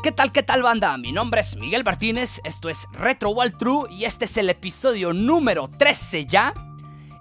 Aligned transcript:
¿Qué 0.00 0.12
tal, 0.12 0.30
qué 0.30 0.44
tal 0.44 0.62
banda? 0.62 0.96
Mi 0.96 1.10
nombre 1.10 1.40
es 1.40 1.56
Miguel 1.56 1.82
Martínez, 1.82 2.40
esto 2.44 2.68
es 2.68 2.86
Retro 2.92 3.30
Wall 3.30 3.58
True 3.58 3.88
y 3.90 4.04
este 4.04 4.26
es 4.26 4.36
el 4.36 4.48
episodio 4.48 5.12
número 5.12 5.66
13 5.66 6.24
ya. 6.24 6.54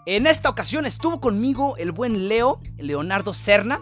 En 0.06 0.28
esta 0.28 0.48
ocasión 0.48 0.86
estuvo 0.86 1.20
conmigo 1.20 1.76
el 1.78 1.92
buen 1.92 2.28
Leo, 2.28 2.62
Leonardo 2.78 3.34
Serna, 3.34 3.80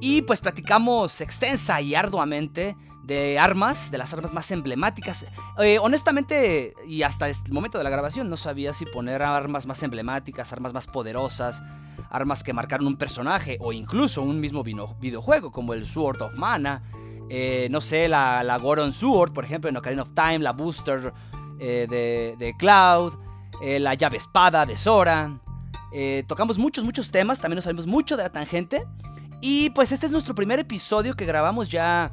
y 0.00 0.22
pues 0.22 0.40
platicamos 0.40 1.20
extensa 1.20 1.80
y 1.80 1.94
arduamente 1.94 2.76
de 3.04 3.38
armas, 3.38 3.92
de 3.92 3.98
las 3.98 4.12
armas 4.12 4.32
más 4.32 4.50
emblemáticas. 4.50 5.24
Eh, 5.60 5.78
honestamente, 5.78 6.74
y 6.88 7.02
hasta 7.02 7.28
el 7.28 7.36
momento 7.50 7.78
de 7.78 7.84
la 7.84 7.90
grabación, 7.90 8.28
no 8.28 8.36
sabía 8.36 8.72
si 8.72 8.84
poner 8.84 9.22
armas 9.22 9.64
más 9.64 9.80
emblemáticas, 9.84 10.52
armas 10.52 10.72
más 10.74 10.88
poderosas, 10.88 11.62
armas 12.10 12.42
que 12.42 12.52
marcaron 12.52 12.88
un 12.88 12.96
personaje 12.96 13.58
o 13.60 13.72
incluso 13.72 14.22
un 14.22 14.40
mismo 14.40 14.64
videojuego 14.64 15.52
como 15.52 15.72
el 15.72 15.86
Sword 15.86 16.20
of 16.20 16.34
Mana 16.34 16.82
eh, 17.30 17.68
no 17.70 17.80
sé, 17.80 18.08
la, 18.08 18.42
la, 18.44 18.58
Gordon 18.58 18.92
Sword, 18.92 19.32
por 19.32 19.44
ejemplo, 19.44 19.70
en 19.70 19.76
Ocarina 19.76 20.02
of 20.02 20.12
Time, 20.14 20.40
la 20.40 20.52
Booster 20.52 21.12
eh, 21.58 22.36
de, 22.38 22.54
Cloud, 22.58 23.14
eh, 23.62 23.78
la 23.78 23.94
llave 23.94 24.18
espada 24.18 24.66
de 24.66 24.76
Sora. 24.76 25.40
tocamos 26.26 26.58
muchos, 26.58 26.84
muchos 26.84 27.10
temas, 27.10 27.40
también 27.40 27.56
nos 27.56 27.64
salimos 27.64 27.86
mucho 27.86 28.16
de 28.16 28.24
la 28.24 28.30
tangente. 28.30 28.84
Y 29.40 29.70
pues 29.70 29.92
este 29.92 30.06
es 30.06 30.12
nuestro 30.12 30.34
primer 30.34 30.58
episodio 30.58 31.14
que 31.14 31.26
grabamos 31.26 31.68
ya 31.68 32.12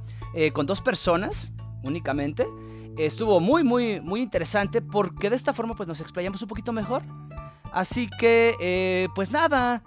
con 0.53 0.65
dos 0.65 0.81
personas 0.81 1.51
únicamente. 1.84 2.45
Estuvo 2.98 3.39
muy, 3.39 3.63
muy, 3.63 4.01
muy 4.01 4.21
interesante 4.21 4.81
porque 4.81 5.29
de 5.29 5.37
esta 5.37 5.53
forma 5.53 5.75
pues 5.75 5.87
nos 5.87 6.01
explayamos 6.01 6.41
un 6.41 6.48
poquito 6.48 6.73
mejor. 6.73 7.03
Así 7.71 8.09
que, 8.20 9.09
pues 9.15 9.31
nada, 9.31 9.81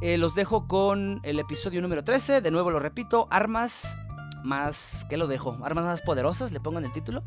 los 0.00 0.34
dejo 0.34 0.66
con 0.66 1.20
el 1.24 1.38
episodio 1.38 1.82
número 1.82 2.04
13. 2.04 2.40
De 2.40 2.50
nuevo 2.50 2.70
lo 2.70 2.78
repito, 2.78 3.28
armas 3.30 3.98
más, 4.44 5.06
¿qué 5.08 5.16
lo 5.16 5.26
dejo? 5.26 5.58
Armas 5.62 5.84
más 5.84 6.02
poderosas, 6.02 6.52
le 6.52 6.60
pongo 6.60 6.78
en 6.78 6.84
el 6.84 6.92
título. 6.92 7.22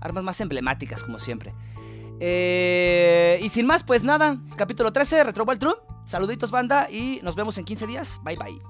Armas 0.00 0.24
más 0.24 0.40
emblemáticas, 0.40 1.02
como 1.02 1.18
siempre. 1.18 1.54
Eh, 2.20 3.40
y 3.42 3.48
sin 3.48 3.66
más, 3.66 3.82
pues 3.82 4.04
nada, 4.04 4.38
capítulo 4.56 4.92
13, 4.92 5.24
Retro 5.24 5.44
World 5.44 5.60
True. 5.60 5.74
Saluditos, 6.06 6.50
banda, 6.50 6.90
y 6.90 7.20
nos 7.22 7.34
vemos 7.34 7.56
en 7.58 7.64
15 7.64 7.86
días. 7.86 8.20
Bye 8.22 8.36
bye. 8.36 8.60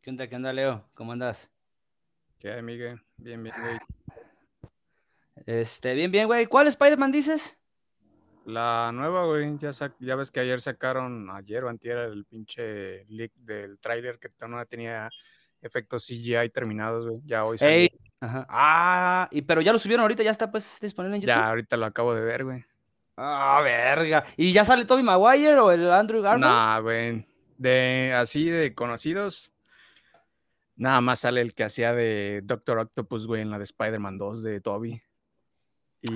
¿Qué 0.00 0.10
onda, 0.10 0.26
qué 0.26 0.36
onda, 0.36 0.52
Leo? 0.54 0.88
¿Cómo 0.94 1.12
andas? 1.12 1.50
¿Qué 2.38 2.50
hay, 2.50 2.62
Miguel? 2.62 3.02
Bien, 3.18 3.42
bien, 3.42 3.54
güey. 3.60 3.78
Este, 5.44 5.92
bien, 5.94 6.10
bien, 6.10 6.26
güey. 6.26 6.46
¿Cuál 6.46 6.68
Spider-Man 6.68 7.12
dices? 7.12 7.57
La 8.48 8.92
nueva, 8.94 9.26
güey, 9.26 9.58
ya, 9.58 9.72
ya 10.00 10.16
ves 10.16 10.30
que 10.30 10.40
ayer 10.40 10.58
sacaron, 10.58 11.28
ayer 11.28 11.64
o 11.64 11.68
antier, 11.68 11.98
el 11.98 12.24
pinche 12.24 13.04
leak 13.10 13.30
del 13.34 13.78
tráiler 13.78 14.18
que 14.18 14.30
no 14.48 14.64
tenía 14.64 15.10
efectos 15.60 16.06
CGI 16.06 16.48
terminados, 16.48 17.06
güey. 17.06 17.20
Ya 17.26 17.44
hoy 17.44 17.58
salió. 17.58 17.90
Ajá. 18.20 18.46
Ah, 18.48 19.28
y, 19.32 19.42
pero 19.42 19.60
ya 19.60 19.70
lo 19.70 19.78
subieron 19.78 20.00
ahorita, 20.00 20.22
ya 20.22 20.30
está 20.30 20.50
pues 20.50 20.78
disponible 20.80 21.16
en 21.16 21.22
YouTube. 21.22 21.36
Ya, 21.36 21.46
ahorita 21.46 21.76
lo 21.76 21.84
acabo 21.84 22.14
de 22.14 22.22
ver, 22.22 22.44
güey. 22.44 22.64
Ah, 23.18 23.60
verga. 23.62 24.24
¿Y 24.34 24.50
ya 24.50 24.64
sale 24.64 24.86
Toby 24.86 25.02
Maguire 25.02 25.58
o 25.58 25.70
el 25.70 25.90
Andrew 25.90 26.22
Garfield? 26.22 26.50
Nah, 26.50 26.80
güey. 26.80 27.26
De, 27.58 28.14
así 28.16 28.48
de 28.48 28.74
conocidos, 28.74 29.52
nada 30.74 31.02
más 31.02 31.20
sale 31.20 31.42
el 31.42 31.52
que 31.52 31.64
hacía 31.64 31.92
de 31.92 32.40
Doctor 32.44 32.78
Octopus, 32.78 33.26
güey, 33.26 33.42
en 33.42 33.50
la 33.50 33.58
de 33.58 33.64
Spider-Man 33.64 34.16
2 34.16 34.42
de 34.42 34.60
Toby. 34.62 35.02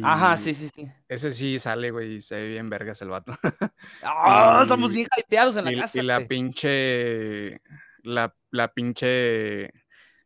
Ajá, 0.03 0.37
sí, 0.37 0.55
sí, 0.55 0.69
sí. 0.75 0.89
Ese 1.09 1.33
sí 1.33 1.59
sale, 1.59 1.91
güey, 1.91 2.15
y 2.15 2.23
se 2.23 2.37
ve 2.37 2.49
bien 2.49 2.71
vergas 2.71 3.03
el 3.03 3.09
vato. 3.09 3.37
¡Ah! 4.03 4.61
estamos 4.63 4.93
bien 4.93 5.09
hypeados 5.17 5.57
en 5.57 5.65
la 5.65 5.73
casa. 5.73 5.99
Y 5.99 6.03
la 6.03 6.27
pinche. 6.27 7.61
La, 8.05 8.35
la, 8.51 8.73
pinche 8.73 9.73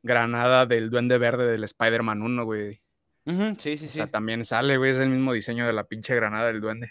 granada 0.03 0.66
del 0.66 0.91
Duende 0.91 1.19
Verde 1.19 1.50
del 1.50 1.65
Spider-Man 1.65 2.22
1, 2.22 2.45
güey. 2.45 2.81
sí, 3.25 3.55
sí, 3.59 3.78
sí. 3.78 3.87
O 3.87 3.89
sea, 3.89 4.06
también 4.06 4.45
sale, 4.45 4.77
güey, 4.77 4.91
es 4.91 4.99
el 4.99 5.11
mismo 5.11 5.33
diseño 5.33 5.66
de 5.66 5.72
la 5.72 5.84
pinche 5.84 6.15
granada 6.15 6.47
del 6.47 6.61
Duende. 6.61 6.91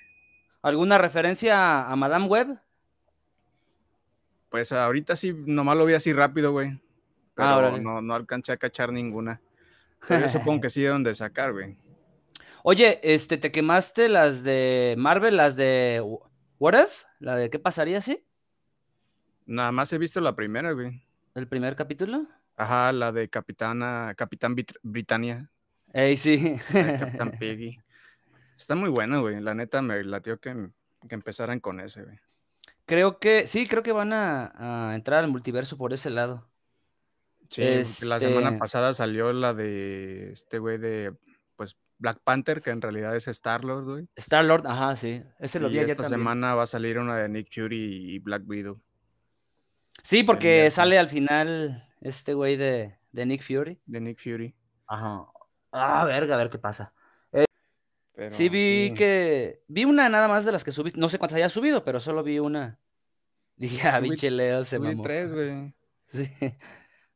¿Alguna 0.62 0.98
referencia 0.98 1.88
a 1.88 1.96
Madame 1.96 2.26
Web? 2.26 2.60
Pues 4.50 4.72
ahorita 4.72 5.16
sí, 5.16 5.36
nomás 5.46 5.78
lo 5.78 5.86
vi 5.86 5.94
así 5.94 6.14
rápido, 6.14 6.52
güey. 6.52 6.80
Ah, 7.38 7.60
Pero 7.60 7.78
no, 7.78 8.02
no 8.02 8.14
alcancé 8.14 8.52
a 8.52 8.58
cachar 8.58 8.92
ninguna. 8.92 9.42
yo 10.10 10.30
supongo 10.30 10.62
que 10.62 10.70
sí 10.70 10.82
de 10.82 10.90
dónde 10.90 11.14
sacar, 11.14 11.52
güey. 11.52 11.78
Oye, 12.68 13.00
este, 13.04 13.38
¿te 13.38 13.52
quemaste 13.52 14.10
las 14.10 14.42
de 14.42 14.96
Marvel, 14.98 15.38
las 15.38 15.56
de 15.56 16.02
What 16.58 16.86
If? 16.86 17.04
¿La 17.20 17.36
de 17.36 17.52
qué 17.52 17.60
pasaría 17.60 18.02
si? 18.02 18.26
Nada 19.46 19.72
más 19.72 19.94
he 19.94 20.00
visto 20.00 20.20
la 20.20 20.36
primera, 20.36 20.72
güey. 20.72 21.00
¿El 21.36 21.48
primer 21.48 21.76
capítulo? 21.76 22.26
Ajá, 22.58 22.92
la 22.92 23.12
de 23.12 23.30
Capitana, 23.30 24.16
Capitán 24.18 24.56
Britannia. 24.82 25.48
Ey, 25.94 26.18
sí. 26.18 26.58
Capitán 26.74 27.38
Piggy. 27.40 27.78
Está 28.58 28.74
muy 28.74 28.90
bueno, 28.90 29.22
güey. 29.22 29.40
La 29.42 29.54
neta 29.54 29.84
me 29.84 30.04
latió 30.04 30.40
que, 30.40 30.70
que 31.08 31.14
empezaran 31.14 31.60
con 31.60 31.80
ese, 31.80 32.02
güey. 32.02 32.18
Creo 32.88 33.20
que, 33.20 33.46
sí, 33.46 33.68
creo 33.68 33.84
que 33.84 33.92
van 33.92 34.12
a, 34.12 34.94
entrar 34.96 35.24
al 35.24 35.30
multiverso 35.30 35.78
por 35.78 35.94
ese 35.94 36.10
lado. 36.10 36.50
Sí, 37.48 37.62
la 38.02 38.20
semana 38.20 38.48
este 38.48 38.58
pasada 38.58 38.96
salió 38.96 39.32
la 39.34 39.54
de 39.54 40.32
este 40.32 40.58
güey 40.58 40.80
de 40.80 41.14
Black 41.98 42.20
Panther, 42.24 42.62
que 42.62 42.72
en 42.72 42.82
realidad 42.82 43.16
es 43.16 43.28
Star-Lord, 43.28 43.86
güey. 43.86 44.08
Star-Lord, 44.16 44.68
ajá, 44.68 44.96
sí. 44.96 45.24
Ese 45.40 45.60
lo 45.60 45.70
y 45.70 45.80
esta 45.80 46.04
semana 46.04 46.56
va 46.56 46.64
a 46.64 46.68
salir 46.68 47.00
una 47.00 47.16
de 47.18 47.30
Nick 47.30 47.54
Fury 47.54 48.16
y 48.16 48.20
Black 48.20 48.44
Widow. 48.46 48.82
Sí, 50.04 50.24
porque 50.24 50.70
sale 50.72 51.00
al 51.00 51.10
final 51.10 51.90
este 52.02 52.34
güey 52.34 52.58
de, 52.58 52.98
Nick 53.12 53.42
Fury. 53.42 53.80
De 53.86 54.02
Nick 54.02 54.20
Fury. 54.20 54.56
Ajá. 54.88 55.26
Ah, 55.72 56.06
verga, 56.06 56.36
a 56.36 56.38
ver 56.38 56.50
qué 56.50 56.60
pasa. 56.60 56.94
Eh, 58.18 58.30
sí, 58.32 58.50
vi 58.50 58.94
que. 58.94 59.64
Vi 59.68 59.84
una 59.84 60.08
nada 60.08 60.28
más 60.28 60.46
de 60.46 60.52
las 60.52 60.64
que 60.64 60.72
subiste. 60.72 61.00
No 61.00 61.10
sé 61.10 61.18
cuántas 61.18 61.38
haya 61.38 61.50
subido, 61.50 61.84
pero 61.84 62.00
solo 62.00 62.24
vi 62.24 62.40
una. 62.40 62.80
Dije, 63.58 63.88
ah, 63.88 64.00
biche 64.00 64.30
Leo 64.32 64.64
se 64.64 64.80
mamó. 64.80 65.02
tres, 65.02 65.32
güey. 65.32 65.74
Sí. 66.08 66.30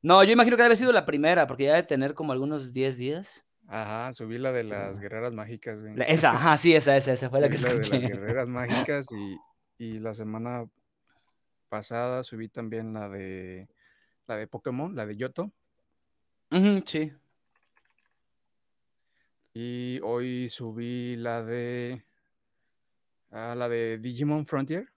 No, 0.01 0.23
yo 0.23 0.31
imagino 0.31 0.55
que 0.55 0.63
debe 0.63 0.67
haber 0.67 0.77
sido 0.77 0.91
la 0.91 1.05
primera, 1.05 1.47
porque 1.47 1.65
ya 1.65 1.75
debe 1.75 1.87
tener 1.87 2.13
como 2.15 2.33
algunos 2.33 2.73
10 2.73 2.97
días. 2.97 3.45
Ajá, 3.71 4.11
subí 4.13 4.39
la 4.39 4.51
de 4.51 4.63
las 4.63 4.99
guerreras 4.99 5.31
mágicas, 5.31 5.79
güey. 5.79 5.93
Esa, 6.07 6.31
ajá, 6.31 6.57
sí, 6.57 6.75
esa, 6.75 6.97
esa, 6.97 7.13
esa 7.13 7.29
fue 7.29 7.39
la 7.39 7.49
que 7.49 7.59
la 7.59 7.69
escuché. 7.69 7.91
De 7.91 8.01
las 8.01 8.09
guerreras 8.09 8.47
mágicas 8.97 9.07
y, 9.77 9.99
la 9.99 10.13
semana 10.15 10.65
pasada 11.69 12.23
subí 12.23 12.49
también 12.49 12.93
la 12.93 13.07
de 13.09 13.69
la 14.27 14.37
de 14.37 14.47
Pokémon, 14.47 14.95
la 14.95 15.05
de 15.05 15.15
Yoto. 15.15 15.51
sí. 16.85 17.13
Y 19.53 19.99
hoy 20.03 20.49
subí 20.49 21.15
la 21.15 21.43
de 21.43 22.03
ah, 23.31 23.53
la 23.55 23.69
de 23.69 23.99
Digimon 23.99 24.47
Frontier. 24.47 24.91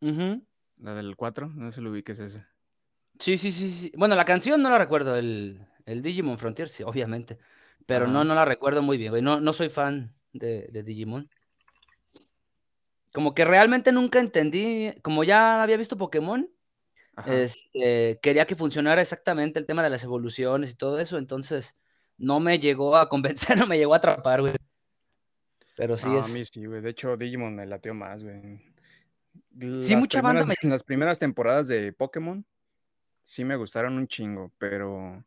La 0.00 0.94
del 0.94 1.16
4, 1.16 1.48
no 1.48 1.70
sé 1.70 1.76
si 1.76 1.82
lo 1.82 1.94
es 1.94 2.18
ese. 2.18 2.46
Sí, 3.18 3.36
sí, 3.36 3.52
sí, 3.52 3.70
sí. 3.70 3.92
Bueno, 3.94 4.16
la 4.16 4.24
canción 4.24 4.62
no 4.62 4.70
la 4.70 4.78
recuerdo, 4.78 5.16
el, 5.16 5.66
el 5.84 6.00
Digimon 6.00 6.38
Frontier, 6.38 6.70
sí, 6.70 6.82
obviamente. 6.82 7.38
Pero 7.86 8.06
no, 8.06 8.24
no 8.24 8.34
la 8.34 8.44
recuerdo 8.44 8.82
muy 8.82 8.98
bien, 8.98 9.10
güey. 9.10 9.22
No, 9.22 9.40
no 9.40 9.52
soy 9.52 9.68
fan 9.68 10.14
de, 10.32 10.82
Digimon. 10.84 11.28
Como 13.12 13.34
que 13.34 13.44
realmente 13.44 13.90
nunca 13.92 14.20
entendí, 14.20 14.92
como 15.02 15.24
ya 15.24 15.62
había 15.62 15.76
visto 15.76 15.96
Pokémon, 15.96 16.48
este, 17.26 18.18
quería 18.22 18.46
que 18.46 18.56
funcionara 18.56 19.02
exactamente 19.02 19.58
el 19.58 19.66
tema 19.66 19.82
de 19.82 19.90
las 19.90 20.04
evoluciones 20.04 20.70
y 20.70 20.74
todo 20.74 20.98
eso, 21.00 21.18
entonces 21.18 21.76
no 22.16 22.38
me 22.40 22.58
llegó 22.58 22.96
a 22.96 23.08
convencer, 23.08 23.56
no 23.58 23.66
me 23.66 23.78
llegó 23.78 23.94
a 23.94 23.98
atrapar, 23.98 24.40
güey. 24.40 24.54
Pero 25.76 25.96
sí 25.96 26.08
es. 26.14 26.26
A 26.26 26.28
mí 26.28 26.44
sí, 26.44 26.66
güey. 26.66 26.80
De 26.80 26.90
hecho, 26.90 27.16
Digimon 27.16 27.56
me 27.56 27.66
lateó 27.66 27.94
más, 27.94 28.22
güey. 28.22 28.60
sí, 29.82 29.96
mucha 29.96 30.20
banda. 30.20 30.44
En 30.62 30.70
las 30.70 30.82
primeras 30.82 31.18
temporadas 31.18 31.68
de 31.68 31.92
Pokémon 31.92 32.44
sí 33.22 33.44
me 33.44 33.56
gustaron 33.56 33.96
un 33.96 34.06
chingo, 34.06 34.52
pero 34.58 35.24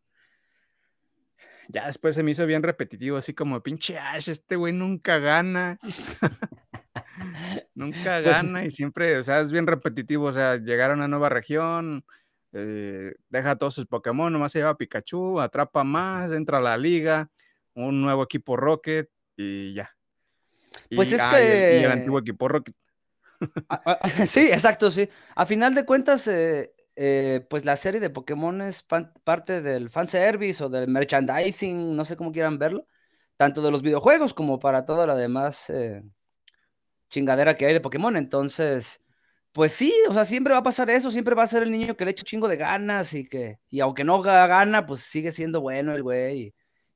ya 1.70 1.88
después 1.88 2.16
se 2.16 2.24
me 2.24 2.32
hizo 2.32 2.46
bien 2.46 2.64
repetitivo, 2.64 3.18
así 3.18 3.34
como 3.34 3.62
pinche 3.62 3.98
Ash, 3.98 4.30
este 4.30 4.56
güey 4.56 4.74
nunca 4.74 5.20
gana. 5.20 5.80
nunca 7.76 8.22
pues 8.22 8.26
gana 8.26 8.66
y 8.66 8.72
siempre, 8.72 9.18
o 9.18 9.24
sea, 9.24 9.42
es 9.42 9.52
bien 9.52 9.68
repetitivo, 9.68 10.26
o 10.26 10.32
sea, 10.32 10.58
llegar 10.58 10.92
a 10.92 10.94
una 10.94 11.08
nueva 11.08 11.30
región, 11.30 12.06
eh, 12.52 13.14
deja 13.30 13.58
todos 13.58 13.76
sus 13.76 13.88
Pokémon, 13.88 14.32
nomás 14.32 14.52
se 14.52 14.60
lleva 14.60 14.72
a 14.72 14.78
Pikachu, 14.78 15.40
atrapa 15.40 15.84
más, 15.84 16.32
entra 16.32 16.60
a 16.60 16.62
la 16.62 16.78
liga, 16.78 17.30
un 17.74 18.02
nuevo 18.02 18.24
equipo 18.24 18.56
Rocket 18.56 19.10
y 19.36 19.74
ya. 19.74 19.92
Pues 20.96 21.12
es 21.12 21.22
que... 21.22 21.80
y 21.82 21.84
el 21.84 21.92
antiguo 21.92 22.20
equipo 22.20 22.48
Rocket. 22.48 22.76
sí, 24.28 24.50
exacto, 24.52 24.92
sí. 24.92 25.10
A 25.36 25.46
final 25.46 25.76
de 25.76 25.86
cuentas, 25.86 26.28
eh, 26.28 26.73
eh, 26.96 27.46
pues 27.50 27.66
la 27.66 27.76
serie 27.78 28.00
de 28.00 28.10
Pokémon 28.10 28.62
es 28.62 28.84
parte 29.24 29.62
del 29.62 29.90
fanservice 29.90 30.64
o 30.64 30.70
del 30.70 30.88
merchandising, 30.90 31.96
no 31.96 32.06
sé 32.06 32.16
cómo 32.18 32.32
quieran 32.32 32.58
verlo, 32.60 32.88
tanto 33.38 33.62
de 33.62 33.72
los 33.72 33.82
videojuegos 33.82 34.34
como 34.34 34.60
para 34.60 34.86
toda 34.86 35.08
la 35.08 35.16
demás 35.16 35.70
eh, 35.70 36.04
chingadera 37.10 37.56
que 37.58 37.66
hay 37.66 37.74
de 37.74 37.82
Pokémon. 37.82 38.16
Entonces, 38.18 39.00
Pues 39.54 39.74
sí, 39.74 39.94
o 40.10 40.14
sea, 40.14 40.26
siempre 40.26 40.54
va 40.54 40.62
a 40.62 40.64
pasar 40.64 40.92
eso, 40.92 41.12
siempre 41.12 41.36
va 41.36 41.46
a 41.46 41.48
ser 41.48 41.64
el 41.64 41.72
niño 41.72 41.98
que 41.98 42.06
le 42.06 42.12
echa 42.12 42.26
chingo 42.26 42.50
de 42.50 42.58
ganas 42.58 43.16
y 43.16 43.26
que, 43.30 43.60
y 43.72 43.82
aunque 43.82 44.04
no 44.06 44.22
ga- 44.24 44.50
gana, 44.50 44.86
pues 44.88 45.02
sigue 45.04 45.32
siendo 45.32 45.62
bueno 45.62 45.94
el 45.96 46.04
güey. 46.04 46.42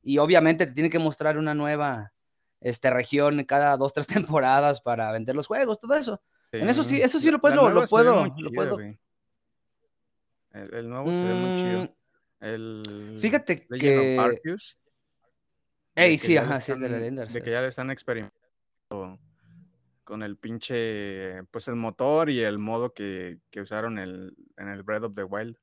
Y, 0.03 0.15
y 0.15 0.19
obviamente 0.19 0.67
te 0.67 0.73
tiene 0.73 0.91
que 0.91 0.99
mostrar 0.99 1.39
una 1.39 1.55
nueva 1.55 2.13
este, 2.61 2.91
región 2.91 3.45
cada 3.45 3.77
dos, 3.77 3.93
tres 3.93 4.07
temporadas 4.09 4.81
para 4.81 5.13
vender 5.13 5.37
los 5.37 5.47
juegos, 5.47 5.79
todo 5.79 5.95
eso. 5.95 6.21
En 6.59 6.69
eso 6.69 6.83
sí, 6.83 7.01
eso 7.01 7.21
sí 7.21 7.31
lo, 7.31 7.39
la 7.47 7.71
lo, 7.71 7.87
puedo, 7.89 8.35
lo 8.39 8.51
puedo. 8.53 8.85
El, 10.53 10.73
el 10.73 10.89
nuevo 10.89 11.11
se 11.13 11.23
ve 11.23 11.33
muy 11.33 11.57
chido. 11.57 11.81
Mm, 11.83 12.43
El 12.45 13.17
fíjate 13.21 13.65
Legend 13.69 13.79
que- 13.79 14.17
of 14.19 14.25
Arceus. 14.25 14.77
Ey, 15.95 16.17
sí, 16.17 16.37
ajá, 16.37 16.61
sí, 16.61 16.71
el 16.71 16.79
de 16.79 16.89
la 16.89 16.97
leyenda. 16.99 17.25
De 17.25 17.41
que 17.41 17.49
ya 17.51 17.61
le 17.61 17.67
están 17.69 17.89
experimentando 17.89 19.19
con 20.03 20.21
el 20.23 20.37
pinche, 20.37 21.43
pues 21.51 21.67
el 21.67 21.75
motor 21.75 22.29
y 22.29 22.41
el 22.41 22.59
modo 22.59 22.93
que, 22.93 23.39
que 23.49 23.61
usaron 23.61 23.97
el, 23.97 24.35
en 24.57 24.69
el 24.69 24.83
Breath 24.83 25.03
of 25.03 25.15
the 25.15 25.23
Wild. 25.23 25.57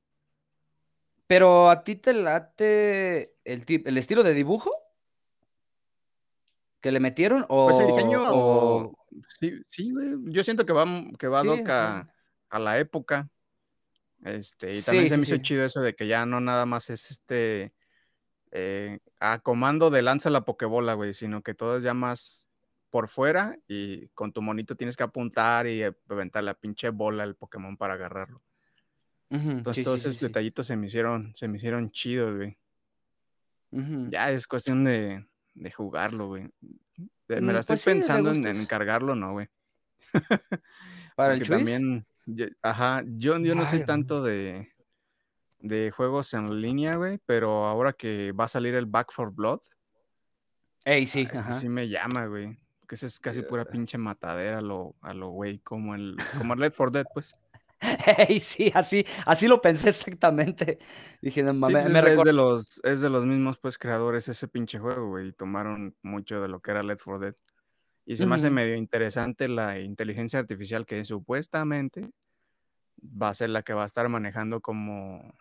Pero 1.27 1.69
a 1.69 1.83
ti 1.83 1.95
te 1.95 2.13
late 2.13 3.33
el, 3.45 3.65
tip- 3.65 3.87
el 3.87 3.97
estilo 3.97 4.23
de 4.23 4.33
dibujo 4.33 4.71
que 6.81 6.91
le 6.91 6.99
metieron 6.99 7.45
o, 7.49 7.65
Pues 7.67 7.79
el 7.79 7.87
diseño, 7.87 8.23
o- 8.27 8.95
sí, 9.39 9.53
sí. 9.65 9.91
Yo 10.25 10.43
siento 10.43 10.65
que 10.65 10.73
va, 10.73 10.85
que 11.17 11.27
va 11.27 11.41
Sí, 11.41 11.47
ad 11.47 11.51
hoc 11.53 11.69
a, 11.69 11.97
ajá. 11.99 12.13
a 12.49 12.59
la 12.59 12.77
época. 12.77 13.29
Este, 14.25 14.75
y 14.75 14.81
también 14.81 15.05
Sí, 15.05 15.09
se 15.09 15.15
sí, 15.15 15.19
me 15.19 15.23
hizo 15.23 15.35
sí. 15.37 15.41
chido 15.41 15.63
eso 15.65 15.81
de 15.81 15.95
que 15.95 16.07
ya 16.07 16.25
no 16.25 16.39
nada 16.41 16.65
más 16.65 16.89
es 16.89 17.11
este 17.11 17.73
eh, 18.51 18.99
a 19.19 19.39
comando 19.39 19.89
de 19.91 20.01
lanza 20.01 20.29
la 20.29 20.45
pokebola, 20.45 20.93
güey, 20.93 21.13
sino 21.13 21.41
que 21.43 21.53
todo 21.53 21.77
es 21.77 21.83
ya 21.83 21.93
más 21.93 22.49
por 22.89 23.07
fuera 23.07 23.57
y 23.67 24.07
con 24.09 24.31
tu 24.33 24.41
monito 24.41 24.75
tienes 24.75 24.97
que 24.97 25.03
apuntar 25.03 25.67
y 25.67 25.83
aventar 25.83 26.43
la 26.43 26.53
pinche 26.55 26.89
bola 26.89 27.23
al 27.23 27.35
Pokémon 27.35 27.77
para 27.77 27.93
agarrarlo. 27.95 28.41
Entonces 29.29 29.83
todos 29.83 30.01
esos 30.05 30.19
detallitos 30.19 30.65
se 30.67 30.75
me 30.77 30.87
hicieron, 30.87 31.35
se 31.35 31.47
me 31.47 31.57
hicieron 31.57 31.91
chidos, 31.91 32.35
güey. 32.35 32.57
Ya 34.11 34.31
es 34.31 34.47
cuestión 34.47 34.83
de, 34.85 35.25
de 35.53 35.71
jugarlo, 35.71 36.27
güey. 36.29 36.49
De- 37.27 37.41
Me 37.41 37.51
Mm, 37.51 37.55
la 37.55 37.59
estoy 37.59 37.75
pues 37.75 37.85
pensando 37.85 38.31
en, 38.31 38.45
en 38.47 38.65
cargarlo, 38.65 39.15
¿no, 39.15 39.33
güey? 39.33 39.49
Para 41.15 41.33
el 41.33 41.39
Porque 41.39 41.45
Chuis. 41.45 41.57
también, 41.57 42.05
yo- 42.25 42.47
ajá, 42.61 43.03
yo, 43.05 43.37
yo 43.39 43.55
no 43.55 43.65
soy 43.65 43.85
tanto 43.85 44.23
de, 44.23 44.69
de 45.59 45.91
juegos 45.91 46.33
en 46.33 46.61
línea, 46.61 46.95
güey, 46.95 47.19
pero 47.25 47.65
ahora 47.65 47.93
que 47.93 48.31
va 48.31 48.45
a 48.45 48.49
salir 48.49 48.75
el 48.75 48.85
Back 48.85 49.11
for 49.11 49.31
Blood, 49.31 49.61
Ey, 50.85 51.07
sí, 51.07 51.27
ah, 51.33 51.39
ajá. 51.39 51.51
sí 51.51 51.67
me 51.67 51.89
llama, 51.89 52.27
güey. 52.27 52.59
Que 52.87 52.93
ese 52.93 53.07
es 53.07 53.19
casi 53.19 53.41
pura 53.41 53.65
pinche 53.65 53.97
matadera 53.97 54.59
a 54.59 54.61
lo, 54.61 54.95
a 55.01 55.15
lo 55.15 55.29
güey, 55.29 55.57
como 55.59 55.95
el, 55.95 56.15
como 56.37 56.53
el 56.53 56.59
Left 56.59 56.77
4 56.77 56.91
Dead, 56.91 57.05
pues. 57.11 57.35
Ey, 58.29 58.39
sí, 58.39 58.71
así, 58.75 59.05
así 59.25 59.47
lo 59.47 59.61
pensé 59.61 59.89
exactamente. 59.89 60.77
Dije, 61.21 61.41
no 61.41 61.53
Sí, 61.53 61.59
mames, 61.59 61.83
pues 61.83 61.91
me 61.91 62.13
es, 62.13 62.23
de 62.23 62.33
los, 62.33 62.81
es 62.83 63.01
de 63.01 63.09
los 63.09 63.25
mismos 63.25 63.57
pues 63.57 63.79
creadores 63.79 64.27
ese 64.27 64.47
pinche 64.47 64.77
juego, 64.77 65.09
güey, 65.09 65.29
y 65.29 65.31
tomaron 65.33 65.95
mucho 66.03 66.39
de 66.39 66.47
lo 66.47 66.59
que 66.59 66.71
era 66.71 66.83
Left 66.83 67.03
4 67.03 67.19
Dead. 67.19 67.35
Y 68.05 68.17
se 68.17 68.25
me 68.25 68.35
hace 68.35 68.51
medio 68.51 68.75
interesante 68.75 69.47
la 69.47 69.79
inteligencia 69.79 70.37
artificial 70.37 70.85
que 70.85 71.03
supuestamente 71.03 72.11
va 73.01 73.29
a 73.29 73.33
ser 73.33 73.49
la 73.49 73.63
que 73.63 73.73
va 73.73 73.83
a 73.83 73.87
estar 73.87 74.07
manejando 74.09 74.61
como 74.61 75.33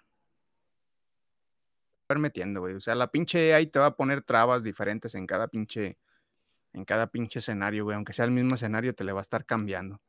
permitiendo, 2.06 2.60
güey. 2.60 2.74
O 2.74 2.80
sea, 2.80 2.94
la 2.94 3.10
pinche 3.10 3.54
AI 3.54 3.66
te 3.66 3.78
va 3.78 3.86
a 3.86 3.96
poner 3.96 4.22
trabas 4.22 4.62
diferentes 4.62 5.14
en 5.14 5.26
cada 5.26 5.48
pinche, 5.48 5.98
en 6.72 6.84
cada 6.84 7.08
pinche 7.08 7.38
escenario, 7.40 7.84
güey. 7.84 7.96
Aunque 7.96 8.12
sea 8.12 8.24
el 8.24 8.30
mismo 8.30 8.54
escenario, 8.54 8.94
te 8.94 9.04
le 9.04 9.12
va 9.12 9.20
a 9.20 9.22
estar 9.22 9.44
cambiando. 9.44 10.00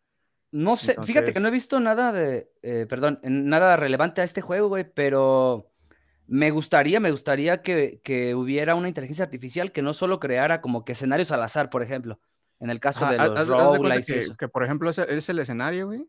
No 0.51 0.77
sé, 0.77 0.95
fíjate 1.03 1.33
que 1.33 1.41
no 1.41 1.49
he 1.49 1.51
visto 1.51 1.81
nada 1.81 2.13
de, 2.13 2.49
eh, 2.61 2.85
perdón, 2.87 3.19
nada 3.23 3.75
relevante 3.75 4.21
a 4.21 4.23
este 4.23 4.39
juego, 4.39 4.69
güey, 4.69 4.85
pero 4.89 5.69
me 6.27 6.51
gustaría, 6.51 7.01
me 7.01 7.11
gustaría 7.11 7.61
que, 7.61 7.99
que 8.03 8.35
hubiera 8.35 8.75
una 8.75 8.87
inteligencia 8.87 9.25
artificial 9.25 9.73
que 9.73 9.81
no 9.81 9.93
solo 9.93 10.21
creara 10.21 10.61
como 10.61 10.85
que 10.85 10.93
escenarios 10.93 11.31
al 11.31 11.43
azar, 11.43 11.69
por 11.69 11.83
ejemplo, 11.83 12.21
en 12.59 12.69
el 12.69 12.79
caso 12.79 13.05
de 13.05 13.17
los 13.17 13.29
haz- 13.29 13.49
haz 13.49 13.81
de 13.81 14.01
que, 14.13 14.19
eso. 14.19 14.35
que, 14.37 14.47
por 14.47 14.63
ejemplo, 14.63 14.89
ese 14.89 15.05
es 15.13 15.29
el 15.29 15.39
escenario, 15.39 15.87
güey. 15.87 16.07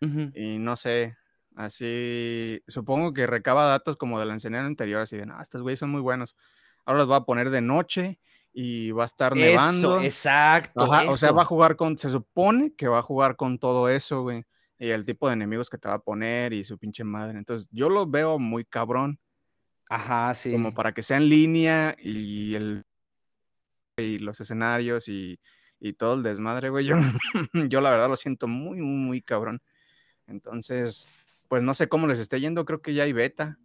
Ujú. 0.00 0.30
Y 0.34 0.58
no 0.58 0.76
sé, 0.76 1.16
así, 1.56 2.62
supongo 2.68 3.12
que 3.12 3.26
recaba 3.26 3.66
datos 3.66 3.96
como 3.96 4.18
de 4.18 4.26
la 4.26 4.34
escenario 4.34 4.66
anterior, 4.66 5.00
así 5.02 5.16
de, 5.16 5.26
no, 5.26 5.40
estos 5.40 5.62
güeyes 5.62 5.78
son 5.80 5.90
muy 5.90 6.00
buenos. 6.00 6.36
Ahora 6.84 6.98
los 6.98 7.08
voy 7.08 7.16
a 7.16 7.20
poner 7.20 7.50
de 7.50 7.60
noche 7.60 8.18
y 8.52 8.90
va 8.92 9.02
a 9.02 9.06
estar 9.06 9.32
Eso, 9.36 9.40
nevando. 9.46 10.00
exacto, 10.00 10.84
Ajá, 10.84 11.10
o 11.10 11.16
sea, 11.16 11.32
va 11.32 11.40
a 11.40 11.42
eso. 11.42 11.48
jugar 11.48 11.76
con, 11.76 11.98
se 11.98 12.08
supone 12.10 12.74
que 12.74 12.88
va 12.88 12.98
a 13.00 13.02
jugar 13.02 13.36
con 13.36 13.58
todo 13.58 13.88
eso, 13.88 14.22
güey. 14.22 14.44
Y 14.78 14.88
el 14.90 15.04
tipo 15.04 15.26
de 15.28 15.34
enemigos 15.34 15.68
que 15.68 15.76
te 15.76 15.88
va 15.88 15.96
a 15.96 15.98
poner 16.02 16.54
y 16.54 16.64
su 16.64 16.78
pinche 16.78 17.04
madre. 17.04 17.36
Entonces, 17.36 17.68
yo 17.70 17.90
lo 17.90 18.06
veo 18.06 18.38
muy 18.38 18.64
cabrón, 18.64 19.20
Ajá, 19.90 20.32
sí. 20.34 20.52
como 20.52 20.72
para 20.72 20.92
que 20.92 21.02
sea 21.02 21.18
en 21.18 21.28
línea 21.28 21.94
y 21.98 22.54
el 22.54 22.84
y 23.98 24.18
los 24.18 24.40
escenarios 24.40 25.06
y, 25.08 25.38
y 25.80 25.94
todo 25.94 26.14
el 26.14 26.22
desmadre, 26.22 26.68
güey. 26.70 26.84
Yo, 26.86 26.96
yo 27.68 27.80
la 27.80 27.90
verdad 27.90 28.08
lo 28.08 28.16
siento 28.16 28.46
muy, 28.46 28.78
muy, 28.78 28.96
muy 29.06 29.22
cabrón. 29.22 29.62
Entonces, 30.26 31.10
pues 31.48 31.62
no 31.62 31.74
sé 31.74 31.88
cómo 31.88 32.06
les 32.06 32.18
esté 32.18 32.38
yendo, 32.40 32.64
creo 32.64 32.80
que 32.82 32.94
ya 32.94 33.02
hay 33.04 33.12
beta. 33.12 33.58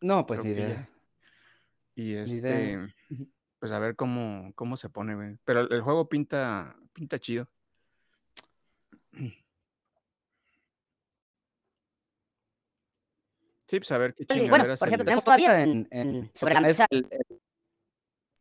No, 0.00 0.24
pues 0.26 0.40
creo 0.40 0.54
ni 0.54 0.60
idea. 0.62 0.88
Y 1.94 2.14
este, 2.14 2.38
idea. 2.72 2.94
Pues 3.58 3.72
a 3.72 3.78
ver 3.78 3.96
cómo, 3.96 4.52
cómo 4.54 4.76
se 4.76 4.88
pone, 4.88 5.14
güey. 5.14 5.36
Pero 5.44 5.60
el, 5.62 5.72
el 5.72 5.82
juego 5.82 6.08
pinta, 6.08 6.76
pinta 6.92 7.18
chido. 7.18 7.48
Sí, 13.66 13.78
pues 13.78 13.90
a 13.92 13.98
ver 13.98 14.14
qué 14.14 14.24
bueno, 14.28 14.42
chingaderas 14.44 14.78
por 14.78 14.88
se 14.88 14.90
ejemplo, 14.90 15.04
tenemos 15.06 15.24
todavía 15.24 15.62
en, 15.62 15.88
en- 15.90 16.30
sobre 16.34 16.54
la 16.54 16.60
mesa 16.60 16.86
el- 16.90 17.06
el, 17.10 17.33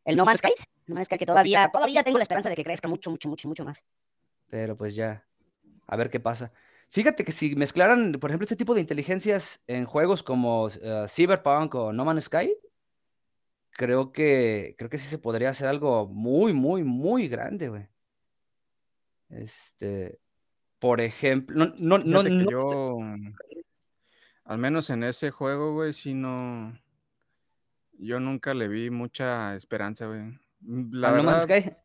el 0.06 0.16
No 0.16 0.26
Man's 0.26 0.40
Sky. 0.40 0.54
No 0.88 0.96
Man's 0.96 1.08
Sky 1.08 1.18
que 1.18 1.26
todavía, 1.26 1.70
todavía 1.72 2.04
tengo 2.04 2.18
la 2.18 2.24
esperanza 2.24 2.50
de 2.50 2.56
que 2.56 2.64
crezca 2.64 2.88
mucho, 2.88 3.10
mucho, 3.10 3.30
mucho, 3.30 3.48
mucho 3.48 3.66
más. 3.66 3.84
Pero 4.50 4.78
pues 4.78 4.96
ya, 4.96 5.26
a 5.88 5.96
ver 5.96 6.10
qué 6.10 6.20
pasa. 6.20 6.52
Fíjate 6.90 7.26
que 7.26 7.32
si 7.32 7.56
mezclaran, 7.56 8.14
por 8.14 8.30
ejemplo, 8.30 8.46
este 8.46 8.56
tipo 8.56 8.76
de 8.76 8.82
inteligencias 8.82 9.64
en 9.68 9.86
juegos 9.86 10.22
como 10.22 10.70
eh, 10.70 11.06
Cyberpunk 11.10 11.74
o 11.76 11.92
No 11.92 12.06
Man's 12.06 12.26
Sky, 12.26 12.56
creo 13.72 14.12
que, 14.12 14.76
creo 14.78 14.90
que 14.90 15.00
sí 15.00 15.08
se 15.08 15.18
podría 15.18 15.50
hacer 15.50 15.68
algo 15.68 16.08
muy, 16.08 16.54
muy, 16.54 16.84
muy 16.84 17.28
grande, 17.28 17.70
güey. 17.70 17.88
Este, 19.30 20.20
por 20.78 21.02
ejemplo, 21.02 21.56
no, 21.56 21.98
no, 21.98 21.98
no, 22.24 22.50
yo, 22.50 22.98
al 24.46 24.58
menos 24.58 24.90
en 24.90 25.04
ese 25.04 25.32
juego, 25.32 25.74
güey, 25.74 25.94
sí 25.94 26.14
no, 26.14 26.78
yo 28.06 28.20
nunca 28.20 28.54
le 28.54 28.68
vi 28.68 28.90
mucha 28.90 29.56
esperanza, 29.56 30.08
güey. 30.08 30.22
Mm, 30.62 30.92
La 30.94 31.12
No 31.12 31.24
Man's 31.24 31.48
verdad, 31.48 31.62
Sky. 31.62 31.76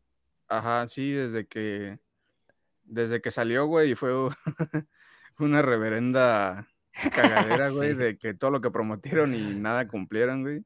ajá, 0.47 0.87
sí, 0.87 1.11
desde 1.11 1.47
que, 1.47 1.99
desde 2.83 3.21
que 3.21 3.31
salió, 3.31 3.65
güey, 3.65 3.91
y 3.91 3.95
fue 3.95 4.11
una 5.39 5.61
reverenda 5.61 6.67
cagadera, 7.13 7.69
güey, 7.69 7.91
Sí. 7.91 7.97
de 7.97 8.17
que 8.17 8.33
todo 8.33 8.51
lo 8.51 8.61
que 8.61 8.71
prometieron 8.71 9.33
y 9.35 9.55
nada 9.55 9.87
cumplieron, 9.87 10.41
güey. 10.43 10.63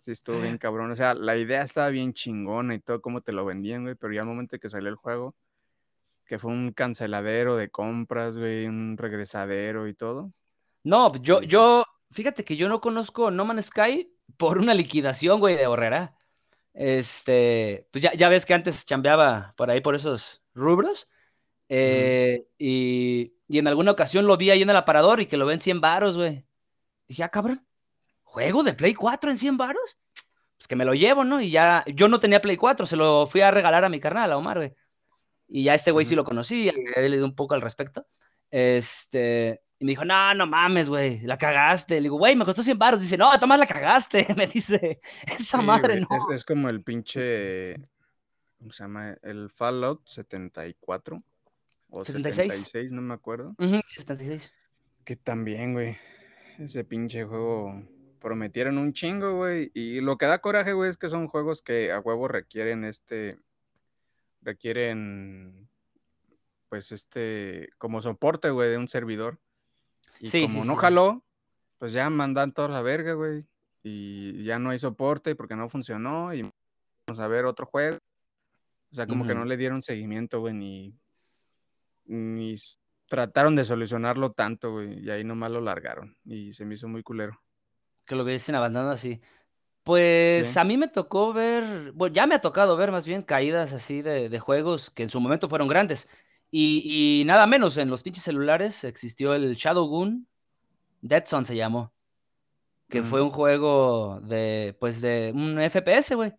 Sí, 0.00 0.12
estuvo 0.12 0.40
bien 0.40 0.58
cabrón. 0.58 0.90
O 0.90 0.96
sea, 0.96 1.14
la 1.14 1.36
idea 1.36 1.62
estaba 1.62 1.88
bien 1.88 2.12
chingona 2.14 2.74
y 2.74 2.78
todo 2.80 3.00
cómo 3.02 3.20
te 3.20 3.32
lo 3.32 3.44
vendían, 3.44 3.82
güey, 3.84 3.94
pero 3.94 4.12
ya 4.12 4.22
al 4.22 4.26
momento 4.26 4.58
que 4.58 4.70
salió 4.70 4.88
el 4.88 4.96
juego, 4.96 5.34
que 6.24 6.38
fue 6.38 6.50
un 6.52 6.72
canceladero 6.72 7.56
de 7.56 7.70
compras, 7.70 8.36
güey, 8.36 8.66
un 8.66 8.96
regresadero 8.96 9.88
y 9.88 9.94
todo. 9.94 10.32
No, 10.84 11.14
yo, 11.22 11.42
yo, 11.42 11.84
fíjate 12.12 12.44
que 12.44 12.56
yo 12.56 12.68
no 12.68 12.80
conozco 12.80 13.30
No 13.30 13.44
Man's 13.44 13.66
Sky 13.66 14.10
por 14.36 14.58
una 14.58 14.74
liquidación, 14.74 15.40
güey, 15.40 15.56
de 15.56 15.66
Horrera. 15.66 16.16
Este, 16.74 17.88
pues 17.92 18.02
ya, 18.02 18.14
ya 18.14 18.28
ves 18.28 18.46
que 18.46 18.54
antes 18.54 18.84
chambeaba 18.86 19.54
por 19.56 19.70
ahí 19.70 19.80
por 19.80 19.94
esos 19.94 20.42
rubros. 20.54 21.10
eh, 21.68 22.46
y, 22.58 23.34
y 23.48 23.58
en 23.58 23.68
alguna 23.68 23.92
ocasión 23.92 24.26
lo 24.26 24.36
vi 24.36 24.50
ahí 24.50 24.62
en 24.62 24.70
el 24.70 24.76
aparador 24.76 25.20
y 25.20 25.26
que 25.26 25.36
lo 25.36 25.46
ven 25.46 25.60
100 25.60 25.80
varos, 25.80 26.16
güey. 26.16 26.46
Dije, 27.08 27.22
ah, 27.24 27.30
cabrón, 27.30 27.66
¿juego 28.22 28.62
de 28.64 28.74
Play 28.74 28.94
4 28.94 29.30
en 29.30 29.38
100 29.38 29.56
varos? 29.58 29.98
Pues 30.56 30.68
que 30.68 30.76
me 30.76 30.84
lo 30.84 30.94
llevo, 30.94 31.24
¿no? 31.24 31.40
Y 31.40 31.50
ya, 31.50 31.84
yo 31.88 32.08
no 32.08 32.20
tenía 32.20 32.42
Play 32.42 32.56
4, 32.56 32.86
se 32.86 32.96
lo 32.96 33.26
fui 33.26 33.40
a 33.42 33.50
regalar 33.50 33.84
a 33.84 33.88
mi 33.88 34.00
carnal, 34.00 34.32
a 34.32 34.36
Omar, 34.38 34.58
güey. 34.58 34.74
Y 35.48 35.64
ya 35.64 35.74
este 35.74 35.90
güey 35.90 36.06
sí 36.06 36.14
lo 36.14 36.24
conocí, 36.24 36.70
le 36.96 37.08
leí 37.08 37.20
un 37.20 37.34
poco 37.34 37.54
al 37.54 37.62
respecto. 37.62 38.06
Este, 38.50 39.62
y 39.80 39.86
me 39.86 39.92
dijo, 39.92 40.04
no, 40.04 40.34
no 40.34 40.46
mames, 40.46 40.90
güey, 40.90 41.20
la 41.22 41.38
cagaste. 41.38 41.94
Le 41.94 42.02
digo, 42.02 42.18
güey, 42.18 42.36
me 42.36 42.44
costó 42.44 42.62
100 42.62 42.78
baros. 42.78 43.00
Dice, 43.00 43.16
no, 43.16 43.30
Tomás, 43.40 43.58
la 43.58 43.66
cagaste. 43.66 44.26
Me 44.36 44.46
dice, 44.46 45.00
esa 45.26 45.58
Sí, 45.58 45.64
madre 45.64 45.98
no. 45.98 46.06
Es, 46.10 46.24
es 46.34 46.44
como 46.44 46.68
el 46.68 46.82
pinche, 46.82 47.76
¿cómo 48.58 48.72
se 48.72 48.84
llama? 48.84 49.16
El 49.22 49.48
Fallout 49.48 50.06
74 50.06 51.22
o 51.88 52.04
76. 52.04 52.52
76, 52.52 52.92
no 52.92 53.00
me 53.00 53.14
acuerdo. 53.14 53.54
Ujú, 53.58 53.80
76. 53.96 54.52
Que 55.02 55.16
también, 55.16 55.72
güey, 55.72 55.96
ese 56.58 56.84
pinche 56.84 57.24
juego 57.24 57.82
prometieron 58.20 58.76
un 58.76 58.92
chingo, 58.92 59.34
güey. 59.36 59.70
Y 59.72 60.02
lo 60.02 60.18
que 60.18 60.26
da 60.26 60.42
coraje, 60.42 60.74
güey, 60.74 60.90
es 60.90 60.98
que 60.98 61.08
son 61.08 61.26
juegos 61.26 61.62
que 61.62 61.90
a 61.90 62.00
huevo 62.00 62.28
requieren 62.28 62.84
este, 62.84 63.38
requieren 64.42 65.70
pues 66.68 66.92
este, 66.92 67.70
como 67.78 68.02
soporte, 68.02 68.50
güey, 68.50 68.68
de 68.68 68.76
un 68.76 68.86
servidor. 68.86 69.38
Y 70.20 70.28
Sí, 70.28 70.42
como 70.42 70.62
sí, 70.62 70.68
no 70.68 70.74
sí. 70.74 70.80
jaló, 70.80 71.24
pues 71.78 71.92
ya 71.92 72.08
mandan 72.10 72.52
toda 72.52 72.68
la 72.68 72.82
verga, 72.82 73.14
güey. 73.14 73.44
Y 73.82 74.44
ya 74.44 74.58
no 74.58 74.70
hay 74.70 74.78
soporte 74.78 75.34
porque 75.34 75.56
no 75.56 75.68
funcionó 75.68 76.32
y 76.34 76.42
vamos 77.06 77.18
a 77.20 77.26
ver 77.26 77.46
otro 77.46 77.66
juego. 77.66 77.96
O 78.92 78.94
sea, 78.94 79.06
como 79.06 79.26
que 79.26 79.34
no 79.34 79.44
le 79.44 79.56
dieron 79.56 79.80
seguimiento, 79.82 80.40
güey, 80.40 80.52
ni, 80.54 80.94
ni 82.04 82.56
trataron 83.06 83.56
de 83.56 83.64
solucionarlo 83.64 84.32
tanto, 84.32 84.72
güey. 84.72 85.00
Y 85.04 85.10
ahí 85.10 85.24
nomás 85.24 85.50
lo 85.50 85.60
largaron. 85.60 86.16
Y 86.24 86.52
se 86.52 86.64
me 86.64 86.74
hizo 86.74 86.88
muy 86.88 87.02
culero. 87.02 87.40
Que 88.04 88.14
lo 88.16 88.24
hubiesen 88.24 88.54
abandonado 88.54 88.92
así. 88.92 89.20
Pues 89.82 90.48
Sí. 90.48 90.58
a 90.58 90.64
mí 90.64 90.76
me 90.76 90.88
tocó 90.88 91.32
ver, 91.32 91.92
bueno, 91.92 92.14
ya 92.14 92.26
me 92.26 92.34
ha 92.34 92.40
tocado 92.40 92.76
ver 92.76 92.92
más 92.92 93.06
bien 93.06 93.22
caídas 93.22 93.72
así 93.72 94.02
de, 94.02 94.28
de 94.28 94.38
juegos 94.38 94.90
que 94.90 95.02
en 95.04 95.08
su 95.08 95.20
momento 95.20 95.48
fueron 95.48 95.68
grandes. 95.68 96.08
Y, 96.50 97.20
y 97.20 97.24
nada 97.24 97.46
menos, 97.46 97.76
en 97.78 97.90
los 97.90 98.02
pinches 98.02 98.24
celulares 98.24 98.84
existió 98.84 99.34
el 99.34 99.54
Shadowgun, 99.54 100.26
Dead 101.00 101.24
Zone 101.26 101.44
se 101.44 101.56
llamó, 101.56 101.92
que 102.88 103.02
fue 103.02 103.22
un 103.22 103.30
juego 103.30 104.20
de, 104.22 104.76
pues 104.80 105.00
de 105.00 105.32
un 105.34 105.58
FPS, 105.60 106.14
güey. 106.14 106.32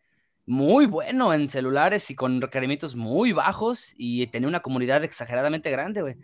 Muy 0.46 0.86
bueno 0.86 1.34
en 1.34 1.50
celulares 1.50 2.10
y 2.12 2.15
con 2.15 2.41
requerimientos 2.41 2.96
muy 2.96 3.32
bajos 3.32 3.94
y 3.96 4.27
tenía 4.27 4.50
una 4.50 4.60
comunidad 4.60 5.03
exageradamente 5.03 5.72
grande, 5.72 6.01
güey. 6.01 6.18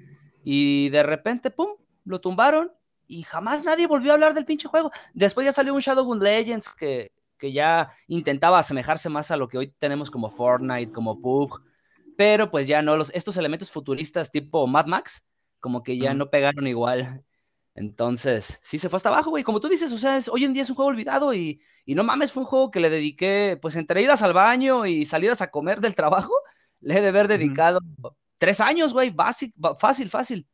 Y 0.44 0.90
de 0.90 1.04
repente, 1.04 1.50
pum, 1.50 1.70
lo 2.04 2.20
tumbaron 2.20 2.72
y 3.08 3.24
jamás 3.24 3.64
nadie 3.64 3.88
volvió 3.88 4.12
a 4.12 4.16
hablar 4.16 4.34
del 4.34 4.46
pinche 4.46 4.68
juego. 4.68 4.92
Después 5.14 5.46
ya 5.46 5.54
salió 5.54 5.74
un 5.74 5.80
Shadowgun 5.80 6.20
Legends 6.20 6.74
que, 6.74 7.14
que 7.38 7.54
ya 7.54 7.92
intentaba 8.08 8.60
asemejarse 8.60 9.10
más 9.10 9.32
a 9.32 9.38
lo 9.38 9.48
que 9.48 9.58
hoy 9.58 9.74
tenemos 9.80 10.12
como 10.12 10.30
Fortnite, 10.30 10.92
como 10.92 11.22
PUBG, 11.22 11.62
pero 12.18 12.52
pues 12.52 12.68
ya 12.68 12.82
no, 12.82 12.98
los, 12.98 13.12
estos 13.14 13.38
elementos 13.38 13.72
futuristas 13.72 14.32
tipo 14.32 14.68
Mad 14.68 14.88
Max, 14.88 15.26
como 15.62 15.84
que 15.84 15.98
ya 15.98 16.14
no 16.14 16.30
pegaron 16.30 16.68
igual. 16.68 17.24
Entonces, 17.76 18.60
sí 18.64 18.80
se 18.80 18.90
fue 18.90 18.98
hasta 18.98 19.10
abajo, 19.10 19.30
güey. 19.30 19.44
Como 19.44 19.60
tú 19.60 19.70
dices, 19.70 19.92
o 19.94 19.98
sea, 20.00 20.18
es- 20.18 20.28
hoy 20.28 20.44
en 20.46 20.54
día 20.54 20.64
es 20.64 20.70
un 20.70 20.76
juego 20.76 20.90
olvidado 20.90 21.34
y, 21.34 21.62
y 21.86 21.94
no 21.96 22.04
mames, 22.04 22.32
fue 22.32 22.42
un 22.44 22.48
juego 22.50 22.72
que 22.72 22.80
le 22.80 22.90
dediqué, 22.90 23.58
pues 23.62 23.76
entre 23.76 24.02
idas 24.02 24.22
al 24.24 24.34
baño 24.34 24.86
y 24.88 25.06
salidas 25.06 25.42
a 25.42 25.52
comer 25.52 25.80
del 25.80 25.94
trabajo, 25.96 26.34
le 26.82 26.98
he 26.98 27.02
de 27.02 27.08
haber 27.10 27.28
dedicado 27.28 27.80
tres 28.40 28.60
años, 28.62 28.94
güey, 28.94 29.14
fácil, 29.80 30.10
fácil. 30.10 30.48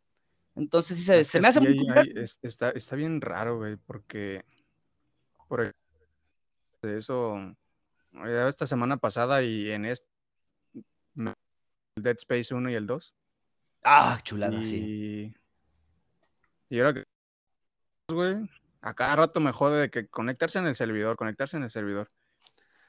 Entonces 0.55 0.97
sí 0.97 1.03
se, 1.05 1.21
Es 1.21 1.27
se 1.29 1.37
que 1.37 1.41
me 1.41 1.47
hace 1.47 1.61
sí, 1.61 1.67
muy 1.67 1.97
hay- 1.97 2.13
es- 2.15 2.39
está, 2.41 2.69
está 2.71 2.95
bien 2.97 3.21
raro, 3.21 3.57
güey, 3.57 3.77
porque 3.77 4.43
por 5.47 5.73
eso, 6.81 7.37
eh, 8.25 8.45
esta 8.49 8.67
semana 8.67 8.97
pasada 8.97 9.41
y 9.41 9.71
en 9.71 9.85
este, 9.85 10.05
me- 11.13 11.33
Dead 11.95 12.15
Space 12.17 12.53
1 12.53 12.69
y 12.69 12.73
el 12.75 12.87
2. 12.87 13.13
Ah, 13.83 14.19
chulada, 14.23 14.63
sí. 14.63 15.33
Y, 16.69 16.79
ahora 16.79 16.93
que, 16.93 17.03
güey, 18.09 18.49
a 18.81 18.93
cada 18.93 19.15
rato 19.15 19.39
me 19.39 19.51
jode 19.51 19.81
de 19.81 19.89
que 19.89 20.07
conectarse 20.07 20.59
en 20.59 20.67
el 20.67 20.75
servidor, 20.75 21.15
conectarse 21.17 21.57
en 21.57 21.63
el 21.63 21.69
servidor. 21.69 22.09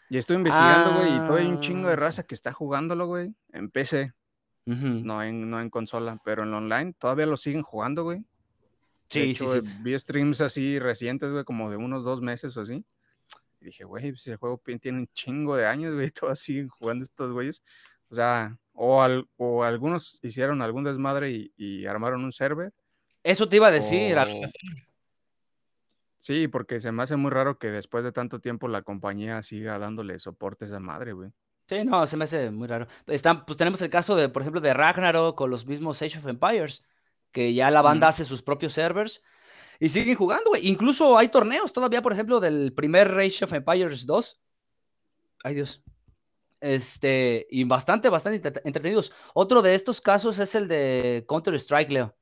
Y 0.09 0.19
estoy 0.19 0.37
investigando, 0.37 0.95
güey, 0.95 1.15
y 1.15 1.19
todavía 1.19 1.41
hay 1.41 1.47
un 1.47 1.61
chingo 1.61 1.89
de 1.89 1.95
Ah, 1.95 1.97
raza 1.97 2.23
que 2.25 2.35
está 2.35 2.53
jugándolo, 2.53 3.07
güey, 3.07 3.35
en 3.53 3.71
PC, 3.71 4.13
no 4.67 5.23
en, 5.23 5.51
no 5.51 5.61
en 5.61 5.71
consola, 5.71 6.21
pero 6.25 6.45
en 6.45 6.55
online 6.55 6.95
todavía 6.95 7.27
lo 7.27 7.37
siguen 7.37 7.63
jugando, 7.63 8.05
güey. 8.05 8.19
De 8.21 8.25
Sí, 9.09 9.21
sí, 9.21 9.31
hecho, 9.31 9.53
sí. 9.53 9.59
eh, 9.59 9.63
vi 9.83 9.99
streams 9.99 10.41
así 10.41 10.79
recientes, 10.79 11.31
güey, 11.31 11.45
como 11.45 11.71
de 11.71 11.77
unos 11.77 12.05
dos 12.05 12.23
meses 12.23 12.57
o 12.57 12.61
así. 12.63 12.85
Y 13.61 13.67
dije, 13.67 13.85
güey, 13.85 14.13
pues 14.13 14.27
el 14.29 14.37
juego 14.37 14.63
tiene 14.81 14.99
un 14.99 15.09
chingo 15.09 15.57
de 15.57 15.67
años, 15.67 15.95
güey, 15.95 16.11
todavía 16.13 16.37
siguen 16.37 16.69
jugando 16.69 17.03
estos 17.03 17.33
güeyes. 17.33 17.63
O 18.09 18.15
sea, 18.15 18.57
o, 18.75 19.03
al- 19.03 19.27
o 19.37 19.65
algunos 19.65 20.19
hicieron 20.23 20.61
algún 20.63 20.85
desmadre 20.85 21.31
y, 21.31 21.53
y 21.57 21.87
armaron 21.87 22.23
un 22.25 22.33
server. 22.33 22.73
Eso 23.23 23.49
te 23.49 23.57
iba 23.57 23.69
a 23.69 23.73
decir. 23.73 24.19
a 24.19 24.27
lo 24.27 24.33
O... 24.33 24.41
mejor. 24.41 24.53
Sí, 26.19 26.49
porque 26.49 26.81
se 26.81 26.91
me 26.91 27.03
hace 27.03 27.17
muy 27.17 27.31
raro 27.31 27.59
que 27.59 27.71
después 27.71 28.03
de 28.03 28.13
tanto 28.13 28.41
tiempo 28.41 28.67
la 28.69 28.83
compañía 28.83 29.43
siga 29.43 29.79
dándole 29.79 30.19
soporte 30.19 30.65
a 30.65 30.69
esa 30.69 30.81
madre, 30.81 31.13
güey. 31.13 31.31
Sí, 31.69 31.85
no, 31.85 32.07
se 32.07 32.17
me 32.17 32.25
hace 32.25 32.51
muy 32.51 32.67
raro. 32.67 32.87
Están, 33.07 33.45
pues 33.47 33.57
tenemos 33.57 33.81
el 33.83 33.91
caso 33.91 34.17
de, 34.17 34.29
por 34.29 34.43
ejemplo, 34.43 34.61
de 34.61 34.75
Ragnarok 34.75 35.37
con 35.37 35.51
los 35.51 35.67
mismos 35.67 36.01
Age 36.03 36.19
of 36.19 36.27
Empires, 36.27 36.83
que 37.33 37.53
ya 37.55 37.71
la 37.71 37.83
banda 37.83 38.09
hace 38.09 38.25
sus 38.25 38.43
propios 38.43 38.73
servers 38.75 39.23
y 39.81 39.89
siguen 39.89 40.17
jugando, 40.17 40.51
güey. 40.51 40.67
Incluso 40.69 41.17
hay 41.19 41.29
torneos 41.29 41.73
todavía, 41.73 42.01
por 42.03 42.13
ejemplo, 42.13 42.41
del 42.41 42.73
primer 42.75 43.09
Age 43.19 43.45
of 43.45 43.53
Empires 43.53 44.07
2. 44.07 44.41
Ay, 45.43 45.55
Dios. 45.55 45.83
Este, 46.67 47.47
y 47.51 47.65
bastante, 47.65 48.09
bastante 48.09 48.37
entre- 48.37 48.63
entretenidos. 48.65 49.13
Otro 49.35 49.61
de 49.61 49.75
estos 49.75 50.01
casos 50.01 50.39
es 50.39 50.55
el 50.55 50.67
de 50.67 51.27
Counter-Strike, 51.29 51.91
Leo. 51.91 52.17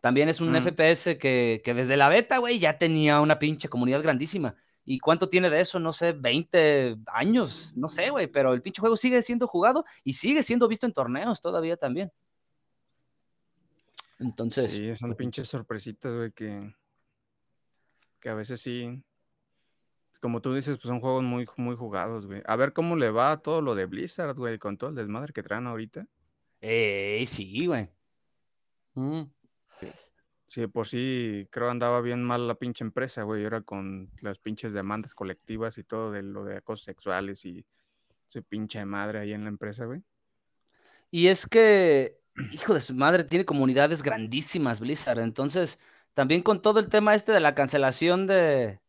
También 0.00 0.30
es 0.30 0.40
un 0.40 0.50
Mm. 0.52 0.56
FPS 0.56 1.18
que, 1.18 1.60
que 1.62 1.74
desde 1.74 1.98
la 1.98 2.08
beta, 2.08 2.38
güey, 2.38 2.58
ya 2.58 2.78
tenía 2.78 3.20
una 3.20 3.38
pinche 3.38 3.68
comunidad 3.68 4.02
grandísima. 4.02 4.54
¿Y 4.86 4.98
cuánto 4.98 5.28
tiene 5.28 5.50
de 5.50 5.60
eso? 5.60 5.78
No 5.78 5.92
sé, 5.92 6.12
20 6.12 6.96
años, 7.06 7.74
no 7.76 7.88
sé, 7.90 8.08
güey, 8.08 8.28
pero 8.28 8.54
el 8.54 8.62
pinche 8.62 8.80
juego 8.80 8.96
sigue 8.96 9.20
siendo 9.20 9.46
jugado 9.46 9.84
y 10.04 10.14
sigue 10.14 10.42
siendo 10.42 10.68
visto 10.68 10.86
en 10.86 10.92
torneos 10.94 11.42
todavía 11.42 11.76
también. 11.76 12.10
Entonces, 14.18 14.70
Sí, 14.72 14.96
son 14.96 15.10
pues, 15.10 15.18
pinches 15.18 15.48
sorpresitas, 15.48 16.14
güey, 16.14 16.32
que, 16.32 16.72
que 18.20 18.28
a 18.30 18.34
veces 18.34 18.58
sí, 18.62 19.02
como 20.18 20.40
tú 20.40 20.54
dices, 20.54 20.76
pues 20.76 20.88
son 20.88 21.00
juegos 21.00 21.22
muy, 21.22 21.46
muy 21.56 21.76
jugados, 21.76 22.26
güey. 22.26 22.42
A 22.46 22.56
ver 22.56 22.72
cómo 22.72 22.96
le 22.96 23.10
va 23.10 23.32
a 23.32 23.36
todo 23.38 23.60
lo 23.60 23.74
de 23.74 23.86
Blizzard, 23.86 24.36
güey, 24.36 24.58
con 24.58 24.76
todo 24.76 24.90
el 24.90 24.96
desmadre 24.96 25.32
que 25.32 25.42
traen 25.42 25.66
ahorita. 25.66 26.06
eh, 26.60 27.24
sí, 27.26 27.66
güey. 27.66 27.88
Mm. 28.94 29.22
Sí, 30.46 30.60
de 30.60 30.68
por 30.68 30.86
sí 30.86 31.48
creo 31.50 31.70
andaba 31.70 32.00
bien 32.00 32.22
mal 32.22 32.46
la 32.46 32.54
pinche 32.54 32.84
empresa, 32.84 33.24
güey, 33.24 33.42
y 33.42 33.44
ahora 33.44 33.62
con 33.62 34.10
las 34.20 34.38
pinches 34.38 34.72
demandas 34.72 35.14
colectivas 35.14 35.76
y 35.76 35.84
todo 35.84 36.12
de 36.12 36.22
lo 36.22 36.44
de 36.44 36.58
acosos 36.58 36.84
sexuales 36.84 37.44
y 37.44 37.66
su 38.28 38.42
pinche 38.44 38.84
madre 38.84 39.18
ahí 39.18 39.32
en 39.32 39.42
la 39.42 39.48
empresa, 39.48 39.86
güey. 39.86 40.02
Y 41.10 41.28
es 41.28 41.46
que, 41.46 42.20
hijo 42.52 42.74
de 42.74 42.80
su 42.80 42.94
madre, 42.94 43.24
tiene 43.24 43.44
comunidades 43.44 44.02
grandísimas, 44.02 44.80
Blizzard. 44.80 45.18
Entonces, 45.18 45.80
también 46.14 46.42
con 46.42 46.62
todo 46.62 46.78
el 46.78 46.88
tema 46.88 47.14
este 47.14 47.32
de 47.32 47.40
la 47.40 47.54
cancelación 47.54 48.26
de, 48.26 48.80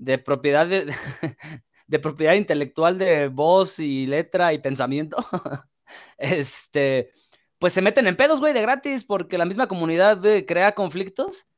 de 0.00 0.18
propiedad 0.18 0.66
de, 0.66 0.92
de 1.88 1.98
propiedad 1.98 2.34
intelectual 2.34 2.98
de 2.98 3.28
voz 3.28 3.78
y 3.78 4.06
letra 4.06 4.52
y 4.54 4.58
pensamiento, 4.60 5.18
este, 6.18 7.12
pues 7.58 7.72
se 7.72 7.82
meten 7.82 8.06
en 8.06 8.16
pedos, 8.16 8.40
güey, 8.40 8.52
de 8.52 8.62
gratis, 8.62 9.04
porque 9.04 9.38
la 9.38 9.44
misma 9.46 9.68
comunidad 9.68 10.18
güey, 10.20 10.46
crea 10.46 10.74
conflictos 10.74 11.48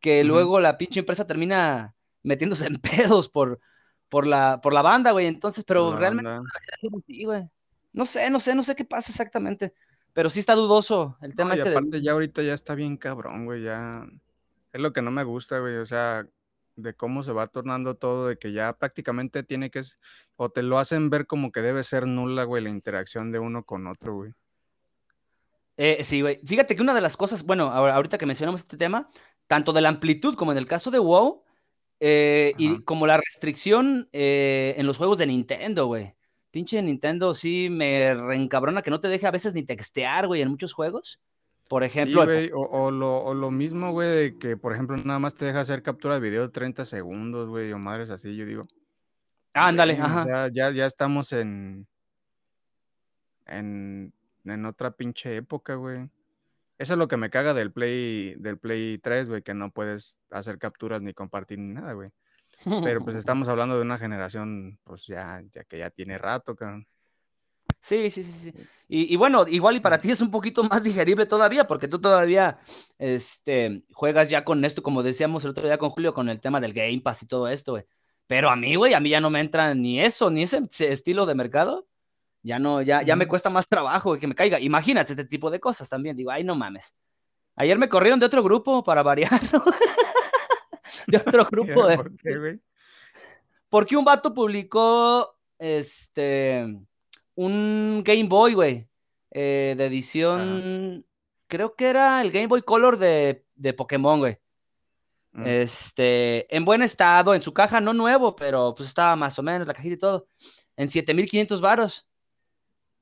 que 0.00 0.24
luego 0.24 0.60
la 0.60 0.78
pinche 0.78 1.00
empresa 1.00 1.26
termina 1.26 1.96
metiéndose 2.22 2.66
en 2.66 2.76
pedos 2.80 3.28
por, 3.28 3.60
por 4.08 4.26
la, 4.26 4.60
por 4.62 4.72
la 4.74 4.82
banda, 4.82 5.12
güey. 5.12 5.26
Entonces, 5.26 5.64
pero 5.66 5.96
la 5.96 5.96
realmente 5.96 6.30
banda. 6.30 6.50
sí, 7.06 7.24
güey. 7.24 7.48
No 7.92 8.06
sé, 8.06 8.30
no 8.30 8.40
sé, 8.40 8.54
no 8.54 8.62
sé 8.62 8.74
qué 8.76 8.84
pasa 8.84 9.10
exactamente. 9.12 9.74
Pero 10.12 10.30
sí 10.30 10.40
está 10.40 10.54
dudoso 10.54 11.16
el 11.22 11.34
No, 11.34 11.36
tema 11.36 11.54
y 11.54 11.56
este 11.56 11.70
de. 11.70 11.80
aparte 11.80 12.02
ya 12.02 12.12
ahorita 12.12 12.42
ya 12.42 12.54
está 12.54 12.74
bien 12.74 12.96
cabrón, 12.96 13.44
güey, 13.46 13.62
ya 13.62 14.04
es 14.72 14.80
lo 14.80 14.92
que 14.92 15.02
no 15.02 15.10
me 15.10 15.24
gusta, 15.24 15.58
güey, 15.60 15.76
o 15.76 15.86
sea, 15.86 16.26
de 16.82 16.94
cómo 16.94 17.22
se 17.22 17.32
va 17.32 17.46
tornando 17.46 17.96
todo, 17.96 18.28
de 18.28 18.38
que 18.38 18.52
ya 18.52 18.72
prácticamente 18.72 19.42
tiene 19.42 19.70
que, 19.70 19.82
o 20.36 20.50
te 20.50 20.62
lo 20.62 20.78
hacen 20.78 21.10
ver 21.10 21.26
como 21.26 21.52
que 21.52 21.60
debe 21.60 21.84
ser 21.84 22.06
nula, 22.06 22.44
güey, 22.44 22.62
la 22.62 22.70
interacción 22.70 23.32
de 23.32 23.38
uno 23.38 23.64
con 23.64 23.86
otro, 23.86 24.14
güey. 24.14 24.32
Eh, 25.76 26.04
sí, 26.04 26.20
güey. 26.20 26.40
Fíjate 26.44 26.76
que 26.76 26.82
una 26.82 26.94
de 26.94 27.00
las 27.00 27.16
cosas, 27.16 27.44
bueno, 27.44 27.70
ahorita 27.70 28.18
que 28.18 28.26
mencionamos 28.26 28.60
este 28.60 28.76
tema, 28.76 29.10
tanto 29.46 29.72
de 29.72 29.80
la 29.80 29.88
amplitud 29.88 30.34
como 30.34 30.52
en 30.52 30.58
el 30.58 30.66
caso 30.66 30.90
de 30.90 30.98
WoW, 30.98 31.42
eh, 32.00 32.54
y 32.56 32.82
como 32.82 33.06
la 33.06 33.18
restricción 33.18 34.08
eh, 34.12 34.74
en 34.78 34.86
los 34.86 34.96
juegos 34.96 35.18
de 35.18 35.26
Nintendo, 35.26 35.86
güey. 35.86 36.14
Pinche 36.50 36.82
Nintendo 36.82 37.34
sí 37.34 37.68
me 37.70 38.14
reencabrona 38.14 38.82
que 38.82 38.90
no 38.90 39.00
te 39.00 39.08
deje 39.08 39.26
a 39.26 39.30
veces 39.30 39.54
ni 39.54 39.62
textear, 39.62 40.26
güey, 40.26 40.42
en 40.42 40.48
muchos 40.48 40.72
juegos. 40.72 41.20
Por 41.70 41.84
Sí, 41.84 41.86
ejemplo, 41.86 42.22
el- 42.24 42.28
güey, 42.28 42.50
o, 42.52 42.62
o 42.62 42.90
lo, 42.90 43.18
o 43.22 43.32
lo 43.32 43.52
mismo, 43.52 43.92
güey, 43.92 44.08
de 44.10 44.38
que, 44.38 44.56
por 44.56 44.72
ejemplo, 44.74 44.96
nada 44.96 45.20
más 45.20 45.36
te 45.36 45.44
deja 45.44 45.60
hacer 45.60 45.84
captura 45.84 46.16
de 46.16 46.20
video 46.20 46.42
de 46.42 46.48
30 46.48 46.84
segundos, 46.84 47.48
güey, 47.48 47.70
o 47.72 47.78
madres 47.78 48.10
así, 48.10 48.34
yo 48.36 48.44
digo, 48.44 48.64
ándale, 49.54 49.92
güey, 49.94 50.02
o 50.02 50.06
ajá. 50.06 50.24
sea, 50.24 50.48
ya, 50.52 50.72
ya 50.72 50.86
estamos 50.86 51.32
en, 51.32 51.86
en, 53.46 54.12
en 54.44 54.66
otra 54.66 54.90
pinche 54.90 55.36
época, 55.36 55.76
güey. 55.76 56.10
Eso 56.78 56.94
es 56.94 56.98
lo 56.98 57.08
que 57.08 57.16
me 57.16 57.30
caga 57.30 57.54
del 57.54 57.72
Play, 57.72 58.34
del 58.38 58.58
Play 58.58 58.98
3, 58.98 59.28
güey, 59.28 59.42
que 59.42 59.54
no 59.54 59.70
puedes 59.70 60.18
hacer 60.30 60.58
capturas 60.58 61.02
ni 61.02 61.12
compartir 61.12 61.58
ni 61.60 61.72
nada, 61.74 61.92
güey. 61.92 62.10
Pero 62.82 63.04
pues 63.04 63.16
estamos 63.24 63.48
hablando 63.48 63.76
de 63.76 63.82
una 63.82 63.98
generación, 63.98 64.78
pues 64.82 65.06
ya, 65.06 65.40
ya 65.52 65.62
que 65.64 65.78
ya 65.78 65.90
tiene 65.90 66.18
rato, 66.18 66.56
cabrón. 66.56 66.86
Sí, 67.80 68.10
sí, 68.10 68.22
sí, 68.22 68.32
sí. 68.32 68.54
Y, 68.88 69.14
y 69.14 69.16
bueno, 69.16 69.46
igual 69.48 69.76
y 69.76 69.80
para 69.80 70.00
ti 70.00 70.10
es 70.10 70.20
un 70.20 70.30
poquito 70.30 70.62
más 70.64 70.82
digerible 70.82 71.26
todavía, 71.26 71.66
porque 71.66 71.88
tú 71.88 72.00
todavía 72.00 72.58
este, 72.98 73.84
juegas 73.92 74.28
ya 74.28 74.44
con 74.44 74.64
esto, 74.64 74.82
como 74.82 75.02
decíamos 75.02 75.44
el 75.44 75.50
otro 75.50 75.66
día 75.66 75.78
con 75.78 75.90
Julio, 75.90 76.12
con 76.12 76.28
el 76.28 76.40
tema 76.40 76.60
del 76.60 76.74
Game 76.74 77.00
Pass 77.00 77.22
y 77.22 77.26
todo 77.26 77.48
esto, 77.48 77.72
güey. 77.72 77.84
Pero 78.26 78.50
a 78.50 78.56
mí, 78.56 78.74
güey, 78.76 78.94
a 78.94 79.00
mí 79.00 79.10
ya 79.10 79.20
no 79.20 79.30
me 79.30 79.40
entra 79.40 79.74
ni 79.74 80.00
eso, 80.00 80.30
ni 80.30 80.42
ese, 80.42 80.60
ese 80.70 80.92
estilo 80.92 81.26
de 81.26 81.34
mercado. 81.34 81.86
Ya 82.42 82.58
no, 82.58 82.80
ya, 82.80 83.02
ya 83.02 83.16
me 83.16 83.26
cuesta 83.26 83.50
más 83.50 83.68
trabajo 83.68 84.18
que 84.18 84.26
me 84.26 84.34
caiga. 84.34 84.60
Imagínate 84.60 85.12
este 85.12 85.24
tipo 85.24 85.50
de 85.50 85.60
cosas 85.60 85.88
también. 85.88 86.16
Digo, 86.16 86.30
ay, 86.30 86.44
no 86.44 86.54
mames. 86.54 86.94
Ayer 87.56 87.78
me 87.78 87.88
corrieron 87.88 88.20
de 88.20 88.26
otro 88.26 88.42
grupo 88.42 88.84
para 88.84 89.02
variar, 89.02 89.40
¿no? 89.52 89.62
de 91.06 91.16
otro 91.18 91.44
grupo 91.50 91.86
de, 91.86 91.96
¿Por 91.96 92.16
qué, 92.16 92.38
güey? 92.38 92.60
porque 93.68 93.96
un 93.96 94.04
vato 94.04 94.32
publicó 94.32 95.36
este 95.58 96.78
un 97.40 98.02
Game 98.04 98.28
Boy, 98.28 98.52
güey, 98.52 98.88
eh, 99.30 99.74
de 99.76 99.86
edición, 99.86 101.06
creo 101.46 101.74
que 101.74 101.88
era 101.88 102.20
el 102.20 102.30
Game 102.30 102.48
Boy 102.48 102.60
Color 102.62 102.98
de, 102.98 103.46
de 103.54 103.72
Pokémon, 103.72 104.18
güey. 104.18 104.38
Mm. 105.32 105.46
Este, 105.46 106.54
en 106.54 106.64
buen 106.66 106.82
estado, 106.82 107.34
en 107.34 107.40
su 107.40 107.54
caja, 107.54 107.80
no 107.80 107.94
nuevo, 107.94 108.36
pero 108.36 108.74
pues 108.74 108.90
estaba 108.90 109.16
más 109.16 109.38
o 109.38 109.42
menos 109.42 109.66
la 109.66 109.72
cajita 109.72 109.94
y 109.94 109.98
todo, 109.98 110.26
en 110.76 110.90
7500 110.90 111.60
varos. 111.62 112.06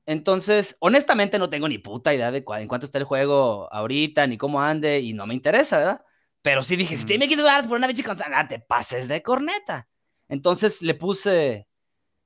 Entonces, 0.05 0.77
honestamente 0.79 1.37
no 1.37 1.49
tengo 1.49 1.67
ni 1.67 1.77
puta 1.77 2.13
idea 2.13 2.31
de 2.31 2.43
en 2.47 2.67
cuánto 2.67 2.85
está 2.85 2.97
el 2.97 3.03
juego 3.03 3.71
ahorita, 3.73 4.25
ni 4.25 4.37
cómo 4.37 4.61
ande, 4.61 5.01
y 5.01 5.13
no 5.13 5.27
me 5.27 5.33
interesa, 5.35 5.77
¿verdad? 5.77 6.05
Pero 6.41 6.63
sí 6.63 6.77
dije, 6.77 6.95
si 6.95 7.05
te 7.05 7.13
Ujú. 7.13 7.19
me 7.19 7.27
quieres 7.27 7.45
varos 7.45 7.67
por 7.67 7.77
una 7.77 7.87
pinche 7.87 8.03
consola, 8.03 8.47
te 8.47 8.59
pases 8.59 9.07
de 9.09 9.21
corneta. 9.21 9.87
Entonces 10.29 10.81
le 10.81 10.93
puse, 10.93 11.67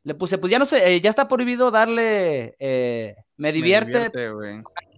le 0.03 0.15
puse, 0.15 0.37
pues 0.37 0.51
ya 0.51 0.59
no 0.59 0.65
sé, 0.65 0.93
eh, 0.93 1.01
ya 1.01 1.09
está 1.09 1.27
prohibido 1.27 1.71
darle, 1.71 2.55
eh, 2.59 3.15
me 3.37 3.49
Me 3.49 3.53
divierte, 3.53 4.11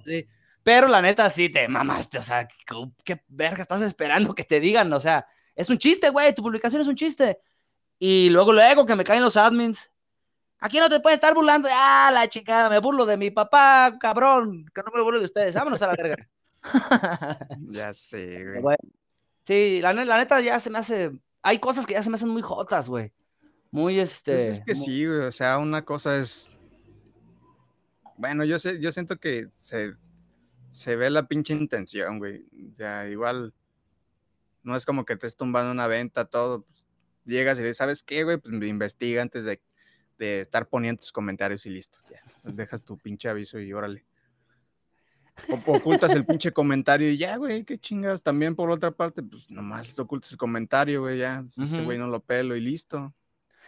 sí. 0.03 0.27
Pero 0.63 0.88
la 0.88 1.01
neta 1.01 1.29
sí 1.29 1.50
te 1.50 1.67
mamaste, 1.67 2.17
o 2.17 2.24
sea, 2.24 2.47
¿qué, 2.47 2.55
qué 3.03 3.21
verga 3.27 3.62
estás 3.62 3.81
esperando 3.83 4.33
que 4.33 4.43
te 4.43 4.59
digan? 4.59 4.91
O 4.93 5.00
sea, 5.00 5.27
es 5.55 5.69
un 5.69 5.77
chiste, 5.77 6.09
güey, 6.09 6.33
tu 6.33 6.41
publicación 6.41 6.81
es 6.81 6.88
un 6.88 6.95
chiste. 6.95 7.39
Y 8.00 8.29
luego, 8.29 8.51
luego 8.51 8.85
que 8.85 8.95
me 8.95 9.03
caen 9.03 9.24
los 9.24 9.38
admins. 9.38 9.91
Aquí 10.59 10.79
no 10.79 10.89
te 10.89 11.00
puedes 11.00 11.17
estar 11.17 11.33
burlando. 11.33 11.69
Ah, 11.71 12.09
la 12.13 12.27
chingada, 12.27 12.69
me 12.69 12.79
burlo 12.79 13.05
de 13.05 13.17
mi 13.17 13.29
papá, 13.29 13.95
cabrón. 14.00 14.65
Que 14.74 14.81
no 14.81 14.91
me 14.93 15.01
burlo 15.01 15.19
de 15.19 15.25
ustedes. 15.25 15.55
Vámonos 15.55 15.81
a 15.81 15.88
la 15.88 15.95
verga. 15.95 16.27
Ya 17.69 17.93
sé, 17.93 18.43
güey. 18.43 18.62
bueno, 18.62 18.79
sí, 19.45 19.79
la 19.81 19.93
neta 19.93 20.41
ya 20.41 20.59
se 20.59 20.69
me 20.69 20.79
hace. 20.79 21.12
Hay 21.41 21.59
cosas 21.59 21.85
que 21.85 21.93
ya 21.93 22.03
se 22.03 22.09
me 22.09 22.15
hacen 22.15 22.29
muy 22.29 22.41
jotas, 22.41 22.89
güey. 22.89 23.13
Muy 23.75 24.00
este. 24.00 24.32
Pues 24.34 24.44
es 24.48 24.62
que 24.62 24.74
mu- 24.74 24.84
sí, 24.86 25.05
güey. 25.05 25.20
O 25.20 25.32
sea, 25.32 25.58
una 25.58 25.84
cosa 25.86 26.17
es. 26.17 26.50
Bueno, 28.17 28.46
yo 28.46 28.60
sé, 28.60 28.79
yo 28.79 28.91
siento 28.91 29.17
que 29.20 29.50
se, 29.58 29.96
se 30.72 30.96
ve 30.96 31.10
la 31.10 31.27
pinche 31.27 31.53
intención, 31.53 32.17
güey. 32.17 32.46
O 32.72 32.75
sea, 32.75 33.10
igual 33.10 33.53
no 34.63 34.75
es 34.75 34.86
como 34.86 35.03
que 35.05 35.15
te 35.15 35.27
estés 35.27 35.38
tumbando 35.38 35.72
una 35.72 35.88
venta, 35.88 36.25
todo. 36.25 36.63
pues, 36.63 36.86
llegas 37.25 37.58
y 37.58 37.62
le 37.62 37.67
dices, 37.67 37.77
¿sabes 37.77 38.03
qué, 38.03 38.24
güey? 38.24 38.38
Pues 38.38 38.53
investiga 38.63 39.22
antes 39.22 39.44
de, 39.44 39.62
de 40.17 40.41
estar 40.41 40.67
poniendo 40.70 41.01
tus 41.01 41.12
comentarios 41.12 41.65
y 41.65 41.70
listo. 41.72 42.00
Ya. 42.10 42.22
Dejas 42.44 42.84
tu 42.84 42.98
pinche 42.98 43.27
aviso 43.27 43.60
y 43.60 43.74
órale. 43.74 44.05
O- 45.50 45.74
ocultas 45.75 46.15
el 46.15 46.25
pinche 46.25 46.53
comentario 46.53 47.10
y 47.10 47.17
ya, 47.17 47.36
güey, 47.36 47.65
qué 47.65 47.77
chingas. 47.77 48.24
También 48.24 48.55
por 48.55 48.72
otra 48.72 48.91
parte, 48.91 49.22
pues 49.22 49.50
nomás 49.51 50.00
ocultas 50.00 50.32
el 50.32 50.38
comentario, 50.38 51.01
güey, 51.01 51.17
ya. 51.20 51.44
Este 51.50 51.84
güey 51.84 51.98
no 51.98 52.08
lo 52.08 52.22
pelo 52.22 52.55
y 52.55 52.62
listo. 52.62 53.13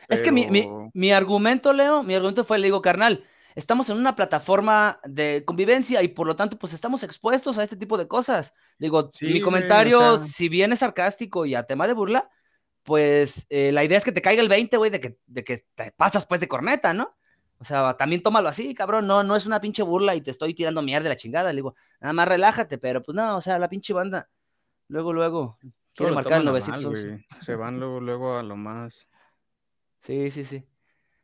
Es 0.08 0.22
que 0.22 0.32
mi, 0.32 0.48
mi- 0.52 0.62
mi 0.94 1.12
argumento, 1.12 1.74
Leo, 1.74 2.04
mi 2.04 2.16
argumento 2.16 2.44
fue, 2.46 2.58
le 2.60 2.66
digo, 2.68 2.82
carnal, 2.82 3.24
estamos 3.56 3.90
en 3.90 3.98
una 3.98 4.16
plataforma 4.16 5.00
de 5.04 5.44
convivencia 5.46 6.02
y 6.04 6.08
por 6.10 6.28
lo 6.28 6.36
tanto, 6.36 6.58
pues 6.58 6.74
estamos 6.74 7.04
expuestos 7.04 7.58
a 7.58 7.64
este 7.64 7.76
tipo 7.76 7.98
de 7.98 8.08
cosas. 8.08 8.54
Digo, 8.80 9.10
Sí, 9.12 9.26
mi 9.26 9.32
güey, 9.32 9.42
o 9.42 9.46
comentario, 9.46 10.18
sea- 10.18 10.26
si 10.28 10.48
bien 10.50 10.72
es 10.72 10.80
sarcástico 10.80 11.46
y 11.46 11.56
a 11.56 11.64
tema 11.64 11.88
de 11.88 11.94
burla, 11.94 12.30
pues 12.84 13.46
eh, 13.50 13.72
la 13.74 13.84
idea 13.84 13.98
es 13.98 14.06
que 14.06 14.12
te 14.14 14.22
caiga 14.22 14.42
el 14.42 14.48
20, 14.50 14.78
güey, 14.78 14.90
de 14.92 15.00
que, 15.02 15.18
de 15.26 15.44
que 15.44 15.66
te 15.76 15.92
pasas 15.92 16.26
pues 16.26 16.40
de 16.40 16.48
corneta, 16.48 16.94
¿no? 16.94 17.16
O 17.60 17.66
sea, 17.66 17.98
también 17.98 18.22
tómalo 18.22 18.48
así, 18.50 18.74
cabrón, 18.76 19.08
no, 19.08 19.24
no 19.24 19.36
es 19.36 19.46
una 19.48 19.60
pinche 19.60 19.82
burla 19.84 20.16
y 20.16 20.22
te 20.22 20.32
estoy 20.32 20.54
tirando 20.54 20.82
mierda 20.84 21.04
de 21.06 21.10
la 21.10 21.18
chingada. 21.18 21.50
Le 21.50 21.56
digo, 21.58 21.76
nada 22.00 22.13
más 22.13 22.28
relájate, 22.28 22.78
pero 22.78 23.02
pues 23.02 23.15
no, 23.15 23.36
o 23.36 23.41
sea, 23.41 23.58
la 23.60 23.67
pinche 23.67 23.93
banda, 23.93 24.30
luego, 24.88 25.12
luego, 25.12 25.58
lo 25.98 26.13
marcar 26.15 26.38
el 26.38 26.46
toman 26.46 26.56
a 26.56 26.67
mal, 26.70 26.82
911. 26.84 27.08
güey. 27.10 27.26
Se 27.41 27.56
van 27.56 27.80
luego, 27.80 28.00
luego 28.00 28.38
a 28.38 28.43
lo 28.43 28.56
más. 28.56 29.08
Sí, 29.99 30.31
sí, 30.31 30.43
sí. 30.45 30.63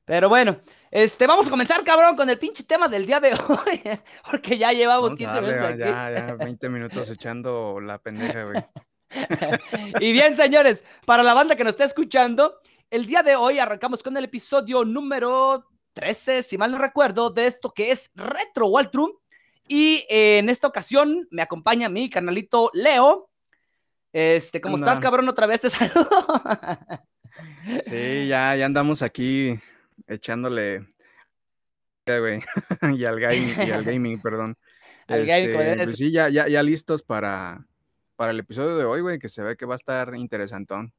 Pero 0.05 0.27
bueno, 0.27 0.59
este, 0.91 1.27
vamos 1.27 1.47
a 1.47 1.49
comenzar, 1.49 1.83
cabrón, 1.83 2.15
con 2.15 2.29
el 2.29 2.37
pinche 2.37 2.63
tema 2.63 2.87
del 2.87 3.05
día 3.05 3.19
de 3.19 3.31
hoy, 3.47 3.81
porque 4.29 4.57
ya 4.57 4.73
llevamos 4.73 5.11
Vamos 5.11 5.21
a 5.21 5.23
15 5.23 5.33
darle, 5.33 5.53
minutos 5.53 5.69
aquí. 5.71 5.79
ya, 5.79 6.11
ya, 6.27 6.33
20 6.35 6.69
minutos 6.69 7.09
echando 7.09 7.79
la 7.79 7.99
pendeja, 7.99 8.43
güey. 8.43 8.65
Y 10.01 10.11
bien, 10.11 10.35
señores, 10.35 10.83
para 11.05 11.21
la 11.23 11.33
banda 11.35 11.55
que 11.55 11.63
nos 11.63 11.71
está 11.71 11.85
escuchando, 11.85 12.59
el 12.89 13.05
día 13.05 13.21
de 13.23 13.35
hoy 13.35 13.59
arrancamos 13.59 14.01
con 14.01 14.17
el 14.17 14.25
episodio 14.25 14.83
número 14.83 15.69
13, 15.93 16.41
si 16.43 16.57
mal 16.57 16.71
no 16.71 16.79
recuerdo, 16.79 17.29
de 17.29 17.45
esto 17.47 17.71
que 17.71 17.91
es 17.91 18.09
Retro 18.15 18.67
Waltrum. 18.67 19.11
Y 19.67 20.05
eh, 20.09 20.39
en 20.39 20.49
esta 20.49 20.67
ocasión 20.67 21.27
me 21.31 21.41
acompaña 21.41 21.89
mi 21.89 22.09
carnalito 22.09 22.69
Leo. 22.73 23.29
Este, 24.11 24.59
¿cómo 24.59 24.77
estás, 24.77 24.99
cabrón? 24.99 25.29
Otra 25.29 25.45
vez 25.47 25.61
te 25.61 25.69
saludo. 25.69 26.41
Sí, 27.79 28.27
ya, 28.27 28.55
ya 28.55 28.65
andamos 28.65 29.01
aquí 29.01 29.59
echándole. 30.07 30.85
Y 32.97 33.05
al 33.05 33.19
gaming, 33.19 33.57
y 33.61 33.71
al 33.71 33.83
gaming, 33.85 34.21
perdón. 34.21 34.57
Al 35.07 35.25
gaming, 35.25 35.51
Este, 35.51 35.77
pues 35.83 35.97
sí, 35.97 36.11
ya, 36.11 36.29
ya, 36.29 36.47
ya 36.47 36.63
listos 36.63 37.03
para, 37.03 37.65
para 38.15 38.31
el 38.31 38.39
episodio 38.39 38.77
de 38.77 38.85
hoy, 38.85 39.01
güey, 39.01 39.19
que 39.19 39.29
se 39.29 39.43
ve 39.43 39.55
que 39.57 39.65
va 39.65 39.75
a 39.75 39.77
estar 39.77 40.15
interesantón. 40.15 40.93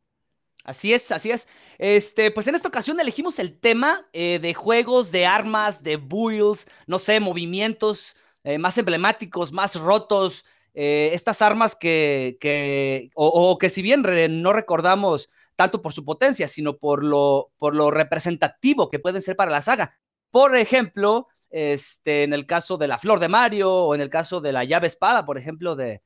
Así 0.64 0.94
es, 0.94 1.12
así 1.12 1.31
es. 1.31 1.47
Este, 1.79 2.31
pues 2.31 2.47
en 2.47 2.55
esta 2.55 2.68
ocasión 2.68 2.99
elegimos 2.99 3.38
el 3.38 3.59
tema 3.59 4.09
eh, 4.14 4.38
de 4.40 4.55
juegos, 4.55 5.12
de 5.12 5.27
armas, 5.27 5.83
de 5.83 5.97
builds, 5.97 6.66
no 6.87 6.99
sé, 6.99 7.20
movimientos 7.20 8.16
eh, 8.44 8.57
más 8.59 8.79
emblemáticos, 8.79 9.53
más 9.53 9.77
rotos. 9.79 10.44
eh, 10.73 11.11
estas 11.12 11.42
armas 11.42 11.77
que, 11.77 12.38
que 12.40 13.11
o, 13.14 13.29
o 13.29 13.59
que 13.59 13.68
si 13.70 13.83
bien 13.83 14.03
re- 14.05 14.29
no 14.29 14.53
recordamos 14.55 15.31
tanto 15.57 15.81
por 15.83 15.93
su 15.93 16.05
potencia, 16.05 16.49
sino 16.49 16.77
por 16.77 17.05
lo, 17.05 17.53
por 17.59 17.75
lo 17.75 17.90
representativo 17.90 18.90
que 18.90 18.99
pueden 18.99 19.23
ser 19.23 19.37
para 19.37 19.51
la 19.51 19.62
saga. 19.62 19.97
Por 20.31 20.57
ejemplo, 20.57 21.29
este, 21.51 22.25
en 22.25 22.33
el 22.33 22.47
caso 22.47 22.77
de 22.77 22.88
la 22.88 22.99
flor 22.99 23.21
de 23.21 23.29
Mario 23.29 23.73
o 23.73 23.95
en 23.95 24.01
el 24.01 24.11
caso 24.11 24.40
de 24.40 24.53
la 24.53 24.64
llave 24.64 24.88
espada, 24.88 25.25
por 25.25 25.38
ejemplo, 25.38 25.77
de, 25.77 26.03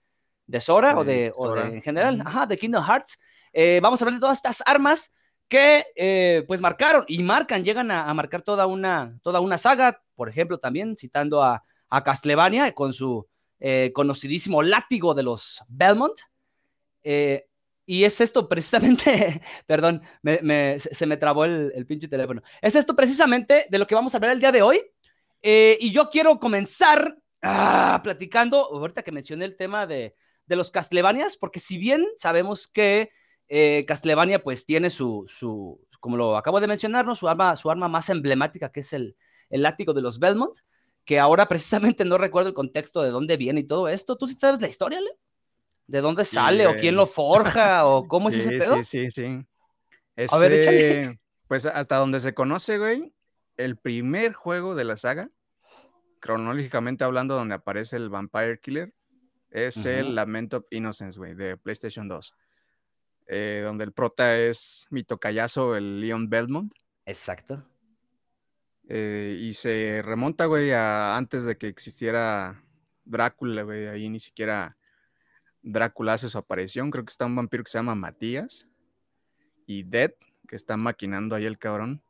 de 0.46 0.60
Sora 0.60 0.98
o 0.98 1.04
De 1.04 1.32
o 1.34 1.54
de 1.54 1.62
en 1.62 1.82
general, 1.82 2.22
ajá, 2.24 2.46
de 2.46 2.58
Kingdom 2.58 2.84
Hearts. 2.84 3.18
Eh, 3.52 3.80
vamos 3.82 4.00
a 4.00 4.04
hablar 4.04 4.18
de 4.18 4.20
todas 4.20 4.36
estas 4.36 4.62
armas 4.66 5.14
que 5.48 5.86
eh, 5.96 6.44
pues 6.46 6.60
marcaron 6.60 7.06
y 7.08 7.22
marcan, 7.22 7.64
llegan 7.64 7.90
a, 7.90 8.10
a 8.10 8.12
marcar 8.12 8.42
toda 8.42 8.66
una, 8.66 9.18
toda 9.22 9.40
una 9.40 9.56
saga, 9.56 10.02
por 10.14 10.28
ejemplo, 10.28 10.58
también 10.58 10.94
citando 10.94 11.42
a, 11.42 11.64
a 11.88 12.04
Castlevania 12.04 12.70
con 12.74 12.92
su 12.92 13.26
eh, 13.58 13.90
conocidísimo 13.94 14.62
látigo 14.62 15.14
de 15.14 15.22
los 15.22 15.62
Belmont. 15.68 16.18
Eh, 17.02 17.47
y 17.90 18.04
es 18.04 18.20
esto 18.20 18.50
precisamente, 18.50 19.40
perdón, 19.66 20.02
me, 20.20 20.78
se, 20.78 21.06
me 21.06 21.16
trabó 21.16 21.46
el, 21.46 21.86
pinche 21.86 22.06
teléfono. 22.06 22.42
Es 22.60 22.74
esto 22.74 22.94
precisamente 22.94 23.66
de 23.70 23.78
lo 23.78 23.86
que 23.86 23.94
vamos 23.94 24.12
a 24.12 24.18
hablar 24.18 24.32
el 24.32 24.40
día 24.40 24.52
de 24.52 24.60
hoy. 24.60 24.82
Eh, 25.40 25.78
y 25.80 25.90
yo 25.90 26.10
quiero 26.10 26.38
comenzar 26.38 27.16
ah, 27.40 27.98
platicando, 28.04 28.58
ahorita 28.58 29.02
que 29.02 29.10
mencioné 29.10 29.46
el 29.46 29.56
tema 29.56 29.86
de, 29.86 30.14
los 30.48 30.70
Castlevanias, 30.70 31.38
porque 31.38 31.60
si 31.60 31.78
bien 31.78 32.04
sabemos 32.18 32.68
que 32.68 33.10
eh, 33.48 33.86
Castlevania 33.88 34.42
pues 34.42 34.66
tiene 34.66 34.90
su, 34.90 35.26
como 35.98 36.18
lo 36.18 36.36
acabo 36.36 36.60
de 36.60 36.66
mencionar, 36.66 37.06
¿no? 37.06 37.16
su, 37.16 37.26
arma, 37.26 37.56
su 37.56 37.70
arma 37.70 37.88
más 37.88 38.10
emblemática, 38.10 38.70
que 38.70 38.80
es 38.80 38.92
el, 38.92 39.16
el 39.48 39.62
látigo 39.62 39.94
de 39.94 40.02
los 40.02 40.18
Belmont, 40.18 40.58
que 41.06 41.18
ahora 41.18 41.48
precisamente 41.48 42.04
no 42.04 42.18
recuerdo 42.18 42.50
el 42.50 42.54
contexto 42.54 43.00
de 43.00 43.08
dónde 43.08 43.38
viene 43.38 43.60
y 43.60 43.66
todo 43.66 43.88
esto. 43.88 44.16
¿Tú 44.18 44.28
sí 44.28 44.34
sabes 44.34 44.60
la 44.60 44.68
historia, 44.68 45.00
Leo? 45.00 45.16
¿De 45.88 46.02
dónde 46.02 46.24
sale? 46.24 46.64
Sí, 46.64 46.66
¿O 46.66 46.76
quién 46.78 46.94
lo 46.94 47.06
forja? 47.06 47.86
¿O 47.86 48.06
cómo 48.06 48.30
sí, 48.30 48.38
es 48.38 48.46
ese 48.46 48.58
pedo? 48.58 48.76
Sí, 48.82 48.84
sí, 48.84 49.10
sí. 49.10 49.46
Ese, 50.14 50.34
A 50.34 50.38
ver, 50.38 50.52
échale. 50.52 51.18
Pues 51.48 51.64
hasta 51.64 51.96
donde 51.96 52.20
se 52.20 52.34
conoce, 52.34 52.78
güey, 52.78 53.14
el 53.56 53.76
primer 53.78 54.34
juego 54.34 54.74
de 54.74 54.84
la 54.84 54.98
saga, 54.98 55.30
cronológicamente 56.20 57.04
hablando, 57.04 57.34
donde 57.36 57.54
aparece 57.54 57.96
el 57.96 58.10
Vampire 58.10 58.60
Killer, 58.60 58.92
es 59.50 59.78
uh 59.78 59.80
-huh. 59.80 59.98
el 59.98 60.14
Lament 60.14 60.52
of 60.54 60.66
Innocence, 60.70 61.18
güey, 61.18 61.34
de 61.34 61.56
PlayStation 61.56 62.06
2. 62.06 62.34
Eh, 63.28 63.62
donde 63.64 63.84
el 63.84 63.92
prota 63.92 64.36
es 64.36 64.86
mi 64.90 65.04
tocayazo, 65.04 65.74
el 65.74 66.00
Leon 66.00 66.28
Belmont. 66.28 66.72
Exacto. 67.06 67.64
Eh, 68.88 69.38
y 69.40 69.54
se 69.54 70.02
remonta, 70.02 70.46
güey, 70.46 70.72
a 70.72 71.16
antes 71.16 71.44
de 71.44 71.56
que 71.56 71.68
existiera 71.68 72.62
Drácula, 73.04 73.62
güey. 73.62 73.86
Ahí 73.86 74.08
ni 74.08 74.20
siquiera 74.20 74.77
Drácula 75.62 76.14
hace 76.14 76.30
su 76.30 76.38
aparición. 76.38 76.90
Creo 76.90 77.04
que 77.04 77.10
está 77.10 77.26
un 77.26 77.36
vampiro 77.36 77.64
que 77.64 77.70
se 77.70 77.78
llama 77.78 77.94
Matías. 77.94 78.68
Y 79.66 79.82
Dead, 79.82 80.12
que 80.46 80.56
está 80.56 80.76
maquinando 80.76 81.34
ahí 81.34 81.44
el 81.44 81.58
cabrón. 81.58 82.02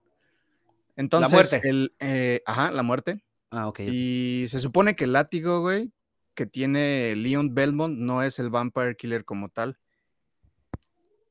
Entonces, 0.97 1.31
la 1.31 1.37
muerte. 1.37 1.69
El, 1.69 1.93
eh, 1.99 2.43
ajá, 2.45 2.71
la 2.71 2.83
muerte. 2.83 3.23
Ah, 3.51 3.69
ok. 3.69 3.81
Y 3.81 4.47
se 4.49 4.61
supone 4.61 4.97
que 4.97 5.05
el 5.05 5.13
látigo, 5.13 5.61
güey, 5.61 5.93
que 6.35 6.47
tiene 6.47 7.17
Leon 7.17 7.55
Belmont 7.55 7.99
no 7.99 8.23
es 8.23 8.39
el 8.39 8.51
Vampire 8.51 8.97
Killer 8.97 9.25
como 9.25 9.49
tal, 9.49 9.79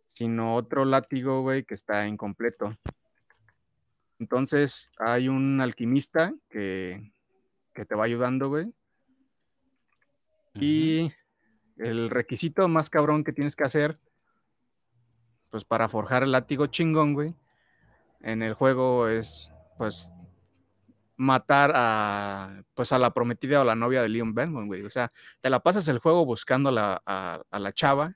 sino 0.08 0.56
otro 0.56 0.84
látigo, 0.84 1.42
güey, 1.42 1.64
que 1.64 1.76
está 1.76 2.08
incompleto. 2.08 2.78
Entonces 4.20 4.92
hay 4.98 5.30
un 5.30 5.62
alquimista 5.62 6.34
que, 6.50 7.14
que 7.74 7.86
te 7.86 7.96
va 7.96 8.06
ayudando, 8.06 8.50
güey. 8.50 8.74
Y 10.56 11.12
el 11.80 12.10
requisito 12.10 12.68
más 12.68 12.90
cabrón 12.90 13.24
que 13.24 13.34
tienes 13.34 13.56
que 13.56 13.64
hacer, 13.64 14.00
pues 15.50 15.66
para 15.66 15.90
forjar 15.90 16.24
el 16.24 16.32
látigo 16.32 16.68
chingón, 16.68 17.14
güey, 17.14 17.36
en 18.22 18.44
el 18.44 18.54
juego 18.54 19.08
es, 19.08 19.52
pues, 19.78 20.12
matar 21.16 21.72
a, 21.76 22.62
pues, 22.74 22.92
a 22.92 23.00
la 23.00 23.12
prometida 23.14 23.62
o 23.62 23.64
la 23.64 23.76
novia 23.76 24.02
de 24.02 24.10
Leon 24.10 24.34
Belmont, 24.34 24.68
güey. 24.68 24.84
O 24.84 24.90
sea, 24.90 25.12
te 25.42 25.50
la 25.50 25.62
pasas 25.62 25.88
el 25.88 26.00
juego 26.00 26.26
buscando 26.26 26.70
a, 26.78 27.02
a, 27.06 27.60
la 27.60 27.74
chava 27.74 28.16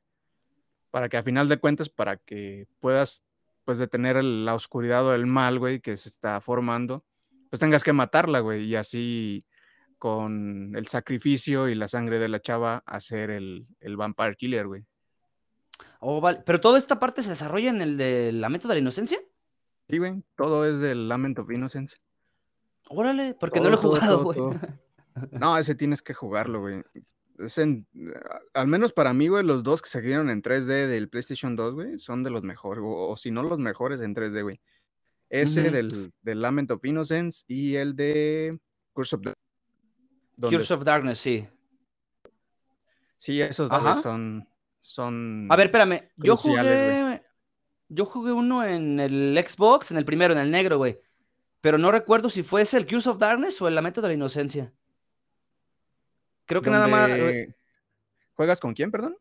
para 0.92 1.10
que 1.10 1.18
a 1.18 1.24
final 1.24 1.48
de 1.50 1.58
cuentas, 1.58 1.90
para 1.90 2.18
que 2.18 2.68
puedas, 2.80 3.24
pues, 3.66 3.78
detener 3.78 4.24
la 4.24 4.56
oscuridad 4.56 5.06
o 5.06 5.14
el 5.14 5.26
mal, 5.26 5.60
güey, 5.60 5.80
que 5.80 5.98
se 5.98 6.10
está 6.10 6.42
formando, 6.42 7.06
pues 7.50 7.60
tengas 7.60 7.84
que 7.84 7.94
matarla, 7.94 8.40
güey, 8.40 8.64
y 8.64 8.76
así 8.76 9.46
con 10.02 10.76
el 10.76 10.88
sacrificio 10.88 11.70
y 11.70 11.76
la 11.76 11.88
sangre 11.88 12.18
de 12.18 12.28
la 12.28 12.42
chava 12.42 12.82
hacer 12.88 13.30
el, 13.30 13.68
el 13.80 13.98
Vampire 13.98 14.36
Killer, 14.36 14.66
güey. 14.66 14.84
Oh, 16.00 16.20
vale. 16.20 16.42
Pero 16.44 16.60
toda 16.60 16.80
esta 16.80 16.98
parte 16.98 17.22
se 17.22 17.30
desarrolla 17.30 17.70
en 17.70 17.82
el 17.84 17.98
de 17.98 18.32
la 18.32 18.50
meta 18.50 18.68
de 18.68 18.74
la 18.74 18.80
inocencia. 18.80 19.20
Sí, 19.88 20.00
güey, 20.00 20.24
todo 20.36 20.66
es 20.66 20.80
del 20.80 21.08
Lament 21.08 21.38
of 21.38 21.52
Innocence. 21.52 21.98
Órale, 22.90 23.36
porque 23.36 23.60
no 23.60 23.70
lo 23.70 23.76
he 23.76 23.80
jugado, 23.80 24.24
güey. 24.24 24.40
No, 25.40 25.56
ese 25.58 25.76
tienes 25.76 26.02
que 26.02 26.16
jugarlo, 26.16 26.62
güey. 26.62 26.82
al 28.54 28.68
menos 28.68 28.94
para 28.94 29.14
mí, 29.14 29.28
güey, 29.28 29.46
los 29.46 29.62
dos 29.62 29.84
que 29.84 29.90
se 29.90 30.02
dieron 30.02 30.32
en 30.32 30.42
3D 30.42 30.88
del 30.88 31.10
PlayStation 31.10 31.56
2, 31.56 31.74
güey, 31.76 32.00
son 32.00 32.24
de 32.24 32.32
los 32.32 32.42
mejores, 32.42 32.84
o, 32.84 33.16
si 33.18 33.30
no 33.30 33.44
los 33.44 33.60
mejores 33.60 34.02
en 34.02 34.16
3D, 34.16 34.42
güey. 34.42 34.62
Ese 35.30 35.70
del, 35.70 36.12
del, 36.24 36.42
Lament 36.42 36.72
of 36.72 36.84
Innocence 36.84 37.44
y 37.48 37.76
el 37.76 37.96
de 37.96 38.58
Curse 38.94 39.18
of 39.18 39.22
the 39.22 39.34
Curse 40.40 40.74
of 40.74 40.84
Darkness, 40.84 41.20
sí. 41.20 41.48
Sí, 43.18 43.42
esos 43.42 43.70
dos 43.70 44.02
son, 44.02 44.48
son. 44.80 45.48
A 45.50 45.56
ver, 45.56 45.68
espérame. 45.68 46.10
Yo 46.18 46.36
jugué. 46.36 47.22
Yo 47.94 48.06
jugué 48.06 48.32
uno 48.32 48.64
en 48.64 49.00
el 49.00 49.46
Xbox, 49.46 49.92
en 49.92 49.98
el 49.98 50.06
primero, 50.06 50.34
en 50.34 50.40
el 50.40 50.50
negro, 50.50 50.78
güey. 50.78 51.00
Pero 51.60 51.78
no 51.78 51.92
recuerdo 51.92 52.30
si 52.30 52.42
fue 52.42 52.62
ese 52.62 52.78
el 52.78 52.88
Curse 52.88 53.10
of 53.10 53.20
Darkness 53.20 53.62
o 53.62 53.68
el 53.68 53.76
Lamento 53.76 54.02
de 54.02 54.08
la 54.08 54.14
Inocencia. 54.14 54.74
Creo 56.46 56.62
que 56.62 56.70
nada 56.70 56.88
más. 56.88 57.12
¿Juegas 58.34 58.60
con 58.60 58.74
quién, 58.74 58.92
perdón? 58.92 59.18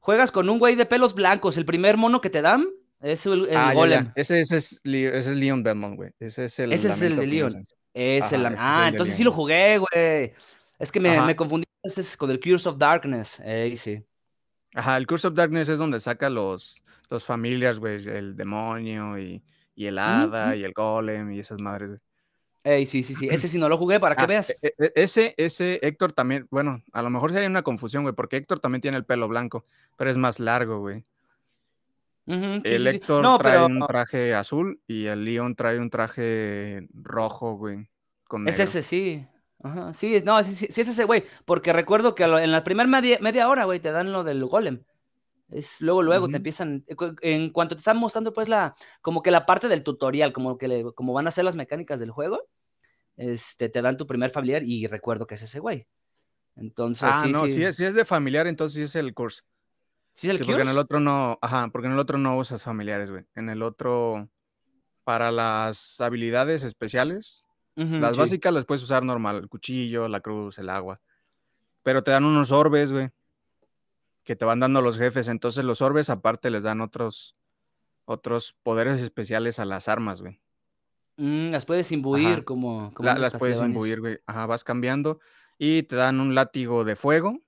Juegas 0.00 0.32
con 0.32 0.48
un 0.48 0.58
güey 0.58 0.74
de 0.74 0.86
pelos 0.86 1.14
blancos. 1.14 1.56
El 1.56 1.64
primer 1.64 1.96
mono 1.96 2.20
que 2.20 2.30
te 2.30 2.42
dan 2.42 2.66
es 3.00 3.24
el, 3.26 3.48
ah, 3.54 3.72
Golem. 3.72 4.10
Ese, 4.16 4.40
ese, 4.40 4.56
es, 4.56 4.80
ese, 4.84 5.18
es, 5.18 5.26
Leon 5.28 5.62
Belmont, 5.62 5.96
güey. 5.96 6.10
Ese 6.18 6.46
es 6.46 6.58
el. 6.58 6.72
Ese 6.72 6.88
es 6.88 7.02
el 7.02 7.16
de 7.16 7.26
Leon. 7.26 7.62
Es 7.94 8.32
el, 8.32 8.46
ah, 8.58 8.88
entonces 8.88 9.16
sí 9.16 9.24
lo 9.24 9.32
jugué, 9.32 9.78
güey. 9.78 10.32
Es 10.78 10.90
que 10.90 11.00
me, 11.00 11.20
me 11.22 11.36
confundí 11.36 11.66
con 12.16 12.30
el 12.30 12.40
Curse 12.40 12.68
of 12.68 12.78
Darkness. 12.78 13.40
Ey, 13.40 13.76
sí. 13.76 14.02
Ajá, 14.74 14.96
el 14.96 15.06
Curse 15.06 15.28
of 15.28 15.34
Darkness 15.34 15.68
es 15.68 15.78
donde 15.78 16.00
saca 16.00 16.30
los, 16.30 16.82
los 17.10 17.24
familias, 17.24 17.78
güey, 17.78 18.06
el 18.08 18.36
demonio 18.36 19.18
y, 19.18 19.42
y 19.74 19.86
el 19.86 19.98
hada 19.98 20.56
y 20.56 20.64
el 20.64 20.72
golem 20.72 21.32
y 21.32 21.40
esas 21.40 21.58
madres, 21.58 21.88
güey. 21.88 22.00
Ey, 22.64 22.86
sí, 22.86 23.02
sí, 23.02 23.14
sí. 23.16 23.28
Ese 23.28 23.48
sí 23.48 23.58
no 23.58 23.68
lo 23.68 23.76
jugué 23.76 23.98
para 23.98 24.14
que 24.14 24.22
ah, 24.22 24.26
veas. 24.26 24.50
E, 24.50 24.74
e, 24.78 24.92
ese, 24.94 25.34
ese 25.36 25.80
Héctor 25.82 26.12
también, 26.12 26.46
bueno, 26.50 26.82
a 26.92 27.02
lo 27.02 27.10
mejor 27.10 27.32
sí 27.32 27.36
hay 27.36 27.46
una 27.46 27.62
confusión, 27.62 28.04
güey, 28.04 28.14
porque 28.14 28.36
Héctor 28.36 28.60
también 28.60 28.80
tiene 28.80 28.96
el 28.96 29.04
pelo 29.04 29.26
blanco, 29.26 29.66
pero 29.96 30.10
es 30.10 30.16
más 30.16 30.38
largo, 30.38 30.78
güey. 30.78 31.04
El 32.26 32.86
Héctor 32.86 33.38
trae 33.38 33.64
un 33.64 33.86
traje 33.86 34.34
azul 34.34 34.80
y 34.86 35.06
el 35.06 35.24
Leon 35.24 35.54
trae 35.54 35.78
un 35.78 35.90
traje 35.90 36.86
rojo, 36.92 37.56
güey. 37.56 37.88
es 38.46 38.58
ese, 38.58 38.82
sí. 38.82 39.26
Ajá, 39.62 39.94
sí, 39.94 40.20
no, 40.24 40.42
sí, 40.42 40.54
sí, 40.54 40.66
es 40.66 40.88
ese 40.88 41.04
güey, 41.04 41.24
porque 41.44 41.72
recuerdo 41.72 42.16
que 42.16 42.24
en 42.24 42.50
la 42.50 42.64
primera 42.64 42.88
media, 42.88 43.48
hora, 43.48 43.64
güey, 43.64 43.78
te 43.78 43.92
dan 43.92 44.12
lo 44.12 44.24
del 44.24 44.44
golem. 44.44 44.82
Es 45.50 45.80
luego, 45.80 46.02
luego 46.02 46.28
te 46.28 46.38
empiezan, 46.38 46.84
eh, 46.88 46.96
en 47.20 47.50
cuanto 47.50 47.76
te 47.76 47.80
están 47.80 47.98
mostrando, 47.98 48.32
pues, 48.32 48.48
la, 48.48 48.74
como 49.02 49.22
que 49.22 49.30
la 49.30 49.46
parte 49.46 49.68
del 49.68 49.84
tutorial, 49.84 50.32
como 50.32 50.58
que 50.58 50.66
le, 50.66 50.92
como 50.94 51.12
van 51.12 51.28
a 51.28 51.30
ser 51.30 51.44
las 51.44 51.54
mecánicas 51.54 52.00
del 52.00 52.10
juego, 52.10 52.48
este, 53.16 53.68
te 53.68 53.82
dan 53.82 53.96
tu 53.96 54.06
primer 54.06 54.30
familiar 54.30 54.62
y 54.64 54.86
recuerdo 54.86 55.26
que 55.26 55.34
es 55.36 55.42
ese 55.42 55.60
güey. 55.60 55.86
Entonces, 56.56 57.08
ah, 57.10 57.26
no, 57.28 57.46
Si, 57.46 57.62
es, 57.64 57.76
de 57.76 58.04
familiar, 58.04 58.46
entonces 58.46 58.76
sí 58.76 58.82
es 58.82 58.94
el 58.96 59.14
curso. 59.14 59.44
¿Sí 60.14 60.28
es 60.28 60.32
el 60.32 60.38
sí, 60.38 60.44
porque 60.44 60.62
en 60.62 60.68
el 60.68 60.78
otro 60.78 61.00
no, 61.00 61.38
ajá, 61.40 61.68
porque 61.72 61.86
en 61.86 61.94
el 61.94 61.98
otro 61.98 62.18
no 62.18 62.36
usas 62.36 62.62
familiares, 62.62 63.10
güey. 63.10 63.24
En 63.34 63.48
el 63.48 63.62
otro, 63.62 64.28
para 65.04 65.32
las 65.32 66.00
habilidades 66.00 66.62
especiales, 66.64 67.46
las 67.74 68.18
básicas 68.18 68.52
las 68.52 68.66
puedes 68.66 68.82
usar 68.82 69.02
normal, 69.02 69.36
el 69.36 69.48
cuchillo, 69.48 70.06
la 70.06 70.20
cruz, 70.20 70.58
el 70.58 70.68
agua. 70.68 71.00
Pero 71.82 72.04
te 72.04 72.10
dan 72.10 72.24
unos 72.24 72.52
orbes, 72.52 72.92
güey, 72.92 73.10
que 74.24 74.36
te 74.36 74.44
van 74.44 74.60
dando 74.60 74.82
los 74.82 74.98
jefes. 74.98 75.28
Entonces 75.28 75.64
los 75.64 75.80
orbes 75.80 76.10
aparte 76.10 76.50
les 76.50 76.64
dan 76.64 76.82
otros, 76.82 77.34
otros 78.04 78.54
poderes 78.62 79.00
especiales 79.00 79.58
a 79.58 79.64
las 79.64 79.88
armas, 79.88 80.20
güey. 80.20 80.38
Mm, 81.16 81.50
las 81.50 81.64
puedes 81.64 81.90
imbuir 81.92 82.44
como... 82.44 82.92
las 83.00 83.34
puedes 83.34 83.60
imbuir, 83.60 84.00
güey. 84.00 84.18
Ajá, 84.26 84.46
vas 84.46 84.64
cambiando. 84.64 85.20
Y 85.58 85.84
te 85.84 85.96
dan 85.96 86.20
un 86.20 86.34
látigo 86.34 86.84
de 86.84 86.96
fuego, 86.96 87.40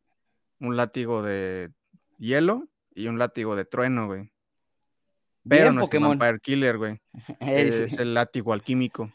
un 0.61 0.77
látigo 0.77 1.23
de 1.23 1.71
hielo 2.19 2.69
y 2.95 3.09
un 3.09 3.19
látigo 3.19 3.57
de 3.57 3.65
trueno, 3.65 4.07
güey. 4.07 4.31
Pero 5.47 5.73
no 5.73 5.83
es 5.83 5.91
Vampire 5.91 6.41
Killer, 6.41 6.79
güey. 6.79 7.01
es 7.41 7.99
el 7.99 8.15
látigo 8.15 8.53
alquímico. 8.53 9.13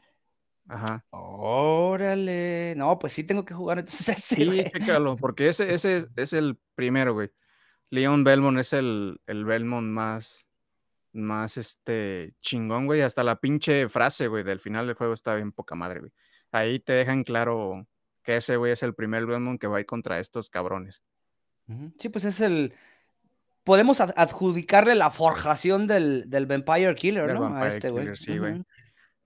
Ajá. 0.67 1.03
Órale. 1.09 2.75
No, 2.77 2.99
pues 2.99 3.13
sí 3.13 3.23
tengo 3.23 3.43
que 3.43 3.55
jugar 3.55 3.79
entonces 3.79 4.09
ese. 4.09 4.35
Sí, 4.35 4.63
chécalo, 4.71 5.17
porque 5.17 5.49
ese, 5.49 5.73
ese 5.73 6.07
es, 6.15 6.33
el 6.33 6.59
primero, 6.75 7.13
güey. 7.13 7.31
Leon 7.89 8.23
Belmont 8.23 8.59
es 8.59 8.73
el, 8.73 9.19
el 9.25 9.45
Belmont 9.45 9.88
más, 9.88 10.47
más 11.12 11.57
este 11.57 12.35
chingón, 12.41 12.85
güey. 12.85 13.01
Hasta 13.01 13.23
la 13.23 13.39
pinche 13.39 13.89
frase, 13.89 14.27
güey, 14.27 14.43
del 14.43 14.59
final 14.59 14.85
del 14.85 14.95
juego 14.95 15.15
está 15.15 15.33
bien 15.33 15.51
poca 15.51 15.73
madre, 15.73 16.01
güey. 16.01 16.12
Ahí 16.51 16.79
te 16.79 16.93
dejan 16.93 17.23
claro 17.23 17.88
que 18.21 18.38
ese, 18.38 18.57
güey, 18.57 18.71
es 18.71 18.83
el 18.83 18.93
primer 18.93 19.25
Belmont 19.25 19.59
que 19.59 19.67
va 19.67 19.77
a 19.77 19.79
ir 19.79 19.88
contra 19.88 20.19
estos 20.19 20.49
cabrones. 20.49 21.03
Sí, 21.97 22.09
pues 22.09 22.25
es 22.25 22.41
el. 22.41 22.73
Podemos 23.69 24.01
adjudicarle 24.01 24.95
la 24.95 25.12
forjación 25.12 25.86
del, 25.86 26.23
del 26.27 26.47
Vampire 26.47 26.95
Killer, 26.95 27.36
¿no? 27.36 27.55
a 27.55 27.67
este, 27.67 27.91
güey. 27.91 28.15
Sí, 28.15 28.39
güey 28.39 28.63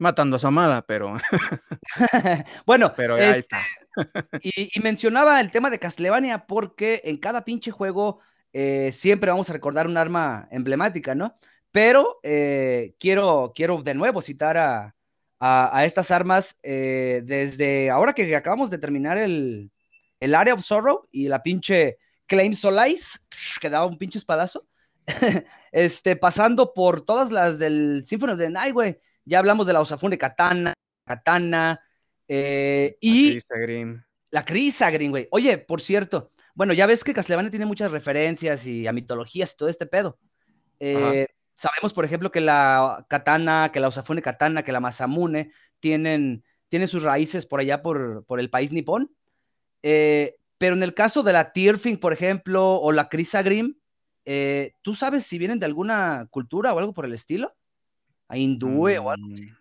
matando 0.04 0.36
a 0.36 0.40
su 0.40 0.48
amada, 0.48 0.82
pero. 0.84 1.16
bueno, 2.66 2.94
pero 2.96 3.16
ahí 3.16 3.40
está. 3.40 3.62
Este, 4.42 4.70
y, 4.76 4.80
mencionaba 4.82 5.40
el 5.40 5.50
tema 5.50 5.70
de 5.70 5.80
Castlevania 5.80 6.46
porque 6.46 7.02
en 7.06 7.18
cada 7.18 7.46
pinche 7.46 7.72
juego 7.72 8.20
eh, 8.52 8.92
siempre 8.92 9.32
vamos 9.32 9.50
a 9.50 9.54
recordar 9.54 9.88
un 9.88 9.98
arma 9.98 10.48
emblemática, 10.52 11.16
¿no? 11.16 11.38
Pero 11.72 12.20
eh, 12.22 12.96
quiero, 13.00 13.54
quiero 13.56 13.82
de 13.82 13.94
nuevo 13.94 14.22
citar 14.22 14.58
a, 14.58 14.94
a, 15.40 15.86
estas 15.86 16.12
armas 16.12 16.58
eh, 16.64 17.22
desde 17.24 17.90
ahora 17.90 18.14
que 18.14 18.36
acabamos 18.36 18.70
de 18.70 18.78
terminar 18.78 19.18
el, 19.18 19.72
el 20.20 20.36
Area 20.36 20.54
of 20.54 20.64
Sorrow 20.64 21.08
y 21.12 21.28
la 21.28 21.42
pinche 21.42 21.98
Claim 22.34 22.54
Solace, 22.56 23.20
que 23.62 23.70
daba 23.70 23.86
un 23.86 23.98
pinche 23.98 24.20
espadazo, 24.20 24.68
este, 25.72 26.16
pasando 26.16 26.74
por 26.74 27.06
todas 27.06 27.32
las 27.32 27.60
del 27.60 28.04
Symphony 28.06 28.34
of 28.34 28.40
the 28.40 28.50
Night, 28.50 28.74
güey 28.74 29.00
ya 29.26 29.40
hablamos 29.40 29.66
de 29.68 29.74
la 29.74 29.82
Osafune 29.82 30.18
Katana, 30.18 30.74
Katana, 31.06 31.82
eh, 32.28 32.98
y... 33.00 33.40
La 34.32 34.46
Crisa 34.46 34.90
Green, 34.90 35.12
güey. 35.12 35.28
Oye, 35.30 35.60
por 35.60 35.80
cierto, 35.80 36.32
bueno, 36.56 36.74
ya 36.74 36.88
ves 36.88 37.04
que 37.04 37.14
Castlevania 37.14 37.52
tiene 37.52 37.68
muchas 37.68 37.92
referencias 37.92 38.66
y 38.66 38.88
a 38.88 38.92
mitologías 38.92 39.54
y 39.54 39.58
todo 39.58 39.70
este 39.70 39.86
pedo. 39.86 40.18
Eh, 40.80 41.28
sabemos, 41.56 41.94
por 41.94 42.04
ejemplo, 42.04 42.32
que 42.32 42.42
la 42.42 43.06
Katana, 43.08 43.70
que 43.72 43.80
la 43.80 43.90
Osafune 43.90 44.24
Katana, 44.24 44.64
que 44.64 44.72
la 44.72 44.80
Masamune 44.80 45.52
tienen, 45.80 46.44
tienen 46.68 46.88
sus 46.88 47.04
raíces 47.04 47.46
por 47.46 47.60
allá 47.60 47.84
por, 47.84 48.26
por 48.26 48.40
el 48.40 48.50
país 48.50 48.72
nipón. 48.72 49.16
Eh, 49.84 50.38
pero 50.58 50.76
en 50.76 50.84
el 50.84 50.94
caso 50.94 51.24
de 51.24 51.34
la 51.34 51.52
Tierfing, 51.52 51.98
por 51.98 52.14
ejemplo, 52.14 52.76
o 52.76 52.92
la 52.92 53.10
Crisa 53.10 53.42
Green, 53.42 53.80
¿tú 54.82 54.96
sabes 54.96 55.26
si 55.26 55.38
vienen 55.38 55.60
de 55.60 55.66
alguna 55.66 56.28
cultura 56.30 56.74
o 56.74 56.80
algo 56.80 56.94
por 56.94 57.06
el 57.06 57.14
estilo? 57.14 57.54
a 58.28 58.38
hindúe 58.38 58.98
o 59.00 59.12
algo 59.12 59.34
así. 59.34 59.46
Mm, 59.46 59.58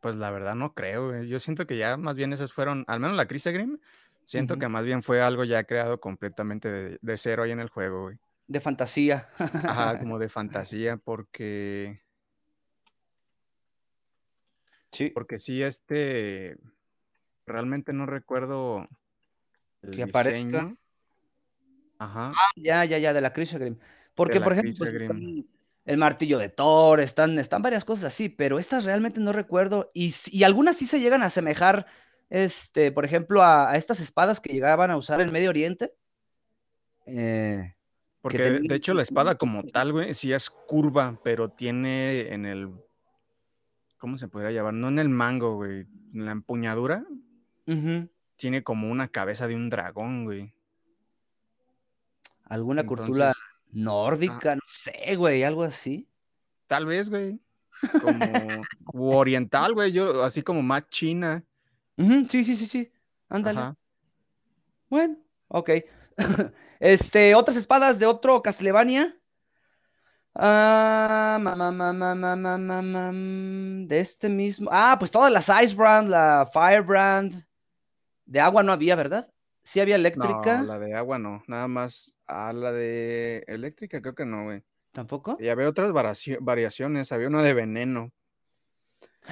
pues 0.00 0.16
la 0.16 0.30
verdad 0.30 0.54
no 0.54 0.74
creo, 0.74 1.22
Yo 1.22 1.38
siento 1.38 1.66
que 1.66 1.76
ya 1.76 1.96
más 1.96 2.16
bien 2.16 2.32
esas 2.32 2.52
fueron, 2.52 2.84
al 2.88 3.00
menos 3.00 3.16
la 3.16 3.26
Chris 3.26 3.46
Grim, 3.46 3.78
siento 4.24 4.58
que 4.58 4.68
más 4.68 4.84
bien 4.84 5.02
fue 5.02 5.22
algo 5.22 5.44
ya 5.44 5.64
creado 5.64 6.00
completamente 6.00 6.98
de, 7.00 7.16
cero 7.16 7.42
ahí 7.42 7.50
en 7.50 7.60
el 7.60 7.68
juego, 7.68 8.02
güey. 8.02 8.18
De 8.46 8.60
fantasía. 8.60 9.28
Ajá, 9.38 9.98
como 10.00 10.18
de 10.18 10.28
fantasía, 10.28 10.98
porque. 10.98 12.02
Sí. 14.92 15.10
Porque 15.10 15.38
sí, 15.38 15.62
este. 15.62 16.58
Realmente 17.46 17.94
no 17.94 18.04
recuerdo. 18.04 18.86
El 19.86 19.90
que 19.96 20.02
aparezca. 20.02 20.74
Ajá. 21.98 22.32
Ah, 22.34 22.50
ya, 22.56 22.84
ya, 22.84 22.98
ya, 22.98 23.12
de 23.12 23.20
la 23.20 23.32
Chris. 23.32 23.54
Porque, 24.14 24.40
por 24.40 24.52
ejemplo, 24.52 24.74
pues, 24.78 24.90
El 25.84 25.98
martillo 25.98 26.38
de 26.38 26.48
Thor, 26.48 27.00
están, 27.00 27.38
están 27.38 27.62
varias 27.62 27.84
cosas 27.84 28.06
así, 28.06 28.28
pero 28.28 28.58
estas 28.58 28.84
realmente 28.84 29.20
no 29.20 29.32
recuerdo. 29.32 29.90
Y, 29.92 30.14
y 30.30 30.44
algunas 30.44 30.76
sí 30.76 30.86
se 30.86 31.00
llegan 31.00 31.22
a 31.22 31.26
asemejar, 31.26 31.86
este, 32.30 32.90
por 32.90 33.04
ejemplo, 33.04 33.42
a, 33.42 33.70
a 33.70 33.76
estas 33.76 34.00
espadas 34.00 34.40
que 34.40 34.52
llegaban 34.52 34.90
a 34.90 34.96
usar 34.96 35.20
en 35.20 35.30
Medio 35.32 35.50
Oriente. 35.50 35.92
Eh, 37.06 37.74
Porque 38.22 38.38
que 38.38 38.50
de- 38.60 38.74
hecho 38.76 38.94
la 38.94 39.02
espada 39.02 39.34
como 39.34 39.62
tal, 39.64 39.92
güey, 39.92 40.14
sí 40.14 40.32
es 40.32 40.48
curva, 40.48 41.20
pero 41.22 41.50
tiene 41.50 42.32
en 42.32 42.46
el, 42.46 42.70
¿cómo 43.98 44.16
se 44.16 44.28
podría 44.28 44.50
llamar? 44.52 44.72
No 44.74 44.88
en 44.88 44.98
el 44.98 45.10
mango, 45.10 45.56
güey, 45.56 45.80
en 46.14 46.24
la 46.24 46.32
empuñadura 46.32 47.04
ujú, 47.66 48.08
tiene 48.36 48.62
como 48.62 48.90
una 48.90 49.08
cabeza 49.08 49.46
de 49.46 49.54
un 49.54 49.70
dragón, 49.70 50.24
güey. 50.24 50.54
¿Alguna 52.44 52.86
cultura 52.86 53.32
nórdica? 53.70 54.56
No 54.56 54.62
sé, 54.66 55.16
güey, 55.16 55.42
algo 55.42 55.62
así. 55.62 56.08
Tal 56.66 56.86
vez, 56.86 57.08
güey. 57.08 57.40
Como 58.00 59.18
oriental, 59.18 59.74
güey, 59.74 59.92
yo, 59.92 60.22
así 60.22 60.42
como 60.42 60.62
más 60.62 60.88
china. 60.88 61.44
Sí, 61.98 62.44
sí, 62.44 62.56
sí, 62.56 62.66
sí. 62.66 62.92
Ándale. 63.28 63.74
Bueno, 64.88 65.16
ok. 65.48 65.70
este, 66.80 67.34
otras 67.34 67.56
espadas 67.56 67.98
de 67.98 68.06
otro 68.06 68.42
Castlevania. 68.42 69.16
Ah, 70.36 71.38
mamá, 71.40 71.70
mamá, 71.70 72.14
mamá, 72.14 72.58
mamá, 72.58 73.12
mm, 73.12 73.86
de 73.86 74.00
este 74.00 74.28
mismo. 74.28 74.68
Ah, 74.72 74.96
pues 74.98 75.10
todas 75.10 75.32
las 75.32 75.48
Icebrand, 75.48 76.08
la 76.08 76.48
Firebrand, 76.52 77.46
de 78.26 78.40
agua 78.40 78.62
no 78.62 78.72
había, 78.72 78.96
¿verdad? 78.96 79.28
Sí 79.62 79.80
había 79.80 79.96
eléctrica. 79.96 80.58
No, 80.58 80.66
la 80.66 80.78
de 80.78 80.94
agua 80.94 81.18
no, 81.18 81.42
nada 81.46 81.68
más. 81.68 82.18
a 82.26 82.52
la 82.52 82.72
de 82.72 83.44
eléctrica 83.46 84.00
creo 84.00 84.14
que 84.14 84.26
no, 84.26 84.44
güey. 84.44 84.62
¿Tampoco? 84.92 85.36
Y 85.40 85.48
había 85.48 85.68
otras 85.68 85.90
variaci- 85.90 86.38
variaciones, 86.40 87.10
había 87.12 87.28
una 87.28 87.42
de 87.42 87.54
veneno. 87.54 88.12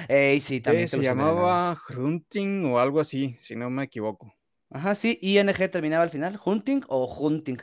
Ey, 0.09 0.39
sí, 0.41 0.59
también. 0.59 0.87
se 0.87 0.99
llamaba 1.01 1.77
Hunting 1.95 2.65
o 2.65 2.79
algo 2.79 2.99
así, 2.99 3.35
si 3.39 3.55
no 3.55 3.69
me 3.69 3.83
equivoco. 3.83 4.35
Ajá, 4.71 4.95
sí, 4.95 5.19
ING 5.21 5.53
terminaba 5.71 6.03
al 6.03 6.09
final. 6.09 6.39
¿Hunting 6.43 6.81
o 6.87 7.05
Hunting? 7.05 7.57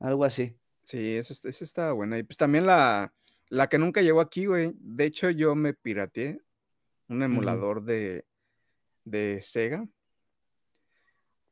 Algo 0.00 0.24
así. 0.24 0.58
Sí, 0.82 1.16
esa, 1.16 1.48
esa 1.48 1.64
estaba 1.64 1.92
buena. 1.92 2.18
Y 2.18 2.24
pues 2.24 2.36
también 2.36 2.66
la, 2.66 3.12
la 3.48 3.68
que 3.68 3.78
nunca 3.78 4.02
llegó 4.02 4.20
aquí, 4.20 4.46
güey. 4.46 4.72
De 4.74 5.04
hecho, 5.04 5.30
yo 5.30 5.54
me 5.54 5.72
pirateé 5.74 6.40
un 7.08 7.22
emulador 7.22 7.82
de, 7.82 8.24
de 9.04 9.40
Sega. 9.42 9.86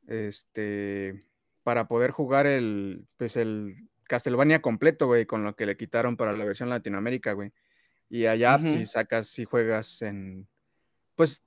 Este, 0.07 1.19
para 1.63 1.87
poder 1.87 2.11
jugar 2.11 2.45
el, 2.45 3.07
pues 3.17 3.35
el 3.37 3.75
Castlevania 4.03 4.61
completo, 4.61 5.07
güey, 5.07 5.25
con 5.25 5.43
lo 5.43 5.55
que 5.55 5.65
le 5.65 5.77
quitaron 5.77 6.15
para 6.17 6.33
la 6.33 6.45
versión 6.45 6.69
Latinoamérica, 6.69 7.33
güey. 7.33 7.53
Y 8.09 8.27
allá, 8.27 8.57
pues, 8.59 8.71
si 8.71 8.85
sacas, 8.85 9.27
si 9.27 9.45
juegas 9.45 10.01
en, 10.01 10.47
pues, 11.15 11.43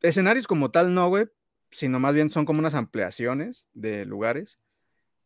escenarios 0.00 0.46
como 0.46 0.70
tal, 0.70 0.94
no, 0.94 1.08
güey, 1.08 1.26
sino 1.70 2.00
más 2.00 2.14
bien 2.14 2.30
son 2.30 2.46
como 2.46 2.60
unas 2.60 2.74
ampliaciones 2.74 3.68
de 3.74 4.06
lugares. 4.06 4.58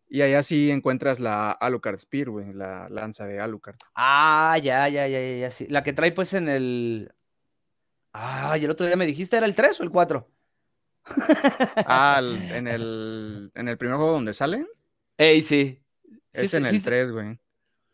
Y 0.09 0.23
allá 0.23 0.43
sí 0.43 0.73
encuentras 0.73 1.21
la 1.21 1.53
Alucard 1.53 1.99
Spear, 1.99 2.31
güey, 2.31 2.53
la 2.53 2.89
lanza 2.89 3.27
de 3.27 3.39
Alucard. 3.39 3.77
Ah, 3.95 4.59
ya, 4.61 4.89
ya, 4.89 5.07
ya, 5.07 5.21
ya, 5.21 5.37
ya, 5.37 5.51
sí. 5.53 5.69
La 5.69 5.85
que 5.85 5.93
trae 5.93 6.11
pues 6.11 6.35
en 6.35 6.49
el... 6.49 7.13
Ah, 8.13 8.59
y 8.59 8.65
el 8.65 8.71
otro 8.73 8.87
día 8.87 8.97
me 8.97 9.07
dijiste, 9.07 9.37
¿era 9.37 9.47
el 9.47 9.55
3 9.55 9.79
o 9.79 9.83
el 9.85 9.91
4? 9.91 10.29
Ah, 11.87 12.20
en 12.23 12.66
el, 12.66 13.51
en 13.55 13.68
el 13.68 13.79
primer 13.79 13.96
juego 13.96 14.12
donde 14.12 14.35
sale, 14.35 14.66
Ey, 15.18 15.42
sí. 15.42 15.83
Sí, 16.33 16.35
es 16.44 16.51
sí, 16.51 16.57
en 16.57 16.66
sí, 16.66 16.77
el 16.77 16.83
3, 16.83 17.11
güey. 17.11 17.38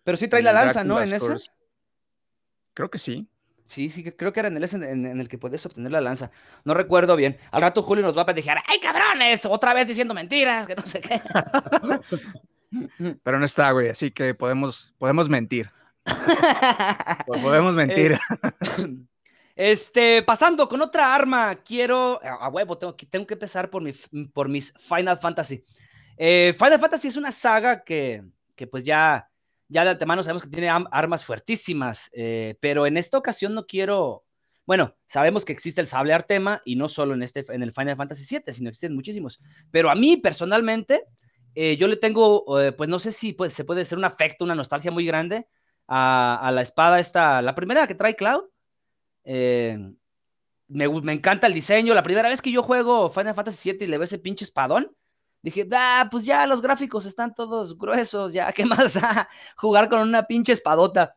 Pero 0.05 0.17
sí 0.17 0.29
trae 0.29 0.41
en 0.41 0.45
la 0.45 0.53
lanza, 0.53 0.85
¿no? 0.85 0.99
En 0.99 1.05
ese. 1.05 1.19
Curse. 1.19 1.51
Creo 2.75 2.91
que 2.91 2.99
sí. 2.99 3.27
Sí, 3.65 3.89
sí, 3.89 4.05
creo 4.13 4.33
que 4.33 4.41
era 4.41 4.49
en 4.49 4.57
el, 4.57 4.75
en, 4.75 5.07
en 5.07 5.21
el 5.21 5.29
que 5.29 5.39
puedes 5.39 5.65
obtener 5.67 5.91
la 5.91 6.01
lanza. 6.01 6.31
No 6.65 6.75
recuerdo 6.75 7.17
bien. 7.17 7.37
Al 7.51 7.63
rato 7.63 7.83
Julio 7.83 8.05
nos 8.05 8.17
va 8.17 8.23
a 8.23 8.27
pendejear. 8.27 8.63
¡Ay, 8.69 8.79
cabrones! 8.79 9.45
Otra 9.45 9.75
vez 9.75 9.89
diciendo 9.89 10.15
mentiras, 10.15 10.69
que 10.69 10.77
no 10.77 10.87
sé 10.87 11.01
qué. 11.01 11.21
Pero 13.25 13.39
no 13.39 13.45
está, 13.45 13.71
güey, 13.73 13.89
así 13.89 14.11
que 14.13 14.35
podemos, 14.35 14.95
podemos 14.99 15.29
mentir. 15.29 15.71
Po- 16.05 16.13
Podemos 17.43 17.75
mentir. 17.75 18.19
Este, 19.57 20.23
pasando 20.23 20.69
con 20.69 20.83
otra 20.83 21.15
arma, 21.15 21.57
quiero. 21.65 22.21
A 22.23 22.49
huevo, 22.51 22.77
tengo 22.77 22.95
que, 22.95 23.09
que 23.09 23.35
empezar 23.35 23.71
por, 23.71 23.83
mi, 23.83 23.93
por 24.35 24.51
mis 24.51 24.73
Final 24.79 25.19
Fantasy. 25.19 25.65
Eh, 26.19 26.55
Final 26.59 26.79
Fantasy 26.79 27.09
es 27.09 27.17
una 27.17 27.33
saga 27.33 27.83
que, 27.83 28.23
que 28.55 28.67
pues 28.67 28.85
ya, 28.85 29.31
ya 29.69 29.85
de 29.85 29.91
antemano 29.91 30.23
sabemos 30.23 30.43
que 30.43 30.51
tiene 30.51 30.69
armas 30.69 31.25
fuertísimas, 31.25 32.11
eh, 32.13 32.57
pero 32.61 32.87
en 32.87 32.99
esta 32.99 33.17
ocasión 33.17 33.55
no 33.55 33.67
quiero. 33.67 34.25
Bueno, 34.67 34.95
sabemos 35.07 35.47
que 35.47 35.53
existe 35.53 35.81
el 35.81 35.87
sable 35.87 36.13
Artema 36.13 36.61
y 36.67 36.77
no 36.77 36.89
solo 36.91 37.15
en, 37.15 37.23
este, 37.23 37.43
en 37.49 37.63
el 37.63 37.73
Final 37.73 37.97
Fantasy 37.97 38.27
VII, 38.29 38.53
sino 38.53 38.69
existen 38.69 38.95
muchísimos. 38.95 39.41
Pero 39.71 39.91
a 39.91 39.95
mí 39.95 40.19
personalmente, 40.19 41.05
eh, 41.55 41.79
yo 41.79 41.89
le 41.89 41.97
tengo, 41.97 42.45
pues 42.77 42.91
no 42.91 42.99
sé 42.99 43.11
si 43.11 43.35
se 43.49 43.65
puede 43.65 43.85
ser 43.87 43.97
un 43.97 44.05
afecto, 44.05 44.45
una 44.45 44.57
nostalgia 44.57 44.91
muy 44.91 45.07
grande 45.07 45.47
a, 45.87 46.37
a 46.47 46.53
la 46.53 46.61
espada 46.61 47.01
esta, 47.01 47.41
la 47.41 47.55
primera 47.55 47.87
que 47.87 47.95
trae 47.95 48.17
Cloud. 48.17 48.43
Eh, 49.27 49.79
me, 50.69 50.89
me 50.89 51.13
encanta 51.13 51.47
el 51.47 51.55
diseño. 51.55 51.95
La 51.95 52.03
primera 52.03 52.29
vez 52.29 52.43
que 52.43 52.51
yo 52.53 52.63
juego 52.63 53.11
Final 53.11 53.35
Fantasy 53.35 53.73
VII 53.73 53.85
y 53.85 53.89
le 53.89 53.99
veo 53.99 54.05
ese 54.05 54.19
pinche 54.19 54.45
espadón, 54.45 54.95
dije, 55.43 55.69
ah, 55.73 56.09
pues 56.11 56.25
ya 56.25 56.47
los 56.47 56.63
gráficos 56.63 57.07
están 57.07 57.35
todos 57.35 57.77
gruesos, 57.79 58.33
ya, 58.33 58.53
¿qué 58.55 58.65
más 58.67 58.95
da 58.95 59.29
jugar 59.57 59.89
con 59.89 60.01
una 60.01 60.27
pinche 60.27 60.53
espadota? 60.53 61.17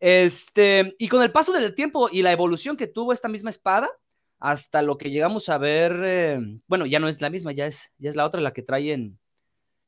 Este, 0.00 0.94
y 0.98 1.08
con 1.08 1.22
el 1.22 1.32
paso 1.32 1.52
del 1.52 1.74
tiempo 1.74 2.08
y 2.12 2.22
la 2.22 2.32
evolución 2.32 2.76
que 2.76 2.86
tuvo 2.86 3.12
esta 3.12 3.28
misma 3.28 3.50
espada, 3.50 3.90
hasta 4.38 4.82
lo 4.82 4.96
que 4.98 5.10
llegamos 5.10 5.48
a 5.48 5.58
ver, 5.58 6.00
eh, 6.04 6.40
bueno, 6.68 6.86
ya 6.86 7.00
no 7.00 7.08
es 7.08 7.20
la 7.20 7.30
misma, 7.30 7.52
ya 7.52 7.66
es, 7.66 7.92
ya 7.98 8.10
es 8.10 8.16
la 8.16 8.24
otra, 8.24 8.40
la 8.40 8.52
que 8.52 8.62
trae 8.62 8.92
en, 8.92 9.18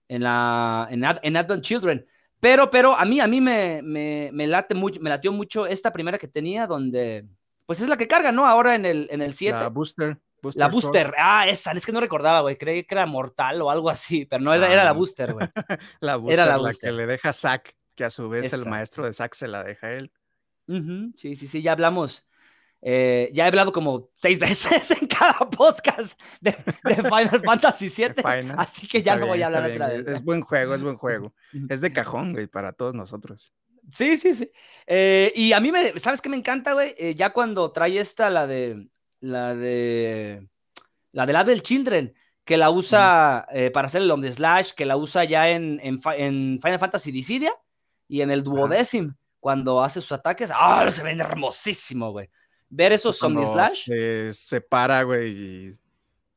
en, 0.08 0.22
la, 0.22 0.88
en, 0.90 1.04
Ad- 1.04 1.20
en 1.22 1.36
Advent 1.36 1.62
Children. 1.64 2.06
Pero, 2.40 2.70
pero 2.70 2.94
a 2.96 3.04
mí, 3.04 3.20
a 3.20 3.26
mí 3.26 3.40
me, 3.40 3.82
me, 3.82 4.30
me 4.32 4.46
late 4.46 4.74
mucho, 4.74 5.00
me 5.00 5.10
latió 5.10 5.32
mucho 5.32 5.66
esta 5.66 5.92
primera 5.92 6.18
que 6.18 6.28
tenía, 6.28 6.66
donde, 6.66 7.26
pues 7.70 7.80
es 7.80 7.88
la 7.88 7.96
que 7.96 8.08
carga, 8.08 8.32
¿no? 8.32 8.46
Ahora 8.48 8.74
en 8.74 8.84
el, 8.84 9.06
en 9.12 9.22
el 9.22 9.32
7. 9.32 9.56
La 9.56 9.68
Booster. 9.68 10.18
La 10.42 10.68
Sword. 10.68 10.72
booster, 10.72 11.14
ah, 11.16 11.46
esa, 11.46 11.70
es 11.70 11.86
que 11.86 11.92
no 11.92 12.00
recordaba, 12.00 12.40
güey, 12.40 12.58
creí 12.58 12.82
que 12.82 12.96
era 12.96 13.06
mortal 13.06 13.62
o 13.62 13.70
algo 13.70 13.88
así, 13.88 14.24
pero 14.26 14.42
no, 14.42 14.52
era, 14.52 14.66
Ah, 14.66 14.72
era 14.72 14.82
la 14.82 14.90
booster, 14.90 15.32
güey. 15.34 15.48
La 16.00 16.16
Booster, 16.16 16.38
la 16.38 16.46
la, 16.46 16.56
Booster. 16.56 16.90
que 16.90 16.96
le 16.96 17.06
deja 17.06 17.32
Zack, 17.32 17.76
que 17.94 18.02
a 18.02 18.10
su 18.10 18.28
vez 18.28 18.52
el 18.54 18.66
maestro 18.66 19.04
de 19.04 19.12
Zack 19.12 19.34
se 19.34 19.46
la 19.46 19.62
deja 19.62 19.92
él. 19.92 20.10
Sí, 20.66 21.36
sí, 21.36 21.46
sí, 21.46 21.62
ya 21.62 21.70
hablamos, 21.70 22.26
eh, 22.82 23.30
ya 23.32 23.44
he 23.44 23.46
hablado 23.46 23.72
como 23.72 24.10
seis 24.20 24.36
veces 24.40 24.90
en 24.90 25.06
cada 25.06 25.48
podcast 25.48 26.20
de, 26.40 26.56
de 26.82 26.94
Final 26.96 27.40
Fantasy 27.44 27.88
VII, 27.88 28.14
Final. 28.16 28.56
así 28.58 28.88
que 28.88 29.00
ya 29.00 29.12
Está 29.12 29.24
no 29.24 29.28
voy 29.28 29.42
a 29.42 29.46
hablar 29.46 29.70
otra 29.70 29.90
vez. 29.90 30.08
Es 30.08 30.24
buen 30.24 30.40
juego, 30.40 30.74
es 30.74 30.82
buen 30.82 30.96
juego. 30.96 31.32
Es 31.68 31.80
de 31.82 31.92
cajón, 31.92 32.32
güey, 32.32 32.48
para 32.48 32.72
todos 32.72 32.94
nosotros. 32.94 33.52
Sí, 33.92 34.16
sí, 34.16 34.34
sí. 34.34 34.50
Eh, 34.86 35.32
y 35.36 35.52
a 35.52 35.60
mí 35.60 35.70
me, 35.70 35.98
¿sabes 35.98 36.20
qué 36.20 36.28
me 36.28 36.36
encanta, 36.36 36.72
güey? 36.72 36.94
Eh, 36.98 37.14
ya 37.14 37.32
cuando 37.32 37.70
trae 37.72 37.98
esta, 37.98 38.30
la 38.30 38.46
de, 38.46 38.88
la 39.20 39.54
de, 39.54 40.48
la 41.12 41.26
del 41.26 41.36
Advent 41.36 41.62
Children, 41.62 42.14
que 42.44 42.56
la 42.56 42.70
usa 42.70 43.46
eh, 43.52 43.70
para 43.70 43.86
hacer 43.86 44.02
el 44.02 44.10
Omni 44.10 44.32
Slash, 44.32 44.72
que 44.72 44.86
la 44.86 44.96
usa 44.96 45.24
ya 45.24 45.50
en, 45.50 45.80
en, 45.82 46.00
en 46.16 46.58
Final 46.62 46.78
Fantasy 46.78 47.12
Dissidia 47.12 47.54
y 48.08 48.22
en 48.22 48.30
el 48.30 48.42
Duodecim, 48.42 49.14
cuando 49.38 49.82
hace 49.82 50.00
sus 50.00 50.12
ataques. 50.12 50.50
¡Ah! 50.52 50.90
se 50.90 51.02
ven 51.02 51.20
hermosísimo, 51.20 52.10
güey. 52.10 52.28
Ver 52.68 52.92
esos 52.92 53.22
Omni 53.22 53.44
Slash. 53.46 53.84
Se 53.84 54.32
separa, 54.32 55.02
güey, 55.02 55.30
y 55.30 55.72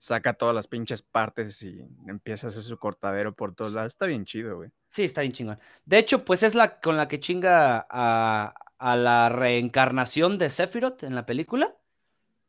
saca 0.03 0.33
todas 0.33 0.53
las 0.53 0.67
pinches 0.67 1.01
partes 1.01 1.61
y 1.61 1.79
empieza 2.07 2.47
a 2.47 2.49
hacer 2.49 2.61
su 2.61 2.77
cortadero 2.77 3.33
por 3.33 3.55
todos 3.55 3.71
lados. 3.71 3.93
Está 3.93 4.05
bien 4.05 4.25
chido, 4.25 4.57
güey. 4.57 4.69
Sí, 4.89 5.05
está 5.05 5.21
bien 5.21 5.31
chingón. 5.31 5.59
De 5.85 5.97
hecho, 5.97 6.25
pues 6.25 6.43
es 6.43 6.55
la 6.55 6.81
con 6.81 6.97
la 6.97 7.07
que 7.07 7.21
chinga 7.21 7.87
a, 7.89 8.53
a 8.79 8.95
la 8.97 9.29
reencarnación 9.29 10.37
de 10.37 10.49
Sephiroth 10.49 11.03
en 11.03 11.15
la 11.15 11.25
película. 11.25 11.73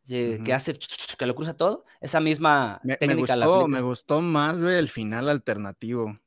Que 0.08 0.52
hace 0.52 0.74
que 1.18 1.26
lo 1.26 1.36
cruza 1.36 1.56
todo. 1.56 1.84
Esa 2.00 2.18
misma 2.18 2.80
Me, 2.82 2.94
me 2.94 2.96
técnica 2.96 3.36
la 3.36 3.46
gustó, 3.46 3.68
me 3.68 3.80
gustó 3.82 4.20
más, 4.20 4.60
güey, 4.60 4.74
el 4.74 4.88
final 4.88 5.28
alternativo 5.28 6.18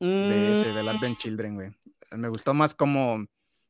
de 0.00 0.52
ese, 0.52 0.72
del 0.72 0.86
Mm, 0.86 0.88
Advent 0.88 1.18
Children, 1.18 1.54
güey. 1.54 1.70
Me 2.10 2.28
gustó 2.28 2.54
más 2.54 2.74
como, 2.74 3.24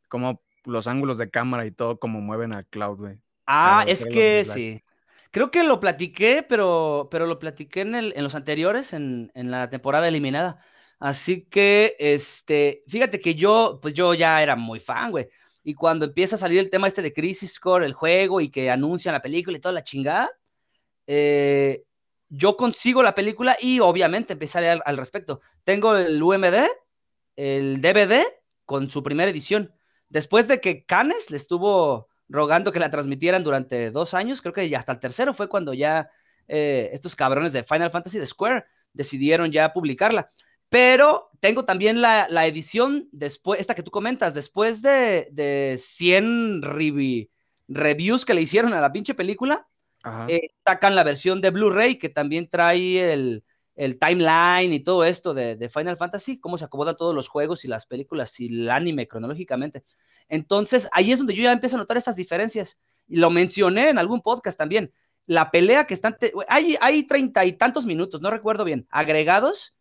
como 0.08 0.40
los 0.64 0.86
ángulos 0.86 1.18
de 1.18 1.28
cámara 1.28 1.66
y 1.66 1.72
todo, 1.72 2.00
como 2.00 2.22
mueven 2.22 2.54
a 2.54 2.62
Cloud, 2.62 2.96
güey. 2.96 3.20
Ah, 3.46 3.84
es 3.86 4.06
que 4.06 4.46
sí. 4.46 4.82
Creo 5.31 5.51
que 5.51 5.62
lo 5.62 5.79
platiqué, 5.79 6.45
pero, 6.49 7.09
pero 7.11 7.27
lo 7.27 7.38
platiqué 7.38 7.83
en, 7.83 7.95
el, 7.95 8.12
en 8.16 8.25
los 8.25 8.35
anteriores, 8.35 8.93
en, 8.93 9.31
en 9.35 9.51
la 9.51 9.71
temporada 9.71 10.09
eliminada. 10.09 10.64
Así 10.99 11.47
que, 11.47 11.97
este, 11.99 12.83
fíjate 12.88 13.21
que 13.21 13.35
yo, 13.37 13.79
pues 13.81 13.95
yo 13.95 14.12
ya 14.14 14.43
era 14.43 14.57
muy 14.57 14.81
fan, 14.81 15.11
güey. 15.12 15.29
Y 15.62 15.75
cuando 15.75 16.05
empieza 16.07 16.37
a 16.37 16.38
salir 16.38 16.59
el 16.59 16.71
tema 16.71 16.88
este 16.88 17.03
de 17.03 17.12
Crisis 17.12 17.61
Core, 17.61 17.87
el 17.87 17.95
juego, 17.95 18.40
y 18.40 18.51
que 18.51 18.71
anuncian 18.71 19.14
la 19.14 19.23
película 19.23 19.57
y 19.57 19.61
toda 19.61 19.73
la 19.73 19.85
chingada, 19.85 20.31
eh, 21.07 21.85
yo 22.29 22.57
consigo 22.57 23.03
la 23.03 23.14
película 23.14 23.57
y 23.61 23.81
obviamente 23.81 24.37
leer 24.37 24.73
al, 24.73 24.83
al 24.85 24.97
respecto. 24.99 25.40
Tengo 25.64 25.97
el 25.97 26.23
UMD, 26.23 26.69
el 27.37 27.81
DVD 27.81 28.25
con 28.64 28.90
su 28.90 29.03
primera 29.03 29.31
edición. 29.31 29.73
Después 30.09 30.49
de 30.49 30.61
que 30.61 30.85
Cannes 30.85 31.31
le 31.31 31.37
estuvo 31.38 32.10
rogando 32.31 32.73
que 32.73 32.81
la 32.81 32.90
transmitieran 32.90 33.45
durante 33.45 33.90
dos 33.90 34.14
años, 34.14 34.40
creo 34.40 34.55
que 34.55 34.69
ya 34.69 34.79
hasta 34.79 34.93
el 34.93 35.01
tercero 35.01 35.35
fue 35.35 35.49
cuando 35.49 35.75
ya 35.75 36.09
eh, 36.49 36.90
estos 36.93 37.14
cabrones 37.16 37.53
de 37.53 37.64
Final 37.64 37.90
Fantasy 37.90 38.19
de 38.19 38.27
Square 38.27 38.64
decidieron 38.93 39.53
ya 39.53 39.73
publicarla. 39.73 40.31
Pero 40.69 41.31
tengo 41.40 41.64
también 41.64 42.01
la, 42.01 42.47
edición 42.47 43.09
después, 43.11 43.59
esta 43.61 43.75
que 43.75 43.83
tú 43.83 43.90
comentas, 43.90 44.35
después 44.35 44.81
de, 44.81 45.29
de 45.33 45.79
100 45.83 46.62
reviews 46.62 48.25
que 48.25 48.35
le 48.35 48.43
hicieron 48.43 48.73
a 48.73 48.81
la 48.81 48.93
pinche 48.93 49.14
película, 49.14 49.66
eh, 50.29 50.51
sacan 50.64 50.95
la 50.95 51.03
versión 51.03 51.40
de 51.40 51.51
Blu-ray 51.51 51.99
que 51.99 52.09
también 52.09 52.49
trae 52.49 53.12
el, 53.12 53.45
timeline 53.99 54.73
y 54.73 54.81
todo 54.81 55.05
esto 55.05 55.35
de, 55.35 55.69
Final 55.73 55.97
Fantasy, 55.97 56.38
cómo 56.38 56.59
se 56.59 56.64
acomodan 56.64 56.97
todos 56.97 57.14
los 57.14 57.29
juegos 57.29 57.64
y 57.64 57.69
las 57.69 57.87
películas 57.87 58.38
y 58.40 58.47
el 58.47 58.71
anime 58.71 59.09
cronológicamente. 59.09 59.85
Entonces, 60.29 60.88
ahí 60.93 61.12
es 61.12 61.19
donde 61.19 61.35
yo 61.35 61.43
ya 61.43 61.53
empiezo 61.53 61.77
a 61.77 61.79
notar 61.79 61.97
estas 61.97 62.16
diferencias. 62.16 62.79
Y 63.09 63.16
lo 63.16 63.31
mencioné 63.31 63.88
en 63.88 63.99
algún 63.99 64.21
podcast 64.21 64.59
también. 64.59 64.93
La 65.27 65.51
pelea 65.51 65.87
que 65.87 65.95
están, 65.95 66.16
hay, 66.49 66.77
hay 66.81 67.05
treinta 67.05 67.45
y 67.45 67.53
tantos 67.53 67.87
minutos, 67.87 68.21
no 68.21 68.31
recuerdo 68.31 68.64
bien, 68.64 68.87
agregados 68.90 69.75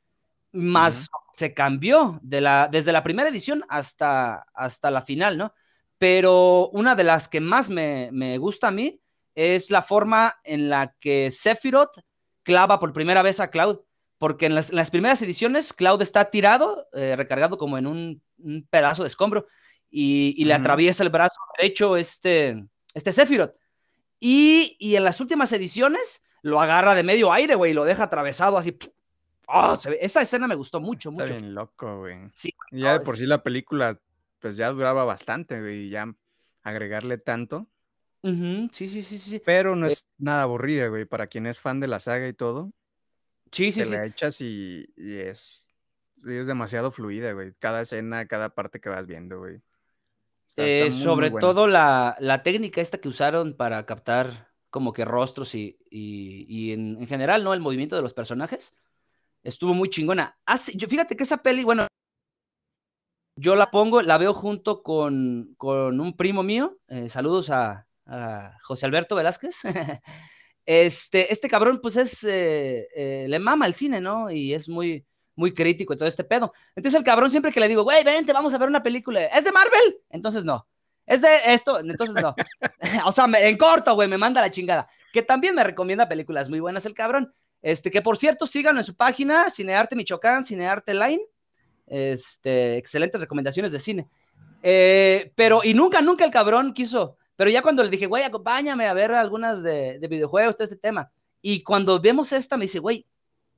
más 0.51 1.09
se 1.33 1.53
cambió 1.53 2.19
de 2.21 2.41
la, 2.41 2.67
desde 2.71 2.91
la 2.91 3.03
primera 3.03 3.29
edición 3.29 3.63
hasta, 3.69 4.45
hasta 4.53 4.91
la 4.91 5.01
final, 5.01 5.37
¿no? 5.37 5.53
Pero 5.97 6.69
una 6.69 6.95
de 6.95 7.03
las 7.03 7.27
que 7.27 7.39
más 7.39 7.69
me, 7.69 8.37
gusta 8.37 8.69
a 8.69 8.71
mí 8.71 9.01
es 9.35 9.69
la 9.69 9.81
forma 9.81 10.39
en 10.43 10.69
la 10.69 10.95
que 10.99 11.29
Sephiroth 11.29 11.99
clava 12.43 12.79
por 12.79 12.93
primera 12.93 13.21
vez 13.21 13.39
a 13.39 13.49
Cloud, 13.49 13.79
porque 14.19 14.45
en 14.45 14.53
las, 14.53 14.91
primeras 14.91 15.21
ediciones 15.23 15.73
Cloud 15.73 16.01
está 16.03 16.29
tirado, 16.29 16.87
eh, 16.93 17.15
recargado 17.15 17.57
como 17.57 17.79
en 17.79 17.87
un, 17.87 18.21
pedazo 18.69 19.01
de 19.01 19.07
escombro, 19.07 19.47
y, 19.89 20.45
le 20.45 20.53
atraviesa 20.53 21.01
el 21.01 21.09
brazo 21.09 21.39
derecho 21.57 21.97
este, 21.97 22.63
este 22.93 23.11
Sephiroth. 23.11 23.55
Y, 24.19 24.75
y, 24.77 24.95
en 24.95 25.03
las 25.03 25.19
últimas 25.19 25.51
ediciones 25.53 26.21
lo 26.43 26.61
agarra 26.61 26.93
de 26.93 27.03
medio 27.03 27.33
aire, 27.33 27.55
güey, 27.55 27.71
y 27.71 27.73
lo 27.73 27.85
deja 27.85 28.03
atravesado 28.03 28.57
así, 28.57 28.77
Oh, 29.51 29.75
esa 29.99 30.21
escena 30.21 30.47
me 30.47 30.53
gustó 30.53 30.79
mucho, 30.79 31.09
Está 31.09 31.23
mucho. 31.23 31.33
bien 31.35 31.55
loco, 31.55 31.99
güey. 32.01 32.19
Sí, 32.35 32.53
ya 32.71 32.93
de 32.93 32.99
por 32.99 33.17
sí 33.17 33.25
la 33.25 33.41
película, 33.41 33.99
pues 34.39 34.55
ya 34.57 34.69
duraba 34.69 35.05
bastante, 35.05 35.59
güey, 35.59 35.85
y 35.85 35.89
ya 35.89 36.13
agregarle 36.61 37.17
tanto. 37.17 37.67
sí, 38.21 38.69
sí, 38.71 39.01
sí, 39.01 39.17
sí. 39.17 39.41
Pero 39.43 39.75
no 39.75 39.87
eh 39.87 39.93
es 39.93 40.05
nada 40.19 40.43
aburrida, 40.43 40.87
güey, 40.87 41.05
para 41.05 41.25
quien 41.25 41.47
es 41.47 41.59
fan 41.59 41.79
de 41.79 41.87
la 41.87 41.99
saga 41.99 42.27
y 42.27 42.33
todo. 42.33 42.71
Sí, 43.51 43.71
sí, 43.71 43.79
te 43.79 43.85
sí. 43.85 43.91
la 43.91 44.05
echas 44.05 44.41
y, 44.41 44.87
es, 44.97 45.73
es 46.25 46.47
demasiado 46.47 46.91
fluida, 46.91 47.31
güey. 47.33 47.53
Cada 47.59 47.81
escena, 47.81 48.27
cada 48.27 48.49
parte 48.49 48.79
que 48.79 48.89
vas 48.89 49.07
viendo, 49.07 49.39
güey. 49.39 49.61
Eh, 50.57 50.91
sobre 50.91 51.29
todo 51.29 51.67
la, 51.67 52.15
la, 52.19 52.41
técnica 52.41 52.81
esta 52.81 52.97
que 52.97 53.07
usaron 53.07 53.55
para 53.55 53.85
captar 53.85 54.49
como 54.71 54.93
que 54.93 55.05
rostros 55.05 55.53
y, 55.53 55.77
y, 55.89 56.71
en, 56.71 56.97
en, 56.99 57.07
general, 57.07 57.43
¿no? 57.43 57.53
El 57.53 57.59
movimiento 57.59 57.95
de 57.95 58.01
los 58.01 58.13
personajes 58.13 58.75
estuvo 59.43 59.73
muy 59.73 59.89
chingona. 59.89 60.37
yo, 60.73 60.87
fíjate 60.87 61.15
que 61.15 61.23
esa 61.23 61.37
peli, 61.37 61.63
bueno, 61.63 61.87
yo 63.35 63.55
la 63.55 63.71
pongo, 63.71 64.01
la 64.01 64.17
veo 64.17 64.33
junto 64.33 64.83
con, 64.83 65.55
un 65.59 66.13
primo 66.17 66.43
mío. 66.43 66.77
Eh, 66.87 67.09
saludos 67.09 67.49
a, 67.49 67.85
José 68.63 68.85
Alberto 68.85 69.15
Velázquez. 69.15 69.55
este, 70.65 71.31
este 71.31 71.47
cabrón, 71.47 71.79
pues 71.81 71.97
es, 71.97 72.23
eh, 72.23 72.87
eh, 72.95 73.25
le 73.27 73.39
mama 73.39 73.65
el 73.65 73.73
cine, 73.73 74.01
¿no? 74.01 74.29
Y 74.29 74.53
es 74.53 74.69
muy, 74.69 75.05
muy 75.35 75.53
crítico 75.53 75.93
y 75.93 75.97
todo 75.97 76.07
este 76.07 76.23
pedo. 76.23 76.53
Entonces 76.75 76.97
el 76.97 77.03
cabrón 77.03 77.31
siempre 77.31 77.51
que 77.51 77.59
le 77.59 77.67
digo, 77.67 77.83
güey, 77.83 78.03
vente, 78.03 78.33
vamos 78.33 78.53
a 78.53 78.57
ver 78.57 78.69
una 78.69 78.83
película, 78.83 79.25
¿es 79.25 79.43
de 79.43 79.51
Marvel? 79.51 80.01
Entonces 80.09 80.45
no. 80.45 80.67
Es 81.05 81.21
de 81.21 81.29
esto, 81.47 81.79
entonces 81.79 82.15
no. 82.21 82.35
o 83.05 83.11
sea, 83.11 83.25
en 83.25 83.57
corto, 83.57 83.95
güey, 83.95 84.07
me 84.07 84.17
manda 84.17 84.41
la 84.41 84.51
chingada. 84.51 84.87
Que 85.11 85.23
también 85.23 85.55
me 85.55 85.63
recomienda 85.63 86.07
películas 86.07 86.49
muy 86.49 86.59
buenas 86.59 86.85
el 86.85 86.93
cabrón. 86.93 87.33
Este, 87.61 87.89
que 87.89 88.01
por 88.01 88.17
cierto, 88.17 88.45
síganlo 88.45 88.79
en 88.79 88.85
su 88.85 88.95
página, 88.95 89.49
Cinearte 89.49 89.95
Michoacán, 89.95 90.45
Cinearte 90.45 90.93
Line. 90.93 91.23
Este, 91.87 92.77
excelentes 92.77 93.19
recomendaciones 93.19 93.71
de 93.71 93.79
cine. 93.79 94.07
Eh, 94.61 95.31
pero, 95.35 95.61
y 95.63 95.73
nunca, 95.73 96.01
nunca 96.01 96.25
el 96.25 96.31
cabrón 96.31 96.73
quiso. 96.73 97.17
Pero 97.39 97.51
ya 97.51 97.61
cuando 97.61 97.81
le 97.83 97.89
dije, 97.89 98.05
güey, 98.05 98.23
acompáñame 98.23 98.85
a 98.85 98.91
ver 98.91 99.13
algunas 99.13 99.63
de, 99.63 99.97
videojuegos, 100.09 100.57
todo 100.57 100.65
este 100.65 100.75
tema. 100.75 101.09
Y 101.41 101.63
cuando 101.63 101.97
vemos 101.97 102.33
esta, 102.33 102.57
me 102.57 102.65
dice, 102.65 102.79
güey, 102.79 103.07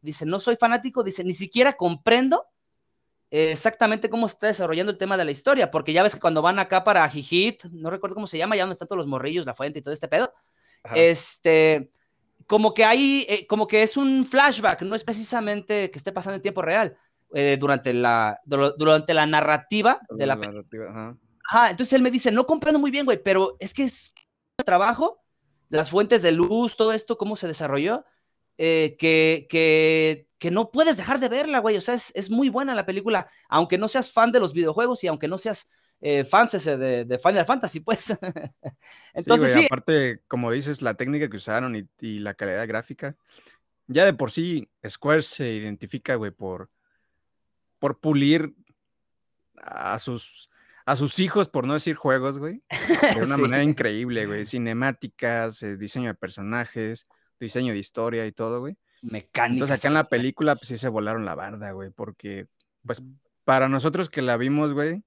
dice, 0.02 0.24
no 0.24 0.40
soy 0.40 0.56
fanático, 0.56 1.04
dice, 1.04 1.24
ni 1.24 1.34
siquiera 1.34 1.74
comprendo 1.74 2.46
exactamente 3.32 4.08
cómo 4.08 4.28
se 4.28 4.34
está 4.34 4.46
desarrollando 4.46 4.92
el 4.92 5.00
tema 5.00 5.18
de 5.18 5.26
la 5.26 5.32
historia, 5.32 5.72
porque 5.72 5.94
ya 5.94 6.04
ves 6.04 6.14
que 6.14 6.22
cuando 6.22 6.44
van 6.44 6.60
acá 6.60 6.84
para 6.84 7.10
Jijit, 7.10 7.64
no 7.72 7.90
recuerdo 7.90 8.14
cómo 8.14 8.28
se 8.28 8.38
llama, 8.38 8.56
ya 8.56 8.62
donde 8.62 8.74
están 8.74 8.88
todos 8.88 9.00
los 9.00 9.08
morrillos, 9.08 9.48
la 9.48 9.56
fuente 9.56 9.80
y 9.80 9.82
todo 9.82 9.96
este 9.96 10.08
pedo, 10.08 10.32
este, 10.94 11.90
como 12.46 12.76
que 12.76 12.86
hay, 12.86 13.26
eh, 13.28 13.48
como 13.48 13.66
que 13.68 13.82
es 13.82 13.98
un 13.98 14.28
flashback, 14.28 14.84
no 14.84 14.94
es 14.94 15.04
precisamente 15.04 15.90
que 15.90 15.98
esté 15.98 16.12
pasando 16.12 16.36
en 16.36 16.44
tiempo 16.44 16.62
real, 16.62 16.96
eh, 17.34 17.58
durante, 17.60 17.96
la, 17.96 18.42
durante 18.46 19.16
la 19.16 19.26
narrativa 19.26 20.00
de 20.08 20.28
la, 20.28 20.40
película. 20.40 20.88
ajá. 20.88 21.18
Entonces 21.70 21.94
él 21.94 22.02
me 22.02 22.12
dice, 22.12 22.32
no 22.32 22.46
comprendo 22.46 22.80
muy 22.80 22.92
bien, 22.92 23.06
güey, 23.06 23.22
pero 23.22 23.58
es 23.60 23.74
que 23.74 23.84
es 23.84 24.14
trabajo, 24.66 25.24
las 25.70 25.90
fuentes 25.90 26.22
de 26.22 26.32
luz, 26.32 26.76
todo 26.76 26.94
esto, 26.94 27.18
cómo 27.18 27.36
se 27.36 27.48
desarrolló, 27.48 28.06
eh, 28.58 28.96
que, 29.00 29.48
que, 29.50 30.28
que, 30.38 30.52
no 30.52 30.72
puedes 30.72 30.98
dejar 30.98 31.20
de 31.20 31.30
verla, 31.30 31.60
güey, 31.60 31.78
o 31.78 31.82
sea, 31.82 31.96
es, 31.96 32.12
es 32.16 32.30
muy 32.30 32.50
buena 32.50 32.76
la 32.76 32.86
película, 32.86 33.30
aunque 33.50 33.78
no 33.78 33.88
seas 33.88 34.12
fan 34.12 34.32
de 34.32 34.40
los 34.40 34.54
videojuegos 34.54 35.04
y 35.04 35.08
aunque 35.08 35.28
no 35.28 35.38
seas 35.38 35.68
eh, 36.04 36.26
fans 36.26 36.56
ese 36.56 36.78
de, 36.78 37.20
Final 37.20 37.46
Fantasy, 37.46 37.80
pues. 37.80 38.10
Entonces, 39.14 39.54
sí, 39.54 39.66
Aparte, 39.66 40.22
como 40.28 40.52
dices, 40.52 40.82
la 40.82 40.96
técnica 40.96 41.30
que 41.30 41.38
usaron 41.38 41.76
y, 41.76 42.20
la 42.20 42.34
calidad 42.34 42.68
gráfica, 42.68 43.16
ya 43.88 44.06
de 44.06 44.14
por 44.14 44.32
sí, 44.32 44.68
Square 44.88 45.22
se 45.22 45.52
identifica, 45.52 46.16
güey, 46.16 46.32
por, 46.32 46.72
por 47.78 48.00
pulir 48.00 48.56
a 49.58 50.00
sus, 50.00 50.50
a 50.92 50.96
sus 50.98 51.20
hijos, 51.20 51.48
por 51.48 51.66
no 51.66 51.74
decir 51.74 51.96
juegos, 51.96 52.38
güey, 52.38 52.62
de 53.16 53.24
una 53.24 53.38
manera 53.38 53.64
increíble, 53.64 54.26
güey. 54.26 54.46
Cinemáticas, 54.46 55.64
eh, 55.64 55.78
diseño 55.78 56.10
de 56.10 56.16
personajes, 56.16 57.08
diseño 57.40 57.72
de 57.72 57.80
historia 57.80 58.26
y 58.26 58.34
todo, 58.34 58.60
güey. 58.60 58.78
Mecánica. 59.02 59.54
Entonces 59.54 59.78
acá 59.78 59.88
en 59.88 59.94
la 59.94 60.10
película, 60.10 60.56
pues 60.56 60.68
sí 60.68 60.78
se 60.78 60.90
volaron 60.90 61.24
la 61.24 61.34
barda, 61.34 61.72
güey, 61.72 61.92
porque, 61.92 62.48
pues, 62.86 63.02
para 63.46 63.70
nosotros 63.70 64.10
que 64.10 64.22
la 64.22 64.36
vimos, 64.36 64.74
güey, 64.74 65.04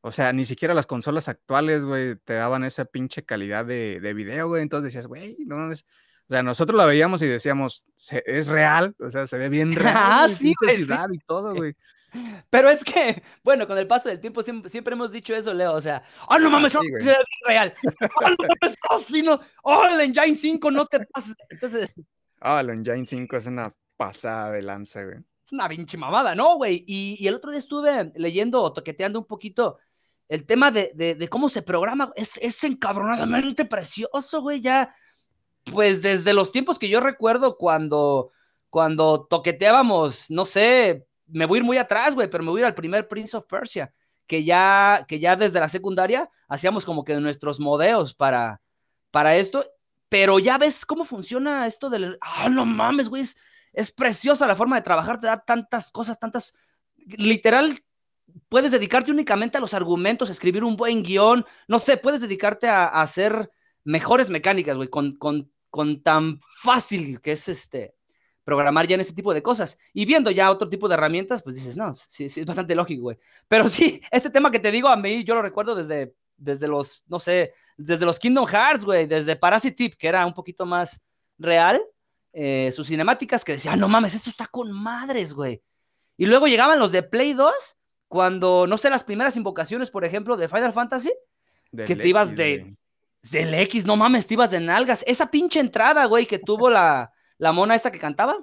o 0.00 0.10
sea, 0.10 0.32
ni 0.32 0.44
siquiera 0.44 0.74
las 0.74 0.86
consolas 0.86 1.28
actuales, 1.28 1.84
güey, 1.84 2.16
te 2.16 2.34
daban 2.34 2.64
esa 2.64 2.84
pinche 2.84 3.24
calidad 3.24 3.64
de, 3.64 4.00
de 4.00 4.14
video, 4.14 4.48
güey. 4.48 4.62
Entonces 4.62 4.92
decías, 4.92 5.06
güey, 5.06 5.36
no 5.46 5.70
es. 5.70 5.86
O 6.26 6.30
sea, 6.30 6.42
nosotros 6.42 6.76
la 6.76 6.84
veíamos 6.84 7.22
y 7.22 7.26
decíamos, 7.26 7.86
es 8.26 8.48
real, 8.48 8.94
o 8.98 9.10
sea, 9.10 9.26
se 9.26 9.38
ve 9.38 9.48
bien 9.48 9.72
real. 9.72 9.94
Ah, 9.94 10.28
sí, 10.28 10.52
ciudad 10.74 11.08
y 11.10 11.18
todo, 11.20 11.54
güey. 11.54 11.74
Pero 12.50 12.68
es 12.68 12.82
que, 12.84 13.22
bueno, 13.44 13.66
con 13.66 13.78
el 13.78 13.86
paso 13.86 14.08
del 14.08 14.20
tiempo 14.20 14.42
siempre, 14.42 14.94
hemos 14.94 15.12
dicho 15.12 15.34
eso, 15.34 15.52
Leo. 15.52 15.72
O 15.74 15.80
sea, 15.80 16.02
¡ah, 16.28 16.38
no 16.38 16.50
mames! 16.50 16.74
Ah, 16.74 16.80
sí, 17.00 17.08
es 17.08 17.18
real! 17.46 17.74
¡Ah, 18.22 18.30
no 18.30 18.36
mames! 18.38 18.76
¡Oh, 18.90 19.00
sí, 19.00 19.22
no! 19.22 19.40
¡Oh, 19.62 19.84
el 19.84 20.00
Engine 20.00 20.36
5 20.36 20.70
no 20.70 20.86
te 20.86 21.00
pases! 21.06 21.34
Entonces. 21.50 21.90
Ah, 22.40 22.60
el 22.60 22.70
Engine 22.70 23.06
5 23.06 23.36
es 23.36 23.46
una 23.46 23.72
pasada 23.96 24.52
de 24.52 24.62
lanza, 24.62 25.04
güey. 25.04 25.18
Es 25.44 25.52
una 25.52 25.68
pinche 25.68 25.96
mamada, 25.96 26.34
¿no, 26.34 26.56
güey? 26.56 26.84
Y, 26.86 27.16
y 27.18 27.26
el 27.26 27.34
otro 27.34 27.50
día 27.50 27.58
estuve 27.58 28.12
leyendo 28.16 28.62
o 28.62 28.72
toqueteando 28.72 29.18
un 29.18 29.26
poquito 29.26 29.78
el 30.28 30.44
tema 30.44 30.70
de, 30.70 31.28
cómo 31.30 31.48
se 31.48 31.62
programa 31.62 32.12
es, 32.14 32.32
es 32.40 32.62
encabronadamente 32.64 33.64
precioso, 33.64 34.42
güey, 34.42 34.60
ya, 34.60 34.94
pues 35.72 36.02
desde 36.02 36.34
los 36.34 36.52
tiempos 36.52 36.78
que 36.78 36.88
yo 36.88 37.00
recuerdo 37.00 37.56
cuando, 37.56 38.30
cuando 38.68 39.26
toqueteábamos, 39.28 40.30
no 40.30 40.44
sé, 40.44 41.06
me 41.28 41.46
voy 41.46 41.58
a 41.58 41.60
ir 41.60 41.64
muy 41.64 41.78
atrás, 41.78 42.14
güey, 42.14 42.28
pero 42.28 42.44
me 42.44 42.50
voy 42.50 42.60
a 42.60 42.62
ir 42.62 42.66
al 42.66 42.74
primer 42.74 43.08
Prince 43.08 43.36
of 43.36 43.46
Persia, 43.46 43.92
que 44.26 44.44
ya, 44.44 45.04
que 45.08 45.18
ya 45.18 45.36
desde 45.36 45.60
la 45.60 45.68
secundaria 45.68 46.30
hacíamos 46.48 46.84
como 46.84 47.04
que 47.04 47.14
nuestros 47.14 47.60
modeos 47.60 48.14
para, 48.14 48.60
para 49.10 49.36
esto, 49.36 49.64
pero 50.08 50.38
ya 50.38 50.58
ves 50.58 50.86
cómo 50.86 51.04
funciona 51.04 51.66
esto 51.66 51.90
del, 51.90 52.18
ah, 52.20 52.48
no 52.48 52.64
mames, 52.64 53.08
güey, 53.08 53.22
es, 53.22 53.36
es 53.72 53.90
preciosa 53.90 54.46
la 54.46 54.56
forma 54.56 54.76
de 54.76 54.82
trabajar, 54.82 55.20
te 55.20 55.26
da 55.26 55.38
tantas 55.38 55.90
cosas, 55.90 56.18
tantas, 56.18 56.54
literal, 56.96 57.82
puedes 58.48 58.72
dedicarte 58.72 59.10
únicamente 59.10 59.58
a 59.58 59.60
los 59.60 59.74
argumentos, 59.74 60.30
escribir 60.30 60.64
un 60.64 60.76
buen 60.76 61.02
guion, 61.02 61.44
no 61.66 61.78
sé, 61.78 61.96
puedes 61.96 62.20
dedicarte 62.20 62.68
a, 62.68 62.86
hacer 62.86 63.50
mejores 63.84 64.30
mecánicas, 64.30 64.76
güey, 64.76 64.88
con, 64.88 65.16
con, 65.16 65.50
con, 65.70 66.02
tan 66.02 66.40
fácil 66.62 67.20
que 67.20 67.32
es 67.32 67.48
este 67.48 67.94
programar 68.48 68.86
ya 68.88 68.94
en 68.94 69.02
ese 69.02 69.12
tipo 69.12 69.34
de 69.34 69.42
cosas. 69.42 69.78
Y 69.92 70.06
viendo 70.06 70.30
ya 70.30 70.50
otro 70.50 70.70
tipo 70.70 70.88
de 70.88 70.94
herramientas, 70.94 71.42
pues 71.42 71.56
dices, 71.56 71.76
no, 71.76 71.94
sí, 72.08 72.30
sí, 72.30 72.40
es 72.40 72.46
bastante 72.46 72.74
lógico, 72.74 73.02
güey. 73.02 73.18
Pero 73.46 73.68
sí, 73.68 74.00
este 74.10 74.30
tema 74.30 74.50
que 74.50 74.58
te 74.58 74.70
digo 74.70 74.88
a 74.88 74.96
mí, 74.96 75.22
yo 75.22 75.34
lo 75.34 75.42
recuerdo 75.42 75.74
desde, 75.74 76.14
desde 76.38 76.66
los, 76.66 77.02
no 77.08 77.20
sé, 77.20 77.52
desde 77.76 78.06
los 78.06 78.18
Kingdom 78.18 78.46
Hearts, 78.46 78.86
güey, 78.86 79.06
desde 79.06 79.36
Parasite 79.36 79.90
que 79.90 80.08
era 80.08 80.24
un 80.24 80.32
poquito 80.32 80.64
más 80.64 81.02
real, 81.36 81.78
eh, 82.32 82.72
sus 82.74 82.86
cinemáticas 82.86 83.44
que 83.44 83.52
decían, 83.52 83.78
no 83.78 83.86
mames, 83.86 84.14
esto 84.14 84.30
está 84.30 84.46
con 84.46 84.72
madres, 84.72 85.34
güey. 85.34 85.60
Y 86.16 86.24
luego 86.24 86.46
llegaban 86.48 86.78
los 86.78 86.90
de 86.90 87.02
Play 87.02 87.34
2 87.34 87.52
cuando, 88.08 88.66
no 88.66 88.78
sé, 88.78 88.88
las 88.88 89.04
primeras 89.04 89.36
invocaciones, 89.36 89.90
por 89.90 90.06
ejemplo, 90.06 90.38
de 90.38 90.48
Final 90.48 90.72
Fantasy, 90.72 91.12
Del 91.70 91.86
que 91.86 91.96
te 91.96 92.08
ibas 92.08 92.34
de- 92.34 92.60
güey. 92.60 92.76
del 93.30 93.52
X, 93.52 93.84
no 93.84 93.98
mames, 93.98 94.26
te 94.26 94.32
ibas 94.32 94.50
de 94.52 94.60
nalgas. 94.60 95.04
Esa 95.06 95.30
pinche 95.30 95.60
entrada, 95.60 96.06
güey, 96.06 96.24
que 96.24 96.38
tuvo 96.38 96.70
la, 96.70 97.12
la 97.38 97.52
mona 97.52 97.74
esta 97.74 97.90
que 97.90 97.98
cantaba. 97.98 98.36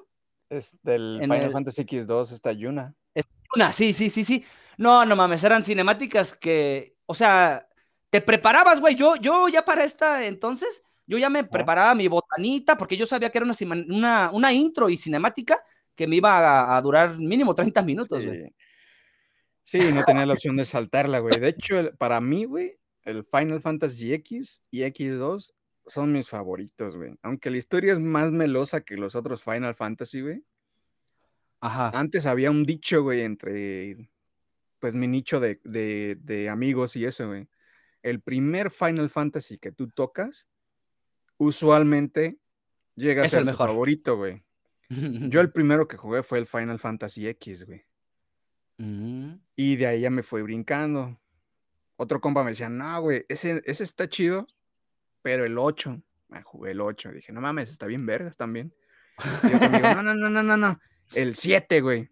Es 0.49 0.75
del 0.83 1.17
en 1.21 1.29
Final 1.29 1.43
el- 1.45 1.51
Fantasy 1.51 1.83
X2, 1.83 2.31
esta 2.31 2.51
Yuna. 2.51 2.93
Una, 3.55 3.71
sí, 3.71 3.93
sí, 3.93 4.09
sí, 4.09 4.23
sí. 4.25 4.43
No, 4.77 5.05
no 5.05 5.15
mames, 5.15 5.43
eran 5.43 5.63
cinemáticas 5.63 6.35
que, 6.35 6.95
o 7.05 7.15
sea, 7.15 7.67
te 8.09 8.19
preparabas, 8.21 8.79
güey. 8.81 8.95
Yo, 8.95 9.15
yo 9.15 9.47
ya 9.47 9.63
para 9.63 9.83
esta 9.85 10.25
entonces, 10.25 10.83
yo 11.07 11.17
ya 11.17 11.29
me 11.29 11.43
preparaba 11.45 11.95
mi 11.95 12.07
botanita 12.07 12.75
porque 12.75 12.97
yo 12.97 13.07
sabía 13.07 13.29
que 13.29 13.37
era 13.37 13.45
una, 13.45 13.55
una, 13.95 14.29
una 14.33 14.51
intro 14.53 14.89
y 14.89 14.97
cinemática 14.97 15.63
que 15.95 16.07
me 16.07 16.17
iba 16.17 16.37
a, 16.37 16.75
a 16.75 16.81
durar 16.81 17.17
mínimo 17.17 17.55
30 17.55 17.81
minutos, 17.83 18.25
güey. 18.25 18.43
Sí. 18.43 18.55
Sí, 19.63 19.79
no 19.93 20.03
tenía 20.03 20.25
la 20.25 20.33
opción 20.33 20.57
de 20.57 20.65
saltarla, 20.65 21.19
güey. 21.19 21.39
De 21.39 21.47
hecho, 21.49 21.79
el- 21.79 21.95
para 21.95 22.19
mí, 22.21 22.43
güey, 22.45 22.77
el 23.03 23.23
Final 23.23 23.61
Fantasy 23.61 24.13
X 24.13 24.61
y 24.69 24.81
X2 24.81 25.53
son 25.87 26.11
mis 26.11 26.29
favoritos, 26.29 26.95
güey. 26.97 27.15
Aunque 27.21 27.49
la 27.49 27.57
historia 27.57 27.93
es 27.93 27.99
más 27.99 28.31
melosa 28.31 28.81
que 28.81 28.97
los 28.97 29.15
otros 29.15 29.43
Final 29.43 29.75
Fantasy, 29.75 30.21
güey. 30.21 30.43
Ajá. 31.61 31.89
Antes 31.97 32.25
había 32.25 32.51
un 32.51 32.63
dicho, 32.63 33.01
güey, 33.03 33.21
entre, 33.21 34.09
pues, 34.79 34.95
mi 34.95 35.07
nicho 35.07 35.39
de, 35.39 35.59
de- 35.63 36.17
de 36.21 36.49
amigos 36.49 36.95
y 36.95 37.05
eso, 37.05 37.27
güey. 37.27 37.47
El 38.03 38.21
primer 38.21 38.69
Final 38.69 39.09
Fantasy 39.09 39.57
que 39.57 39.71
tú 39.71 39.89
tocas, 39.89 40.47
usualmente 41.37 42.37
llega 42.95 43.23
a 43.23 43.25
Es 43.25 43.31
ser 43.31 43.39
el 43.39 43.45
tu 43.45 43.51
mejor. 43.51 43.69
favorito, 43.69 44.17
güey. 44.17 44.43
Yo 44.89 45.41
el 45.41 45.51
primero 45.53 45.87
que 45.87 45.97
jugué 45.97 46.23
fue 46.23 46.39
el 46.39 46.45
Final 46.45 46.79
Fantasy 46.79 47.27
X, 47.27 47.65
güey. 47.65 47.83
Mm. 48.77 49.33
Y 49.55 49.75
de 49.77 49.87
ahí 49.87 50.01
ya 50.01 50.09
me 50.09 50.23
fui 50.23 50.41
brincando. 50.41 51.19
Otro 51.97 52.19
compa 52.21 52.43
me 52.43 52.51
decía, 52.51 52.69
no, 52.69 53.01
güey, 53.01 53.25
ese, 53.29 53.61
ese 53.65 53.83
está 53.83 54.07
chido, 54.09 54.47
pero 55.25 55.43
el 55.43 55.57
8. 55.57 55.99
Me 56.29 56.43
jugué 56.43 56.71
el 56.71 56.81
8. 56.81 57.11
Dije, 57.13 57.33
no 57.33 57.41
mames, 57.41 57.71
está 57.71 57.87
bien 57.87 58.05
vergas 58.05 58.37
también. 58.37 58.71
No, 59.41 60.03
no, 60.03 60.13
no, 60.13 60.29
no, 60.29 60.43
no, 60.43 60.55
no. 60.55 60.79
El 61.15 61.35
7, 61.35 61.81
güey. 61.81 62.09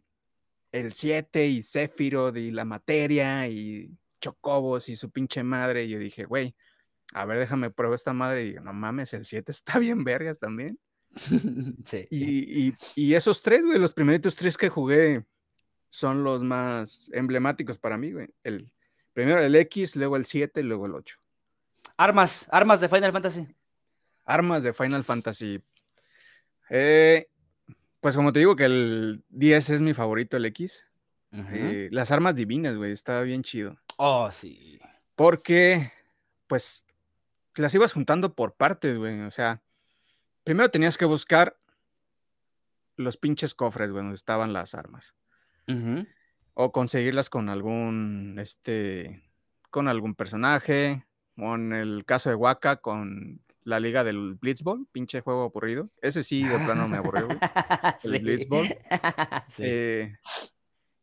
El 0.72 0.94
7 0.94 1.46
y 1.46 1.62
Sephiroth 1.62 2.36
y 2.38 2.50
la 2.50 2.66
materia 2.66 3.48
y 3.48 3.92
Chocobos 4.20 4.90
y 4.90 4.96
su 4.96 5.12
pinche 5.12 5.44
madre. 5.44 5.84
Y 5.84 5.90
yo 5.90 6.00
dije, 6.00 6.26
güey, 6.26 6.56
a 7.14 7.26
ver, 7.26 7.38
déjame 7.38 7.70
pruebo 7.70 7.94
esta 7.94 8.14
madre. 8.14 8.46
Y 8.46 8.48
digo, 8.50 8.62
no 8.64 8.74
mames, 8.74 9.14
el 9.14 9.28
7 9.28 9.52
está 9.52 9.78
bien 9.78 10.04
vergas 10.04 10.40
también. 10.40 10.80
sí. 11.86 12.08
Y, 12.10 12.68
y- 12.70 12.76
y 12.96 13.14
esos 13.14 13.44
tres, 13.44 13.64
güey, 13.64 13.78
los 13.78 13.94
primeritos 13.94 14.36
tres 14.36 14.58
que 14.58 14.70
jugué 14.70 15.24
son 15.90 16.24
los 16.24 16.42
más 16.42 17.12
emblemáticos 17.14 17.78
para 17.78 17.96
mí, 17.96 18.12
güey. 18.12 18.30
El, 18.44 18.72
primero 19.14 19.40
el 19.40 19.56
X, 19.56 19.96
luego 19.96 20.18
el 20.18 20.26
7 20.26 20.62
y 20.62 20.64
luego 20.64 20.88
el 20.88 20.96
8. 20.96 21.20
Armas, 21.98 22.48
armas 22.52 22.80
de 22.80 22.90
Final 22.90 23.12
Fantasy. 23.12 23.48
Armas 24.26 24.64
de 24.64 24.74
Final 24.74 25.04
Fantasy. 25.04 25.62
Eh, 26.70 27.28
pues 28.00 28.16
como 28.16 28.34
te 28.34 28.40
digo 28.40 28.56
que 28.56 28.66
el 28.66 29.24
10 29.30 29.70
es 29.70 29.82
mi 29.82 29.94
favorito, 29.94 30.38
el 30.38 30.46
X. 30.46 30.86
Eh, 31.32 31.90
las 31.92 32.12
armas 32.12 32.36
divinas, 32.36 32.76
güey, 32.76 32.92
está 32.92 33.22
bien 33.22 33.44
chido. 33.44 33.78
Oh, 33.98 34.32
sí. 34.32 34.80
Porque, 35.16 35.92
pues, 36.48 36.86
las 37.56 37.74
ibas 37.74 37.94
juntando 37.94 38.36
por 38.36 38.54
partes, 38.54 38.98
güey. 38.98 39.22
O 39.22 39.32
sea, 39.32 39.62
primero 40.44 40.70
tenías 40.70 40.98
que 40.98 41.06
buscar 41.06 41.58
los 42.98 43.18
pinches 43.18 43.56
cofres, 43.56 43.90
güey, 43.90 44.04
donde 44.04 44.16
estaban 44.16 44.54
las 44.54 44.76
armas. 44.76 45.16
O 46.54 46.72
conseguirlas 46.72 47.30
con 47.32 47.50
algún, 47.50 48.38
este, 48.40 49.24
con 49.72 49.88
algún 49.88 50.14
personaje. 50.14 51.04
En 51.38 51.74
el 51.74 52.06
caso 52.06 52.30
de 52.30 52.36
Waka, 52.36 52.78
con 52.78 53.42
la 53.64 53.80
liga 53.80 54.04
del 54.04 54.36
Blitzball, 54.36 54.86
pinche 54.92 55.22
juego 55.22 55.44
aburrido. 55.44 55.90
Ese 56.02 56.24
sí, 56.24 56.44
de 56.44 56.58
plano 56.60 56.88
me 56.88 56.98
aburrió, 56.98 57.28
güey. 57.28 57.38
El 58.04 58.20
Blitzball. 58.22 58.68
Sí. 59.50 59.64
Eh, 59.66 60.16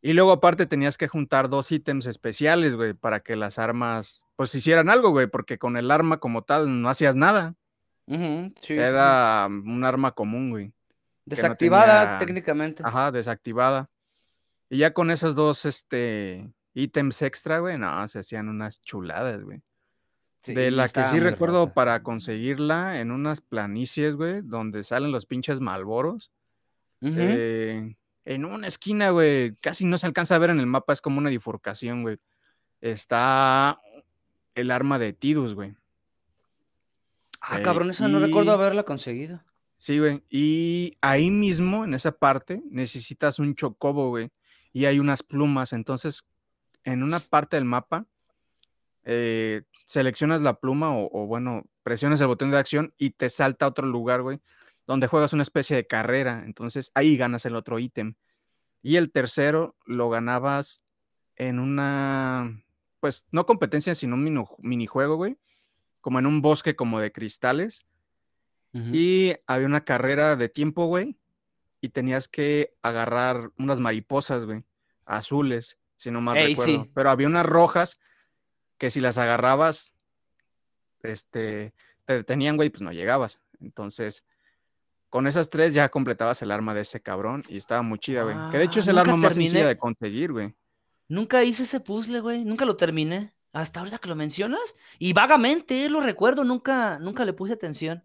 y 0.03 0.13
luego 0.13 0.31
aparte 0.31 0.65
tenías 0.65 0.97
que 0.97 1.07
juntar 1.07 1.47
dos 1.49 1.71
ítems 1.71 2.05
especiales, 2.07 2.75
güey, 2.75 2.93
para 2.93 3.19
que 3.19 3.35
las 3.35 3.59
armas, 3.59 4.25
pues 4.35 4.53
hicieran 4.55 4.89
algo, 4.89 5.11
güey, 5.11 5.27
porque 5.27 5.57
con 5.59 5.77
el 5.77 5.91
arma 5.91 6.17
como 6.19 6.41
tal 6.43 6.81
no 6.81 6.89
hacías 6.89 7.15
nada. 7.15 7.55
Sí, 8.07 8.53
sí. 8.61 8.73
Era 8.73 9.45
un 9.47 9.83
arma 9.85 10.11
común, 10.11 10.49
güey. 10.49 10.73
Desactivada 11.25 12.03
tenía- 12.03 12.19
técnicamente. 12.19 12.83
Ajá, 12.85 13.11
desactivada. 13.11 13.89
Y 14.69 14.79
ya 14.79 14.91
con 14.93 15.11
esos 15.11 15.35
dos, 15.35 15.65
este, 15.65 16.51
ítems 16.73 17.21
extra, 17.21 17.59
güey, 17.59 17.77
no, 17.77 18.07
se 18.07 18.19
hacían 18.19 18.49
unas 18.49 18.81
chuladas, 18.81 19.41
güey. 19.43 19.61
Sí, 20.43 20.53
de 20.55 20.71
la 20.71 20.89
que 20.89 21.05
sí 21.05 21.19
recuerdo 21.19 21.65
rata. 21.65 21.73
para 21.73 22.03
conseguirla 22.03 22.99
en 22.99 23.11
unas 23.11 23.41
planicies, 23.41 24.15
güey, 24.15 24.41
donde 24.41 24.83
salen 24.83 25.11
los 25.11 25.25
pinches 25.25 25.59
malboros. 25.59 26.31
Eh, 27.01 27.95
en 28.25 28.45
una 28.45 28.67
esquina, 28.67 29.09
güey, 29.09 29.55
casi 29.55 29.85
no 29.85 29.97
se 29.97 30.07
alcanza 30.07 30.35
a 30.35 30.39
ver 30.39 30.49
en 30.49 30.59
el 30.59 30.67
mapa, 30.67 30.93
es 30.93 31.01
como 31.01 31.19
una 31.19 31.29
bifurcación, 31.29 32.03
güey. 32.03 32.17
Está 32.79 33.79
el 34.55 34.71
arma 34.71 34.99
de 34.99 35.13
Tidus, 35.13 35.53
güey. 35.53 35.75
Ah, 37.39 37.59
eh, 37.59 37.61
cabrón, 37.63 37.89
esa 37.89 38.07
no 38.07 38.19
recuerdo 38.19 38.51
haberla 38.51 38.83
conseguido. 38.83 39.43
Sí, 39.77 39.97
güey. 39.97 40.23
Y 40.29 40.97
ahí 41.01 41.31
mismo, 41.31 41.85
en 41.85 41.95
esa 41.95 42.11
parte, 42.11 42.61
necesitas 42.69 43.39
un 43.39 43.55
chocobo, 43.55 44.09
güey. 44.09 44.29
Y 44.73 44.85
hay 44.85 44.99
unas 44.99 45.23
plumas. 45.23 45.73
Entonces, 45.73 46.23
en 46.83 47.01
una 47.01 47.19
parte 47.19 47.57
del 47.57 47.65
mapa, 47.65 48.05
eh, 49.03 49.63
seleccionas 49.85 50.41
la 50.41 50.59
pluma 50.59 50.95
o, 50.95 51.09
o, 51.11 51.27
bueno, 51.27 51.65
presionas 51.83 52.21
el 52.21 52.27
botón 52.27 52.51
de 52.51 52.57
acción 52.57 52.93
y 52.97 53.11
te 53.11 53.29
salta 53.29 53.65
a 53.65 53.69
otro 53.69 53.87
lugar, 53.87 54.21
güey, 54.21 54.39
donde 54.87 55.07
juegas 55.07 55.33
una 55.33 55.43
especie 55.43 55.75
de 55.75 55.87
carrera. 55.87 56.43
Entonces, 56.45 56.91
ahí 56.93 57.17
ganas 57.17 57.45
el 57.45 57.55
otro 57.55 57.79
ítem. 57.79 58.15
Y 58.83 58.95
el 58.95 59.11
tercero 59.11 59.75
lo 59.85 60.09
ganabas 60.09 60.81
en 61.35 61.59
una, 61.59 62.63
pues, 62.99 63.25
no 63.31 63.45
competencia, 63.45 63.95
sino 63.95 64.15
un 64.15 64.47
minijuego, 64.59 65.15
güey. 65.15 65.37
Como 66.01 66.19
en 66.19 66.25
un 66.25 66.41
bosque 66.41 66.75
como 66.75 66.99
de 66.99 67.11
cristales. 67.11 67.85
Y 68.73 69.33
había 69.47 69.67
una 69.67 69.83
carrera 69.83 70.37
de 70.37 70.47
tiempo, 70.47 70.85
güey. 70.85 71.17
Y 71.81 71.89
tenías 71.89 72.29
que 72.29 72.73
agarrar 72.81 73.51
unas 73.57 73.81
mariposas, 73.81 74.45
güey. 74.45 74.63
Azules, 75.05 75.77
si 75.97 76.09
no 76.09 76.21
mal 76.21 76.35
recuerdo. 76.37 76.83
sí. 76.83 76.91
Pero 76.93 77.09
había 77.09 77.27
unas 77.27 77.45
rojas 77.45 77.99
que 78.81 78.89
si 78.89 78.99
las 78.99 79.19
agarrabas, 79.19 79.93
este, 81.03 81.71
te 82.05 82.13
detenían, 82.13 82.55
güey, 82.57 82.71
pues 82.71 82.81
no 82.81 82.91
llegabas. 82.91 83.39
Entonces, 83.59 84.23
con 85.09 85.27
esas 85.27 85.49
tres 85.49 85.75
ya 85.75 85.89
completabas 85.89 86.41
el 86.41 86.49
arma 86.49 86.73
de 86.73 86.81
ese 86.81 86.99
cabrón 86.99 87.43
y 87.47 87.57
estaba 87.57 87.83
muy 87.83 87.99
chida, 87.99 88.23
güey. 88.23 88.35
que 88.51 88.57
de 88.57 88.63
hecho 88.63 88.79
Ah, 88.79 88.81
es 88.81 88.87
el 88.87 88.97
arma 88.97 89.15
más 89.17 89.35
sencilla 89.35 89.67
de 89.67 89.77
conseguir, 89.77 90.31
güey. 90.31 90.55
Nunca 91.07 91.43
hice 91.43 91.63
ese 91.63 91.79
puzzle, 91.79 92.21
güey. 92.21 92.43
Nunca 92.43 92.65
lo 92.65 92.75
terminé. 92.75 93.33
Hasta 93.53 93.81
ahorita 93.81 93.99
que 93.99 94.09
lo 94.09 94.15
mencionas. 94.15 94.75
Y 94.97 95.13
vagamente 95.13 95.87
lo 95.89 95.99
recuerdo. 96.01 96.43
Nunca, 96.43 96.97
nunca 96.99 97.23
le 97.23 97.33
puse 97.33 97.53
atención. 97.53 98.03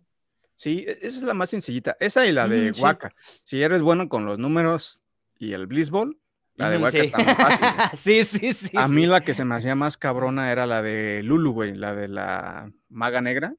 Sí, 0.56 0.84
e- 0.86 0.98
esa 1.02 1.16
es 1.18 1.22
la 1.22 1.32
más 1.34 1.48
sencillita. 1.50 1.96
Esa 2.00 2.26
y 2.26 2.32
la 2.32 2.48
de 2.48 2.72
Mm, 2.72 2.74
sí. 2.74 2.82
Waka. 2.82 3.14
Si 3.44 3.62
eres 3.62 3.80
bueno 3.80 4.08
con 4.08 4.26
los 4.26 4.38
números 4.38 5.00
y 5.38 5.52
el 5.52 5.66
Blitzball, 5.68 6.18
la 6.56 6.70
de 6.70 6.78
Waka 6.78 6.90
sí. 6.90 6.98
está 6.98 7.18
muy 7.18 7.34
fácil. 7.34 7.66
sí, 7.98 8.24
sí, 8.24 8.54
sí. 8.54 8.70
A 8.76 8.86
sí. 8.86 8.92
mí 8.92 9.06
la 9.06 9.20
que 9.20 9.34
se 9.34 9.44
me 9.44 9.54
hacía 9.54 9.74
más 9.74 9.96
cabrona 9.96 10.50
era 10.50 10.66
la 10.66 10.82
de 10.82 11.22
Lulu, 11.22 11.52
güey, 11.52 11.74
la 11.74 11.94
de 11.94 12.08
la 12.08 12.70
maga 12.88 13.20
negra, 13.20 13.54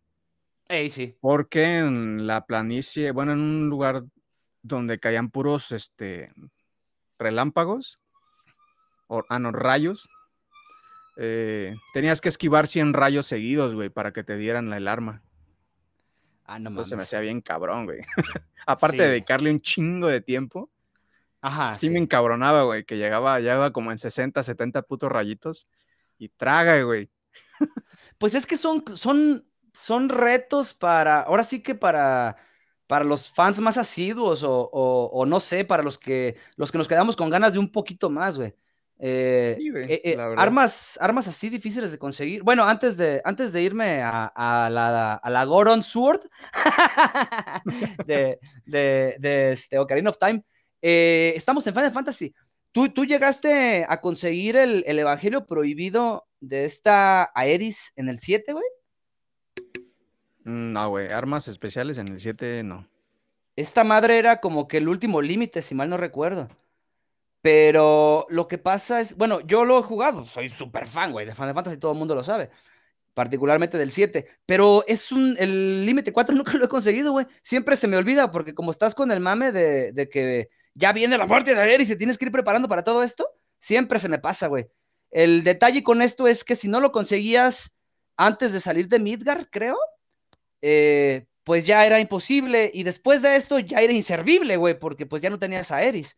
Ey, 0.68 0.90
sí. 0.90 1.16
porque 1.22 1.78
en 1.78 2.28
la 2.28 2.46
planicie, 2.46 3.12
bueno, 3.12 3.32
en 3.34 3.40
un 3.40 3.70
lugar 3.70 4.04
donde 4.64 5.00
caían 5.00 5.30
puros, 5.30 5.72
este, 5.72 6.32
relámpagos, 7.20 8.00
o, 9.08 9.24
ah, 9.30 9.40
no, 9.40 9.52
rayos, 9.52 10.10
eh, 11.18 11.76
tenías 11.94 12.22
que 12.22 12.30
esquivar 12.30 12.68
100 12.68 12.94
rayos 12.94 13.26
seguidos, 13.26 13.74
güey, 13.74 13.90
para 13.90 14.12
que 14.12 14.24
te 14.24 14.38
dieran 14.38 14.70
la- 14.70 14.78
el 14.78 14.88
arma. 14.88 15.22
Ah, 16.46 16.60
no 16.60 16.70
Entonces 16.70 16.90
se 16.90 16.96
me 16.96 17.04
hacía 17.04 17.20
bien 17.20 17.42
cabrón, 17.42 17.86
güey. 17.86 18.00
Aparte 18.68 18.98
Sí. 18.98 19.04
de 19.04 19.10
dedicarle 19.10 19.52
un 19.52 19.60
chingo 19.60 20.08
de 20.08 20.22
tiempo, 20.22 20.70
Ajá. 21.42 21.74
sí, 21.74 21.88
sí. 21.88 21.90
me 21.90 22.00
encabronaba, 22.00 22.64
güey, 22.64 22.84
que 22.86 22.98
llegaba, 22.98 23.40
llegaba 23.40 23.72
como 23.72 23.92
en 23.92 23.98
60, 23.98 24.44
70 24.44 24.82
putos 24.84 25.12
rayitos 25.12 25.68
y 26.18 26.30
traga, 26.30 26.82
güey. 26.84 27.10
Pues 28.18 28.36
es 28.36 28.48
que 28.48 28.58
son, 28.58 28.84
son, 28.96 29.46
son 29.74 30.10
retos 30.10 30.74
para, 30.74 31.22
ahora 31.22 31.44
sí 31.44 31.62
que 31.62 31.76
para, 31.76 32.38
para 32.88 33.06
los 33.06 33.30
fans 33.32 33.60
más 33.60 33.78
asiduos 33.78 34.44
o, 34.44 34.52
o- 34.72 35.10
o 35.14 35.26
no 35.26 35.40
sé, 35.40 35.66
para 35.66 35.84
los 35.84 35.98
que, 35.98 36.38
los 36.56 36.72
que 36.72 36.78
nos 36.78 36.88
quedamos 36.88 37.16
con 37.16 37.30
ganas 37.30 37.54
de 37.54 37.60
un 37.60 37.72
poquito 37.72 38.10
más, 38.10 38.38
güey. 38.38 38.56
Eh, 39.00 39.56
Sí, 39.60 39.70
güey, 39.70 39.84
eh, 39.94 40.02
eh, 40.04 40.18
armas, 40.36 40.98
armas 41.00 41.28
así 41.28 41.50
difíciles 41.50 41.92
de 41.92 42.00
conseguir. 42.00 42.42
Bueno, 42.44 42.64
antes 42.64 42.98
de, 42.98 43.22
antes 43.24 43.54
de 43.54 43.62
irme 43.62 44.02
a, 44.02 44.26
a 44.36 44.70
la, 44.72 45.14
a 45.16 45.30
la 45.30 45.46
Goron 45.46 45.84
Sword 45.84 46.22
de, 48.06 48.40
de, 48.66 49.16
de 49.20 49.52
este, 49.52 49.78
Ocarina 49.78 50.10
of 50.10 50.18
Time, 50.18 50.44
eh, 50.82 51.34
estamos 51.36 51.66
en 51.68 51.74
Final 51.74 51.92
Fantasy. 51.92 52.34
¿tú, 52.72 52.90
¿tú 52.90 53.06
llegaste 53.06 53.86
a 53.90 54.02
conseguir 54.02 54.56
el, 54.56 54.84
el 54.86 55.00
Evangelio 55.00 55.48
prohibido 55.48 56.28
de 56.40 56.66
esta 56.66 57.32
Aeris 57.34 57.92
en 57.96 58.08
el 58.08 58.20
7, 58.20 58.54
güey? 58.54 58.66
No, 60.44 60.90
güey, 60.90 61.12
armas 61.12 61.48
especiales 61.48 61.98
en 61.98 62.08
el 62.10 62.20
7 62.20 62.62
no. 62.64 62.88
Esta 63.56 63.84
madre 63.84 64.20
era 64.20 64.40
como 64.40 64.68
que 64.68 64.78
el 64.78 64.88
último 64.88 65.24
límite, 65.24 65.64
si 65.64 65.74
mal 65.74 65.90
no 65.90 65.98
recuerdo. 65.98 66.50
Pero 67.42 68.28
lo 68.30 68.48
que 68.48 68.60
pasa 68.60 69.02
es, 69.02 69.18
bueno, 69.18 69.40
yo 69.42 69.66
lo 69.66 69.80
he 69.80 69.84
jugado, 69.84 70.26
soy 70.26 70.50
súper 70.50 70.88
fan, 70.88 71.12
güey, 71.12 71.26
de 71.26 71.34
Final 71.34 71.56
Fantasy, 71.56 71.78
todo 71.78 71.94
el 71.94 71.98
mundo 71.98 72.14
lo 72.14 72.24
sabe, 72.24 72.52
particularmente 73.16 73.78
del 73.78 73.90
7, 73.90 74.28
pero 74.46 74.84
es 74.88 75.12
un, 75.12 75.36
el 75.40 75.86
límite 75.86 76.14
4 76.14 76.36
nunca 76.36 76.54
lo 76.54 76.66
he 76.66 76.70
conseguido, 76.70 77.12
güey, 77.12 77.26
siempre 77.42 77.76
se 77.76 77.88
me 77.88 77.98
olvida, 77.98 78.32
porque 78.32 78.54
como 78.54 78.70
estás 78.70 78.94
con 78.94 79.12
el 79.12 79.20
mame 79.20 79.52
de, 79.52 79.94
de 79.94 80.10
que 80.10 80.50
ya 80.78 80.94
viene 80.94 81.18
la 81.18 81.26
muerte 81.26 81.56
de 81.56 81.62
Aeris 81.62 81.90
y 81.90 81.96
tienes 81.96 82.18
que 82.18 82.26
ir 82.26 82.32
preparando 82.32 82.70
para 82.70 82.84
todo 82.84 83.02
esto, 83.02 83.28
siempre 83.60 83.98
se 83.98 84.10
me 84.10 84.20
pasa, 84.20 84.48
güey. 84.48 84.68
El 85.10 85.44
detalle 85.44 85.84
con 85.84 86.02
esto 86.02 86.28
es 86.28 86.44
que 86.44 86.56
si 86.56 86.68
no 86.68 86.80
lo 86.80 86.92
conseguías 86.92 87.76
antes 88.16 88.54
de 88.54 88.60
salir 88.60 88.88
de 88.88 89.00
Midgar, 89.00 89.50
creo, 89.50 89.78
eh, 90.62 91.26
pues 91.44 91.66
ya 91.66 91.86
era 91.86 92.00
imposible. 92.00 92.70
Y 92.74 92.84
después 92.84 93.24
de 93.24 93.36
esto 93.36 93.58
ya 93.58 93.82
era 93.82 93.94
inservible, 93.94 94.58
güey, 94.58 94.80
porque 94.80 95.08
pues 95.08 95.22
ya 95.22 95.32
no 95.32 95.40
tenías 95.40 95.72
a 95.72 95.82
Eris. 95.82 96.18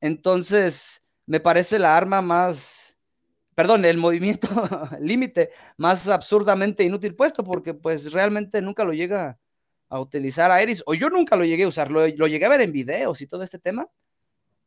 Entonces, 0.00 1.04
me 1.26 1.38
parece 1.38 1.78
la 1.78 1.96
arma 1.96 2.22
más, 2.22 2.98
perdón, 3.54 3.84
el 3.84 3.98
movimiento 3.98 4.48
límite 5.00 5.50
más 5.76 6.08
absurdamente 6.08 6.82
inútil 6.82 7.14
puesto, 7.14 7.44
porque 7.44 7.74
pues 7.74 8.12
realmente 8.12 8.60
nunca 8.60 8.82
lo 8.82 8.92
llega 8.94 9.38
a 9.92 10.00
utilizar 10.00 10.50
a 10.50 10.62
Eris, 10.62 10.82
o 10.86 10.94
yo 10.94 11.10
nunca 11.10 11.36
lo 11.36 11.44
llegué 11.44 11.64
a 11.64 11.68
usar, 11.68 11.90
lo, 11.90 12.06
lo 12.08 12.26
llegué 12.26 12.46
a 12.46 12.48
ver 12.48 12.62
en 12.62 12.72
videos 12.72 13.20
y 13.20 13.26
todo 13.26 13.42
este 13.42 13.58
tema, 13.58 13.86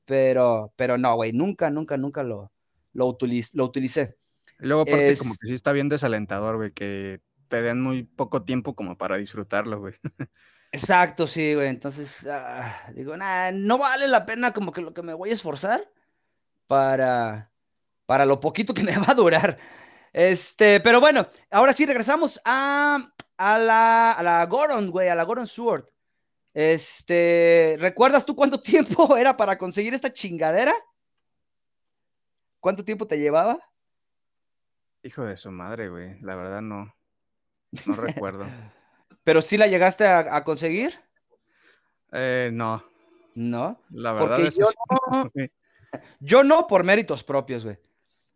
pero, 0.05 0.71
pero 0.75 0.97
no, 0.97 1.15
güey, 1.15 1.33
nunca, 1.33 1.69
nunca, 1.69 1.97
nunca 1.97 2.23
lo, 2.23 2.51
lo, 2.93 3.07
utiliz, 3.07 3.53
lo 3.55 3.65
utilicé. 3.65 4.17
Luego 4.59 4.83
aparte 4.83 5.13
Es- 5.13 5.19
como 5.19 5.35
que 5.35 5.47
sí 5.47 5.53
está 5.53 5.71
bien 5.71 5.89
desalentador, 5.89 6.57
güey, 6.57 6.71
que 6.71 7.21
te 7.47 7.61
den 7.61 7.81
muy 7.81 8.03
poco 8.03 8.43
tiempo 8.43 8.75
como 8.75 8.97
para 8.97 9.17
disfrutarlo, 9.17 9.79
güey. 9.79 9.93
Exacto, 10.71 11.25
sí, 11.27 11.53
güey. 11.53 11.69
Entonces, 11.69 12.25
ah, 12.29 12.91
digo, 12.93 13.15
nah, 13.15 13.51
no 13.51 13.77
vale 13.77 14.07
la 14.07 14.25
pena 14.25 14.51
como 14.53 14.71
que 14.73 14.81
lo 14.81 14.93
que 14.93 15.01
me 15.01 15.13
voy 15.13 15.29
a 15.29 15.33
esforzar 15.33 15.89
para, 16.67 17.51
para 18.05 18.25
lo 18.25 18.39
poquito 18.39 18.73
que 18.73 18.83
me 18.83 18.95
va 18.97 19.11
a 19.11 19.15
durar. 19.15 19.57
Este, 20.13 20.79
pero 20.81 21.01
bueno, 21.01 21.27
ahora 21.51 21.73
sí 21.73 21.85
regresamos 21.85 22.41
a, 22.45 23.13
a 23.37 23.59
la, 23.59 24.11
a 24.13 24.23
la 24.23 24.45
Goron, 24.45 24.89
güey, 24.89 25.09
a 25.09 25.15
la 25.15 25.23
Goron 25.23 25.47
Sword. 25.47 25.85
Este, 26.53 27.75
¿recuerdas 27.79 28.25
tú 28.25 28.35
cuánto 28.35 28.61
tiempo 28.61 29.17
era 29.17 29.35
para 29.35 29.57
conseguir 29.57 29.93
esta 29.93 30.11
chingadera? 30.11 30.73
¿Cuánto 32.59 32.83
tiempo 32.83 33.05
te 33.07 33.19
llevaba? 33.19 33.59
Hijo 35.03 35.23
de 35.23 35.37
su 35.37 35.51
madre, 35.51 35.89
güey. 35.89 36.19
La 36.21 36.35
verdad 36.35 36.61
no, 36.61 36.95
no 37.85 37.95
recuerdo. 37.95 38.45
Pero 39.23 39.41
sí 39.41 39.57
la 39.57 39.67
llegaste 39.67 40.05
a, 40.05 40.35
a 40.35 40.43
conseguir, 40.43 40.99
Eh, 42.11 42.49
no, 42.53 42.83
¿no? 43.35 43.81
la 43.89 44.13
verdad 44.13 44.29
Porque 44.37 44.47
es 44.47 44.57
yo 44.57 44.67
no. 44.89 45.31
Yo 46.19 46.43
no 46.43 46.67
por 46.67 46.83
méritos 46.83 47.23
propios, 47.23 47.63
güey. 47.63 47.77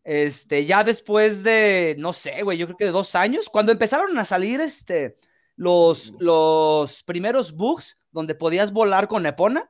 Este, 0.04 0.66
ya 0.66 0.84
después 0.84 1.43
de, 1.43 1.95
no 1.97 2.14
sé, 2.14 2.41
güey, 2.43 2.58
yo 2.58 2.66
creo 2.66 2.78
que 2.78 2.86
de 2.86 2.91
dos 2.91 3.16
años, 3.16 3.50
cuando 3.50 3.72
empezaron 3.72 4.18
a 4.18 4.26
salir, 4.26 4.62
este, 4.62 5.16
los, 5.56 6.14
los 6.20 7.04
primeros 7.04 7.54
bugs 7.54 7.97
donde 8.12 8.34
podías 8.34 8.72
volar 8.72 9.08
con 9.08 9.26
Epona, 9.26 9.70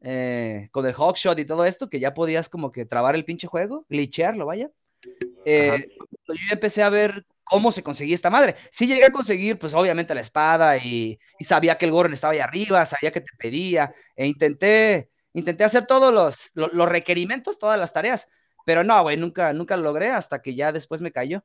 eh, 0.00 0.68
con 0.72 0.84
el 0.86 0.94
Hawkshot 0.94 1.38
y 1.38 1.44
todo 1.44 1.64
esto, 1.64 1.88
que 1.88 2.00
ya 2.00 2.12
podías 2.14 2.48
como 2.48 2.72
que 2.72 2.84
trabar 2.84 3.14
el 3.14 3.24
pinche 3.24 3.46
juego, 3.46 3.86
glitchearlo, 3.88 4.46
vaya. 4.46 4.70
Eh, 5.44 5.88
yo 6.26 6.34
ya 6.34 6.52
empecé 6.52 6.82
a 6.82 6.88
ver 6.88 7.24
cómo 7.44 7.70
se 7.72 7.82
conseguía 7.82 8.14
esta 8.14 8.30
madre. 8.30 8.56
Sí 8.70 8.86
llegué 8.86 9.04
a 9.04 9.12
conseguir, 9.12 9.58
pues 9.58 9.74
obviamente 9.74 10.14
la 10.14 10.20
espada 10.20 10.76
y, 10.78 11.18
y 11.38 11.44
sabía 11.44 11.78
que 11.78 11.84
el 11.86 11.92
Goron 11.92 12.12
estaba 12.12 12.32
ahí 12.32 12.40
arriba, 12.40 12.84
sabía 12.86 13.12
que 13.12 13.20
te 13.20 13.32
pedía, 13.38 13.94
e 14.16 14.26
intenté, 14.26 15.10
intenté 15.34 15.64
hacer 15.64 15.86
todos 15.86 16.12
los, 16.12 16.50
lo- 16.54 16.68
los, 16.72 16.88
requerimientos, 16.88 17.58
todas 17.58 17.78
las 17.78 17.92
tareas, 17.92 18.28
pero 18.64 18.84
no, 18.84 19.02
güey, 19.02 19.16
nunca, 19.16 19.52
nunca 19.52 19.76
lo 19.76 19.84
logré 19.84 20.10
hasta 20.10 20.40
que 20.42 20.54
ya 20.54 20.72
después 20.72 21.00
me 21.00 21.12
cayó. 21.12 21.44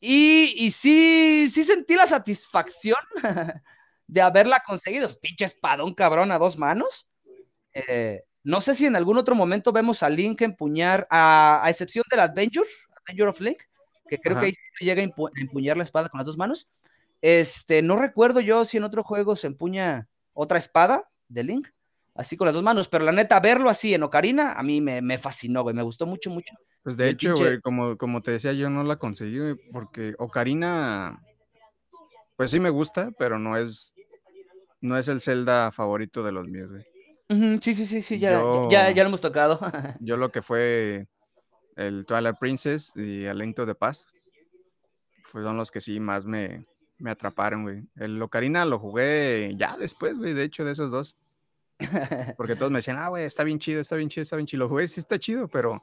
Y, 0.00 0.54
y 0.56 0.70
sí, 0.72 1.50
sí 1.52 1.64
sentí 1.64 1.94
la 1.94 2.06
satisfacción 2.06 2.98
de 4.06 4.20
haberla 4.20 4.62
conseguido. 4.66 5.08
Pinche 5.20 5.46
espadón 5.46 5.94
cabrón 5.94 6.30
a 6.32 6.38
dos 6.38 6.58
manos. 6.58 7.08
Eh, 7.72 8.22
no 8.42 8.60
sé 8.60 8.74
si 8.74 8.86
en 8.86 8.96
algún 8.96 9.16
otro 9.16 9.34
momento 9.34 9.72
vemos 9.72 10.02
a 10.02 10.10
Link 10.10 10.42
empuñar, 10.42 11.06
a, 11.10 11.64
a 11.64 11.70
excepción 11.70 12.04
del 12.10 12.20
Adventure, 12.20 12.68
Adventure 12.96 13.30
of 13.30 13.40
Link, 13.40 13.62
que 14.08 14.18
creo 14.18 14.34
Ajá. 14.36 14.40
que 14.42 14.46
ahí 14.48 14.52
sí 14.52 14.84
llega 14.84 15.02
a 15.02 15.06
empu- 15.06 15.30
a 15.34 15.40
empuñar 15.40 15.76
la 15.78 15.82
espada 15.82 16.08
con 16.10 16.18
las 16.18 16.26
dos 16.26 16.36
manos. 16.36 16.70
Este, 17.22 17.80
no 17.80 17.96
recuerdo 17.96 18.40
yo 18.40 18.66
si 18.66 18.76
en 18.76 18.84
otro 18.84 19.02
juego 19.02 19.34
se 19.36 19.46
empuña 19.46 20.08
otra 20.34 20.58
espada 20.58 21.08
de 21.28 21.44
Link, 21.44 21.68
así 22.14 22.36
con 22.36 22.46
las 22.46 22.54
dos 22.54 22.62
manos, 22.62 22.88
pero 22.88 23.04
la 23.04 23.12
neta, 23.12 23.40
verlo 23.40 23.68
así 23.70 23.92
en 23.94 24.02
Ocarina, 24.02 24.52
a 24.52 24.62
mí 24.62 24.80
me, 24.80 25.02
me 25.02 25.18
fascinó, 25.18 25.62
güey, 25.62 25.74
me 25.74 25.82
gustó 25.82 26.06
mucho, 26.06 26.30
mucho. 26.30 26.54
Pues 26.82 26.96
de 26.96 27.08
El 27.08 27.14
hecho, 27.14 27.34
pinche- 27.34 27.38
güey, 27.44 27.60
como, 27.60 27.96
como 27.96 28.22
te 28.22 28.30
decía, 28.32 28.52
yo 28.52 28.68
no 28.70 28.84
la 28.84 28.96
conseguí, 28.96 29.38
güey, 29.38 29.54
porque 29.72 30.14
Ocarina, 30.18 31.18
pues 32.36 32.50
sí 32.50 32.60
me 32.60 32.70
gusta, 32.70 33.10
pero 33.18 33.38
no 33.38 33.56
es, 33.56 33.94
no 34.80 34.96
es 34.98 35.08
el 35.08 35.20
Zelda 35.20 35.72
favorito 35.72 36.22
de 36.22 36.32
los 36.32 36.46
míos, 36.48 36.70
güey. 36.70 36.84
Sí, 37.62 37.74
sí, 37.74 37.86
sí, 37.86 38.02
sí, 38.02 38.18
ya, 38.18 38.32
Yo- 38.32 38.68
ya, 38.70 38.90
ya 38.90 39.02
lo 39.02 39.08
hemos 39.08 39.20
tocado. 39.22 39.58
Yo 40.00 40.16
lo 40.16 40.30
que 40.30 40.42
fue 40.42 41.06
el 41.76 42.04
Twilight 42.06 42.36
Princess 42.38 42.92
y 42.94 43.26
A 43.26 43.34
Link 43.34 43.56
to 43.56 43.66
the 43.66 43.74
Past 43.74 44.06
fueron 45.24 45.56
los 45.56 45.70
que 45.70 45.80
sí 45.80 45.98
más 46.00 46.26
me, 46.26 46.66
me 46.98 47.10
atraparon, 47.10 47.62
güey. 47.62 47.82
El 47.96 48.20
Ocarina 48.22 48.64
lo 48.66 48.78
jugué 48.78 49.52
ya 49.56 49.76
después, 49.76 50.18
güey, 50.18 50.34
de 50.34 50.44
hecho, 50.44 50.64
de 50.64 50.72
esos 50.72 50.90
dos. 50.90 51.16
Porque 52.36 52.56
todos 52.56 52.70
me 52.70 52.78
decían, 52.78 52.98
ah, 52.98 53.08
güey, 53.08 53.24
está 53.24 53.44
bien 53.44 53.58
chido, 53.58 53.80
está 53.80 53.96
bien 53.96 54.08
chido, 54.08 54.22
está 54.22 54.36
bien 54.36 54.46
chido. 54.46 54.68
Lo 54.68 54.86
sí 54.86 55.00
está 55.00 55.18
chido, 55.18 55.48
pero 55.48 55.82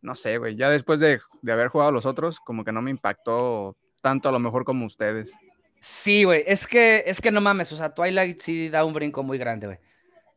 no 0.00 0.14
sé, 0.14 0.38
güey. 0.38 0.56
Ya 0.56 0.70
después 0.70 1.00
de, 1.00 1.20
de 1.40 1.52
haber 1.52 1.68
jugado 1.68 1.92
los 1.92 2.06
otros, 2.06 2.40
como 2.40 2.64
que 2.64 2.72
no 2.72 2.82
me 2.82 2.90
impactó 2.90 3.76
tanto 4.02 4.28
a 4.28 4.32
lo 4.32 4.38
mejor 4.38 4.64
como 4.64 4.84
ustedes. 4.84 5.34
Sí, 5.80 6.24
güey, 6.24 6.44
es 6.46 6.66
que, 6.66 7.02
es 7.06 7.20
que 7.20 7.32
no 7.32 7.40
mames, 7.40 7.72
o 7.72 7.76
sea, 7.76 7.92
Twilight 7.92 8.40
sí 8.40 8.68
da 8.68 8.84
un 8.84 8.92
brinco 8.92 9.22
muy 9.24 9.36
grande, 9.36 9.66
güey. 9.66 9.78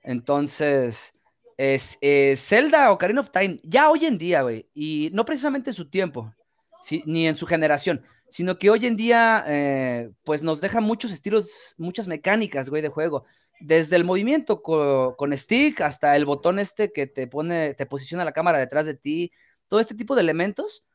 Entonces, 0.02 1.14
es 1.58 2.00
eh, 2.02 2.36
Zelda 2.36 2.92
Ocarina 2.92 3.22
of 3.22 3.30
Time, 3.30 3.60
ya 3.64 3.92
hoy 3.92 4.06
en 4.06 4.18
día, 4.18 4.42
güey, 4.42 4.68
y 4.74 5.10
no 5.14 5.24
precisamente 5.24 5.70
en 5.70 5.76
su 5.76 5.88
tiempo, 5.88 6.34
sí, 6.82 7.04
ni 7.06 7.28
en 7.28 7.36
su 7.36 7.46
generación, 7.46 8.04
sino 8.30 8.58
que 8.58 8.72
hoy 8.72 8.88
en 8.88 8.98
día, 8.98 9.44
eh, 9.48 10.10
pues 10.24 10.42
nos 10.42 10.62
deja 10.62 10.82
muchos 10.82 11.12
estilos, 11.12 11.76
muchas 11.78 12.08
mecánicas, 12.08 12.70
güey, 12.70 12.82
de 12.82 12.90
juego. 12.90 13.26
Desde 13.60 13.96
el 13.96 14.04
movimiento 14.04 14.62
co- 14.62 15.16
con 15.18 15.36
stick 15.38 15.82
hasta 15.82 16.16
el 16.16 16.26
botón 16.26 16.60
este 16.60 16.92
que 16.92 17.08
te 17.08 17.28
pone, 17.28 17.74
te 17.74 17.86
posiciona 17.86 18.26
la 18.26 18.32
cámara 18.34 18.58
detrás 18.58 18.86
de 18.86 18.96
ti, 18.96 19.32
todo 19.68 19.80
este 19.80 19.96
tipo 19.96 20.16
de 20.16 20.22
elementos. 20.22 20.86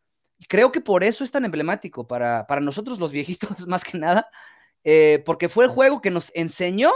Creo 0.48 0.72
que 0.72 0.80
por 0.80 1.04
eso 1.04 1.24
es 1.24 1.30
tan 1.30 1.44
emblemático 1.44 2.06
para, 2.06 2.46
para 2.46 2.61
nosotros 2.61 2.98
los 2.98 3.12
viejitos, 3.12 3.50
más 3.66 3.84
que 3.84 3.98
nada, 3.98 4.28
eh, 4.84 5.22
porque 5.26 5.48
fue 5.48 5.64
el 5.64 5.70
juego 5.70 6.00
que 6.00 6.11
nos 6.11 6.30
enseñó 6.34 6.92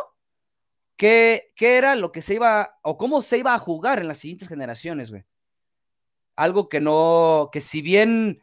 qué, 0.96 1.52
qué 1.56 1.76
era 1.76 1.96
lo 1.96 2.12
que 2.12 2.22
se 2.22 2.34
iba, 2.34 2.78
o 2.82 2.96
cómo 2.98 3.22
se 3.22 3.38
iba 3.38 3.54
a 3.54 3.58
jugar 3.58 4.00
en 4.00 4.08
las 4.08 4.18
siguientes 4.18 4.48
generaciones, 4.48 5.10
güey. 5.10 5.24
Algo 6.36 6.68
que 6.68 6.80
no, 6.80 7.48
que 7.52 7.60
si 7.60 7.80
bien 7.80 8.42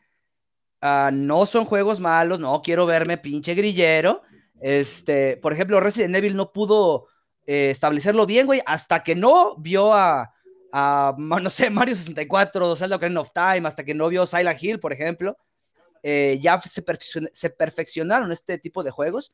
ah, 0.81 1.11
no 1.13 1.45
son 1.45 1.65
juegos 1.65 1.99
malos, 1.99 2.39
no 2.39 2.61
quiero 2.61 2.85
verme 2.85 3.17
pinche 3.17 3.53
grillero, 3.53 4.21
este, 4.61 5.37
por 5.37 5.53
ejemplo, 5.53 5.79
Resident 5.79 6.15
Evil 6.15 6.35
no 6.35 6.53
pudo 6.53 7.07
eh, 7.51 7.69
establecerlo 7.69 8.25
bien, 8.25 8.45
güey, 8.45 8.61
hasta 8.65 9.03
que 9.03 9.13
no 9.13 9.57
vio 9.57 9.93
a, 9.93 10.33
a, 10.71 11.13
no 11.17 11.49
sé, 11.49 11.69
Mario 11.69 11.95
64, 11.97 12.77
Zelda 12.77 12.95
Ocarina 12.95 13.19
of 13.19 13.31
Time, 13.33 13.67
hasta 13.67 13.83
que 13.83 13.93
no 13.93 14.07
vio 14.07 14.25
Silent 14.25 14.63
Hill, 14.63 14.79
por 14.79 14.93
ejemplo, 14.93 15.37
eh, 16.01 16.39
ya 16.41 16.61
se, 16.61 16.81
perfeccion- 16.81 17.29
se 17.33 17.49
perfeccionaron 17.49 18.31
este 18.31 18.57
tipo 18.57 18.83
de 18.83 18.91
juegos, 18.91 19.33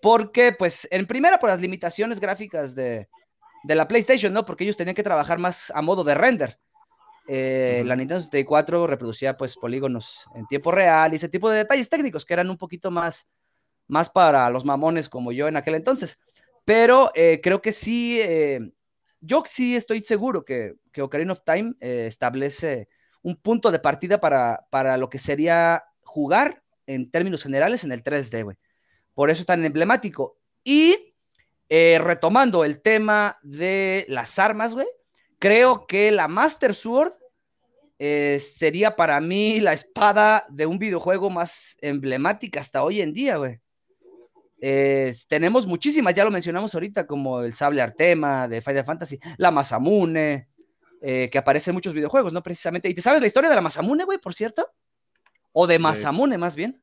porque, 0.00 0.50
pues, 0.52 0.88
en 0.90 1.06
primera, 1.06 1.38
por 1.38 1.50
las 1.50 1.60
limitaciones 1.60 2.18
gráficas 2.18 2.74
de, 2.74 3.08
de 3.62 3.74
la 3.76 3.86
PlayStation, 3.86 4.32
¿no? 4.32 4.44
Porque 4.44 4.64
ellos 4.64 4.76
tenían 4.76 4.96
que 4.96 5.04
trabajar 5.04 5.38
más 5.38 5.70
a 5.72 5.82
modo 5.82 6.02
de 6.02 6.14
render. 6.16 6.58
Eh, 7.28 7.76
Ujú. 7.78 7.86
La 7.88 7.94
Nintendo 7.94 8.20
64 8.20 8.88
reproducía, 8.88 9.36
pues, 9.36 9.56
polígonos 9.56 10.26
en 10.34 10.48
tiempo 10.48 10.72
real 10.72 11.12
y 11.12 11.16
ese 11.16 11.28
tipo 11.28 11.48
de 11.48 11.58
detalles 11.58 11.88
técnicos 11.88 12.26
que 12.26 12.34
eran 12.34 12.50
un 12.50 12.58
poquito 12.58 12.90
más, 12.90 13.28
más 13.86 14.10
para 14.10 14.50
los 14.50 14.64
mamones 14.64 15.08
como 15.08 15.30
yo 15.30 15.46
en 15.46 15.56
aquel 15.56 15.76
entonces. 15.76 16.18
Pero 16.64 17.10
eh, 17.14 17.40
creo 17.42 17.60
que 17.60 17.72
sí, 17.72 18.20
eh, 18.20 18.60
yo 19.20 19.42
sí 19.46 19.76
estoy 19.76 20.02
seguro 20.02 20.44
que, 20.44 20.74
que 20.92 21.02
Ocarina 21.02 21.32
of 21.32 21.42
Time 21.44 21.74
eh, 21.80 22.06
establece 22.06 22.88
un 23.22 23.36
punto 23.36 23.70
de 23.70 23.78
partida 23.78 24.20
para, 24.20 24.66
para 24.70 24.96
lo 24.96 25.08
que 25.08 25.18
sería 25.18 25.84
jugar 26.02 26.62
en 26.86 27.10
términos 27.10 27.42
generales 27.42 27.84
en 27.84 27.92
el 27.92 28.02
3D, 28.02 28.44
güey. 28.44 28.56
Por 29.14 29.30
eso 29.30 29.40
es 29.40 29.46
tan 29.46 29.64
emblemático. 29.64 30.38
Y 30.64 31.14
eh, 31.68 32.00
retomando 32.02 32.64
el 32.64 32.80
tema 32.80 33.38
de 33.42 34.04
las 34.08 34.38
armas, 34.38 34.74
güey, 34.74 34.86
creo 35.38 35.86
que 35.86 36.10
la 36.12 36.28
Master 36.28 36.74
Sword 36.74 37.14
sería 38.40 38.96
para 38.96 39.20
mí 39.20 39.60
la 39.60 39.72
espada 39.72 40.44
de 40.48 40.66
un 40.66 40.80
videojuego 40.80 41.30
más 41.30 41.76
emblemática 41.80 42.58
hasta 42.58 42.82
hoy 42.82 43.00
en 43.00 43.12
día, 43.12 43.36
güey. 43.36 43.60
Eh, 44.64 45.16
tenemos 45.26 45.66
muchísimas, 45.66 46.14
ya 46.14 46.22
lo 46.24 46.30
mencionamos 46.30 46.72
ahorita, 46.72 47.04
como 47.04 47.40
el 47.40 47.52
sable 47.52 47.82
Artema 47.82 48.46
de 48.46 48.62
Final 48.62 48.84
Fantasy, 48.84 49.18
la 49.36 49.50
Masamune, 49.50 50.50
eh, 51.00 51.28
que 51.32 51.38
aparece 51.38 51.70
en 51.70 51.74
muchos 51.74 51.92
videojuegos, 51.92 52.32
¿no? 52.32 52.44
Precisamente. 52.44 52.88
¿Y 52.88 52.94
te 52.94 53.02
sabes 53.02 53.20
la 53.20 53.26
historia 53.26 53.50
de 53.50 53.56
la 53.56 53.60
Masamune, 53.60 54.04
güey, 54.04 54.18
por 54.18 54.34
cierto? 54.34 54.70
O 55.50 55.66
de 55.66 55.80
Masamune, 55.80 56.38
más 56.38 56.54
bien. 56.54 56.80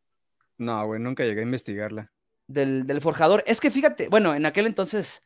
No, 0.58 0.86
güey, 0.88 1.00
nunca 1.00 1.24
llegué 1.24 1.40
a 1.40 1.44
investigarla. 1.44 2.12
Del, 2.48 2.86
del 2.86 3.00
forjador. 3.00 3.46
Es 3.48 3.62
que 3.62 3.72
fíjate, 3.72 4.10
bueno, 4.10 4.36
en 4.36 4.46
aquel 4.46 4.66
entonces 4.66 5.22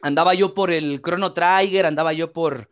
andaba 0.00 0.34
yo 0.34 0.54
por 0.54 0.70
el 0.70 1.02
Chrono 1.02 1.32
Trigger, 1.32 1.86
andaba 1.86 2.12
yo 2.12 2.32
por, 2.32 2.68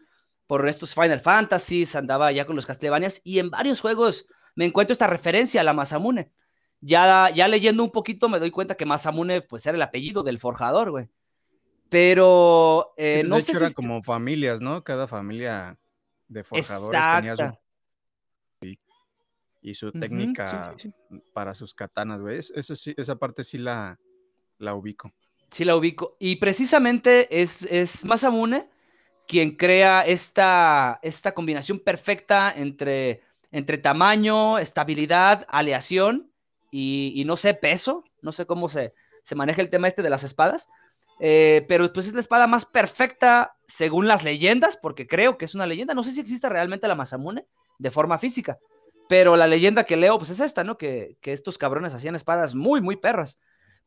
por 0.47 0.69
estos 0.69 0.95
Final 0.95 1.19
Fantasies, 1.19 1.97
andaba 1.97 2.31
ya 2.31 2.47
con 2.47 2.55
los 2.55 2.67
Castlevanias, 2.67 3.21
y 3.25 3.41
en 3.41 3.51
varios 3.51 3.81
juegos 3.81 4.29
me 4.55 4.65
encuentro 4.65 4.93
esta 4.93 5.09
referencia 5.09 5.61
a 5.61 5.65
la 5.65 5.73
Masamune 5.73 6.31
ya, 6.87 7.31
ya 7.31 7.49
leyendo 7.49 7.85
un 7.85 7.91
poquito 7.91 8.29
me 8.29 8.39
doy 8.39 8.51
cuenta 8.51 8.77
que 8.77 8.87
Masamune 8.87 9.43
pues 9.43 9.67
era 9.67 9.77
el 9.77 9.83
apellido 9.83 10.23
del 10.23 10.39
forjador, 10.39 10.91
güey. 10.91 11.09
Pero 11.89 12.95
eh, 12.97 13.21
pues, 13.21 13.29
no 13.31 13.37
de 13.37 13.43
sé 13.43 13.49
hecho 13.51 13.59
si 13.59 13.65
eran 13.65 13.73
como 13.75 14.03
familias, 14.03 14.61
¿no? 14.61 14.83
Cada 14.83 15.07
familia 15.07 15.79
de 16.29 16.45
forjadores 16.45 17.03
tenía 17.13 17.37
su 17.37 17.57
y 19.63 19.75
su 19.75 19.91
técnica 19.91 20.73
sí, 20.79 20.91
sí, 21.11 21.21
para 21.35 21.53
sus 21.55 21.75
katanas, 21.75 22.21
güey. 22.21 22.39
Es- 22.39 22.53
Eso 22.55 22.77
sí, 22.77 22.95
esa 22.97 23.17
parte 23.17 23.43
sí 23.43 23.59
la, 23.59 23.99
la 24.59 24.75
ubico. 24.75 25.13
Sí 25.51 25.65
la 25.65 25.77
ubico. 25.77 26.17
Y 26.21 26.37
precisamente 26.37 27.43
es, 27.43 27.63
es 27.63 28.05
Masamune 28.05 28.69
quien 29.27 29.57
crea 29.57 30.07
esta, 30.07 31.01
esta 31.03 31.35
combinación 31.35 31.81
perfecta 31.81 32.53
entre, 32.57 33.23
entre 33.51 33.79
tamaño, 33.79 34.59
estabilidad, 34.59 35.45
aleación 35.49 36.31
y, 36.71 37.23
no 37.27 37.37
sé, 37.37 37.55
peso. 37.55 38.05
No 38.23 38.33
sé 38.33 38.47
cómo 38.47 38.69
se, 38.69 38.95
se 39.25 39.35
maneja 39.35 39.61
el 39.61 39.71
tema 39.71 39.89
este 39.89 40.03
de 40.03 40.11
las 40.11 40.25
espadas. 40.25 40.69
Eh, 41.19 41.65
pero 41.69 41.91
pues 41.93 42.07
es 42.07 42.15
la 42.15 42.21
espada 42.21 42.47
más 42.47 42.67
perfecta 42.67 43.57
según 43.67 44.07
las 44.07 44.23
leyendas, 44.23 44.77
porque 44.77 45.07
creo 45.07 45.39
que 45.39 45.47
es 45.47 45.55
una 45.55 45.67
leyenda. 45.67 45.95
No 45.95 46.05
sé 46.05 46.13
si 46.13 46.21
existe 46.21 46.49
realmente 46.49 46.89
la 46.89 46.95
Masamune 46.95 47.47
de 47.79 47.91
forma 47.91 48.19
física, 48.19 48.59
pero 49.09 49.37
la 49.37 49.47
leyenda 49.47 49.85
que 49.85 49.97
leo 49.97 50.19
pues 50.19 50.31
es 50.31 50.41
esta, 50.41 50.65
¿no? 50.65 50.77
Que, 50.77 51.17
que 51.21 51.33
estos 51.33 51.59
cabrones 51.59 51.95
hacían 51.95 52.17
espadas 52.17 52.55
muy, 52.55 52.81
muy 52.81 52.97
perras. 52.97 53.39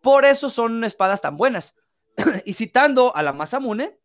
Por 0.02 0.26
eso 0.26 0.50
son 0.50 0.84
espadas 0.84 1.22
tan 1.22 1.38
buenas. 1.38 1.76
y 2.46 2.54
citando 2.54 3.16
a 3.16 3.24
la 3.24 3.34
Masamune, 3.34 4.00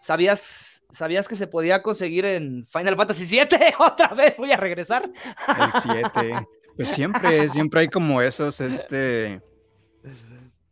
¿sabías, 0.00 0.84
¿sabías 0.90 1.28
que 1.28 1.36
se 1.36 1.46
podía 1.46 1.82
conseguir 1.82 2.24
en 2.24 2.66
Final 2.66 2.96
Fantasy 2.96 3.26
VII? 3.26 3.74
Otra 3.78 4.08
vez 4.08 4.36
voy 4.38 4.52
a 4.52 4.56
regresar. 4.56 5.02
El 5.04 5.82
7. 5.82 6.46
Pues 6.76 6.88
siempre, 6.94 7.48
siempre 7.48 7.80
hay 7.80 7.88
como 7.88 8.20
esos, 8.22 8.60
este, 8.60 9.40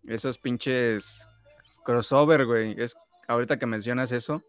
esos 0.06 0.38
pinches 0.38 1.26
crossover, 1.84 2.46
güey. 2.46 2.74
Es, 2.78 2.96
ahorita 3.28 3.58
que 3.58 3.66
mencionas 3.66 4.12
eso, 4.12 4.42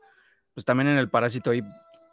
pues 0.54 0.66
también 0.66 0.88
en 0.90 0.98
el 0.98 1.10
Parásito 1.10 1.54
y 1.54 1.64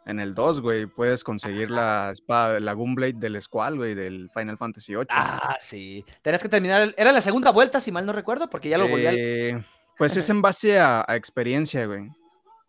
en 0.05 0.19
el 0.19 0.33
2, 0.33 0.61
güey, 0.61 0.85
puedes 0.87 1.23
conseguir 1.23 1.69
la 1.69 2.11
espada, 2.11 2.59
la 2.59 2.73
Gunblade 2.73 3.13
del 3.13 3.39
Squall, 3.41 3.77
güey, 3.77 3.93
del 3.95 4.29
Final 4.33 4.57
Fantasy 4.57 4.95
8. 4.95 5.07
Ah, 5.15 5.57
sí. 5.61 6.03
Tenías 6.23 6.41
que 6.41 6.49
terminar. 6.49 6.81
el- 6.81 6.95
Era 6.97 7.11
la 7.11 7.21
segunda 7.21 7.51
vuelta, 7.51 7.79
si 7.79 7.91
mal 7.91 8.05
no 8.05 8.13
recuerdo, 8.13 8.49
porque 8.49 8.69
ya 8.69 8.77
lo 8.77 8.87
volví 8.87 9.05
a. 9.05 9.13
Eh, 9.13 9.63
Pues 9.97 10.15
es 10.17 10.29
en 10.29 10.41
base 10.41 10.79
a, 10.79 11.03
a 11.07 11.15
experiencia, 11.15 11.85
güey. 11.85 12.09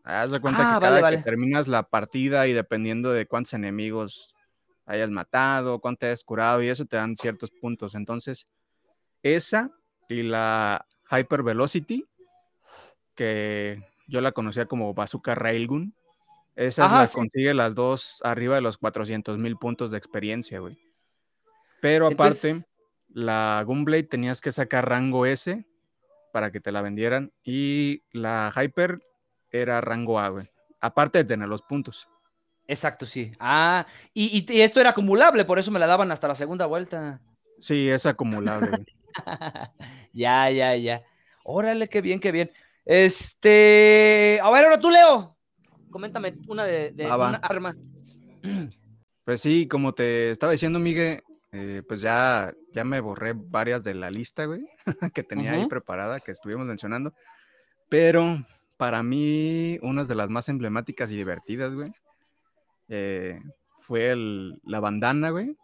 Haz 0.04 0.32
de 0.32 0.40
cuenta 0.40 0.60
Ah, 0.60 0.64
que 0.74 0.80
vale, 0.80 0.86
cada 0.86 1.00
vale. 1.00 1.16
que 1.18 1.22
terminas 1.22 1.68
la 1.68 1.82
partida 1.84 2.46
y 2.46 2.52
dependiendo 2.52 3.12
de 3.12 3.26
cuántos 3.26 3.52
enemigos 3.54 4.34
hayas 4.86 5.10
matado, 5.10 5.80
cuánto 5.80 6.06
hayas 6.06 6.24
curado 6.24 6.62
y 6.62 6.68
eso 6.68 6.84
te 6.86 6.96
dan 6.96 7.16
ciertos 7.16 7.50
puntos. 7.50 7.94
Entonces, 7.94 8.46
esa 9.22 9.70
y 10.08 10.22
la 10.22 10.86
Hyper 11.10 11.42
Velocity, 11.42 12.04
que 13.14 13.82
yo 14.08 14.20
la 14.20 14.32
conocía 14.32 14.66
como 14.66 14.94
Bazooka 14.94 15.34
Railgun, 15.34 15.94
Ajá, 16.78 17.00
las 17.00 17.10
sí. 17.10 17.14
consigue 17.16 17.54
las 17.54 17.74
dos 17.74 18.20
arriba 18.22 18.54
de 18.56 18.60
los 18.60 18.76
400 18.78 19.38
mil 19.38 19.56
puntos 19.56 19.90
de 19.90 19.98
experiencia, 19.98 20.58
güey. 20.58 20.78
Pero 21.80 22.06
aparte, 22.06 22.50
Entonces- 22.50 22.70
la 23.08 23.62
Gunblade 23.66 24.02
tenías 24.04 24.40
que 24.40 24.52
sacar 24.52 24.88
rango 24.88 25.26
S 25.26 25.64
para 26.32 26.52
que 26.52 26.60
te 26.60 26.70
la 26.70 26.82
vendieran. 26.82 27.32
Y 27.42 28.02
la 28.12 28.52
Hyper 28.54 29.00
era 29.50 29.80
rango 29.80 30.20
A, 30.20 30.28
güey. 30.28 30.50
Aparte 30.80 31.18
de 31.18 31.24
tener 31.24 31.48
los 31.48 31.62
puntos. 31.62 32.08
Exacto, 32.70 33.04
sí. 33.04 33.32
Ah, 33.40 33.84
y, 34.14 34.44
y- 34.48 34.56
y 34.56 34.60
esto 34.60 34.80
era 34.80 34.90
acumulable, 34.90 35.44
por 35.44 35.58
eso 35.58 35.72
me 35.72 35.80
la 35.80 35.88
daban 35.88 36.12
hasta 36.12 36.28
la 36.28 36.36
segunda 36.36 36.66
vuelta. 36.66 37.20
Sí, 37.58 37.88
es 37.90 38.06
acumulable, 38.06 38.84
ya, 40.12 40.48
ya, 40.50 40.76
ya. 40.76 41.02
Órale, 41.42 41.88
qué 41.88 42.00
bien, 42.00 42.20
qué 42.20 42.30
bien. 42.30 42.52
Este. 42.84 44.38
A 44.42 44.50
ver, 44.52 44.64
ahora 44.64 44.78
tú, 44.80 44.88
Leo. 44.90 45.36
Coméntame 45.90 46.34
una 46.46 46.64
de, 46.64 46.92
de 46.92 47.06
una 47.30 47.38
arma. 47.38 47.76
Pues 49.24 49.42
sí, 49.42 49.68
como 49.68 49.92
te 49.92 50.30
estaba 50.32 50.50
diciendo, 50.52 50.80
Miguel, 50.80 51.22
eh, 51.52 51.82
pues 51.86 52.00
ya, 52.00 52.52
ya 52.72 52.82
me 52.84 52.98
borré 53.00 53.32
varias 53.36 53.84
de 53.84 53.94
la 53.94 54.10
lista, 54.10 54.46
güey, 54.46 54.66
que 55.14 55.22
tenía 55.22 55.52
ahí 55.52 55.66
preparada, 55.68 56.18
que 56.20 56.32
estuvimos 56.32 56.66
mencionando. 56.66 57.12
Pero 57.88 58.44
para 58.76 59.02
mí, 59.04 59.78
una 59.82 60.02
de 60.04 60.14
las 60.16 60.30
más 60.30 60.48
emblemáticas 60.48 61.12
y 61.12 61.16
divertidas, 61.16 61.72
güey, 61.72 61.92
eh, 62.91 63.41
fue 63.78 64.11
el- 64.11 64.61
la 64.64 64.80
bandana, 64.80 65.30
güey, 65.30 65.57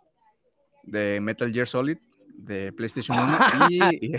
de 0.85 1.20
Metal 1.20 1.53
Gear 1.53 1.66
Solid, 1.66 1.99
de 2.39 2.72
PlayStation 2.72 3.18
1, 3.18 3.39
y, 3.70 4.07
y, 4.07 4.12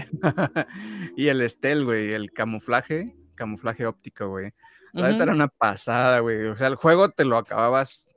y 1.26 1.28
el 1.30 1.50
Stealth, 1.50 1.84
güey, 1.86 2.14
el 2.14 2.32
camuflaje, 2.32 3.16
camuflaje 3.36 3.86
óptico, 3.86 4.28
güey. 4.30 4.54
La 4.94 5.04
neta 5.04 5.16
Ujú. 5.16 5.24
era 5.24 5.32
una 5.34 5.48
pasada, 5.48 6.20
güey. 6.20 6.46
O 6.48 6.58
sea, 6.58 6.68
el 6.68 6.76
juego 6.76 7.10
te 7.10 7.26
lo 7.26 7.38
acababas 7.38 8.08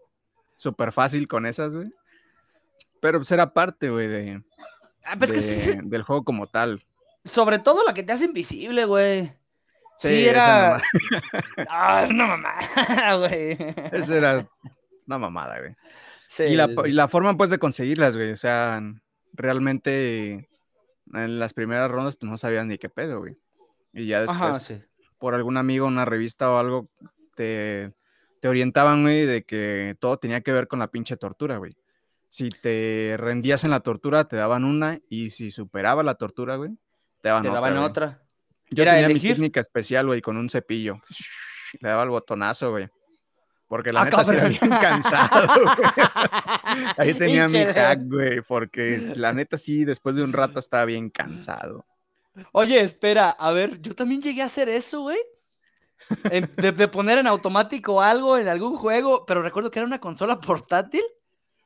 súper 0.57 0.93
fácil 0.93 1.27
con 1.29 1.45
esas, 1.47 1.75
güey. 1.75 1.93
Pero 3.01 3.19
pues 3.19 3.31
era 3.33 3.53
parte, 3.53 3.89
güey, 3.91 4.09
de, 4.09 4.43
Ah, 5.05 5.17
pues 5.19 5.33
que 5.33 5.39
sí, 5.41 5.71
de- 5.73 5.83
del 5.85 6.03
juego 6.03 6.25
como 6.25 6.47
tal. 6.47 6.85
sobre 7.25 7.59
todo 7.59 7.85
la 7.85 7.95
que 7.95 8.03
te 8.03 8.13
hace 8.13 8.25
invisible, 8.27 8.85
güey. 8.85 9.27
Sí, 9.99 10.09
Sí, 10.09 10.27
era. 10.29 10.81
Ah, 11.69 12.07
no 12.11 12.27
mamá, 12.27 12.55
güey. 13.19 13.57
Esa 13.93 14.17
era 14.17 14.49
una 15.11 15.19
mamada, 15.19 15.59
güey. 15.59 15.75
Sí, 16.29 16.45
y, 16.45 16.55
la, 16.55 16.69
y 16.87 17.09
forma, 17.09 17.37
pues, 17.37 17.51
de 17.51 17.59
conseguirlas, 17.59 18.17
güey. 18.17 18.31
O 18.33 18.37
sea, 18.37 18.81
realmente 19.33 20.49
en 21.13 21.39
las 21.41 21.53
primeras 21.55 21.91
rondas, 21.91 22.17
pues, 22.17 22.31
no 22.31 22.39
sabías 22.39 22.65
ni 22.67 22.79
qué 22.79 22.89
pedo, 22.89 23.19
güey. 23.21 23.37
Y 23.93 24.07
ya 24.07 24.21
después, 24.21 24.39
Ajá, 24.41 24.59
sí. 24.61 24.81
por 25.19 25.35
algún 25.35 25.57
amigo, 25.57 25.87
una 25.87 26.05
revista 26.05 26.51
o 26.51 26.59
algo, 26.59 26.89
te, 27.35 27.93
te 28.41 28.49
orientaban, 28.49 29.03
güey, 29.03 29.27
de 29.27 29.43
que 29.43 29.97
todo 29.99 30.19
tenía 30.19 30.41
que 30.41 30.53
ver 30.53 30.69
con 30.69 30.79
la 30.79 30.89
pinche 30.89 31.17
tortura, 31.17 31.57
güey. 31.57 31.77
Si 32.29 32.51
te 32.51 33.17
rendías 33.19 33.65
en 33.65 33.71
la 33.71 33.81
tortura, 33.81 34.29
te 34.29 34.37
daban 34.37 34.65
una, 34.65 35.01
y 35.09 35.31
si 35.31 35.51
superaba 35.51 36.05
la 36.05 36.15
tortura, 36.15 36.55
güey, 36.55 36.71
te 37.23 37.29
daban 37.29 37.43
Te 37.43 37.49
otra. 37.49 37.61
daban 37.61 37.79
otra. 37.79 38.23
Yo 38.71 38.85
Era 38.85 38.93
tenía 38.93 39.09
mi 39.09 39.19
técnica 39.19 39.59
especial, 39.59 40.07
güey, 40.07 40.21
con 40.21 40.37
un 40.37 40.49
cepillo. 40.49 41.01
Le 41.81 41.89
daba 41.89 42.05
el 42.05 42.11
botonazo, 42.11 42.71
güey. 42.71 42.89
Porque 43.71 43.93
la 43.93 44.01
Ah, 44.01 44.05
neta 44.07 44.25
se 44.25 44.49
bien 44.49 44.69
cansado, 44.69 45.47
güey. 45.55 45.69
Ahí 46.99 47.15
tenía 47.15 47.47
mi 47.49 47.63
hack, 47.63 48.01
güey, 48.03 48.41
porque 48.41 49.13
la 49.15 49.33
neta 49.33 49.57
sí, 49.57 49.85
después 49.85 50.17
de 50.17 50.25
un 50.25 50.33
rato 50.33 50.59
estaba 50.59 50.85
bien 50.87 51.09
cansado. 51.09 51.85
Oye, 52.51 52.81
espera, 52.81 53.31
a 53.31 53.53
ver, 53.53 53.81
yo 53.81 53.95
también 53.95 54.23
llegué 54.23 54.43
a 54.43 54.47
hacer 54.47 54.69
eso, 54.69 55.03
güey. 55.03 55.19
En- 56.25 56.51
De, 56.57 56.73
de 56.73 56.89
poner 56.89 57.19
en 57.19 57.29
automático 57.29 58.03
algo 58.03 58.37
en 58.37 58.49
algún 58.49 58.77
juego, 58.77 59.25
pero 59.25 59.41
recuerdo 59.41 59.71
que 59.71 59.79
era 59.79 59.87
una 59.87 60.01
consola 60.01 60.41
portátil. 60.41 61.03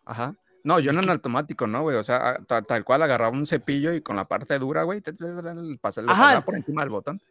Ajá. 0.04 0.34
No, 0.62 0.80
yo 0.80 0.92
no 0.92 1.00
en 1.00 1.08
automático, 1.08 1.66
¿no, 1.66 1.80
güey? 1.84 1.96
O 1.96 2.02
sea, 2.02 2.36
ta- 2.46 2.60
tal, 2.60 2.84
cual 2.84 3.02
agarraba 3.02 3.30
un 3.34 3.46
cepillo 3.46 3.94
y 3.94 4.02
con 4.02 4.16
la 4.16 4.24
parte 4.26 4.58
dura, 4.58 4.82
güey, 4.82 5.00
pasaba 5.80 6.40
por 6.44 6.54
encima 6.54 6.82
del 6.82 6.90
botón. 6.90 7.22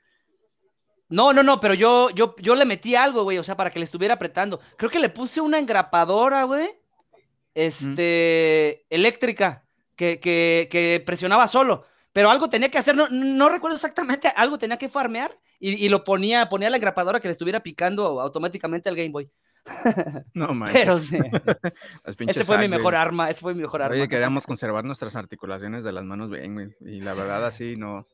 No, 1.10 1.34
no, 1.34 1.43
no, 1.43 1.60
pero 1.60 1.74
yo, 1.74 2.10
yo, 2.12 2.36
yo 2.39 2.56
le 2.56 2.66
metí 2.66 2.95
algo, 2.95 3.24
güey, 3.24 3.38
o 3.38 3.43
sea, 3.43 3.56
para 3.58 3.70
que 3.70 3.80
le 3.80 3.86
estuviera 3.86 4.16
apretando. 4.16 4.60
Creo 4.78 4.89
que 4.89 4.99
le 4.99 5.10
puse 5.10 5.41
una 5.41 5.60
engrapadora, 5.60 6.43
güey. 6.43 6.72
Este, 7.54 8.86
eléctrica, 8.89 9.64
que, 9.95 10.20
que, 10.20 10.68
que 10.72 11.04
presionaba 11.06 11.47
solo. 11.47 11.86
Pero 12.14 12.30
algo 12.30 12.49
tenía 12.49 12.70
que 12.70 12.78
hacer, 12.78 12.95
no, 12.95 13.08
no 13.10 13.49
recuerdo 13.49 13.76
exactamente, 13.76 14.28
algo 14.36 14.58
tenía 14.58 14.78
que 14.78 14.89
farmear 14.89 15.38
y, 15.60 15.86
y 15.86 15.89
lo 15.89 16.04
ponía, 16.04 16.47
ponía 16.49 16.70
la 16.70 16.78
engrapadora 16.78 17.20
que 17.20 17.28
le 17.28 17.32
estuviera 17.34 17.62
picando 17.62 18.22
automáticamente 18.22 18.89
al 18.89 18.95
Game 18.95 19.12
Boy. 19.12 19.30
No, 20.34 20.54
manches. 20.54 20.82
Pero 20.82 20.97
sí, 20.97 21.18
ese 22.28 22.45
fue 22.45 22.58
mi 22.58 22.68
güey. 22.68 22.78
mejor 22.78 22.95
arma, 22.95 23.30
ese 23.30 23.41
fue 23.41 23.54
mi 23.54 23.62
mejor 23.62 23.82
arma. 23.82 23.95
Oye, 23.95 24.08
queríamos 24.08 24.45
conservar 24.45 24.84
nuestras 24.84 25.16
articulaciones 25.16 25.84
de 25.84 25.91
las 25.91 26.04
manos 26.04 26.30
bien, 26.30 26.54
güey. 26.54 26.76
Y 26.82 27.01
la 27.01 27.14
verdad, 27.14 27.45
así 27.45 27.78
no, 27.78 28.08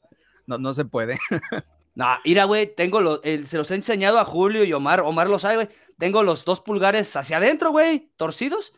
no, 0.45 0.57
no 0.57 0.73
se 0.73 0.85
puede. 0.85 1.17
Nah, 1.95 2.17
mira, 2.23 2.45
güey, 2.45 2.73
tengo 2.73 3.01
los, 3.01 3.19
se 3.21 3.57
los 3.57 3.69
he 3.71 3.75
enseñado 3.75 4.19
a 4.19 4.25
Julio 4.25 4.63
y 4.63 4.71
Omar, 4.73 5.01
Omar 5.01 5.27
lo 5.29 5.39
sabe, 5.39 5.55
güey. 5.55 5.69
Tengo 5.97 6.23
los 6.23 6.45
dos 6.45 6.61
pulgares 6.61 7.13
hacia 7.15 7.37
adentro, 7.37 7.71
güey, 7.71 8.09
torcidos. 8.15 8.73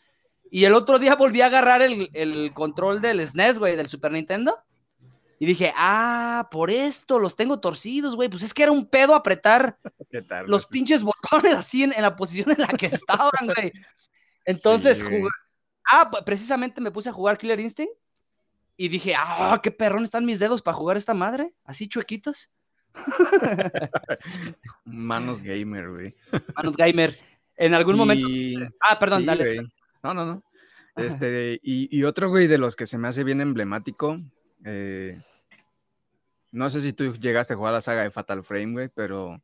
Y 0.50 0.66
el 0.66 0.74
otro 0.74 0.98
día 1.00 1.16
volví 1.16 1.42
a 1.42 1.46
agarrar 1.48 1.82
el, 1.82 2.10
el 2.14 2.52
control 2.54 3.00
del 3.02 3.26
SNES, 3.26 3.60
güey, 3.60 3.76
del 3.76 3.88
Super 3.88 4.12
Nintendo. 4.12 4.60
Y 5.40 5.46
dije, 5.46 5.74
ah, 5.76 6.50
por 6.52 6.70
esto 6.72 7.18
los 7.20 7.36
tengo 7.36 7.60
torcidos, 7.60 8.16
güey. 8.16 8.30
Pues 8.30 8.44
es 8.44 8.54
que 8.54 8.64
era 8.64 8.72
un 8.72 8.88
pedo 8.88 9.16
apretar 9.16 9.78
los 10.46 10.68
güey? 10.68 10.72
pinches 10.72 11.04
botones 11.04 11.54
así 11.54 11.84
en, 11.84 11.94
en 11.94 12.02
la 12.04 12.16
posición 12.16 12.52
en 12.52 12.62
la 12.62 12.68
que 12.68 12.88
estaban, 12.88 13.48
güey. 13.56 13.72
Entonces, 14.46 15.00
Sí, 15.00 15.06
güey. 15.06 15.24
ah, 15.92 16.10
pues, 16.12 16.24
precisamente 16.24 16.82
me 16.82 16.92
puse 16.92 17.10
a 17.10 17.14
jugar 17.14 17.38
Killer 17.38 17.60
Instinct 17.60 17.94
y 18.78 18.90
dije, 18.90 19.14
ah, 19.18 19.60
qué 19.64 19.72
perrón 19.72 20.04
están 20.04 20.26
mis 20.26 20.40
dedos 20.40 20.62
para 20.62 20.78
jugar 20.78 20.98
esta 20.98 21.14
madre, 21.14 21.54
así 21.64 21.88
chuequitos. 21.88 22.52
Manos 24.86 25.42
gamer, 25.42 25.90
güey. 25.90 26.16
Manos 26.56 26.76
Gamer. 26.78 27.18
En 27.58 27.74
algún 27.74 27.96
momento. 27.98 28.28
Ah, 28.80 28.98
perdón, 29.00 29.22
sí, 29.22 29.26
dale. 29.28 29.56
güey. 29.56 29.74
No, 30.04 30.14
no, 30.14 30.26
no. 30.26 30.44
Este, 30.96 31.60
y, 31.64 31.96
y 31.98 32.04
otro, 32.04 32.30
güey, 32.30 32.48
de 32.48 32.58
los 32.58 32.76
que 32.76 32.86
se 32.86 32.98
me 32.98 33.08
hace 33.08 33.24
bien 33.24 33.42
emblemático. 33.42 34.16
eh, 34.66 35.22
no 36.52 36.70
sé 36.70 36.82
si 36.82 36.92
tú 36.92 37.14
llegaste 37.14 37.54
a 37.54 37.58
jugar 37.58 37.74
la 37.74 37.82
saga 37.82 38.04
de 38.04 38.12
Fatal 38.12 38.44
Frame, 38.44 38.74
güey, 38.74 38.90
pero 38.94 39.42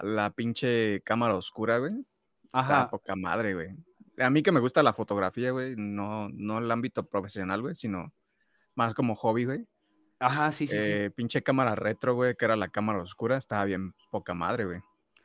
la 0.00 0.30
pinche 0.30 1.02
cámara 1.02 1.36
oscura, 1.36 1.78
güey. 1.78 1.92
Está 2.46 2.58
Ajá. 2.58 2.90
poca 2.90 3.14
madre, 3.14 3.54
güey. 3.54 3.68
A 4.18 4.28
mí 4.28 4.42
que 4.42 4.50
me 4.50 4.58
gusta 4.60 4.82
la 4.82 4.92
fotografía, 4.92 5.52
güey, 5.52 5.76
no, 5.76 6.28
no 6.30 6.58
el 6.58 6.70
ámbito 6.70 7.06
profesional, 7.06 7.62
güey, 7.62 7.76
sino 7.76 8.12
más 8.74 8.92
como 8.92 9.14
hobby, 9.14 9.44
güey. 9.44 9.66
Ajá, 10.20 10.52
sí, 10.52 10.66
sí, 10.66 10.76
sí. 10.78 10.82
Eh, 10.92 11.10
pinche 11.16 11.42
cámara 11.42 11.74
retro, 11.74 12.14
güey, 12.14 12.36
que 12.36 12.44
era 12.44 12.54
la 12.54 12.68
cámara 12.68 13.00
oscura, 13.02 13.36
estaba 13.38 13.64
bien 13.64 13.94
poca 14.10 14.34
madre, 14.34 14.66
güey. 14.66 14.80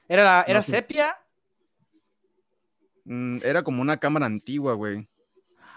Era, 0.07 0.43
era 0.47 0.59
no 0.59 0.63
sepia. 0.63 1.17
Mm, 3.03 3.37
era 3.43 3.63
como 3.63 3.81
una 3.81 3.97
cámara 3.97 4.25
antigua, 4.25 4.73
güey. 4.73 5.07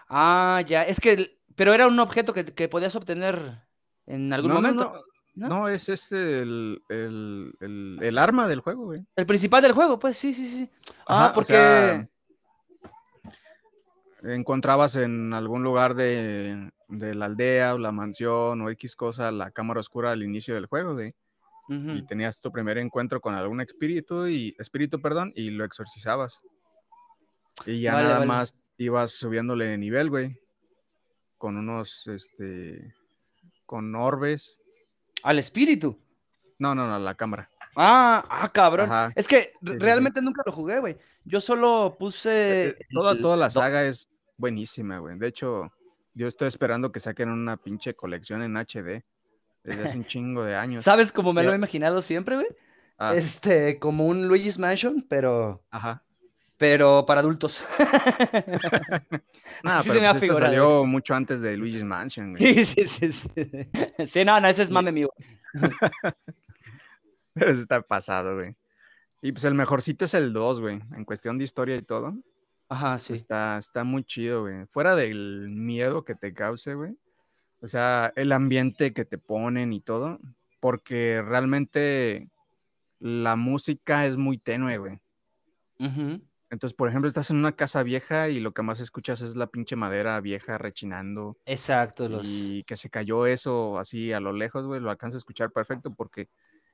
Ah, 0.08 0.62
ya. 0.66 0.82
Es 0.84 1.00
que, 1.00 1.38
pero 1.56 1.74
era 1.74 1.86
un 1.86 1.98
objeto 1.98 2.32
que, 2.32 2.44
que 2.44 2.68
podías 2.68 2.94
obtener 2.96 3.60
en 4.06 4.32
algún 4.32 4.50
No, 4.50 4.54
momento. 4.56 4.84
no, 5.34 5.48
¿no? 5.48 5.48
no, 5.60 5.68
es 5.68 5.88
este 5.88 6.40
el, 6.40 6.82
el, 6.88 7.52
el- 7.60 7.98
el 8.00 8.18
arma 8.18 8.48
del 8.48 8.60
juego, 8.60 8.84
güey. 8.86 9.04
El 9.16 9.26
principal 9.26 9.62
del 9.62 9.72
juego, 9.72 9.98
pues 9.98 10.16
sí, 10.16 10.32
sí, 10.32 10.48
sí. 10.48 10.70
Ajá, 11.06 11.26
Ah, 11.26 11.30
o 11.30 11.34
porque. 11.34 11.52
sea, 11.52 12.08
Encontrabas 14.22 14.96
en 14.96 15.32
algún 15.32 15.62
lugar 15.62 15.94
de, 15.94 16.70
de 16.88 17.14
la 17.14 17.26
aldea 17.26 17.74
o 17.74 17.78
la 17.78 17.92
mansión 17.92 18.60
o 18.60 18.70
X 18.70 18.96
cosa 18.96 19.30
la 19.30 19.50
cámara 19.50 19.80
oscura 19.80 20.10
al 20.10 20.22
inicio 20.22 20.54
del 20.54 20.66
juego. 20.66 20.94
Ujú. 20.94 21.12
Y 21.68 22.06
tenías 22.06 22.40
tu 22.40 22.50
primer 22.50 22.78
encuentro 22.78 23.20
con 23.20 23.34
algún 23.34 23.60
espíritu 23.60 24.26
y 24.26 24.56
espíritu, 24.58 25.00
perdón, 25.00 25.32
y 25.36 25.50
lo 25.50 25.64
exorcizabas. 25.64 26.42
Y 27.66 27.82
ya 27.82 27.92
Vale, 27.94 28.04
nada 28.04 28.18
vale. 28.20 28.26
más 28.26 28.64
ibas 28.78 29.12
subiéndole 29.12 29.66
de 29.66 29.78
nivel, 29.78 30.10
güey. 30.10 30.40
Con 31.36 31.56
unos, 31.56 32.06
este, 32.06 32.94
con 33.66 33.94
orbes. 33.94 34.60
Al 35.22 35.38
espíritu. 35.38 35.98
No, 36.58 36.74
no, 36.74 36.88
no, 36.88 36.98
la 36.98 37.14
cámara. 37.14 37.50
Ah, 37.80 38.24
ah, 38.28 38.50
cabrón. 38.52 38.90
Ajá. 38.90 39.12
Es 39.14 39.28
que 39.28 39.52
realmente 39.62 40.20
nunca 40.20 40.42
lo 40.44 40.50
jugué, 40.52 40.80
güey. 40.80 40.96
Yo 41.24 41.40
solo 41.40 41.96
puse. 41.98 42.70
Eh, 42.70 42.76
Toda, 42.92 43.12
el- 43.12 43.20
toda 43.20 43.36
la 43.36 43.50
saga 43.50 43.84
es 43.84 44.08
buenísima, 44.36 44.98
güey. 44.98 45.16
De 45.16 45.28
hecho, 45.28 45.72
yo 46.12 46.26
estoy 46.26 46.48
esperando 46.48 46.90
que 46.90 46.98
saquen 47.00 47.28
una 47.30 47.56
pinche 47.56 47.94
colección 47.94 48.42
en 48.42 48.56
HD 48.56 49.04
desde 49.62 49.84
hace 49.84 49.96
un 49.96 50.04
chingo 50.06 50.42
de 50.44 50.56
años. 50.56 50.82
¿Sabes 50.84 51.12
cómo 51.12 51.32
me 51.32 51.44
lo 51.44 51.52
he 51.52 51.56
imaginado 51.56 52.02
siempre, 52.02 52.34
güey? 52.34 52.48
Ah, 52.98 53.14
Este, 53.14 53.78
como 53.78 54.06
un 54.06 54.26
Luigi's 54.26 54.58
Mansion, 54.58 55.06
pero, 55.08 55.62
ajá. 55.70 56.02
pero 56.56 57.04
para 57.06 57.20
adultos. 57.20 57.62
Nah, 59.62 59.82
pero 59.82 59.94
se 59.94 60.00
me 60.00 60.06
ha 60.06 60.10
pues 60.12 60.22
figurado. 60.22 60.46
salió 60.46 60.84
mucho 60.84 61.14
antes 61.14 61.40
de 61.40 61.56
Luigi's 61.56 61.84
Mansion, 61.84 62.34
güey. 62.34 62.54
Sí, 62.54 62.64
sí, 62.64 62.86
sí, 62.88 63.12
sí. 63.12 63.28
Sí, 64.06 64.24
no, 64.24 64.40
no, 64.40 64.48
ese 64.48 64.62
es 64.64 64.70
mame 64.70 64.90
mío. 64.92 65.10
Pero 67.38 67.50
está 67.50 67.82
pasado, 67.82 68.36
güey. 68.36 68.54
Y 69.20 69.32
pues 69.32 69.44
el 69.44 69.54
mejorcito 69.54 70.04
es 70.04 70.14
el 70.14 70.32
2, 70.32 70.60
güey. 70.60 70.80
En 70.96 71.04
cuestión 71.04 71.38
de 71.38 71.44
historia 71.44 71.76
y 71.76 71.82
todo. 71.82 72.14
Ajá, 72.68 72.98
sí. 72.98 73.14
Está, 73.14 73.58
está 73.58 73.84
muy 73.84 74.04
chido, 74.04 74.42
güey. 74.42 74.66
Fuera 74.66 74.94
del 74.94 75.48
miedo 75.50 76.04
que 76.04 76.14
te 76.14 76.32
cause, 76.34 76.74
güey. 76.74 76.96
O 77.60 77.66
sea, 77.66 78.12
el 78.14 78.30
ambiente 78.32 78.92
que 78.92 79.04
te 79.04 79.18
ponen 79.18 79.72
y 79.72 79.80
todo. 79.80 80.18
Porque 80.60 81.22
realmente 81.22 82.30
la 83.00 83.36
música 83.36 84.06
es 84.06 84.16
muy 84.16 84.38
tenue, 84.38 84.78
güey. 84.78 85.00
Entonces, 86.50 86.74
por 86.74 86.88
ejemplo, 86.88 87.08
estás 87.08 87.30
en 87.30 87.36
una 87.36 87.52
casa 87.52 87.82
vieja 87.82 88.28
y 88.28 88.40
lo 88.40 88.52
que 88.52 88.62
más 88.62 88.80
escuchas 88.80 89.20
es 89.20 89.36
la 89.36 89.48
pinche 89.48 89.76
madera 89.76 90.20
vieja 90.20 90.58
rechinando. 90.58 91.36
Exacto, 91.44 92.08
los... 92.08 92.22
Y 92.24 92.64
que 92.64 92.76
se 92.76 92.90
cayó 92.90 93.26
eso 93.26 93.78
así 93.78 94.12
a 94.12 94.20
lo 94.20 94.32
lejos, 94.32 94.64
güey. 94.64 94.80
Lo 94.80 94.90
alcanza 94.90 95.16
a 95.16 95.18
escuchar 95.18 95.52
perfecto 95.52 95.94
porque 95.94 96.28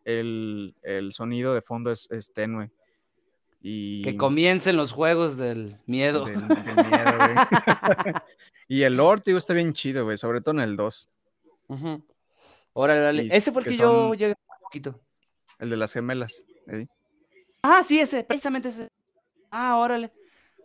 el, 0.05 0.75
el 0.83 1.13
sonido 1.13 1.55
de 1.55 1.63
fondo 1.63 1.91
es, 1.91 2.11
es 2.11 2.33
tenue. 2.33 2.71
Y 3.63 4.03
que 4.03 4.17
comiencen 4.17 4.77
los 4.77 4.93
juegos 4.93 5.37
del 5.39 5.79
miedo. 5.87 6.25
del- 6.27 6.47
del 6.47 6.57
miedo, 6.77 7.13
güey. 7.19 7.35
y 8.69 8.83
el 8.83 8.97
lore, 8.97 9.23
tío, 9.23 9.39
está 9.39 9.55
bien 9.55 9.73
chido, 9.73 10.05
güey. 10.05 10.19
Sobre 10.19 10.41
todo 10.41 10.53
en 10.57 10.61
el 10.61 10.77
2. 10.77 11.11
Ujú. 11.69 12.03
Órale, 12.75 13.01
dale. 13.01 13.29
Ese 13.31 13.53
fue 13.53 13.61
el 13.63 13.65
que 13.65 13.71
que 13.71 13.77
yo 13.79 13.85
son- 14.09 14.17
llegué 14.19 14.33
un 14.33 14.63
poquito. 14.63 15.01
El 15.59 15.71
de 15.71 15.77
las 15.79 15.93
gemelas. 15.93 16.45
¿eh? 16.67 16.87
Ah, 17.63 17.83
sí, 17.87 17.99
ese, 18.01 18.23
precisamente 18.25 18.69
ese. 18.69 18.89
Ah, 19.51 19.79
órale. 19.79 20.13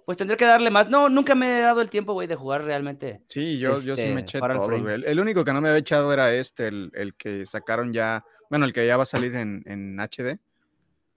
Pues 0.10 0.18
tendré 0.18 0.38
que 0.38 0.45
darle 0.45 0.72
más. 0.72 0.89
No, 0.89 1.07
nunca 1.07 1.36
me 1.36 1.60
he 1.60 1.62
dado 1.62 1.82
el 1.82 1.89
tiempo, 1.91 2.14
güey, 2.14 2.28
de 2.28 2.36
jugar 2.36 2.64
realmente. 2.64 3.22
Sí, 3.28 3.60
yo, 3.60 3.80
yo 3.80 3.95
sí 3.95 4.07
me 4.07 4.22
Este, 4.22 4.22
eché 4.22 4.39
todo. 4.39 4.89
El, 4.89 5.05
el 5.05 5.20
único 5.20 5.45
que 5.45 5.53
no 5.53 5.62
me 5.62 5.70
había 5.70 5.82
echado 5.82 6.12
era 6.12 6.34
este, 6.34 6.68
el, 6.68 6.89
el 6.95 7.14
que 7.14 7.45
sacaron 7.45 7.93
ya. 7.93 8.26
Bueno, 8.49 8.66
el 8.66 8.74
que 8.74 8.88
ya 8.88 8.97
va 8.97 9.03
a 9.03 9.05
salir 9.05 9.36
en, 9.36 9.62
en 9.68 9.99
HD. 9.99 10.39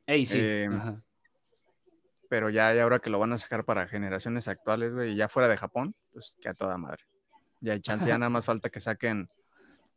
Ey, 0.05 0.27
sí. 0.27 0.37
Eh, 0.39 0.69
ajá. 0.71 1.03
Pero 2.29 2.51
ya, 2.51 2.75
ya 2.75 2.83
ahora 2.83 2.99
que 2.99 3.09
lo 3.09 3.19
van 3.19 3.33
a 3.33 3.39
sacar 3.39 3.65
para 3.65 3.89
generaciones 3.89 4.47
actuales, 4.47 4.93
güey, 4.93 5.13
y 5.13 5.17
ya 5.17 5.27
fuera 5.27 5.49
de 5.49 5.57
Japón, 5.57 5.95
pues 6.13 6.37
que 6.39 6.51
a 6.51 6.53
toda 6.53 6.77
madre. 6.77 7.07
Ya 7.63 7.73
hay 7.73 7.81
chance, 7.81 8.07
ya 8.07 8.19
nada 8.19 8.29
más 8.29 8.45
falta 8.45 8.69
que 8.69 8.83
saquen 8.83 9.31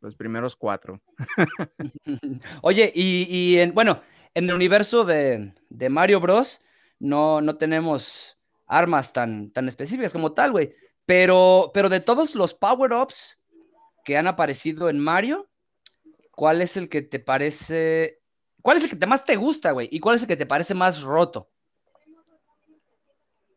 los 0.00 0.16
primeros 0.16 0.56
cuatro. 0.56 1.02
Oye, 2.62 2.90
y, 2.94 3.26
y 3.28 3.58
en, 3.58 3.74
bueno, 3.74 4.00
en 4.32 4.48
el 4.48 4.54
universo 4.54 5.04
de, 5.04 5.52
de 5.68 5.88
Mario 5.90 6.18
Bros. 6.18 6.62
No, 6.98 7.42
no 7.42 7.58
tenemos 7.58 8.35
armas 8.66 9.12
tan, 9.12 9.50
tan 9.50 9.68
específicas 9.68 10.12
como 10.12 10.32
tal, 10.32 10.52
güey. 10.52 10.74
Pero, 11.04 11.70
pero 11.72 11.88
de 11.88 12.00
todos 12.00 12.34
los 12.34 12.54
power-ups 12.54 13.38
que 14.04 14.16
han 14.16 14.26
aparecido 14.26 14.88
en 14.88 14.98
Mario, 14.98 15.48
¿cuál 16.32 16.60
es 16.62 16.76
el 16.76 16.88
que 16.88 17.02
te 17.02 17.18
parece. 17.18 18.20
¿Cuál 18.62 18.78
es 18.78 18.84
el 18.84 18.90
que 18.90 18.96
te 18.96 19.06
más 19.06 19.24
te 19.24 19.36
gusta, 19.36 19.70
güey? 19.70 19.88
¿Y 19.90 20.00
cuál 20.00 20.16
es 20.16 20.22
el 20.22 20.28
que 20.28 20.36
te 20.36 20.46
parece 20.46 20.74
más 20.74 21.02
roto? 21.02 21.48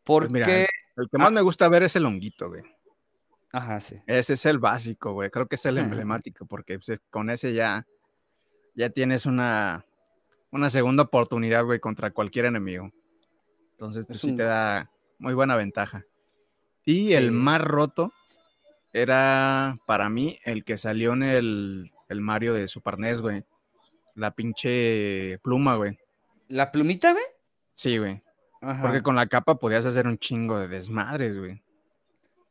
Porque. 0.04 0.28
Pues 0.28 0.30
mira, 0.30 0.66
El 0.96 1.08
que 1.10 1.18
más 1.18 1.32
me 1.32 1.40
gusta 1.40 1.68
ver 1.68 1.82
es 1.82 1.96
el 1.96 2.06
honguito, 2.06 2.48
güey. 2.48 2.62
Ajá, 3.52 3.80
sí. 3.80 3.96
Ese 4.06 4.34
es 4.34 4.46
el 4.46 4.58
básico, 4.58 5.12
güey. 5.12 5.30
Creo 5.30 5.48
que 5.48 5.56
es 5.56 5.66
el 5.66 5.78
emblemático, 5.78 6.46
porque 6.46 6.78
pues, 6.78 7.00
con 7.10 7.30
ese 7.30 7.52
ya, 7.52 7.84
ya 8.74 8.90
tienes 8.90 9.26
una, 9.26 9.84
una 10.52 10.70
segunda 10.70 11.02
oportunidad, 11.02 11.64
güey, 11.64 11.80
contra 11.80 12.12
cualquier 12.12 12.44
enemigo. 12.44 12.92
Entonces, 13.72 14.06
pues 14.06 14.16
Es 14.16 14.22
sí 14.22 14.36
te 14.36 14.44
da 14.44 14.90
muy 15.20 15.34
buena 15.34 15.56
ventaja. 15.56 16.04
Y 16.84 17.12
el 17.12 17.30
más 17.30 17.60
roto 17.60 18.12
era 18.92 19.78
para 19.86 20.08
mí 20.10 20.40
el 20.44 20.64
que 20.64 20.78
salió 20.78 21.12
en 21.12 21.22
el, 21.22 21.92
el 22.08 22.20
Mario 22.20 22.54
de 22.54 22.66
Super 22.66 22.98
NES, 22.98 23.20
güey. 23.20 23.44
La 24.16 24.32
pinche 24.32 25.38
pluma, 25.38 25.76
güey. 25.76 25.98
¿La 26.48 26.72
plumita, 26.72 27.12
güey? 27.12 27.24
Sí, 27.74 27.98
güey. 27.98 28.22
Ajá. 28.60 28.82
Porque 28.82 29.02
con 29.02 29.14
la 29.14 29.26
capa 29.26 29.54
podías 29.54 29.86
hacer 29.86 30.06
un 30.06 30.18
chingo 30.18 30.58
de 30.58 30.68
desmadres, 30.68 31.38
güey. 31.38 31.62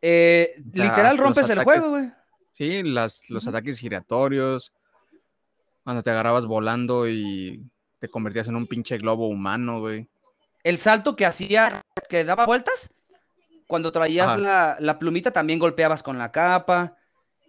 Eh, 0.01 0.55
literal 0.73 1.17
rompes 1.17 1.49
el 1.49 1.63
juego, 1.63 1.89
güey. 1.89 2.11
Sí, 2.53 2.83
las, 2.83 3.29
los 3.29 3.47
ataques 3.47 3.79
giratorios, 3.79 4.73
cuando 5.83 6.03
te 6.03 6.11
agarrabas 6.11 6.45
volando 6.45 7.07
y 7.07 7.63
te 7.99 8.09
convertías 8.09 8.47
en 8.47 8.55
un 8.55 8.67
pinche 8.67 8.97
globo 8.97 9.27
humano, 9.27 9.79
güey. 9.79 10.07
El 10.63 10.77
salto 10.77 11.15
que 11.15 11.25
hacía, 11.25 11.81
que 12.07 12.23
daba 12.23 12.45
vueltas, 12.45 12.91
cuando 13.67 13.91
traías 13.91 14.39
la, 14.39 14.77
la 14.79 14.99
plumita 14.99 15.31
también 15.31 15.59
golpeabas 15.59 16.03
con 16.03 16.17
la 16.17 16.31
capa. 16.31 16.95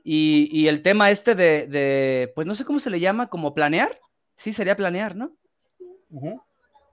Y, 0.02 0.48
y 0.50 0.68
el 0.68 0.82
tema 0.82 1.10
este 1.10 1.34
de, 1.34 1.66
de, 1.66 2.32
pues 2.34 2.46
no 2.46 2.54
sé 2.54 2.64
cómo 2.64 2.80
se 2.80 2.88
le 2.88 3.00
llama, 3.00 3.28
como 3.28 3.54
planear. 3.54 4.00
Sí, 4.36 4.54
sería 4.54 4.74
planear, 4.74 5.14
¿no? 5.14 5.32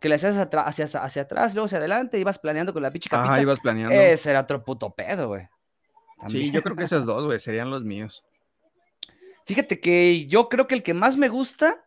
Que 0.01 0.09
le 0.09 0.15
hacías 0.15 0.35
hacia, 0.37 0.85
hacia 1.01 1.21
atrás, 1.21 1.55
luego 1.55 1.65
hacia 1.65 1.77
adelante, 1.77 2.19
ibas 2.19 2.37
planeando 2.37 2.73
con 2.73 2.83
la 2.83 2.91
pinche 2.91 3.09
capita. 3.09 3.31
Ajá, 3.31 3.41
ibas 3.41 3.61
planeando. 3.61 3.95
Ese 3.95 4.29
era 4.29 4.41
otro 4.41 4.63
puto 4.63 4.89
pedo, 4.89 5.29
güey. 5.29 5.47
Sí, 6.27 6.51
yo 6.51 6.61
creo 6.61 6.75
que 6.75 6.83
esos 6.83 7.05
dos, 7.05 7.25
güey, 7.25 7.39
serían 7.39 7.69
los 7.71 7.83
míos. 7.83 8.25
Fíjate 9.45 9.79
que 9.79 10.27
yo 10.27 10.49
creo 10.49 10.67
que 10.67 10.75
el 10.75 10.83
que 10.83 10.93
más 10.93 11.15
me 11.15 11.29
gusta 11.29 11.85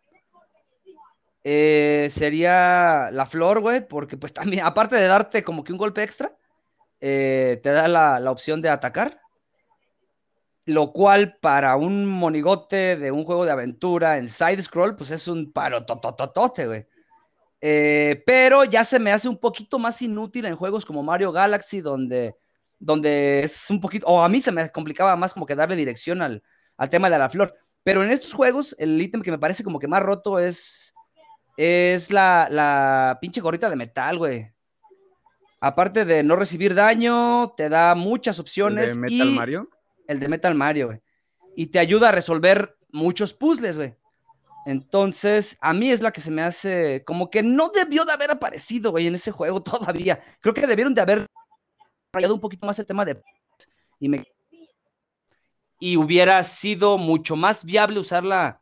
eh, 1.45 2.09
sería 2.13 3.11
la 3.13 3.27
flor, 3.27 3.61
güey, 3.61 3.87
porque 3.87 4.17
pues 4.17 4.33
también, 4.35 4.65
aparte 4.65 4.97
de 4.97 5.07
darte 5.07 5.43
como 5.43 5.65
que 5.65 5.73
un 5.73 5.79
golpe 5.79 6.03
extra, 6.03 6.37
eh, 7.01 7.61
te 7.63 7.71
da 7.71 7.89
la, 7.89 8.21
la 8.21 8.31
opción 8.31 8.61
de 8.63 8.69
atacar. 8.69 9.21
Lo 10.67 10.93
cual 10.93 11.37
para 11.41 11.75
un 11.77 12.07
monigote 12.07 12.97
de 12.97 13.11
un 13.11 13.25
juego 13.25 13.45
de 13.45 13.51
aventura 13.51 14.19
en 14.19 14.29
side 14.29 14.63
scroll, 14.63 14.95
pues 14.95 15.11
es 15.11 15.27
un 15.27 15.53
paro 15.53 15.85
totototote, 15.85 16.67
güey. 16.67 16.87
Eh, 17.63 18.23
pero 18.25 18.65
ya 18.65 18.85
se 18.85 18.99
me 18.99 19.13
hace 19.13 19.29
un 19.29 19.37
poquito 19.39 19.79
más 19.79 20.01
inútil 20.01 20.47
en 20.47 20.57
juegos 20.57 20.85
como 20.85 21.03
Mario 21.03 21.33
Galaxy, 21.33 21.81
donde, 21.81 22.37
donde 22.79 23.41
es 23.45 23.69
un 23.69 23.81
poquito, 23.81 24.07
o 24.07 24.23
a 24.23 24.29
mí 24.29 24.41
se 24.41 24.53
me 24.53 24.71
complicaba 24.71 25.17
más 25.17 25.35
como 25.35 25.47
que 25.47 25.55
darle 25.55 25.77
dirección 25.77 26.23
al, 26.23 26.43
al 26.77 26.91
tema 26.91 27.11
de 27.11 27.19
la 27.19 27.29
flor. 27.31 27.55
Pero 27.83 28.05
en 28.05 28.11
estos 28.13 28.33
juegos, 28.33 28.77
el 28.79 29.01
ítem 29.01 29.23
que 29.23 29.31
me 29.31 29.39
parece 29.39 29.65
como 29.65 29.79
que 29.79 29.89
más 29.89 30.03
roto 30.03 30.39
es, 30.39 30.90
es 31.63 32.11
la, 32.11 32.49
la 32.51 33.19
pinche 33.21 33.43
gorrita 33.43 33.69
de 33.69 33.77
metal, 33.77 34.17
güey. 34.17 34.51
Aparte 35.61 36.07
de 36.07 36.23
no 36.23 36.37
recibir 36.37 36.75
daño, 36.75 37.53
te 37.55 37.69
da 37.69 37.95
muchas 37.95 38.39
opciones. 38.39 38.91
¿El 38.91 38.95
de 38.95 39.01
Metal 39.01 39.29
y- 39.29 39.35
Mario? 39.35 39.69
El 40.09 40.21
de 40.21 40.29
Metal 40.29 40.55
Mario, 40.55 40.87
güey. 40.87 41.01
Y 41.55 41.67
te 41.67 41.79
ayuda 41.79 42.09
a 42.09 42.13
resolver 42.13 42.79
muchos 42.93 43.35
puzzles, 43.35 43.77
güey. 43.77 43.95
Entonces, 44.65 45.59
a 45.61 45.75
mí 45.75 45.91
es 45.91 46.01
la 46.01 46.13
que 46.13 46.23
se 46.23 46.31
me 46.31 46.41
hace 46.43 47.05
como 47.05 47.31
que 47.31 47.43
no 47.43 47.69
debió 47.69 48.07
de 48.07 48.13
haber 48.13 48.31
aparecido, 48.31 48.91
güey, 48.93 49.07
en 49.07 49.15
ese 49.17 49.31
juego 49.31 49.63
todavía. 49.63 50.23
Creo 50.41 50.55
que 50.55 50.67
debieron 50.67 50.95
de 50.95 51.03
haber 51.03 51.27
rayado 52.13 52.35
un 52.35 52.41
poquito 52.41 52.67
más 52.67 52.79
el 52.79 52.87
tema 52.87 53.05
de 53.05 53.23
y 53.99 54.09
me 54.09 54.25
y 55.79 55.97
hubiera 55.97 56.43
sido 56.45 56.97
mucho 56.99 57.37
más 57.37 57.65
viable 57.65 58.01
usarla 58.01 58.61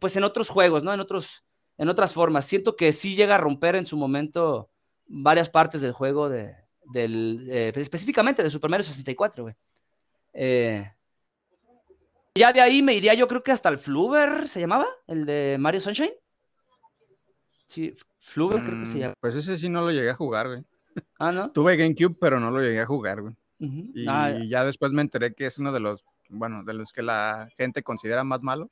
pues 0.00 0.16
en 0.16 0.24
otros 0.24 0.48
juegos, 0.48 0.84
¿no? 0.84 0.92
En 0.94 1.00
otros 1.00 1.44
en 1.80 1.88
otras 1.88 2.12
formas. 2.12 2.44
Siento 2.44 2.76
que 2.76 2.92
sí 2.92 3.16
llega 3.16 3.36
a 3.36 3.38
romper 3.38 3.74
en 3.74 3.86
su 3.86 3.96
momento 3.96 4.68
varias 5.06 5.48
partes 5.48 5.80
del 5.80 5.92
juego 5.92 6.28
de 6.28 6.54
del 6.92 7.48
eh, 7.50 7.72
específicamente 7.74 8.42
de 8.42 8.50
Super 8.50 8.68
Mario 8.68 8.84
64, 8.84 9.44
güey. 9.44 9.54
Eh, 10.34 10.92
ya 12.34 12.52
de 12.52 12.60
ahí 12.60 12.82
me 12.82 12.92
iría 12.94 13.14
yo 13.14 13.26
creo 13.26 13.42
que 13.42 13.52
hasta 13.52 13.70
el 13.70 13.78
Fluver, 13.78 14.46
¿se 14.46 14.60
llamaba? 14.60 14.86
El 15.06 15.24
de 15.24 15.56
Mario 15.58 15.80
Sunshine. 15.80 16.12
Sí, 17.66 17.94
Fluver 18.18 18.62
creo 18.62 18.78
que 18.78 18.86
se 18.86 18.96
Mm, 18.98 19.00
llama. 19.00 19.14
Pues 19.20 19.34
ese 19.36 19.56
sí 19.56 19.68
no 19.70 19.80
lo 19.80 19.90
llegué 19.90 20.10
a 20.10 20.14
jugar, 20.16 20.48
güey. 20.48 20.62
Ah, 21.18 21.32
¿no? 21.32 21.50
Tuve 21.52 21.76
GameCube, 21.76 22.16
pero 22.20 22.38
no 22.40 22.50
lo 22.50 22.60
llegué 22.60 22.80
a 22.80 22.86
jugar, 22.86 23.22
güey. 23.22 23.34
Ujú. 23.60 23.90
Y 23.94 24.06
Ah, 24.06 24.36
ya 24.46 24.64
después 24.64 24.92
me 24.92 25.00
enteré 25.02 25.32
que 25.32 25.46
es 25.46 25.58
uno 25.58 25.72
de 25.72 25.80
los, 25.80 26.04
bueno, 26.28 26.62
de 26.62 26.74
los 26.74 26.92
que 26.92 27.02
la 27.02 27.48
gente 27.56 27.82
considera 27.82 28.22
más 28.24 28.42
malo. 28.42 28.70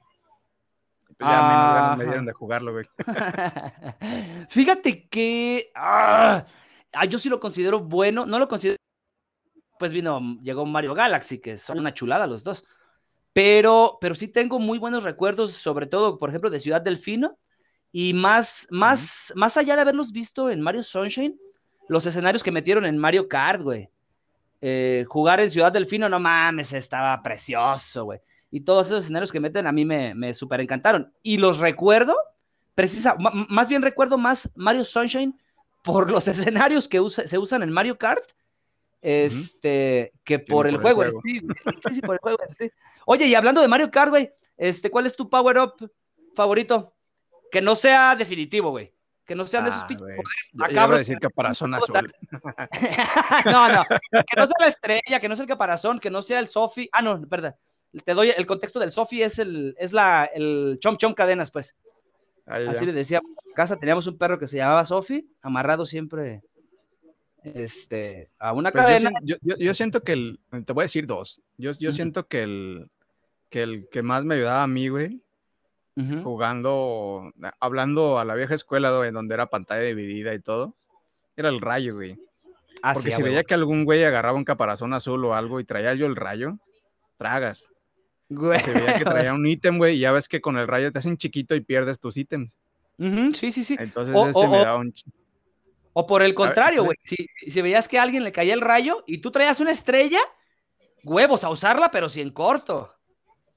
Pues 1.19 1.31
ya 1.31 1.43
menos 1.43 1.75
ganas 1.75 1.99
me 1.99 2.05
dieron 2.05 2.27
de 2.27 2.33
jugarlo, 2.33 2.73
güey. 2.73 2.87
Fíjate 4.51 5.09
que 5.09 5.73
ah, 5.75 6.47
ah, 6.93 7.05
yo 7.07 7.19
sí 7.19 7.29
lo 7.29 7.41
considero 7.41 7.81
bueno, 7.81 8.25
no 8.25 8.39
lo 8.39 8.47
considero. 8.47 8.77
Pues 9.81 9.93
vino, 9.93 10.21
llegó 10.43 10.64
Mario 10.64 10.95
Galaxy, 10.95 11.41
que 11.41 11.59
son 11.59 11.81
una 11.81 11.93
chulada 11.93 12.27
los 12.27 12.45
dos. 12.45 12.64
Pero, 13.33 13.99
pero 14.01 14.14
sí 14.14 14.29
tengo 14.29 14.61
muy 14.61 14.79
buenos 14.79 15.03
recuerdos, 15.03 15.53
sobre 15.53 15.87
todo, 15.87 16.19
por 16.19 16.29
ejemplo, 16.29 16.51
de 16.51 16.61
Ciudad 16.61 16.83
Delfino. 16.83 17.37
Y 17.91 18.14
más, 18.14 18.69
más, 18.71 19.33
más 19.35 19.57
allá 19.57 19.75
de 19.75 19.83
haberlos 19.83 20.12
visto 20.12 20.51
en 20.51 20.61
Mario 20.61 20.85
Sunshine, 20.85 21.37
los 21.89 22.07
escenarios 22.07 22.45
que 22.45 22.53
metieron 22.53 22.85
en 22.87 22.97
Mario 22.97 23.29
Kart, 23.29 23.62
güey. 23.62 23.89
Eh, 24.61 25.05
jugar 25.09 25.41
en 25.41 25.51
Ciudad 25.51 25.73
Delfino, 25.73 26.09
no 26.09 26.21
mames, 26.21 26.73
estaba 26.73 27.21
precioso, 27.23 28.05
güey. 28.05 28.21
Y 28.51 28.61
todos 28.61 28.86
esos 28.86 29.05
escenarios 29.05 29.30
que 29.32 29.40
meten 29.40 29.66
a 29.66 29.72
mí 29.72 29.84
me, 29.84 30.14
me 30.14 30.32
super 30.34 30.61
encantaron. 30.61 31.12
Y 31.22 31.36
los 31.38 31.59
recuerdo, 31.59 32.16
precisa, 32.74 33.16
más 33.49 33.68
bien 33.68 33.82
recuerdo 33.82 34.16
más 34.18 34.51
Mario 34.57 34.84
Sunshine 34.84 35.38
por 35.82 36.11
los 36.11 36.26
escenarios 36.28 36.88
que 36.88 37.01
usa- 37.01 37.26
se 37.26 37.38
usan 37.38 37.62
en 37.62 37.70
Mario 37.72 37.99
Kart, 37.99 38.24
este, 39.01 40.12
que 40.24 40.38
por 40.38 40.66
no 40.66 40.76
el 40.76 40.80
por 40.82 40.90
el 40.90 41.11
juego. 41.11 41.20
juego. 41.20 41.22
sí. 41.24 41.94
Sí, 41.94 42.01
por 42.01 42.14
el 42.14 42.20
juego. 42.20 42.38
Oye, 43.07 43.26
y 43.26 43.34
hablando 43.34 43.61
de 43.61 43.68
Mario 43.68 43.90
Kart, 43.90 44.11
güey, 44.11 44.30
este, 44.57 44.90
¿cuál 44.90 45.07
es 45.07 45.14
tu 45.16 45.28
power 45.28 45.59
up 45.59 45.90
favorito? 46.34 46.94
Que 47.51 47.61
no 47.62 47.76
sea 47.76 48.14
definitivo, 48.16 48.70
güey. 48.70 48.92
Que 49.24 49.34
no 49.34 49.44
sean 49.46 49.64
de 49.64 49.70
esos 49.70 49.82
Ah, 49.82 49.86
pinches 49.86 50.05
güey. 50.07 50.16
poderes 50.16 50.51
Ya- 50.53 50.53
ya 50.53 50.57
iba 50.57 50.64
a 50.64 50.68
macabros 50.70 50.99
decir 51.01 51.16
que- 51.18 51.26
caparazón 51.28 51.74
azul. 51.74 51.94
no, 53.44 53.68
no, 53.72 53.84
que 54.12 54.36
no 54.36 54.46
sea 54.46 54.55
la 54.59 54.66
estrella, 54.68 55.20
que 55.20 55.28
no 55.28 55.36
sea 55.36 55.42
el 55.44 55.49
caparazón, 55.49 56.01
que 56.01 56.11
no 56.11 56.22
sea 56.22 56.38
el 56.40 56.49
Sofi. 56.49 56.88
Ah, 56.92 57.03
no, 57.03 57.20
perdón. 57.28 57.55
Te 58.05 58.14
doy 58.14 58.30
el 58.36 58.47
contexto 58.47 58.78
del 58.78 58.93
Sofi, 58.93 59.22
es 59.22 59.39
el, 59.39 59.74
es 59.78 59.93
la, 59.93 60.24
el 60.34 60.78
chom 60.80 60.97
chom 60.97 61.14
cadenas, 61.14 61.51
pues. 61.51 61.74
Ahí. 62.47 62.66
Así 62.66 62.84
le 62.86 62.93
decíamos. 62.93 63.30
En 63.47 63.53
casa 63.55 63.76
teníamos 63.76 64.07
un 64.07 64.16
perro 64.18 64.39
que 64.39 64.47
se 64.47 64.57
llamaba 64.59 64.84
Sofi, 64.84 65.26
amarrado 65.43 65.84
siempre 65.86 66.43
este, 67.43 68.30
a 68.39 68.53
una 68.53 68.70
Pues 68.72 68.84
cadena. 68.84 69.11
yo- 69.22 69.36
yo- 69.41 69.57
yo 69.57 69.74
siento 69.74 70.03
que 70.03 70.12
el, 70.12 70.41
te 70.66 70.72
voy 70.72 70.82
a 70.82 70.84
decir 70.84 71.07
dos. 71.07 71.41
Yo, 71.57 71.70
yo 71.78 71.93
siento 71.93 72.26
que 72.26 72.43
el, 72.43 72.91
que 73.49 73.62
el 73.62 73.89
que 73.91 74.03
más 74.03 74.24
me 74.24 74.34
ayudaba 74.34 74.62
a 74.62 74.66
mí, 74.68 74.89
güey, 74.89 75.22
jugando, 76.22 77.32
hablando 77.59 78.18
a 78.18 78.24
la 78.24 78.34
vieja 78.34 78.55
escuela, 78.55 78.91
güey, 78.97 79.11
donde 79.11 79.34
era 79.34 79.47
pantalla 79.51 79.82
dividida 79.82 80.32
y 80.34 80.41
todo, 80.41 80.76
era 81.36 81.49
el 81.49 81.61
rayo, 81.61 81.95
güey. 81.95 82.16
Ah, 82.82 82.95
Porque 82.95 83.11
sí, 83.11 83.16
si 83.16 83.22
veía 83.22 83.43
que 83.43 83.55
algún 83.55 83.84
güey 83.84 84.05
agarraba 84.05 84.39
un 84.39 84.45
caparazón 84.45 84.93
azul 84.95 85.24
o 85.24 85.34
algo 85.34 85.59
y 85.59 85.64
traía 85.64 85.95
yo 85.95 86.07
el 86.07 86.14
rayo, 86.14 86.59
tragas. 87.16 87.68
Güey. 88.29 88.61
Se 88.62 88.72
veía 88.72 88.99
que 88.99 89.05
traía 89.31 89.35
un 89.35 89.47
ítem, 89.47 89.79
güey, 89.79 89.97
y 89.97 90.01
ya 90.01 90.12
ves 90.12 90.29
que 90.29 90.41
con 90.41 90.59
el 90.59 90.68
rayo 90.68 90.93
te 90.93 90.99
hacen 90.99 91.16
chiquito 91.16 91.55
y 91.55 91.61
pierdes 91.61 91.99
tus 91.99 92.16
ítems. 92.16 92.57
Sí, 92.99 93.53
sí, 93.53 93.64
sí. 93.64 93.76
Entonces 93.79 94.14
O- 94.16 94.29
ese 94.29 94.39
o- 94.39 94.51
me 94.51 94.59
o- 94.61 94.64
daba 94.64 94.79
un... 94.79 94.93
O 95.95 96.07
por 96.07 96.22
el 96.22 96.35
contrario, 96.35 96.85
güey. 96.85 96.97
Si, 97.05 97.26
si 97.51 97.61
veías 97.62 97.89
que 97.89 97.99
a 97.99 98.03
alguien 98.03 98.22
le 98.22 98.31
caía 98.31 98.55
el 98.55 98.61
rayo 98.61 99.03
y 99.07 99.18
tú 99.18 99.31
traías 99.33 99.59
una 99.61 99.72
estrella, 99.72 100.20
huevos 101.03 101.43
a 101.43 101.51
usarla, 101.51 101.91
pero 101.91 102.09
sí 102.09 102.20
en 102.20 102.31
corto. 102.31 102.95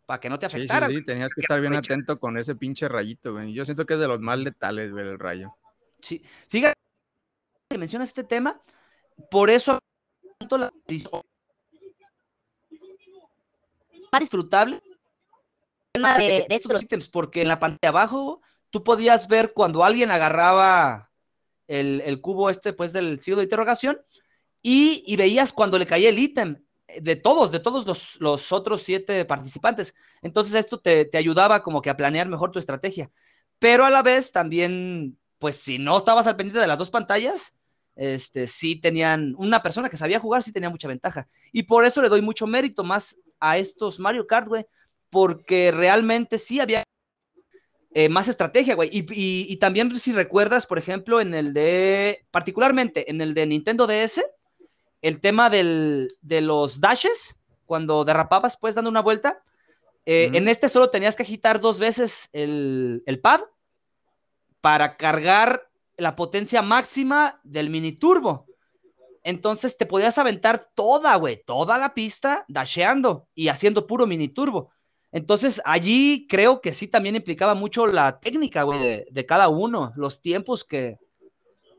Para 0.07 0.19
que 0.19 0.30
no 0.30 0.39
te 0.39 0.47
Sí, 0.49 0.51
sí, 0.53 0.57
afectara. 0.63 0.88
sí, 0.88 1.03
tenías 1.05 1.34
que 1.34 1.41
estar 1.41 1.61
bien 1.61 1.76
atento 1.76 2.19
con 2.19 2.38
ese 2.38 2.55
pinche 2.55 2.88
rayito, 2.88 3.34
güey. 3.34 3.53
Yo 3.53 3.63
siento 3.65 3.86
que 3.86 3.93
es 3.93 3.99
de 3.99 4.07
los 4.07 4.19
más 4.19 4.39
letales, 4.39 4.91
güey, 4.91 5.07
el 5.07 5.19
rayo. 5.19 5.53
Sí. 6.01 6.24
Fíjate 6.49 6.74
que 7.69 7.78
menciona 7.78 8.03
este 8.05 8.24
tema, 8.24 8.59
por 9.30 9.49
eso 9.51 9.78
la- 10.49 10.74
más 14.12 14.20
disfrutable 14.20 14.82
tema 15.93 16.18
de, 16.18 16.45
de 16.47 16.55
esto 16.55 16.70
de 16.70 16.74
los 16.74 16.82
los 16.82 16.84
ítems, 16.84 17.09
porque 17.09 17.41
en 17.41 17.47
la 17.47 17.59
pantalla 17.59 17.80
de 17.82 17.88
abajo 17.88 18.41
tú 18.70 18.84
podías 18.84 19.28
ver 19.28 19.53
cuando 19.53 19.84
alguien 19.84 20.12
agarraba 20.12 21.12
el, 21.68 22.01
el 22.05 22.22
cubo 22.22 22.49
este, 22.49 22.74
pues, 22.74 22.93
del 22.93 23.20
signo 23.20 23.38
de 23.38 23.43
interrogación, 23.43 23.99
y, 24.62 25.03
y 25.05 25.16
veías 25.16 25.51
cuando 25.51 25.78
le 25.78 25.88
caía 25.88 26.09
el 26.09 26.20
ítem 26.20 26.64
eh, 26.88 27.01
de 27.01 27.16
todos, 27.16 27.51
de 27.51 27.59
todos 27.59 27.86
los, 27.86 28.16
los 28.20 28.51
otros 28.51 28.84
siete 28.84 29.26
participantes. 29.26 29.95
Entonces 30.22 30.53
esto 30.53 30.80
te, 30.80 31.05
te 31.05 31.18
ayudaba 31.18 31.64
como 31.64 31.82
que 31.82 31.89
a 31.89 31.97
planear 31.97 32.28
mejor 32.28 32.51
tu 32.51 32.59
estrategia. 32.59 33.09
Pero 33.59 33.86
a 33.86 33.89
la 33.89 34.03
vez 34.03 34.32
también, 34.32 35.18
pues 35.39 35.57
si 35.57 35.78
no 35.78 35.97
estabas 35.97 36.28
al 36.28 36.36
pendiente 36.36 36.59
de 36.59 36.68
las 36.68 36.78
dos 36.78 36.91
pantallas, 36.91 37.55
este, 37.95 38.47
sí 38.47 38.76
tenían, 38.76 39.34
una 39.38 39.62
persona 39.62 39.89
que 39.89 39.97
sabía 39.97 40.20
jugar 40.20 40.43
sí 40.43 40.51
tenía 40.51 40.70
mucha 40.70 40.88
ventaja. 40.88 41.28
Y 41.51 41.64
por 41.64 41.86
eso 41.86 42.01
le 42.01 42.09
doy 42.09 42.22
mucho 42.22 42.47
mérito 42.47 42.84
más 42.84 43.18
a 43.41 43.57
estos 43.57 43.99
Mario 43.99 44.27
Kart, 44.27 44.47
güey, 44.47 44.65
porque 45.09 45.71
realmente 45.71 46.37
sí 46.37 46.59
había 46.61 46.83
eh, 47.93 48.07
más 48.07 48.27
estrategia, 48.29 48.75
güey. 48.75 48.89
Y, 48.93 48.99
y- 49.11 49.51
y 49.51 49.57
también 49.57 49.93
si 49.99 50.13
recuerdas, 50.13 50.65
por 50.65 50.77
ejemplo, 50.77 51.19
en 51.19 51.33
el 51.33 51.53
de, 51.53 52.25
particularmente 52.31 53.09
en 53.11 53.19
el 53.19 53.33
de 53.33 53.45
Nintendo 53.45 53.85
DS, 53.87 54.23
el 55.01 55.19
tema 55.19 55.49
del, 55.49 56.15
de 56.21 56.41
los 56.41 56.79
dashes, 56.79 57.37
cuando 57.65 58.05
derrapabas, 58.05 58.57
pues 58.57 58.75
dando 58.75 58.89
una 58.89 59.01
vuelta, 59.01 59.43
eh, 60.05 60.29
en 60.33 60.47
este 60.47 60.69
solo 60.69 60.89
tenías 60.89 61.15
que 61.15 61.23
agitar 61.23 61.59
dos 61.59 61.79
veces 61.79 62.29
el, 62.33 63.03
el 63.05 63.19
pad 63.19 63.41
para 64.61 64.97
cargar 64.97 65.69
la 65.97 66.15
potencia 66.15 66.61
máxima 66.61 67.39
del 67.43 67.69
mini 67.69 67.91
turbo. 67.91 68.45
Entonces 69.24 69.78
te 69.78 69.86
podías 69.86 70.17
aventar 70.17 70.69
toda, 70.76 71.15
güey, 71.15 71.43
toda 71.45 71.78
la 71.78 71.93
pista 71.93 72.43
dasheando 72.47 73.28
y 73.36 73.49
haciendo 73.49 73.86
puro 73.88 74.07
mini 74.07 74.30
turbo. 74.30 74.72
Entonces 75.11 75.61
allí 75.65 76.26
creo 76.30 76.61
que 76.61 76.72
sí 76.74 76.88
también 76.88 77.15
implicaba 77.15 77.53
mucho 77.53 77.86
la 77.86 78.19
técnica, 78.19 78.63
güey, 78.63 79.05
de, 79.09 79.26
cada 79.26 79.49
uno, 79.49 79.91
los 79.95 80.22
tiempos 80.22 80.63
que, 80.63 80.97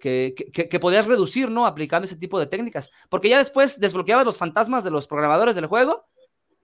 que, 0.00 0.34
que- 0.52 0.68
que 0.68 0.80
podías 0.80 1.06
reducir, 1.06 1.50
¿no? 1.50 1.66
Aplicando 1.66 2.04
ese 2.06 2.16
tipo 2.16 2.38
de 2.38 2.46
técnicas. 2.46 2.90
Porque 3.08 3.28
ya 3.28 3.38
después 3.38 3.80
desbloqueabas 3.80 4.24
los 4.26 4.36
fantasmas 4.36 4.84
de 4.84 4.90
los 4.90 5.06
programadores 5.06 5.54
del 5.54 5.66
juego 5.66 6.04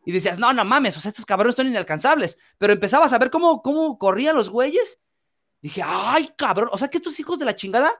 y 0.04 0.12
decías, 0.12 0.38
no, 0.38 0.52
no 0.52 0.64
mames, 0.64 0.96
o 0.96 1.00
sea, 1.00 1.08
estos 1.10 1.26
cabrones 1.26 1.56
son 1.56 1.66
inalcanzables. 1.66 2.38
Pero 2.58 2.72
empezabas 2.72 3.12
a 3.12 3.18
ver 3.18 3.30
cómo, 3.30 3.62
cómo 3.62 3.98
corrían 3.98 4.36
los 4.36 4.50
güeyes. 4.50 5.00
Dije, 5.60 5.82
ay, 5.84 6.30
cabrón, 6.36 6.68
o 6.70 6.78
sea 6.78 6.88
que 6.88 6.98
estos 6.98 7.18
hijos 7.18 7.38
de 7.38 7.44
la 7.44 7.56
chingada 7.56 7.92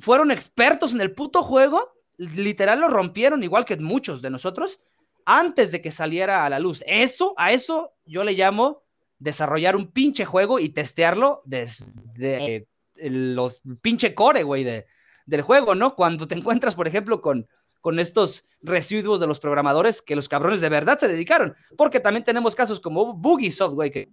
fueron 0.00 0.30
expertos 0.30 0.92
en 0.92 1.00
el 1.00 1.12
puto 1.14 1.42
juego, 1.42 1.92
literal 2.16 2.80
lo 2.80 2.88
rompieron 2.88 3.42
igual 3.42 3.64
que 3.64 3.76
muchos 3.76 4.20
de 4.22 4.30
nosotros 4.30 4.80
antes 5.24 5.70
de 5.70 5.80
que 5.80 5.90
saliera 5.90 6.44
a 6.44 6.50
la 6.50 6.58
luz. 6.58 6.82
Eso, 6.86 7.34
a 7.36 7.52
eso 7.52 7.92
yo 8.04 8.24
le 8.24 8.32
llamo 8.32 8.82
desarrollar 9.18 9.76
un 9.76 9.90
pinche 9.92 10.24
juego 10.24 10.58
y 10.58 10.70
testearlo 10.70 11.42
desde 11.44 11.86
de 12.16 12.68
el- 12.96 13.34
los 13.34 13.60
pinche 13.80 14.14
core, 14.14 14.42
güey, 14.42 14.64
de, 14.64 14.86
del 15.26 15.42
juego, 15.42 15.74
¿no? 15.74 15.94
Cuando 15.94 16.26
te 16.26 16.34
encuentras, 16.34 16.74
por 16.74 16.88
ejemplo, 16.88 17.20
con, 17.20 17.46
con 17.80 17.98
estos 18.00 18.46
residuos 18.62 19.20
de 19.20 19.26
los 19.26 19.40
programadores 19.40 20.02
que 20.02 20.16
los 20.16 20.28
cabrones 20.28 20.60
de 20.60 20.68
verdad 20.68 20.98
se 20.98 21.08
dedicaron, 21.08 21.54
porque 21.76 22.00
también 22.00 22.24
tenemos 22.24 22.54
casos 22.54 22.80
como 22.80 23.14
Bugisoft, 23.14 23.74
güey, 23.74 23.90
que 23.90 24.10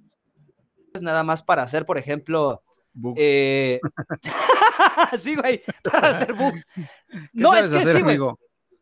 es 0.94 1.02
nada 1.02 1.24
más 1.24 1.44
para 1.44 1.64
hacer, 1.64 1.86
por 1.86 1.98
ejemplo, 1.98 2.64
Bugs. 3.00 3.20
eh... 3.22 3.80
sí, 5.20 5.36
güey, 5.36 5.62
para 5.84 6.10
hacer. 6.10 6.36
¿Qué 6.36 7.20
No, 7.34 7.54
es 7.56 7.70
que 7.70 7.78
hacer, 7.78 7.98
sí, 7.98 8.02
güey? 8.02 8.18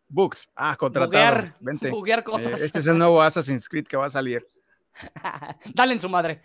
Bugs. 0.07 0.47
Ah, 0.55 0.75
contratado. 0.77 1.11
buguear, 1.11 1.55
Vente. 1.59 1.89
buguear 1.89 2.19
Eh, 2.19 2.23
cosas. 2.23 2.61
este 2.61 2.79
es 2.79 2.87
el 2.87 2.97
nuevo 2.97 3.21
Assassin's 3.21 3.67
Creed 3.67 3.85
que 3.85 3.97
va 3.97 4.05
a 4.05 4.09
salir. 4.09 4.45
Dale 5.73 5.93
en 5.93 5.99
su 5.99 6.07
madre. 6.07 6.41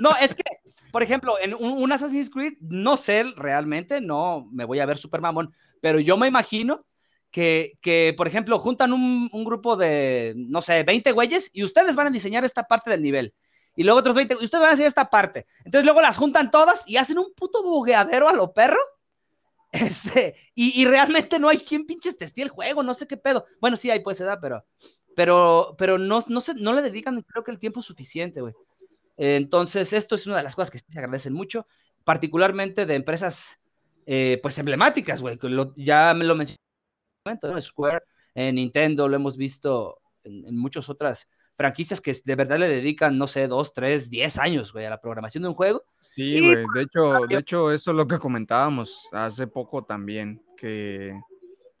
no, 0.00 0.10
es 0.20 0.34
que, 0.34 0.42
por 0.90 1.02
ejemplo, 1.02 1.36
en 1.40 1.54
un, 1.54 1.82
un 1.82 1.92
Assassin's 1.92 2.30
Creed, 2.30 2.54
no 2.60 2.96
sé 2.96 3.24
realmente, 3.36 4.00
no 4.00 4.48
me 4.50 4.64
voy 4.64 4.80
a 4.80 4.86
ver 4.86 4.98
super 4.98 5.20
mamón, 5.20 5.52
pero 5.80 6.00
yo 6.00 6.16
me 6.16 6.26
imagino 6.26 6.84
que, 7.30 7.78
que 7.80 8.14
por 8.16 8.26
ejemplo, 8.26 8.58
juntan 8.58 8.92
un, 8.92 9.28
un 9.32 9.44
grupo 9.44 9.76
de, 9.76 10.34
no 10.36 10.62
sé, 10.62 10.82
20 10.82 11.12
güeyes 11.12 11.50
y 11.52 11.62
ustedes 11.62 11.94
van 11.94 12.08
a 12.08 12.10
diseñar 12.10 12.44
esta 12.44 12.64
parte 12.64 12.90
del 12.90 13.02
nivel. 13.02 13.34
Y 13.76 13.84
luego 13.84 14.00
otros 14.00 14.16
20, 14.16 14.34
y 14.40 14.44
ustedes 14.44 14.62
van 14.62 14.70
a 14.70 14.74
hacer 14.74 14.86
esta 14.86 15.10
parte. 15.10 15.46
Entonces 15.64 15.84
luego 15.84 16.00
las 16.00 16.16
juntan 16.16 16.50
todas 16.50 16.88
y 16.88 16.96
hacen 16.96 17.18
un 17.18 17.32
puto 17.34 17.62
bugueadero 17.62 18.28
a 18.28 18.32
lo 18.32 18.52
perro. 18.52 18.78
Este, 19.72 20.36
y, 20.54 20.80
y 20.80 20.86
realmente 20.86 21.38
no 21.38 21.48
hay 21.48 21.58
quien 21.58 21.84
pinches 21.84 22.16
testee 22.16 22.44
el 22.44 22.48
juego, 22.48 22.82
no 22.82 22.94
sé 22.94 23.06
qué 23.06 23.18
pedo. 23.18 23.44
Bueno, 23.60 23.76
sí 23.76 23.90
hay, 23.90 24.00
pues 24.00 24.16
se 24.16 24.24
da, 24.24 24.40
pero, 24.40 24.64
pero, 25.14 25.74
pero 25.76 25.98
no, 25.98 26.24
no, 26.28 26.40
se, 26.40 26.54
no 26.54 26.72
le 26.72 26.80
dedican, 26.82 27.20
creo 27.22 27.44
que 27.44 27.50
el 27.50 27.58
tiempo 27.58 27.82
suficiente, 27.82 28.40
güey. 28.40 28.54
Eh, 29.18 29.36
Entonces, 29.36 29.92
esto 29.92 30.14
es 30.14 30.26
una 30.26 30.36
de 30.38 30.44
las 30.44 30.54
cosas 30.54 30.70
que 30.70 30.78
se 30.78 30.98
agradecen 30.98 31.34
mucho, 31.34 31.66
particularmente 32.04 32.86
de 32.86 32.94
empresas, 32.94 33.60
eh, 34.06 34.38
pues 34.42 34.56
emblemáticas, 34.58 35.20
güey. 35.20 35.38
ya 35.76 36.14
me 36.14 36.24
lo 36.24 36.34
mencioné. 36.34 36.58
Square, 37.60 38.02
en 38.34 38.54
Nintendo, 38.54 39.08
lo 39.08 39.16
hemos 39.16 39.36
visto 39.36 40.00
en, 40.22 40.46
en 40.46 40.56
muchas 40.56 40.88
otras 40.88 41.28
franquicias 41.56 42.00
que 42.00 42.16
de 42.24 42.34
verdad 42.36 42.58
le 42.58 42.68
dedican, 42.68 43.16
no 43.16 43.26
sé, 43.26 43.48
dos, 43.48 43.72
tres, 43.72 44.10
diez 44.10 44.38
años, 44.38 44.72
güey, 44.72 44.84
a 44.84 44.90
la 44.90 45.00
programación 45.00 45.42
de 45.42 45.48
un 45.48 45.54
juego. 45.54 45.84
Sí, 45.98 46.40
güey. 46.40 46.64
De 46.74 46.82
hecho, 46.82 47.26
de 47.26 47.38
hecho, 47.38 47.72
eso 47.72 47.90
es 47.90 47.96
lo 47.96 48.06
que 48.06 48.18
comentábamos 48.18 49.08
hace 49.12 49.46
poco 49.46 49.84
también, 49.84 50.42
que 50.56 51.18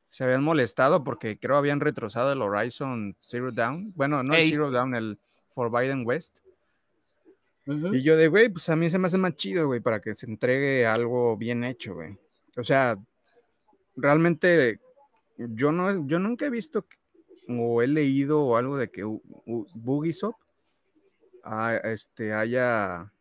se 0.08 0.24
habían 0.24 0.42
molestado 0.42 1.04
porque 1.04 1.38
creo 1.38 1.56
habían 1.56 1.80
retrasado 1.80 2.32
el 2.32 2.40
Horizon 2.40 3.14
Zero 3.20 3.52
Dawn. 3.52 3.92
Bueno, 3.94 4.22
no 4.22 4.34
el 4.34 4.40
Ey. 4.40 4.52
Zero 4.52 4.70
Dawn, 4.70 4.94
el 4.94 5.18
Forbidden 5.50 6.06
West. 6.06 6.38
Y 7.66 8.02
yo 8.02 8.16
de, 8.16 8.28
güey, 8.28 8.48
pues 8.48 8.68
a 8.70 8.76
mí 8.76 8.88
se 8.88 8.98
me 8.98 9.08
hace 9.08 9.18
más 9.18 9.34
chido, 9.34 9.66
güey, 9.66 9.80
para 9.80 10.00
que 10.00 10.14
se 10.14 10.26
entregue 10.26 10.86
algo 10.86 11.36
bien 11.36 11.64
hecho, 11.64 11.94
güey. 11.94 12.16
O 12.56 12.64
sea, 12.64 12.96
realmente 13.96 14.80
yo 15.36 15.72
no, 15.72 16.06
yo 16.06 16.18
nunca 16.18 16.46
he 16.46 16.50
visto 16.50 16.86
o 17.48 17.82
he 17.82 17.86
leído 17.86 18.42
o 18.42 18.56
algo 18.56 18.76
de 18.76 18.90
que 18.90 19.04
ah, 21.44 21.80
este, 21.84 22.32
haya 22.32 23.12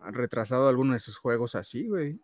retrasado 0.00 0.68
alguno 0.68 0.92
de 0.92 0.98
sus 0.98 1.18
juegos 1.18 1.54
así, 1.54 1.86
güey. 1.86 2.20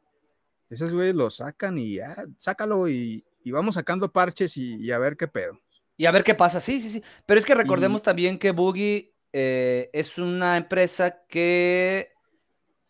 Esos 0.70 0.92
güeyes 0.92 1.14
lo 1.14 1.30
sacan 1.30 1.78
y 1.78 1.96
ya, 1.96 2.16
sácalo 2.36 2.88
y, 2.88 3.24
y 3.44 3.50
vamos 3.52 3.74
sacando 3.74 4.10
parches 4.10 4.56
y, 4.56 4.76
y 4.76 4.90
a 4.90 4.98
ver 4.98 5.16
qué 5.16 5.28
pedo. 5.28 5.60
Y 5.96 6.06
a 6.06 6.10
ver 6.10 6.24
qué 6.24 6.34
pasa, 6.34 6.60
sí, 6.60 6.80
sí, 6.80 6.90
sí. 6.90 7.02
Pero 7.26 7.38
es 7.38 7.46
que 7.46 7.54
recordemos 7.54 8.02
también 8.02 8.38
que 8.38 8.50
Boogie 8.50 9.14
eh, 9.32 9.90
es 9.92 10.18
una 10.18 10.56
empresa 10.56 11.22
que, 11.28 12.12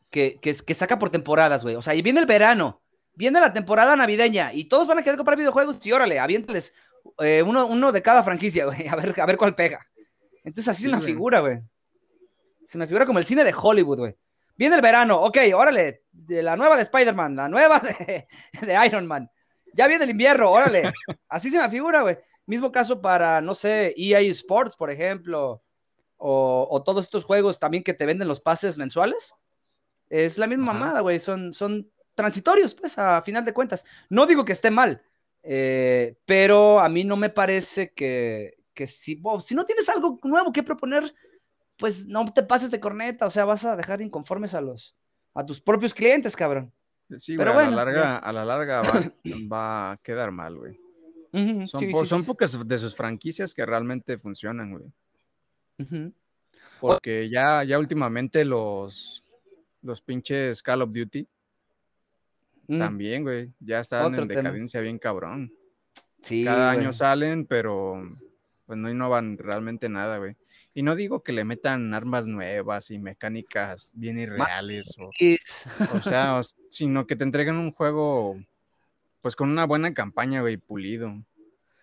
que, 0.09 0.39
que, 0.41 0.55
que 0.55 0.75
saca 0.75 0.99
por 0.99 1.11
temporadas, 1.11 1.63
güey. 1.63 1.77
O 1.77 1.83
sea, 1.83 1.95
y 1.95 2.01
viene 2.01 2.21
el 2.21 2.27
verano, 2.27 2.83
viene 3.15 3.41
la 3.41 3.53
temporada 3.53 3.95
navideña 3.97 4.55
y 4.55 4.65
todos 4.65 4.87
van 4.87 4.99
a 4.99 5.03
querer 5.03 5.19
comprar 5.19 5.37
videojuegos 5.37 5.85
y 5.85 5.93
órale, 5.93 6.19
aviéntales 6.19 6.75
eh, 7.19 7.43
uno, 7.47 7.67
uno 7.67 7.93
de 7.93 8.03
cada 8.03 8.23
franquicia, 8.23 8.67
güey, 8.67 8.87
a 8.89 8.97
ver, 8.97 9.15
a 9.21 9.27
ver 9.27 9.37
cuál 9.37 9.55
pega. 9.55 9.87
Entonces 10.45 10.69
así 10.69 10.83
Sí, 10.83 10.85
es 10.85 10.89
una 10.89 10.99
güey. 10.99 11.13
figura, 11.13 11.41
güey. 11.41 11.59
Es 12.67 12.75
una 12.75 12.87
figura 12.87 13.07
como 13.07 13.19
el 13.19 13.27
cine 13.27 13.45
de 13.45 13.55
Hollywood, 13.57 13.99
güey. 13.99 14.17
Viene 14.57 14.77
el 14.77 14.83
verano, 14.83 15.21
ok, 15.21 15.39
órale, 15.55 16.03
de 16.13 16.43
la 16.43 16.57
nueva 16.57 16.77
de 16.77 16.83
Spider-Man, 16.83 17.37
la 17.37 17.49
nueva 17.49 17.81
de, 18.07 18.27
de 18.61 18.87
Iron 18.87 19.07
Man. 19.07 19.31
Ya 19.73 19.89
viene 19.89 20.05
el 20.05 20.11
invierno, 20.11 20.51
órale. 20.51 20.93
Así 21.29 21.51
se 21.51 21.59
me 21.59 21.69
figura, 21.69 22.03
güey. 22.03 22.19
Mismo 22.47 22.71
caso 22.71 23.01
para, 23.01 23.41
no 23.41 23.55
sé, 23.55 23.95
EA 23.97 24.21
Sports, 24.21 24.77
por 24.77 24.91
ejemplo, 24.91 25.63
o, 26.17 26.69
o 26.71 26.83
todos 26.83 27.05
estos 27.07 27.25
juegos 27.25 27.59
también 27.59 27.83
que 27.83 27.95
te 27.95 28.07
venden 28.07 28.29
los 28.29 28.41
pases 28.41 28.77
mensuales. 28.79 29.35
Es 30.09 30.39
la 30.39 30.47
misma 30.47 30.71
Ajá. 30.71 30.79
mamada, 30.81 31.01
güey. 31.01 31.19
Son, 31.19 31.53
son 31.53 31.91
transitorios, 32.15 32.75
pues, 32.75 32.97
a 32.99 33.23
final 33.23 33.45
de 33.45 33.55
cuentas. 33.55 33.85
No 34.09 34.27
digo 34.27 34.45
que 34.45 34.53
esté 34.53 34.71
mal, 34.71 35.03
eh, 35.45 36.17
pero 36.25 36.81
a 36.81 36.89
mí 36.89 37.05
no 37.05 37.17
me 37.17 37.29
parece 37.31 37.93
que, 37.93 38.57
que 38.73 38.87
si, 38.87 39.17
wow, 39.17 39.41
si 39.41 39.55
no 39.55 39.65
tienes 39.65 39.89
algo 39.89 40.19
nuevo 40.25 40.53
que 40.53 40.63
proponer, 40.63 41.15
pues 41.77 42.07
no 42.07 42.33
te 42.33 42.43
pases 42.43 42.71
de 42.71 42.81
corneta, 42.81 43.27
o 43.27 43.31
sea, 43.31 43.45
vas 43.45 43.65
a 43.65 43.77
dejar 43.77 44.01
inconformes 44.01 44.55
a 44.55 44.61
los, 44.61 44.97
a 45.35 45.45
tus 45.45 45.61
propios 45.61 45.93
clientes, 45.93 46.35
cabrón. 46.35 46.73
Sí, 47.19 47.37
Pero 47.37 47.53
güey, 47.53 47.67
bueno, 47.67 47.81
a 47.81 47.85
la 47.85 47.85
larga, 47.93 48.17
a 48.17 48.33
la 48.33 48.45
larga 48.45 48.81
va, 48.81 49.03
va 49.53 49.91
a 49.93 49.97
quedar 49.99 50.31
mal, 50.31 50.57
güey. 50.57 50.73
Ujú, 51.33 51.69
Son, 51.69 51.81
sí, 51.81 51.87
po- 51.93 52.05
sí, 52.05 52.09
son 52.09 52.23
sí. 52.23 52.27
pocas 52.27 52.67
de 52.67 52.79
sus 52.79 52.97
franquicias 52.97 53.53
que 53.53 53.67
realmente 53.67 54.17
funcionan, 54.17 54.71
güey. 54.73 54.85
Ujú. 55.79 56.13
Porque 56.81 57.29
ya, 57.29 57.65
ya 57.65 57.79
últimamente 57.79 58.45
los, 58.45 59.25
los 59.83 60.01
pinches 60.01 60.63
Call 60.63 60.83
of 60.83 60.93
Duty 60.93 61.27
Mm, 62.67 62.79
también, 62.79 63.23
güey, 63.23 63.51
ya 63.61 63.81
están 63.81 64.07
Otro 64.07 64.23
en 64.23 64.29
tema. 64.29 64.43
decadencia 64.43 64.81
bien 64.81 64.99
cabrón. 64.99 65.53
sí, 66.23 66.45
Cada 66.45 66.71
año 66.71 66.83
güey. 66.85 66.93
salen, 66.95 67.45
pero 67.47 68.03
pues 68.67 68.79
no 68.79 68.91
innovan 68.91 69.37
realmente 69.39 69.89
nada, 69.89 70.19
güey. 70.19 70.37
Y 70.73 70.83
no 70.83 70.97
digo 70.97 71.23
que 71.23 71.33
le 71.33 71.45
metan 71.45 71.93
armas 71.95 72.27
nuevas 72.27 72.91
y 72.91 72.99
mecánicas 72.99 73.93
bien 73.95 74.19
irreales, 74.19 74.97
o, 74.99 75.11
o 75.97 76.03
sea, 76.03 76.39
o- 76.41 76.43
sino 76.71 77.07
que 77.07 77.15
te 77.15 77.23
entreguen 77.25 77.57
un 77.57 77.71
juego 77.71 78.37
pues 79.21 79.37
con 79.37 79.51
una 79.51 79.67
buena 79.67 79.95
campaña, 79.95 80.41
güey, 80.41 80.57
pulido. 80.57 81.15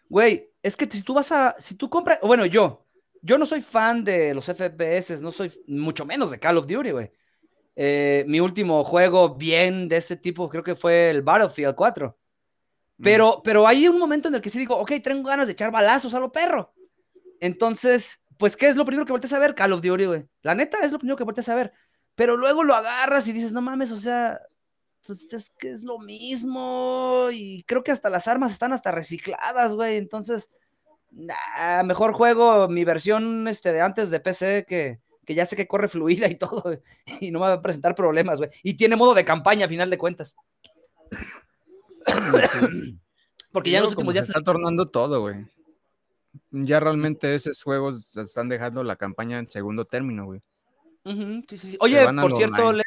Güey, 0.10 0.50
es 0.62 0.76
que 0.76 0.86
si 0.88 1.04
tú 1.04 1.14
vas 1.14 1.32
a, 1.32 1.56
si 1.60 1.76
tú 1.76 1.90
compras, 1.90 2.20
bueno, 2.22 2.46
yo, 2.46 2.86
yo 3.22 3.38
no 3.38 3.46
soy 3.46 3.62
fan 3.62 4.04
de 4.04 4.34
los 4.34 4.48
FPS, 4.50 5.22
no 5.22 5.32
soy 5.32 5.52
mucho 5.68 6.06
menos 6.06 6.30
de 6.32 6.40
Call 6.40 6.58
of 6.58 6.68
Duty, 6.68 6.92
güey. 6.92 7.12
Eh, 7.76 8.26
mi 8.28 8.40
último 8.40 8.84
juego 8.84 9.36
bien 9.36 9.88
de 9.88 9.98
ese 9.98 10.18
tipo 10.18 10.50
creo 10.50 10.64
que 10.64 10.76
fue 10.76 11.10
el 11.10 11.22
Battlefield 11.22 11.76
4. 11.76 12.18
Pero, 13.02 13.42
pero 13.44 13.66
hay 13.66 13.88
un 13.88 13.98
momento 13.98 14.28
en 14.28 14.36
el 14.36 14.42
que 14.42 14.50
sí 14.50 14.60
digo, 14.60 14.78
ok, 14.78 14.92
tengo 15.04 15.28
ganas 15.28 15.48
de 15.48 15.54
echar 15.54 15.72
balazos 15.72 16.14
a 16.14 16.20
lo 16.20 16.32
perro. 16.32 16.74
Entonces, 17.40 18.22
pues, 18.38 18.56
¿qué 18.56 18.68
es 18.68 18.76
lo 18.76 18.86
primero 18.86 19.06
que 19.06 19.12
volteas 19.12 19.34
a 19.34 19.40
ver? 19.40 19.56
Call 19.56 19.74
of 19.74 19.82
Duty, 19.82 20.06
güey. 20.06 20.26
La 20.44 20.54
neta 20.54 20.78
es 20.84 20.92
lo 20.92 21.00
primero 21.00 21.18
que 21.18 21.24
volteas 21.24 21.50
a 21.50 21.56
ver. 21.56 21.74
Pero 22.16 22.38
luego 22.38 22.64
lo 22.64 22.76
agarras 22.76 23.28
y 23.28 23.32
dices, 23.32 23.52
no 23.52 23.62
mames, 23.62 23.92
o 23.92 23.98
sea, 23.98 24.40
pues 25.06 25.34
es 25.34 25.50
que 25.58 25.72
es 25.72 25.84
lo 25.84 25.98
mismo. 25.98 27.30
Y 27.32 27.64
creo 27.64 27.84
que 27.84 27.92
hasta 27.92 28.10
las 28.10 28.28
armas 28.28 28.52
están 28.52 28.74
hasta 28.74 28.92
recicladas, 28.92 29.74
güey. 29.74 29.98
Entonces, 29.98 30.52
nah, 31.10 31.82
mejor 31.84 32.14
juego 32.14 32.68
mi 32.68 32.84
versión 32.84 33.48
este, 33.48 33.74
de 33.74 33.82
antes 33.82 34.12
de 34.12 34.20
PC 34.20 34.66
que, 34.68 35.00
que 35.32 35.36
ya 35.36 35.46
sé 35.46 35.56
que 35.56 35.68
corre 35.68 35.88
fluida 35.88 36.28
y 36.28 36.36
todo, 36.36 36.78
y 37.22 37.32
no 37.32 37.40
me 37.40 37.48
va 37.48 37.54
a 37.54 37.62
presentar 37.62 37.96
problemas, 37.96 38.40
güey. 38.40 38.50
Y 38.64 38.74
tiene 38.74 38.98
modo 38.98 39.14
de 39.14 39.24
campaña 39.24 39.66
a 39.66 39.70
final 39.70 39.90
de 39.90 39.98
cuentas. 39.98 40.36
Porque 43.52 43.72
ya 43.72 43.78
en 43.78 43.86
los 43.86 43.94
últimos 43.94 44.14
se 44.14 44.20
días. 44.20 44.30
está 44.30 44.44
tornando 44.44 44.90
todo, 44.90 45.22
güey. 45.22 45.46
Ya 46.52 46.80
realmente 46.80 47.34
esos 47.34 47.64
juegos 47.64 48.06
se 48.08 48.22
están 48.22 48.50
dejando 48.50 48.84
la 48.84 48.98
campaña 48.98 49.40
en 49.40 49.48
segundo 49.48 49.86
término, 49.86 50.26
güey. 50.26 50.42
Sí, 51.50 51.58
sí. 51.58 51.78
Oye, 51.80 52.06
por 52.20 52.36
cierto. 52.36 52.74
Leo, 52.74 52.84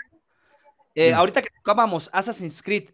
eh, 0.94 1.12
ahorita 1.12 1.42
que 1.42 1.50
tocábamos 1.50 2.08
Assassin's 2.12 2.62
Creed, 2.62 2.90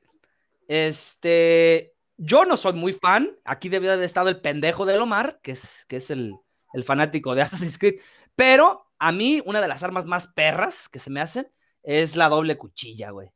este, 0.69 1.95
yo 2.17 2.45
no 2.45 2.57
soy 2.57 2.75
muy 2.75 2.93
fan, 2.93 3.37
aquí 3.45 3.69
debe 3.69 3.91
haber 3.91 4.05
estado 4.05 4.29
el 4.29 4.41
pendejo 4.41 4.87
de 4.87 4.99
Omar, 4.99 5.41
que 5.43 5.53
es, 5.53 5.85
que 5.89 5.97
es 5.97 6.11
el, 6.11 6.35
el 6.73 6.85
fanático 6.85 7.35
de 7.35 7.43
Assassin's 7.43 7.79
Creed, 7.79 8.01
pero 8.35 8.90
a 9.01 9.11
mí 9.13 9.43
una 9.45 9.61
de 9.61 9.67
las 9.69 9.83
armas 9.83 10.05
más 10.07 10.29
perras 10.29 10.89
que 10.89 10.99
se 11.01 11.11
me 11.11 11.21
hacen 11.21 11.51
es 11.83 12.15
la 12.15 12.29
doble 12.29 12.57
cuchilla, 12.57 13.11
güey. 13.11 13.33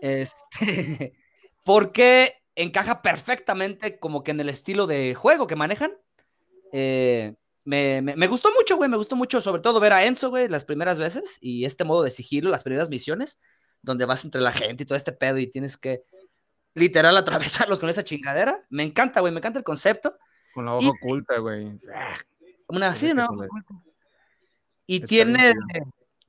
Este, 0.00 1.12
porque 1.64 2.34
encaja 2.54 3.02
perfectamente 3.02 3.98
como 3.98 4.22
que 4.22 4.30
en 4.30 4.40
el 4.40 4.48
estilo 4.48 4.86
de 4.86 5.14
juego 5.14 5.46
que 5.46 5.56
manejan. 5.56 5.92
Eh, 6.72 7.34
me, 7.64 8.00
me- 8.02 8.16
me 8.16 8.26
gustó 8.26 8.50
mucho, 8.54 8.76
güey, 8.76 8.88
me 8.90 8.96
gustó 8.96 9.14
mucho, 9.14 9.40
sobre 9.40 9.62
todo 9.62 9.78
ver 9.80 9.92
a 9.92 10.04
Enzo, 10.04 10.30
güey, 10.30 10.48
las 10.48 10.64
primeras 10.64 10.98
veces 10.98 11.38
y 11.40 11.64
este 11.64 11.84
modo 11.84 12.02
de 12.02 12.10
sigilo, 12.10 12.50
las 12.50 12.64
primeras 12.64 12.88
misiones, 12.90 13.38
donde 13.82 14.04
vas 14.04 14.24
entre 14.24 14.40
la 14.40 14.52
gente 14.52 14.82
y 14.82 14.86
todo 14.86 14.96
este 14.96 15.12
pedo 15.12 15.38
y 15.38 15.46
tienes 15.48 15.76
que 15.76 16.02
literal 16.74 17.16
atravesarlos 17.16 17.78
con 17.78 17.88
esa 17.90 18.02
chingadera. 18.04 18.64
Me 18.70 18.82
encanta, 18.82 19.20
güey, 19.20 19.32
me 19.32 19.38
encanta 19.38 19.58
el 19.58 19.64
concepto. 19.64 20.16
Con 20.54 20.64
la 20.64 20.74
hoja 20.74 20.86
Y- 20.86 20.88
oculta, 20.90 21.38
güey. 21.38 21.78
Una 22.68 22.88
así, 22.88 23.08
que 23.08 23.14
¿no? 23.14 23.28
Y 24.86 24.96
Está 24.96 25.06
tiene, 25.06 25.54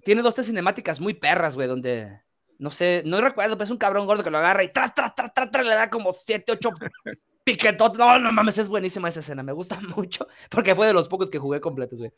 tiene 0.03 0.21
dos, 0.21 0.33
tres 0.33 0.47
cinemáticas 0.47 0.99
muy 0.99 1.13
perras, 1.13 1.55
güey, 1.55 1.67
donde 1.67 2.21
No 2.59 2.69
sé, 2.69 3.03
no 3.05 3.19
recuerdo, 3.21 3.55
pero 3.55 3.65
es 3.65 3.71
un 3.71 3.77
cabrón 3.77 4.05
gordo 4.05 4.23
que 4.23 4.29
lo 4.29 4.37
agarra 4.37 4.63
y 4.63 4.71
tras, 4.71 4.93
tras, 4.93 5.15
tras, 5.15 5.33
tras, 5.33 5.51
tras, 5.51 5.65
le 5.65 5.73
da 5.73 5.89
como 5.89 6.13
7, 6.13 6.51
8 6.51 6.69
piquetotes. 7.43 7.97
No, 7.97 8.19
no 8.19 8.31
mames, 8.31 8.57
es 8.57 8.69
buenísima 8.69 9.09
esa 9.09 9.21
escena, 9.21 9.43
me 9.43 9.53
gusta 9.53 9.79
mucho, 9.95 10.27
porque 10.49 10.75
fue 10.75 10.87
de 10.87 10.93
los 10.93 11.07
pocos 11.07 11.29
que 11.29 11.39
jugué 11.39 11.59
completos, 11.59 11.99
güey. 11.99 12.11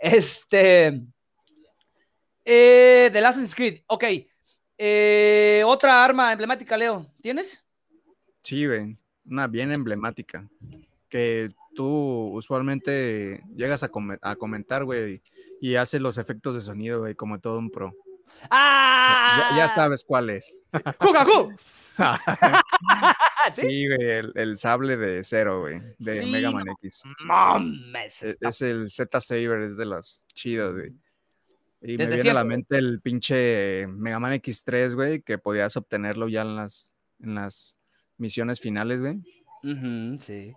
Este. 0.00 1.02
Eh, 2.44 3.10
The 3.12 3.18
Assassin's 3.18 3.54
Creed, 3.54 3.82
ok. 3.86 4.04
Eh, 4.78 5.62
otra 5.66 6.02
arma 6.02 6.32
emblemática, 6.32 6.76
Leo, 6.76 7.06
¿tienes? 7.20 7.62
Sí, 8.42 8.66
güey, 8.66 8.96
una 9.26 9.46
bien 9.46 9.72
emblemática. 9.72 10.48
Que 11.10 11.50
tú 11.74 12.30
usualmente 12.32 13.42
llegas 13.54 13.82
a, 13.82 13.90
a 14.22 14.36
comentar, 14.36 14.84
güey, 14.84 15.20
y 15.60 15.76
haces 15.76 16.00
los 16.00 16.18
efectos 16.18 16.54
de 16.54 16.60
sonido, 16.60 17.00
güey, 17.00 17.14
como 17.14 17.38
todo 17.40 17.58
un 17.58 17.70
pro. 17.70 17.92
¡Ah! 18.50 19.50
Ya, 19.52 19.56
ya 19.68 19.74
sabes 19.74 20.04
cuál 20.04 20.30
es. 20.30 20.54
¡Jugaku! 21.00 21.52
¿Sí? 23.54 23.62
Sí, 23.62 23.86
güey, 23.88 24.10
el, 24.10 24.32
el 24.36 24.58
sable 24.58 24.96
de 24.96 25.24
cero, 25.24 25.60
güey, 25.60 25.80
de 25.98 26.22
Sí, 26.22 26.30
Mega 26.30 26.50
Man 26.50 26.64
no 26.66 26.72
X. 26.82 27.02
Mames. 27.24 28.22
E- 28.22 28.36
Es 28.40 28.62
el 28.62 28.90
Z 28.90 29.20
Saber, 29.20 29.62
es 29.62 29.76
de 29.76 29.86
los 29.86 30.24
chidos, 30.34 30.74
güey. 30.74 30.92
Y 31.82 31.96
me 31.96 32.06
viene 32.06 32.30
a 32.30 32.34
la 32.34 32.44
mente 32.44 32.76
el 32.76 33.00
pinche 33.00 33.86
Mega 33.88 34.18
Man 34.20 34.32
X3, 34.34 34.94
güey, 34.94 35.22
que 35.22 35.38
podías 35.38 35.76
obtenerlo 35.76 36.28
ya 36.28 36.42
en 36.42 36.54
las, 36.56 36.92
en 37.20 37.34
las 37.34 37.76
misiones 38.18 38.60
finales, 38.60 39.00
güey. 39.00 39.16
Ujú, 39.62 40.18
sí. 40.20 40.54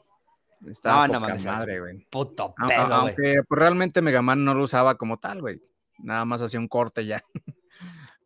Estaba 0.68 1.07
No, 1.07 1.14
no 1.14 1.20
poca 1.20 1.28
mames, 1.34 1.45
madre, 1.45 1.80
güey. 1.80 2.07
Puto 2.09 2.53
pedo, 2.68 2.86
güey. 2.88 2.91
Aunque 2.93 3.43
pues, 3.47 3.59
realmente 3.59 4.01
Mega 4.01 4.22
Man 4.22 4.43
no 4.45 4.53
lo 4.53 4.64
usaba 4.64 4.95
como 4.95 5.18
tal, 5.18 5.41
güey. 5.41 5.61
Nada 5.99 6.26
más 6.26 6.41
hacía 6.41 6.59
un 6.59 6.68
corte 6.68 7.05
ya. 7.05 7.24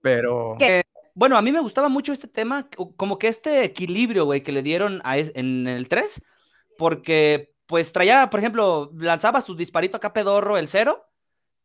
Pero 0.02 0.58
bueno, 1.14 1.38
a 1.38 1.42
mí 1.42 1.52
me 1.52 1.60
gustaba 1.60 1.90
mucho 1.90 2.14
este 2.14 2.28
tema, 2.28 2.68
co- 2.76 2.96
como 2.96 3.18
que 3.18 3.28
este 3.28 3.64
equilibrio, 3.64 4.26
güey, 4.26 4.44
que 4.44 4.52
le 4.52 4.62
dieron 4.62 5.02
a 5.04 5.18
es- 5.18 5.32
en 5.36 5.68
el 5.68 5.88
3, 5.88 6.22
porque 6.78 7.54
pues 7.66 7.92
traía, 7.92 8.30
por 8.30 8.40
ejemplo, 8.40 8.92
lanzaba 8.96 9.42
su 9.42 9.56
disparito 9.56 9.98
acá 9.98 10.14
pedorro 10.14 10.58
el 10.58 10.68
cero, 10.68 11.04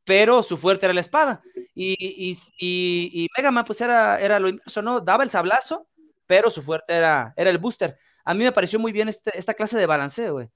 pero 0.05 0.43
su 0.43 0.57
fuerte 0.57 0.87
era 0.87 0.95
la 0.95 1.01
espada. 1.01 1.41
Y, 1.75 1.93
y, 2.01 2.33
y, 2.59 3.25
y 3.25 3.29
Mega 3.37 3.51
Man 3.53 3.65
pues 3.65 3.81
era, 3.81 4.19
era 4.19 4.41
lo 4.41 4.49
inverso, 4.49 4.83
¿no? 4.83 5.01
Daba 5.01 5.23
el 5.23 5.31
sablazo, 5.31 5.87
pero 6.27 6.51
su 6.51 6.61
fuerte 6.63 6.95
era, 6.95 7.33
era 7.37 7.51
el 7.51 7.59
booster. 7.59 7.97
A 8.25 8.35
mí 8.35 8.43
me 8.43 8.53
pareció 8.53 8.79
muy 8.81 8.91
bien 8.91 9.09
este, 9.09 9.37
esta 9.39 9.55
clase 9.55 9.79
de 9.79 9.87
balanceo, 9.87 10.33
güey. 10.35 10.49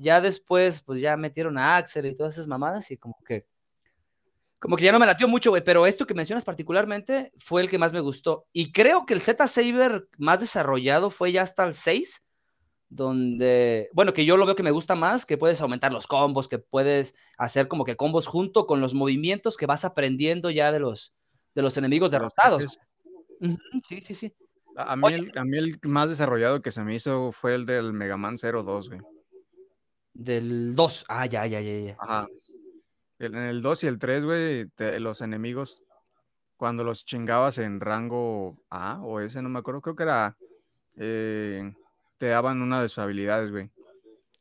Ya 0.00 0.20
después, 0.20 0.80
pues 0.80 1.00
ya 1.00 1.16
metieron 1.16 1.58
a 1.58 1.76
Axel 1.76 2.06
y 2.06 2.16
todas 2.16 2.34
esas 2.34 2.46
mamadas 2.46 2.90
y 2.90 2.96
como 2.96 3.16
que 3.26 3.46
como 4.58 4.76
que 4.76 4.84
ya 4.84 4.92
no 4.92 4.98
me 4.98 5.06
latió 5.06 5.28
mucho, 5.28 5.50
güey, 5.50 5.62
pero 5.62 5.86
esto 5.86 6.06
que 6.06 6.14
mencionas 6.14 6.44
particularmente 6.44 7.32
fue 7.38 7.62
el 7.62 7.70
que 7.70 7.78
más 7.78 7.92
me 7.92 8.00
gustó. 8.00 8.46
Y 8.52 8.72
creo 8.72 9.06
que 9.06 9.14
el 9.14 9.20
Z 9.20 9.46
Saber 9.46 10.08
más 10.18 10.40
desarrollado 10.40 11.10
fue 11.10 11.30
ya 11.30 11.42
hasta 11.42 11.64
el 11.64 11.74
6, 11.74 12.24
donde, 12.88 13.88
bueno, 13.92 14.12
que 14.12 14.24
yo 14.24 14.36
lo 14.36 14.46
veo 14.46 14.56
que 14.56 14.64
me 14.64 14.72
gusta 14.72 14.96
más, 14.96 15.26
que 15.26 15.38
puedes 15.38 15.60
aumentar 15.60 15.92
los 15.92 16.08
combos, 16.08 16.48
que 16.48 16.58
puedes 16.58 17.14
hacer 17.36 17.68
como 17.68 17.84
que 17.84 17.96
combos 17.96 18.26
junto 18.26 18.66
con 18.66 18.80
los 18.80 18.94
movimientos 18.94 19.56
que 19.56 19.66
vas 19.66 19.84
aprendiendo 19.84 20.50
ya 20.50 20.72
de 20.72 20.80
los, 20.80 21.14
de 21.54 21.62
los 21.62 21.76
enemigos 21.76 22.10
derrotados. 22.10 22.78
Sí, 23.88 24.00
sí, 24.00 24.14
sí. 24.14 24.34
a 24.76 24.94
a 24.94 24.96
mí, 24.96 25.12
el, 25.12 25.30
a 25.38 25.44
mí 25.44 25.56
el 25.56 25.78
más 25.82 26.08
desarrollado 26.08 26.62
que 26.62 26.72
se 26.72 26.82
me 26.82 26.96
hizo 26.96 27.30
fue 27.30 27.54
el 27.54 27.64
del 27.64 27.92
Mega 27.92 28.16
Man 28.16 28.36
02, 28.36 28.88
güey. 28.88 29.00
Del 30.18 30.74
2. 30.74 31.04
Ah, 31.08 31.26
ya, 31.26 31.46
ya, 31.46 31.60
ya, 31.60 31.78
ya. 31.78 31.96
Ajá. 32.00 32.26
En 33.20 33.36
el 33.36 33.62
2 33.62 33.84
y 33.84 33.86
el 33.86 33.98
3, 34.00 34.24
güey, 34.24 34.66
los 35.00 35.20
enemigos, 35.20 35.84
cuando 36.56 36.82
los 36.82 37.04
chingabas 37.04 37.58
en 37.58 37.80
rango 37.80 38.56
A 38.68 39.00
o 39.02 39.20
S, 39.20 39.40
no 39.40 39.48
me 39.48 39.60
acuerdo, 39.60 39.80
creo 39.80 39.94
que 39.96 40.02
era, 40.02 40.36
eh, 40.96 41.72
te 42.18 42.26
daban 42.26 42.62
una 42.62 42.82
de 42.82 42.88
sus 42.88 42.98
habilidades, 42.98 43.52
güey. 43.52 43.70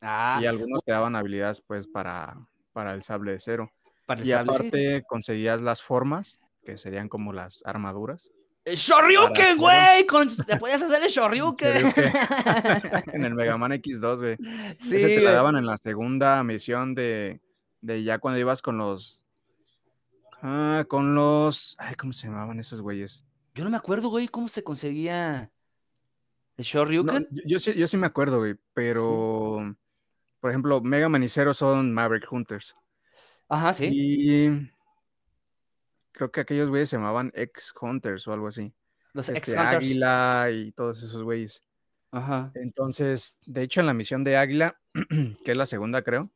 Ah, 0.01 0.39
Y 0.41 0.47
algunos 0.47 0.83
te 0.83 0.91
daban 0.91 1.15
habilidades, 1.15 1.61
pues, 1.61 1.87
para, 1.87 2.37
para 2.73 2.93
el 2.93 3.03
sable 3.03 3.33
de 3.33 3.39
cero. 3.39 3.71
para 4.07 4.21
el 4.21 4.27
Y 4.27 4.31
sable, 4.31 4.51
sí. 4.53 4.57
aparte 4.57 5.03
conseguías 5.07 5.61
las 5.61 5.83
formas, 5.83 6.39
que 6.63 6.77
serían 6.79 7.07
como 7.07 7.33
las 7.33 7.61
armaduras. 7.65 8.31
¡El 8.67 8.75
Shoryuken, 8.75 9.57
güey! 9.59 10.05
Con... 10.05 10.27
Te 10.27 10.57
podías 10.57 10.81
hacer 10.81 11.01
el 11.01 11.09
Shoryuken. 11.09 11.93
En 13.13 13.23
el 13.23 13.33
Mega 13.33 13.57
Man 13.57 13.71
X2, 13.71 14.17
güey. 14.19 14.35
sí, 14.79 14.97
Ese 14.97 15.07
te 15.07 15.21
la 15.21 15.31
daban 15.31 15.55
en 15.55 15.65
la 15.65 15.77
segunda 15.77 16.43
misión 16.43 16.93
de, 16.93 17.39
de 17.79 18.03
ya 18.03 18.19
cuando 18.19 18.41
ibas 18.41 18.61
con 18.61 18.77
los. 18.77 19.29
Ah, 20.41 20.83
con 20.89 21.15
los. 21.15 21.77
Ay, 21.79 21.95
¿cómo 21.95 22.11
se 22.11 22.27
llamaban 22.27 22.59
esos 22.59 22.81
güeyes? 22.81 23.23
Yo 23.55 23.63
no 23.63 23.69
me 23.69 23.77
acuerdo, 23.77 24.09
güey, 24.09 24.27
cómo 24.27 24.49
se 24.49 24.63
conseguía 24.65 25.49
el 26.57 26.63
No, 26.63 26.63
Shoryuken. 26.63 27.27
yo, 27.31 27.43
yo 27.45 27.59
sí, 27.59 27.73
yo 27.73 27.87
sí 27.87 27.95
me 27.95 28.07
acuerdo, 28.07 28.39
güey, 28.39 28.55
pero. 28.73 29.77
Por 30.41 30.49
ejemplo, 30.51 30.81
Mega 30.81 31.07
Man 31.07 31.23
y 31.23 31.29
Zero 31.29 31.53
son 31.53 31.93
Maverick 31.93 32.29
Hunters. 32.29 32.75
Ajá, 33.47 33.73
sí. 33.73 33.89
Y. 33.89 34.71
Creo 36.17 36.31
que 36.31 36.41
aquellos 36.41 36.69
güeyes 36.69 36.89
se 36.89 36.95
llamaban 36.97 37.31
X 37.35 37.71
Hunters 37.79 38.27
o 38.27 38.33
algo 38.33 38.47
así. 38.47 38.73
Los 39.13 39.29
Este, 39.29 39.51
X-Hunters. 39.51 39.75
Águila 39.77 40.47
y 40.51 40.71
todos 40.71 41.03
esos 41.03 41.21
güeyes. 41.21 41.63
Ajá. 42.09 42.51
Entonces, 42.55 43.37
de 43.45 43.61
hecho, 43.61 43.81
en 43.81 43.85
la 43.85 43.93
misión 43.93 44.23
de 44.23 44.35
Águila, 44.35 44.73
que 45.45 45.51
es 45.51 45.57
la 45.57 45.67
segunda, 45.67 46.01
creo, 46.01 46.31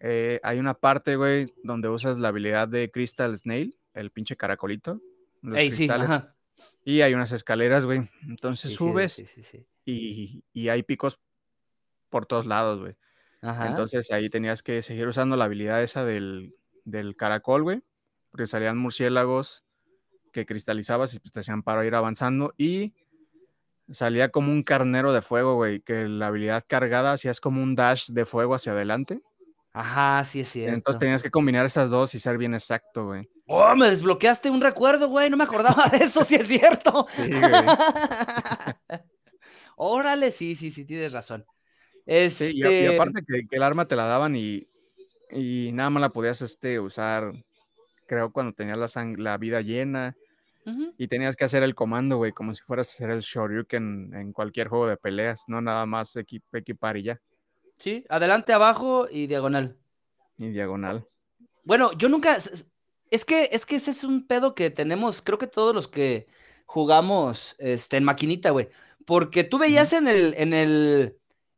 eh, 0.00 0.40
hay 0.42 0.58
una 0.58 0.72
parte, 0.72 1.16
güey, 1.16 1.52
donde 1.62 1.90
usas 1.90 2.18
la 2.18 2.28
habilidad 2.28 2.66
de 2.66 2.90
Crystal 2.90 3.36
Snail, 3.36 3.78
el 3.92 4.10
pinche 4.10 4.36
caracolito. 4.36 5.02
los 5.42 5.58
Ey, 5.58 5.70
sí, 5.70 5.86
ajá. 5.90 6.34
Y 6.82 7.02
hay 7.02 7.12
unas 7.12 7.32
escaleras, 7.32 7.84
güey. 7.84 8.08
Entonces 8.26 8.70
Sí, 8.70 8.76
subes 8.78 9.12
sí, 9.12 9.26
sí, 9.26 9.44
sí. 9.44 9.66
Y, 9.84 10.44
y 10.54 10.70
hay 10.70 10.82
picos 10.82 11.20
por 12.08 12.24
todos 12.24 12.46
lados, 12.46 12.80
güey. 12.80 12.96
Ajá. 13.42 13.68
Entonces 13.68 14.10
ahí 14.12 14.30
tenías 14.30 14.62
que 14.62 14.80
seguir 14.80 15.06
usando 15.08 15.36
la 15.36 15.44
habilidad 15.44 15.82
esa 15.82 16.06
del, 16.06 16.54
del 16.84 17.16
caracol, 17.16 17.64
güey. 17.64 17.82
Porque 18.32 18.46
salían 18.46 18.76
murciélagos 18.78 19.62
que 20.32 20.44
cristalizabas 20.46 21.14
y 21.14 21.20
pues, 21.20 21.30
te 21.32 21.40
hacían 21.40 21.62
para 21.62 21.86
ir 21.86 21.94
avanzando. 21.94 22.52
Y 22.58 22.94
salía 23.90 24.30
como 24.30 24.50
un 24.50 24.64
carnero 24.64 25.12
de 25.12 25.22
fuego, 25.22 25.54
güey. 25.54 25.80
Que 25.80 26.08
la 26.08 26.26
habilidad 26.26 26.64
cargada 26.66 27.12
hacías 27.12 27.40
como 27.40 27.62
un 27.62 27.76
dash 27.76 28.08
de 28.08 28.24
fuego 28.24 28.54
hacia 28.56 28.72
adelante. 28.72 29.20
Ajá, 29.74 30.24
sí 30.24 30.40
es 30.40 30.48
cierto. 30.48 30.74
Entonces 30.74 30.98
tenías 30.98 31.22
que 31.22 31.30
combinar 31.30 31.64
esas 31.64 31.88
dos 31.88 32.14
y 32.14 32.18
ser 32.20 32.36
bien 32.38 32.54
exacto, 32.54 33.06
güey. 33.06 33.28
Oh, 33.46 33.74
me 33.76 33.90
desbloqueaste 33.90 34.50
un 34.50 34.60
recuerdo, 34.60 35.08
güey. 35.08 35.28
No 35.30 35.36
me 35.36 35.44
acordaba 35.44 35.86
de 35.88 35.98
eso, 35.98 36.24
sí 36.24 36.34
es 36.36 36.48
cierto. 36.48 37.06
Sí, 37.14 37.28
güey. 37.30 37.64
Órale, 39.76 40.30
sí, 40.30 40.54
sí, 40.54 40.70
sí, 40.70 40.84
tienes 40.84 41.12
razón. 41.12 41.44
Sí, 42.06 42.52
y, 42.54 42.62
a- 42.62 42.66
y 42.70 42.86
Este, 42.86 42.94
aparte 42.94 43.22
que, 43.26 43.46
que 43.48 43.56
el 43.56 43.62
arma 43.62 43.86
te 43.86 43.96
la 43.96 44.06
daban 44.06 44.36
y, 44.36 44.66
y 45.30 45.70
nada 45.72 45.90
más 45.90 46.00
la 46.00 46.08
podías 46.10 46.42
este, 46.42 46.78
usar, 46.80 47.32
creo, 48.06 48.32
cuando 48.32 48.52
tenías 48.52 48.78
la, 48.78 48.86
sang- 48.86 49.16
la 49.18 49.36
vida 49.38 49.60
llena. 49.60 50.16
Y 50.96 51.08
tenías 51.08 51.34
que 51.34 51.42
hacer 51.44 51.64
el 51.64 51.74
comando, 51.74 52.18
güey, 52.18 52.30
como 52.30 52.54
si 52.54 52.62
fueras 52.62 52.88
a 52.90 52.92
hacer 52.94 53.10
el 53.10 53.18
Shoryuken 53.18 54.12
en 54.14 54.32
cualquier 54.32 54.68
juego 54.68 54.86
de 54.86 54.96
peleas, 54.96 55.42
no 55.48 55.60
nada 55.60 55.86
más 55.86 56.14
equi- 56.14 56.40
equipar 56.52 56.96
y 56.96 57.02
ya, 57.02 57.20
Sí, 57.78 58.04
adelante, 58.08 58.52
abajo 58.52 59.08
y 59.10 59.26
diagonal. 59.26 59.76
y 60.38 60.50
diagonal. 60.50 61.04
Bueno, 61.64 61.90
yo 61.98 62.08
nunca. 62.08 62.38
Es 63.10 63.24
que, 63.24 63.48
es 63.50 63.66
que 63.66 63.74
ese 63.74 63.90
es 63.90 64.04
un 64.04 64.24
pedo 64.28 64.54
que 64.54 64.70
tenemos, 64.70 65.20
creo 65.20 65.36
que 65.38 65.48
todos 65.48 65.74
los 65.74 65.88
que 65.88 66.28
jugamos 66.64 67.56
este, 67.58 67.96
en 67.96 68.04
maquinita, 68.04 68.50
güey. 68.50 68.68
Porque 69.04 69.42
tú 69.42 69.58
veías 69.58 69.92
en 69.92 70.06
el, 70.06 70.32
en 70.38 70.54
el, 70.54 71.16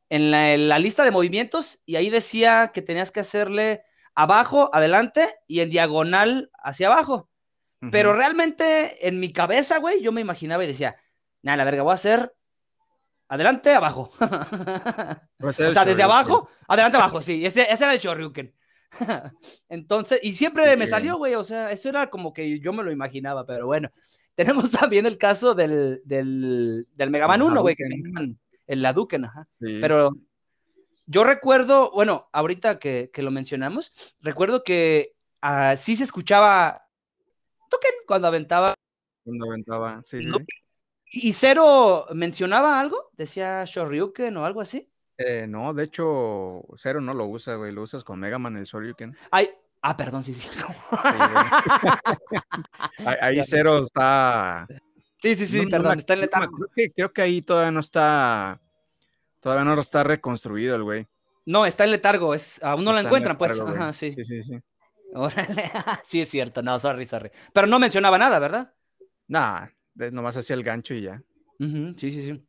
en 0.08 0.30
la, 0.30 0.54
en 0.54 0.68
la 0.68 0.78
lista 0.78 1.04
de 1.04 1.10
movimientos 1.10 1.78
y 1.84 1.96
ahí 1.96 2.08
decía 2.08 2.70
que 2.72 2.80
tenías 2.80 3.12
que 3.12 3.20
hacerle 3.20 3.84
abajo, 4.14 4.70
adelante 4.72 5.34
y 5.46 5.60
en 5.60 5.70
diagonal 5.70 6.50
hacia 6.62 6.88
abajo. 6.88 7.28
Pero 7.90 8.14
realmente 8.14 9.06
en 9.06 9.20
mi 9.20 9.30
cabeza, 9.30 9.78
güey, 9.78 10.00
yo 10.00 10.10
me 10.10 10.22
imaginaba 10.22 10.64
y 10.64 10.68
decía, 10.68 10.96
nada, 11.42 11.58
la 11.58 11.64
verga, 11.64 11.82
voy 11.82 11.90
a 11.92 11.96
hacer 11.96 12.34
adelante, 13.28 13.74
abajo. 13.74 14.10
O 15.42 15.52
sea, 15.52 15.84
desde 15.84 16.02
abajo, 16.02 16.48
adelante, 16.66 16.96
abajo, 16.96 17.20
sí, 17.20 17.44
ese, 17.44 17.70
ese 17.70 17.84
era 17.84 17.92
el 17.92 18.00
Shoryuken. 18.00 18.54
Entonces, 19.68 20.20
y 20.22 20.32
siempre 20.32 20.70
Sí, 20.70 20.78
me 20.78 20.86
salió, 20.86 21.18
güey, 21.18 21.34
o 21.34 21.44
sea, 21.44 21.70
eso 21.70 21.90
era 21.90 22.08
como 22.08 22.32
que 22.32 22.58
yo 22.60 22.72
me 22.72 22.82
lo 22.82 22.90
imaginaba, 22.90 23.44
pero 23.44 23.66
bueno. 23.66 23.90
Tenemos 24.34 24.72
también 24.72 25.06
el 25.06 25.16
caso 25.18 25.54
del, 25.54 26.00
del, 26.04 26.88
del 26.94 27.10
Mega 27.10 27.28
Man 27.28 27.40
El 27.40 27.46
1, 27.48 27.60
güey, 27.62 27.76
que 27.76 27.84
Hadouken. 27.84 28.38
tenían 28.66 29.14
el 29.20 29.24
ajá. 29.26 29.46
Sí. 29.60 29.78
Pero 29.80 30.12
yo 31.06 31.24
recuerdo, 31.24 31.90
bueno, 31.92 32.28
ahorita 32.32 32.78
que, 32.78 33.10
que 33.12 33.22
lo 33.22 33.30
mencionamos, 33.30 33.92
recuerdo 34.20 34.64
que 34.64 35.14
ah, 35.40 35.76
sí 35.76 35.96
se 35.96 36.04
escuchaba 36.04 36.86
Hadouken 37.66 37.92
cuando 38.06 38.28
aventaba. 38.28 38.74
Cuando 39.24 39.46
aventaba, 39.46 40.02
sí, 40.02 40.18
sí, 40.18 40.24
No. 40.24 40.38
sí. 40.38 40.44
¿Y 41.16 41.32
Zero 41.32 42.06
mencionaba 42.12 42.80
algo? 42.80 43.10
¿Decía 43.12 43.64
Shoryuken 43.64 44.36
o 44.36 44.44
algo 44.44 44.60
así? 44.60 44.90
Eh, 45.16 45.46
no, 45.48 45.72
de 45.72 45.84
hecho, 45.84 46.64
Zero 46.76 47.00
no 47.00 47.14
lo 47.14 47.26
usa, 47.26 47.54
güey, 47.54 47.70
lo 47.70 47.82
usas 47.82 48.02
con 48.02 48.18
Mega 48.18 48.38
Man 48.38 48.56
el 48.56 48.64
Shoryuken. 48.64 49.16
Ay, 49.30 49.48
ah, 49.82 49.96
perdón, 49.96 50.24
sí, 50.24 50.34
sí. 50.34 50.48
Sí. 50.50 50.50
Ahí. 53.06 53.40
Zero 53.44 53.78
está 53.78 54.66
Sí, 55.24 55.36
sí, 55.36 55.46
sí, 55.46 55.64
No, 55.64 55.70
perdón, 55.70 55.98
está 56.00 56.14
en 56.14 56.28
Creo 56.28 56.68
que, 56.74 56.90
creo 56.90 57.12
que 57.12 57.22
ahí 57.22 57.40
todavía 57.40 57.70
no 57.70 57.80
está. 57.80 58.60
Todavía 59.44 59.66
no 59.66 59.78
está 59.78 60.02
reconstruido 60.02 60.74
el 60.74 60.84
güey. 60.84 61.06
No, 61.44 61.66
está 61.66 61.84
en 61.84 61.90
letargo, 61.90 62.34
es, 62.34 62.58
aún 62.62 62.82
no 62.82 62.92
la 62.92 63.00
Está 63.00 63.00
en 63.00 63.06
encuentran, 63.08 63.36
pues. 63.36 63.52
letargo. 63.52 63.72
Ajá, 63.74 63.92
sí. 63.92 64.10
Sí, 64.12 64.24
sí, 64.24 64.42
sí. 64.42 64.58
Órale, 65.12 65.70
sí 66.04 66.22
es 66.22 66.30
cierto, 66.30 66.62
no, 66.62 66.80
sorry, 66.80 67.04
sorry. 67.04 67.30
Pero 67.52 67.66
no 67.66 67.78
mencionaba 67.78 68.16
nada, 68.16 68.38
¿verdad? 68.38 68.72
Nah, 69.28 69.66
nomás 70.12 70.38
hacía 70.38 70.56
el 70.56 70.64
gancho 70.64 70.94
y 70.94 71.02
ya. 71.02 71.22
Sí, 71.58 71.94
sí, 71.98 72.22
sí. 72.22 72.46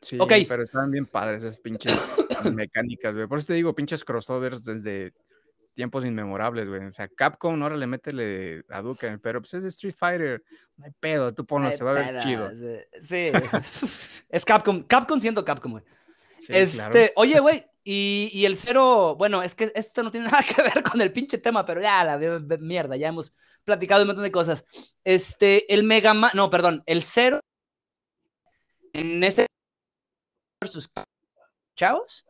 Sí, 0.00 0.18
pero 0.48 0.62
estaban 0.62 0.90
bien 0.90 1.04
padres 1.04 1.42
esas 1.42 1.58
pinches 1.58 1.92
mecánicas, 2.54 3.14
güey. 3.14 3.26
Por 3.26 3.36
eso 3.36 3.48
te 3.48 3.52
digo, 3.52 3.74
pinches 3.74 4.02
crossovers 4.02 4.64
desde 4.64 5.12
tiempos 5.74 6.06
inmemorables, 6.06 6.66
güey. 6.66 6.86
O 6.86 6.92
sea, 6.92 7.08
Capcom, 7.08 7.62
ahora 7.62 7.76
le 7.76 7.86
métele 7.86 8.64
a 8.70 8.80
Duke, 8.80 9.18
pero 9.18 9.42
pues 9.42 9.52
es 9.52 9.62
de 9.62 9.68
Street 9.68 9.94
Fighter. 9.94 10.42
No 10.78 10.86
hay 10.86 10.92
pedo, 10.98 11.34
tú 11.34 11.44
ponlo, 11.44 11.70
se 11.70 11.84
va 11.84 11.90
a 11.90 11.94
ver 11.94 12.22
chido. 12.22 12.50
Sí. 13.02 13.32
es 14.30 14.46
Capcom, 14.46 14.82
Capcom 14.84 15.20
siendo 15.20 15.44
Capcom, 15.44 15.72
güey. 15.72 15.84
Sí, 16.42 16.52
este, 16.52 16.76
claro. 16.76 17.12
oye, 17.16 17.38
güey, 17.38 17.66
y, 17.84 18.30
y 18.32 18.46
el 18.46 18.56
cero, 18.56 19.14
bueno, 19.16 19.44
es 19.44 19.54
que 19.54 19.70
esto 19.76 20.02
no 20.02 20.10
tiene 20.10 20.26
nada 20.30 20.42
que 20.42 20.60
ver 20.60 20.82
con 20.82 21.00
el 21.00 21.12
pinche 21.12 21.38
tema, 21.38 21.64
pero 21.64 21.80
ya, 21.80 22.04
la 22.04 22.18
mierda, 22.58 22.96
ya 22.96 23.08
hemos 23.08 23.34
platicado 23.64 24.02
un 24.02 24.08
montón 24.08 24.24
de 24.24 24.32
cosas. 24.32 24.64
Este, 25.04 25.72
el 25.72 25.84
Mega 25.84 26.14
Man, 26.14 26.32
no, 26.34 26.50
perdón, 26.50 26.82
el 26.86 27.04
cero 27.04 27.40
en 28.92 29.22
ese 29.22 29.46
versus 30.60 30.90
chavos, 31.76 32.26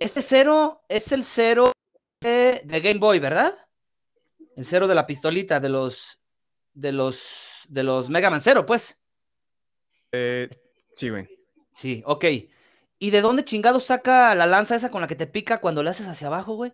este 0.00 0.22
cero 0.22 0.82
es 0.88 1.12
el 1.12 1.22
cero 1.22 1.72
de, 2.20 2.62
de 2.64 2.80
Game 2.80 2.98
Boy, 2.98 3.18
¿verdad? 3.18 3.56
El 4.56 4.64
cero 4.64 4.88
de 4.88 4.94
la 4.94 5.06
pistolita 5.06 5.60
de 5.60 5.68
los, 5.68 6.18
de 6.72 6.92
los, 6.92 7.22
de 7.68 7.82
los 7.82 8.08
Mega 8.08 8.30
Man 8.30 8.40
Zero, 8.40 8.66
pues. 8.66 8.98
Eh, 10.12 10.48
sí, 10.94 11.10
güey. 11.10 11.37
Sí, 11.78 12.02
ok. 12.06 12.24
¿Y 12.98 13.10
de 13.10 13.20
dónde 13.20 13.44
chingado 13.44 13.78
saca 13.78 14.34
la 14.34 14.46
lanza 14.46 14.74
esa 14.74 14.90
con 14.90 15.00
la 15.00 15.06
que 15.06 15.14
te 15.14 15.28
pica 15.28 15.60
cuando 15.60 15.84
le 15.84 15.90
haces 15.90 16.08
hacia 16.08 16.26
abajo, 16.26 16.56
güey? 16.56 16.72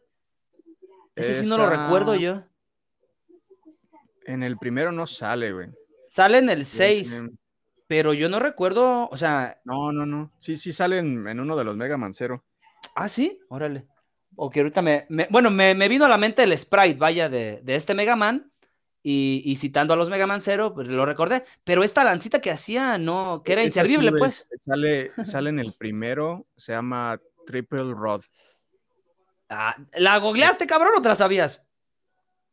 Ese 1.14 1.43
sí 1.43 1.47
no 1.47 1.59
lo 1.59 1.66
recuerdo 1.68 2.14
yo. 2.14 2.43
En 4.24 4.43
el 4.43 4.56
primero 4.56 4.93
no 4.93 5.06
sale, 5.06 5.52
güey. 5.52 5.68
Sale 6.09 6.39
en 6.39 6.48
el 6.48 6.64
6, 6.64 7.12
En- 7.12 7.39
pero 7.86 8.14
yo 8.14 8.31
no 8.31 8.39
recuerdo, 8.39 9.10
o 9.10 9.16
sea, 9.18 9.60
No, 9.64 9.93
no, 9.93 10.06
no. 10.06 10.32
Sí, 10.39 10.56
sí 10.56 10.72
sale 10.72 10.97
en, 10.98 11.28
en 11.28 11.39
uno 11.39 11.55
de 11.55 11.64
los 11.64 11.76
Mega 11.76 11.98
Man 11.98 12.14
Zero. 12.14 12.43
ah, 12.94 13.10
sí, 13.10 13.39
órale. 13.51 13.86
Ok, 14.36 14.56
ahorita 14.56 14.81
me, 14.81 15.05
me- 15.10 15.28
bueno, 15.28 15.51
me, 15.51 15.74
me 15.74 15.89
vino 15.89 16.06
a 16.06 16.09
la 16.09 16.16
mente 16.16 16.43
el 16.44 16.56
sprite, 16.56 16.94
vaya, 16.94 17.28
de, 17.28 17.60
de 17.62 17.74
este 17.76 17.93
Mega 17.94 18.16
Man, 18.16 18.51
y, 19.06 19.43
y 19.44 19.56
citando 19.56 19.93
a 19.93 19.97
los 19.97 20.09
Mega 20.09 20.26
Man 20.26 20.40
Zero, 20.40 20.72
pues 20.72 20.89
lo 20.89 21.05
recordé, 21.05 21.44
pero 21.62 21.85
esta 21.85 22.02
lancita 22.02 22.40
que 22.40 22.51
hacía, 22.51 22.97
no, 22.97 23.43
que 23.44 23.52
era 23.52 23.62
Esa 23.62 23.85
sí, 23.85 23.93
inservible, 23.93 24.18
pues. 24.18 24.48
Sale, 24.62 25.12
sale 25.24 25.51
en 25.51 25.59
el 25.59 25.74
primero, 25.78 26.47
se 26.56 26.72
llama 26.72 27.20
Triple 27.47 27.93
Rod. 27.93 28.22
Ah, 29.51 29.76
¿La 29.98 30.18
googleaste, 30.18 30.66
cabrón, 30.66 30.93
o 30.97 31.02
te 31.02 31.10
la 31.10 31.16
sabías? 31.16 31.60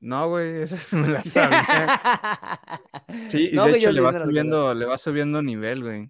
No, 0.01 0.27
güey, 0.27 0.61
esa 0.63 0.77
me 0.95 1.07
la 1.07 1.23
sabía. 1.23 2.59
Sí, 3.29 3.49
y 3.51 3.55
No, 3.55 3.65
de 3.65 3.77
hecho 3.77 3.91
le 3.91 4.01
una 4.01 4.11
subiendo, 4.13 4.73
le 4.73 4.85
vas 4.85 5.01
subiendo 5.01 5.41
nivel, 5.41 5.83
güey. 5.83 6.09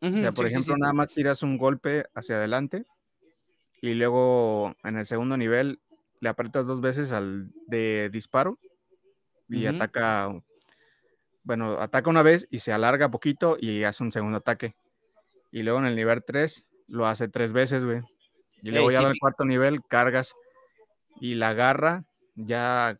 O 0.00 0.10
sea, 0.10 0.32
por 0.32 0.44
sí, 0.44 0.50
sí, 0.50 0.54
ejemplo, 0.54 0.74
sí. 0.74 0.80
nada 0.80 0.92
más 0.92 1.08
tiras 1.08 1.42
un 1.42 1.58
golpe 1.58 2.06
hacia 2.14 2.36
adelante 2.36 2.84
y 3.80 3.94
luego 3.94 4.74
en 4.84 4.98
el 4.98 5.06
segundo 5.06 5.36
nivel 5.36 5.80
le 6.20 6.28
aprietas 6.28 6.66
dos 6.66 6.80
veces 6.80 7.12
al 7.12 7.50
de 7.66 8.10
disparo 8.10 8.58
y 9.48 9.66
ataca, 9.66 10.32
bueno, 11.42 11.80
ataca 11.80 12.10
una 12.10 12.22
vez 12.22 12.46
y 12.50 12.60
se 12.60 12.72
alarga 12.72 13.10
poquito 13.10 13.56
y 13.60 13.84
hace 13.84 14.02
un 14.02 14.12
segundo 14.12 14.38
ataque. 14.38 14.76
Y 15.50 15.62
luego 15.62 15.78
en 15.78 15.86
el 15.86 15.96
nivel 15.96 16.24
3 16.24 16.66
lo 16.88 17.06
hace 17.06 17.28
tres 17.28 17.52
veces, 17.52 17.84
güey. 17.84 18.02
Y 18.62 18.70
luego 18.70 18.90
ya 18.90 19.00
sí, 19.00 19.04
al 19.04 19.18
cuarto 19.18 19.44
nivel 19.44 19.82
cargas 19.88 20.34
y 21.20 21.34
la 21.34 21.50
agarra, 21.50 22.04
ya 22.34 22.98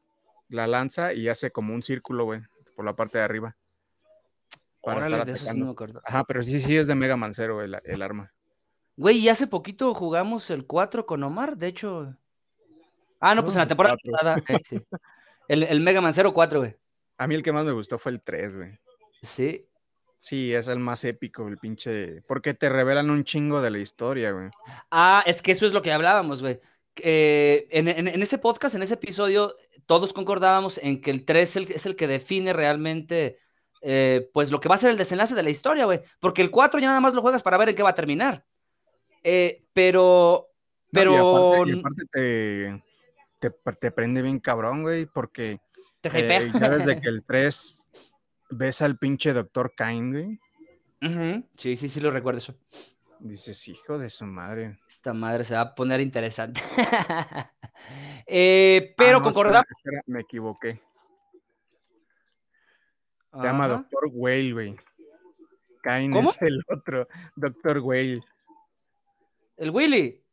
la 0.49 0.67
lanza 0.67 1.13
y 1.13 1.29
hace 1.29 1.51
como 1.51 1.75
un 1.75 1.83
círculo, 1.83 2.25
güey, 2.25 2.43
por 2.77 2.85
la 2.85 2.95
parte 2.95 3.19
de 3.19 3.25
arriba. 3.25 3.57
para 4.83 4.99
Órale, 4.99 5.15
estar 5.17 5.27
de 5.27 5.33
eso 5.33 5.53
sí 5.53 5.61
me 5.61 5.71
acuerdo. 5.71 6.01
Ajá, 6.05 6.25
pero 6.25 6.43
sí, 6.43 6.61
sí 6.61 6.77
es 6.77 6.87
de 6.87 6.95
Mega 6.95 7.17
Man 7.17 7.35
Zero 7.35 7.63
el, 7.63 7.77
el 7.85 8.03
arma. 8.03 8.33
Güey, 8.97 9.19
y 9.19 9.29
hace 9.29 9.47
poquito 9.47 9.93
jugamos 9.93 10.49
el 10.51 10.67
4 10.67 11.05
con 11.05 11.23
Omar, 11.23 11.57
de 11.57 11.67
hecho. 11.67 12.17
Ah, 13.21 13.35
no, 13.35 13.43
pues 13.43 13.55
en 13.57 13.59
la 13.59 13.65
Oh, 13.65 13.69
temporada 13.69 13.97
pasada. 13.97 14.43
eh, 14.49 14.61
sí. 14.65 14.81
El, 15.49 15.63
el 15.63 15.81
Mega 15.81 16.01
Man 16.01 16.15
04, 16.15 16.61
güey. 16.61 16.77
A 17.19 17.27
mí 17.27 17.35
el 17.35 17.43
que 17.43 17.53
más 17.53 17.65
me 17.65 17.73
gustó 17.73 17.99
fue 17.99 18.13
el 18.13 18.21
3, 18.21 18.57
güey. 18.57 18.79
Sí. 19.23 19.67
Sí, 20.19 20.53
es 20.55 20.67
el 20.69 20.79
más 20.79 21.05
épico, 21.05 21.47
el 21.47 21.59
pinche. 21.59 22.23
Porque 22.23 22.55
te 22.55 22.69
revelan 22.69 23.11
un 23.11 23.25
chingo 23.25 23.61
de 23.63 23.71
la 23.71 23.79
historia, 23.79 24.33
güey. 24.33 24.49
Ah, 24.91 25.23
es 25.27 25.43
que 25.43 25.53
eso 25.53 25.67
es 25.67 25.73
lo 25.73 25.83
que 25.83 25.93
hablábamos, 25.93 26.41
güey. 26.43 26.59
Eh, 26.97 27.69
en, 27.71 27.89
en- 27.89 28.09
en 28.09 28.23
ese 28.23 28.39
podcast, 28.39 28.75
en 28.75 28.83
ese 28.83 28.95
episodio, 28.95 29.55
todos 29.85 30.13
concordábamos 30.13 30.79
en 30.79 31.01
que 31.01 31.11
el 31.11 31.25
3 31.25 31.51
es 31.51 31.57
el, 31.57 31.73
es 31.73 31.87
el 31.87 31.97
que 31.97 32.07
define 32.09 32.53
realmente, 32.55 33.39
eh, 33.83 34.31
pues, 34.33 34.51
lo 34.51 34.61
que 34.61 34.69
va 34.71 34.77
a 34.77 34.79
ser 34.79 34.91
el 34.91 34.97
desenlace 34.99 35.35
de 35.35 35.43
la 35.43 35.51
historia, 35.51 35.85
güey. 35.85 36.01
Porque 36.19 36.43
el 36.43 36.51
4 36.51 36.81
ya 36.81 36.89
nada 36.89 37.01
más 37.01 37.13
lo 37.15 37.21
juegas 37.23 37.43
para 37.43 37.59
ver 37.59 37.69
en 37.69 37.75
qué 37.77 37.83
va 37.83 37.91
a 37.91 37.95
terminar. 37.95 38.45
Eh, 39.23 39.65
pero, 39.75 40.49
No, 40.51 40.89
pero 40.93 41.13
y 41.13 41.17
aparte, 41.17 41.71
y 41.71 41.79
aparte 41.79 42.03
te, 42.11 42.83
te, 43.39 43.51
te 43.51 43.91
prende 43.91 44.23
bien 44.23 44.41
cabrón, 44.41 44.83
güey, 44.83 45.07
porque 45.07 45.61
te 46.01 46.09
eh, 46.15 46.51
ya 46.59 46.69
desde 46.71 47.01
que 47.01 47.09
el 47.09 47.25
3 47.25 47.85
ves 48.51 48.83
al 48.83 48.99
pinche 48.99 49.33
Doctor 49.33 49.73
Kain, 49.77 50.13
güey. 50.13 50.41
Sí, 51.57 51.77
sí, 51.77 51.89
sí 51.89 52.01
lo 52.01 52.11
recuerdo 52.11 52.39
eso. 52.39 52.55
Dices, 53.21 53.67
hijo 53.69 53.99
de 53.99 54.11
su 54.11 54.27
madre. 54.27 54.79
Esta 54.89 55.13
madre 55.15 55.45
se 55.45 55.55
va 55.55 55.61
a 55.63 55.75
poner 55.75 56.01
interesante. 56.01 56.61
Eh, 58.29 58.95
pero 58.97 59.19
Ah, 59.19 59.21
no, 59.21 59.23
concordamos. 59.23 59.67
espera, 59.71 59.99
espera, 59.99 60.03
me 60.07 60.21
equivoqué. 60.23 60.83
Se 63.33 63.43
llama 63.43 63.69
Doctor 63.69 64.09
Whale, 64.13 64.53
güey. 64.53 64.77
Kain 65.83 66.11
¿Cómo? 66.11 66.31
es 66.31 66.43
el 66.43 66.61
otro. 66.69 67.07
Doctor 67.37 67.79
Whale. 67.79 68.21
El 69.59 69.71
Willy. 69.71 70.25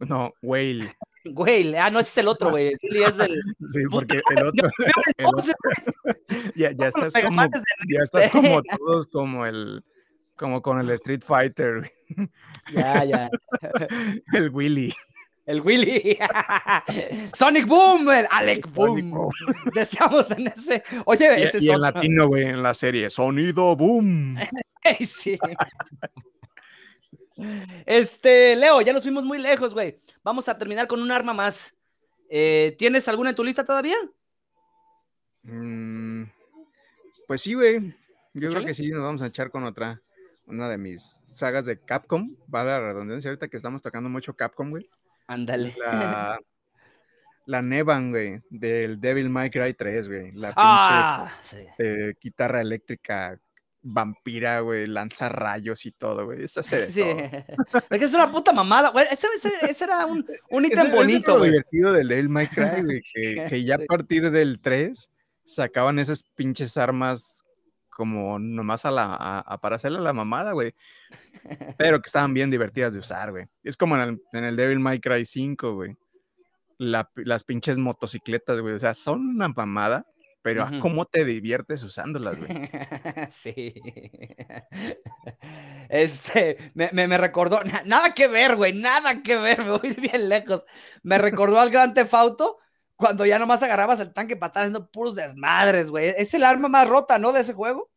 No, 0.00 0.34
Whale. 0.42 0.92
Güey, 1.24 1.74
ah, 1.76 1.90
no, 1.90 2.00
ese 2.00 2.10
es 2.10 2.18
el 2.18 2.28
otro, 2.28 2.50
güey. 2.50 2.74
El 2.80 2.96
es 2.96 3.16
del. 3.16 3.34
Sí, 3.68 3.80
porque 3.90 4.20
el 4.36 4.44
otro. 4.44 4.70
el 5.16 5.26
ya, 6.54 6.72
ya 6.72 6.86
estás 6.88 7.12
como, 7.22 7.42
ya 7.42 8.02
estás 8.02 8.30
como 8.30 8.62
todos 8.62 9.06
como 9.08 9.46
el 9.46 9.84
como 10.36 10.62
con 10.62 10.78
el 10.78 10.90
Street 10.90 11.22
Fighter. 11.24 11.92
Ya, 12.72 13.04
ya. 13.04 13.28
el 14.32 14.50
Willy. 14.50 14.94
El 15.46 15.62
Willy. 15.62 16.18
Sonic 17.34 17.66
Boom, 17.66 18.10
el 18.10 18.26
Alec 18.30 18.70
Boom. 18.72 19.10
Boom. 19.10 19.32
Deseamos 19.74 20.30
en 20.30 20.46
ese. 20.46 20.84
Oye, 21.06 21.40
Y, 21.40 21.42
ese 21.42 21.56
es 21.56 21.62
y 21.64 21.70
en 21.70 21.80
latino, 21.80 22.28
güey, 22.28 22.44
en 22.44 22.62
la 22.62 22.74
serie 22.74 23.10
Sonido 23.10 23.74
Boom. 23.74 24.36
Sí. 25.06 25.38
Este, 27.86 28.56
Leo, 28.56 28.80
ya 28.80 28.92
nos 28.92 29.02
fuimos 29.02 29.24
muy 29.24 29.38
lejos, 29.38 29.72
güey. 29.74 30.00
Vamos 30.22 30.48
a 30.48 30.58
terminar 30.58 30.86
con 30.88 31.00
un 31.00 31.10
arma 31.10 31.32
más. 31.32 31.76
Eh, 32.28 32.74
¿Tienes 32.78 33.08
alguna 33.08 33.30
en 33.30 33.36
tu 33.36 33.44
lista 33.44 33.64
todavía? 33.64 33.96
Mm, 35.42 36.24
pues 37.26 37.40
sí, 37.42 37.54
güey. 37.54 37.94
Yo 38.34 38.50
creo 38.50 38.64
que 38.64 38.74
sí, 38.74 38.90
nos 38.90 39.02
vamos 39.02 39.22
a 39.22 39.26
echar 39.26 39.50
con 39.50 39.64
otra, 39.64 40.00
una 40.46 40.68
de 40.68 40.78
mis 40.78 41.16
sagas 41.30 41.64
de 41.64 41.80
Capcom. 41.80 42.36
Va 42.54 42.64
la 42.64 42.80
redundancia 42.80 43.30
ahorita 43.30 43.48
que 43.48 43.56
estamos 43.56 43.82
tocando 43.82 44.10
mucho 44.10 44.34
Capcom, 44.34 44.70
güey. 44.70 44.88
Ándale. 45.26 45.74
La, 45.78 46.38
la 47.46 47.62
Nevan, 47.62 48.10
güey, 48.10 48.42
del 48.50 49.00
Devil 49.00 49.30
May 49.30 49.50
Cry 49.50 49.74
3, 49.74 50.08
güey. 50.08 50.32
La 50.32 50.48
pinche 50.48 50.60
Ah, 50.60 51.32
sí. 51.42 51.58
eh, 51.78 52.14
guitarra 52.20 52.60
eléctrica 52.60 53.38
vampira, 53.90 54.60
güey, 54.60 54.86
lanza 54.86 55.28
rayos 55.28 55.86
y 55.86 55.92
todo, 55.92 56.26
güey. 56.26 56.44
Esa 56.44 56.62
se 56.62 56.90
Sí. 56.90 57.00
todo. 57.00 57.10
Es 57.90 57.98
que 57.98 58.04
es 58.04 58.14
una 58.14 58.30
puta 58.30 58.52
mamada, 58.52 58.90
güey. 58.90 59.06
Ese, 59.10 59.26
ese- 59.36 59.70
ese 59.70 59.84
era 59.84 60.06
un, 60.06 60.24
un 60.50 60.64
ítem 60.64 60.78
ese 60.80 60.88
es 60.88 60.94
bonito, 60.94 61.38
güey. 61.38 61.50
divertido 61.50 61.92
del 61.92 62.08
Devil 62.08 62.28
May 62.28 62.46
Cry, 62.48 62.82
güey, 62.84 63.02
que, 63.14 63.46
que 63.48 63.64
ya 63.64 63.76
a 63.76 63.78
partir 63.88 64.30
del 64.30 64.60
3 64.60 65.10
sacaban 65.44 65.98
esas 65.98 66.22
pinches 66.22 66.76
armas 66.76 67.34
como 67.88 68.38
nomás 68.38 68.84
a 68.84 68.90
la, 68.90 69.04
a- 69.14 69.40
a 69.40 69.58
para 69.60 69.76
hacerle 69.76 69.98
a 69.98 70.02
la 70.02 70.12
mamada, 70.12 70.52
güey. 70.52 70.74
Pero 71.76 72.00
que 72.00 72.06
estaban 72.06 72.34
bien 72.34 72.50
divertidas 72.50 72.92
de 72.92 73.00
usar, 73.00 73.30
güey. 73.30 73.46
Es 73.64 73.76
como 73.76 73.96
en 73.96 74.02
el, 74.02 74.22
en 74.32 74.44
el 74.44 74.56
Devil 74.56 74.78
May 74.80 75.00
Cry 75.00 75.24
5, 75.24 75.74
güey. 75.74 75.96
La- 76.76 77.10
las 77.16 77.42
pinches 77.42 77.76
motocicletas, 77.78 78.60
güey. 78.60 78.74
O 78.74 78.78
sea, 78.78 78.94
son 78.94 79.26
una 79.30 79.48
mamada, 79.48 80.06
pero. 80.42 80.68
¿cómo 80.80 81.04
te 81.04 81.24
diviertes 81.24 81.82
usándolas, 81.84 82.36
güey? 82.38 82.48
Sí. 83.30 83.74
Este, 85.88 86.58
me, 86.74 86.90
me, 86.92 87.08
me 87.08 87.16
recordó, 87.16 87.64
na- 87.64 87.82
nada 87.86 88.12
que 88.12 88.28
ver, 88.28 88.56
güey, 88.56 88.74
nada 88.74 89.22
que 89.22 89.38
ver, 89.38 89.58
me 89.64 89.70
voy 89.78 89.94
bien 89.94 90.28
lejos. 90.28 90.64
Me 91.02 91.16
recordó 91.16 91.58
al 91.60 91.70
Gran 91.70 91.94
Tefauto 91.94 92.58
cuando 92.94 93.24
ya 93.24 93.38
nomás 93.38 93.62
agarrabas 93.62 94.00
el 94.00 94.12
tanque 94.12 94.36
para 94.36 94.48
estar 94.48 94.62
haciendo 94.64 94.90
puros 94.90 95.14
desmadres, 95.14 95.88
güey. 95.90 96.12
Es 96.16 96.34
el 96.34 96.44
arma 96.44 96.68
más 96.68 96.88
rota, 96.88 97.18
¿no? 97.18 97.32
De 97.32 97.40
ese 97.40 97.54
juego. 97.54 97.90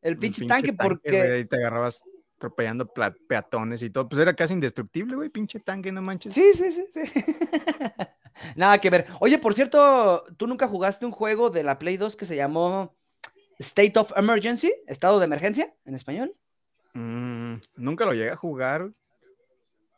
El 0.00 0.16
pinche, 0.16 0.46
tanque, 0.46 0.72
porque. 0.72 1.20
ahí 1.20 1.44
te 1.44 1.56
agarrabas 1.56 2.02
atropellando 2.40 2.90
peatones 3.28 3.82
y 3.82 3.90
todo. 3.90 4.08
Pues 4.08 4.20
era 4.20 4.34
casi 4.34 4.54
indestructible, 4.54 5.14
güey, 5.14 5.28
pinche 5.28 5.60
tanque, 5.60 5.92
no 5.92 6.00
manches. 6.00 6.32
Sí, 6.32 6.52
sí, 6.54 6.72
sí, 6.72 6.86
sí. 6.92 7.02
Nada 8.56 8.78
que 8.78 8.88
ver. 8.88 9.06
Oye, 9.20 9.38
por 9.38 9.52
cierto, 9.52 10.24
¿tú 10.38 10.46
nunca 10.46 10.66
jugaste 10.66 11.04
un 11.04 11.12
juego 11.12 11.50
de 11.50 11.62
la 11.62 11.78
Play 11.78 11.98
2 11.98 12.16
que 12.16 12.24
se 12.24 12.36
llamó 12.36 12.96
State 13.58 13.98
of 13.98 14.16
Emergency? 14.16 14.72
¿Estado 14.86 15.18
de 15.18 15.26
emergencia 15.26 15.74
en 15.84 15.94
español? 15.94 16.34
Mm, 16.94 17.56
nunca 17.76 18.06
lo 18.06 18.14
llegué 18.14 18.30
a 18.30 18.36
jugar, 18.36 18.90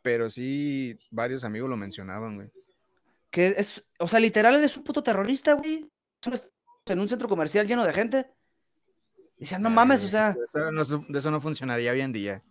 pero 0.01 0.29
sí 0.29 0.99
varios 1.11 1.45
amigos 1.45 1.69
lo 1.69 1.77
mencionaban, 1.77 2.35
güey. 2.35 2.49
Que 3.31 3.55
es, 3.57 3.81
o 3.99 4.07
sea, 4.09 4.19
literal 4.19 4.55
eres 4.55 4.75
un 4.75 4.83
puto 4.83 5.01
terrorista, 5.01 5.53
güey. 5.53 5.89
En 6.87 6.99
un 6.99 7.07
centro 7.07 7.29
comercial 7.29 7.65
lleno 7.65 7.85
de 7.85 7.93
gente. 7.93 8.27
Decían, 9.43 9.61
no 9.61 9.69
mames, 9.69 10.03
o 10.03 10.07
sea. 10.07 10.33
De 10.33 11.19
eso 11.19 11.31
no, 11.31 11.39
funcionaría 11.39 11.91
hoy 11.91 12.01
en 12.01 12.13
día. 12.13 12.43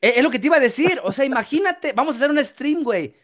Es, 0.00 0.16
es, 0.16 0.22
lo 0.22 0.30
que 0.30 0.38
te 0.38 0.46
iba 0.46 0.56
a 0.56 0.60
decir. 0.60 1.00
O 1.02 1.12
sea, 1.12 1.24
imagínate, 1.34 1.92
vamos 1.92 2.14
a 2.14 2.18
hacer 2.18 2.30
un 2.30 2.44
stream, 2.44 2.82
güey 2.82 3.14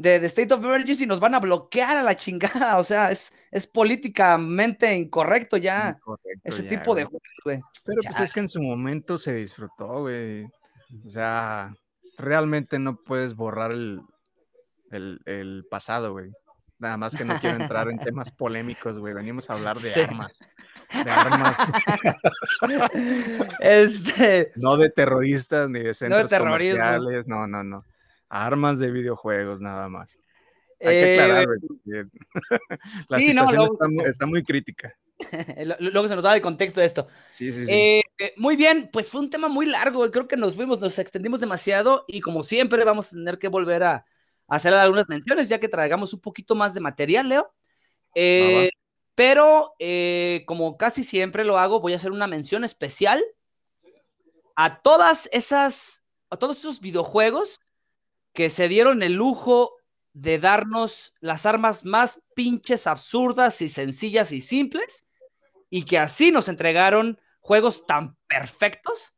de, 0.00 0.26
State 0.26 0.54
of 0.54 0.64
Emergency 0.64 1.06
nos 1.06 1.20
van 1.20 1.34
a 1.34 1.40
bloquear 1.40 1.96
a 1.98 2.02
la 2.02 2.16
chingada. 2.16 2.78
O 2.78 2.84
sea, 2.84 3.10
es, 3.10 3.32
es 3.50 3.66
políticamente 3.66 4.94
incorrecto 4.94 5.56
ya 5.56 5.98
ese 6.42 6.62
tipo 6.62 6.94
de 6.94 7.04
juegos, 7.04 7.22
güey. 7.44 7.60
Pero 7.84 8.00
pues 8.02 8.20
es 8.20 8.32
que 8.32 8.40
en 8.40 8.48
su 8.48 8.62
momento 8.62 9.18
se 9.18 9.34
disfrutó, 9.34 10.00
güey. 10.00 10.44
O 11.06 11.10
sea, 11.10 11.74
realmente 12.16 12.78
no 12.78 12.96
puedes 12.96 13.34
borrar 13.34 13.72
el, 13.72 14.00
el, 14.90 15.66
pasado, 15.70 16.12
güey. 16.12 16.30
Nada 16.80 16.96
más 16.96 17.14
que 17.14 17.24
no 17.24 17.38
quiero 17.38 17.60
entrar 17.60 17.88
en 17.88 17.98
temas 17.98 18.32
polémicos, 18.32 18.98
güey. 18.98 19.14
Venimos 19.14 19.48
a 19.50 19.52
hablar 19.52 19.78
de 19.80 19.94
armas. 19.94 20.40
De 21.04 21.10
armas. 21.10 21.56
este... 23.60 24.50
No 24.56 24.76
de 24.76 24.90
terroristas 24.90 25.70
ni 25.70 25.80
de 25.80 25.94
centros 25.94 26.30
no 26.32 26.58
de 26.58 27.24
No, 27.26 27.46
no, 27.46 27.62
no 27.62 27.84
armas 28.30 28.78
de 28.78 28.90
videojuegos 28.90 29.60
nada 29.60 29.88
más. 29.88 30.16
Hay 30.80 30.88
que 30.88 31.14
eh, 31.14 31.20
aclarar, 31.20 31.46
la 33.08 33.18
situación 33.18 33.68
está, 34.06 34.24
muy 34.24 34.42
crítica. 34.42 34.96
Luego 35.80 36.08
se 36.08 36.14
nos 36.14 36.24
da 36.24 36.34
el 36.34 36.40
contexto 36.40 36.80
de 36.80 36.86
esto. 36.86 37.06
Sí, 37.32 37.52
sí, 37.52 37.66
sí. 37.66 37.72
Eh, 37.74 38.02
muy 38.36 38.56
bien, 38.56 38.88
pues 38.90 39.10
fue 39.10 39.20
un 39.20 39.28
tema 39.28 39.48
muy 39.48 39.66
largo. 39.66 40.10
Creo 40.10 40.26
que 40.26 40.38
nos 40.38 40.56
fuimos, 40.56 40.80
nos 40.80 40.98
extendimos 40.98 41.40
demasiado 41.40 42.06
y 42.08 42.22
como 42.22 42.42
siempre 42.44 42.82
vamos 42.84 43.08
a 43.08 43.10
tener 43.10 43.38
que 43.38 43.48
volver 43.48 43.82
a, 43.82 44.06
hacer 44.50 44.74
algunas 44.74 45.08
menciones 45.08 45.48
ya 45.48 45.58
que 45.58 45.68
traigamos 45.68 46.12
un 46.12 46.20
poquito 46.20 46.54
más 46.54 46.74
de 46.74 46.80
material, 46.80 47.28
Leo. 47.28 47.54
Eh, 48.14 48.70
pero 49.14 49.74
como 50.46 50.76
casi 50.76 51.04
siempre 51.04 51.44
lo 51.44 51.58
hago, 51.58 51.80
voy 51.80 51.92
a 51.92 51.96
hacer 51.96 52.12
una 52.12 52.26
mención 52.26 52.64
especial 52.64 53.24
a 54.56 54.82
todas 54.82 55.28
esas, 55.32 56.04
a 56.28 56.36
todos 56.36 56.58
esos 56.58 56.80
videojuegos 56.80 57.60
que 58.32 58.50
se 58.50 58.68
dieron 58.68 59.02
el 59.02 59.14
lujo 59.14 59.72
de 60.12 60.38
darnos 60.38 61.14
las 61.20 61.46
armas 61.46 61.84
más 61.84 62.20
pinches 62.34 62.86
absurdas 62.86 63.62
y 63.62 63.68
sencillas 63.68 64.32
y 64.32 64.40
simples, 64.40 65.06
y 65.70 65.84
que 65.84 65.98
así 65.98 66.30
nos 66.32 66.48
entregaron 66.48 67.20
juegos 67.40 67.86
tan 67.86 68.16
perfectos 68.26 69.14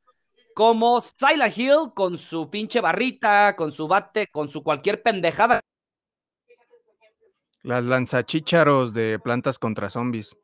como 0.55 1.01
Silent 1.01 1.57
Hill 1.57 1.93
con 1.95 2.19
su 2.19 2.51
pinche 2.51 2.81
barrita, 2.81 3.57
con 3.57 3.73
su 3.73 3.89
bate, 3.89 4.29
con 4.29 4.49
su 4.49 4.63
cualquier 4.63 5.03
pendejada. 5.03 5.61
Las 7.63 7.85
lanzachícharos 7.85 8.93
de 8.93 9.19
plantas 9.19 9.59
contra 9.59 9.89
zombies. 9.89 10.37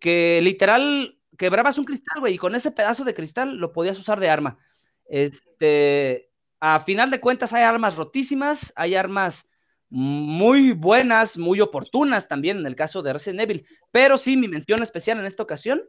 Que 0.00 0.40
literal 0.42 1.18
quebrabas 1.38 1.78
un 1.78 1.84
cristal, 1.84 2.20
güey, 2.20 2.34
y 2.34 2.38
con 2.38 2.54
ese 2.54 2.70
pedazo 2.70 3.04
de 3.04 3.14
cristal 3.14 3.56
lo 3.56 3.72
podías 3.72 3.98
usar 3.98 4.20
de 4.20 4.28
arma. 4.28 4.58
Este, 5.06 6.30
a 6.60 6.80
final 6.80 7.10
de 7.10 7.20
cuentas 7.20 7.52
hay 7.52 7.62
armas 7.62 7.96
rotísimas, 7.96 8.72
hay 8.76 8.94
armas 8.94 9.48
muy 9.94 10.72
buenas, 10.72 11.38
muy 11.38 11.60
oportunas 11.60 12.26
también 12.26 12.58
en 12.58 12.66
el 12.66 12.74
caso 12.74 13.00
de 13.00 13.12
Resident 13.12 13.42
Evil, 13.42 13.64
pero 13.92 14.18
sí 14.18 14.36
mi 14.36 14.48
mención 14.48 14.82
especial 14.82 15.20
en 15.20 15.24
esta 15.24 15.44
ocasión 15.44 15.80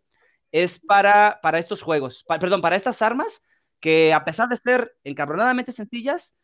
es 0.51 0.79
para, 0.79 1.39
para 1.41 1.57
estos 1.57 1.81
juegos, 1.81 2.23
perdón, 2.27 2.61
para 2.61 2.75
estas 2.75 3.01
armas 3.01 3.41
que 3.79 4.13
a 4.13 4.23
pesar 4.23 4.47
de 4.47 4.57
ser 4.57 4.95
encabronadamente 5.03 5.71
sencillas, 5.71 6.35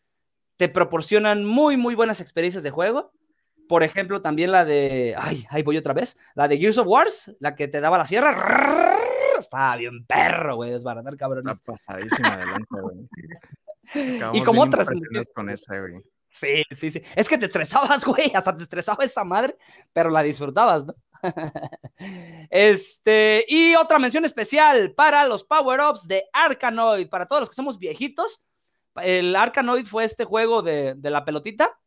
te 0.58 0.70
proporcionan 0.70 1.46
muy, 1.46 1.78
muy 1.78 1.94
buenas 1.94 2.20
experiencias 2.20 2.64
de 2.64 2.72
juego. 2.72 3.14
Por 3.70 3.84
ejemplo, 3.84 4.24
también 4.24 4.52
la 4.52 4.66
de, 4.66 5.14
ay, 5.16 5.46
ahí 5.52 5.62
voy 5.62 5.78
otra 5.78 5.94
vez, 5.94 6.18
la 6.34 6.48
de 6.48 6.58
Gears 6.58 6.80
of 6.80 6.88
Wars, 6.88 7.32
la 7.40 7.56
que 7.56 7.68
te 7.68 7.80
daba 7.80 8.00
la 8.00 8.08
sierra 8.08 8.98
estaba 9.38 9.76
bien 9.76 10.04
perro, 10.08 10.56
güey, 10.56 10.72
desbaratar 10.72 11.16
cabrones. 11.16 11.58
Está 11.58 11.74
pasadísima 11.74 12.34
adelante, 12.34 12.82
güey. 12.82 13.08
y 14.34 14.44
como 14.44 14.64
otras. 14.64 14.88
Con 15.36 15.50
esa, 15.50 15.80
güey. 15.80 16.02
Sí, 16.32 16.64
sí, 16.72 16.92
sí. 16.92 17.02
Es 17.16 17.28
que 17.28 17.38
te 17.38 17.46
estresabas, 17.46 18.04
güey, 18.06 18.32
hasta 18.34 18.56
te 18.56 18.64
estresaba 18.64 19.04
esa 19.04 19.24
madre, 19.24 19.58
pero 19.94 20.10
la 20.10 20.24
disfrutabas, 20.24 20.86
¿no? 20.86 20.96
este, 22.50 23.46
y 23.48 23.76
otra 23.76 24.00
mención 24.00 24.26
especial 24.26 24.94
para 24.94 25.26
los 25.28 25.44
power-ups 25.44 26.08
de 26.08 26.24
Arkanoid, 26.34 27.10
para 27.10 27.28
todos 27.28 27.42
los 27.42 27.50
que 27.50 27.56
somos 27.56 27.78
viejitos. 27.78 28.42
El 28.96 29.36
Arkanoid 29.36 29.86
fue 29.86 30.04
este 30.04 30.26
juego 30.26 30.62
de, 30.62 30.96
de 30.96 31.10
la 31.10 31.24
pelotita, 31.24 31.78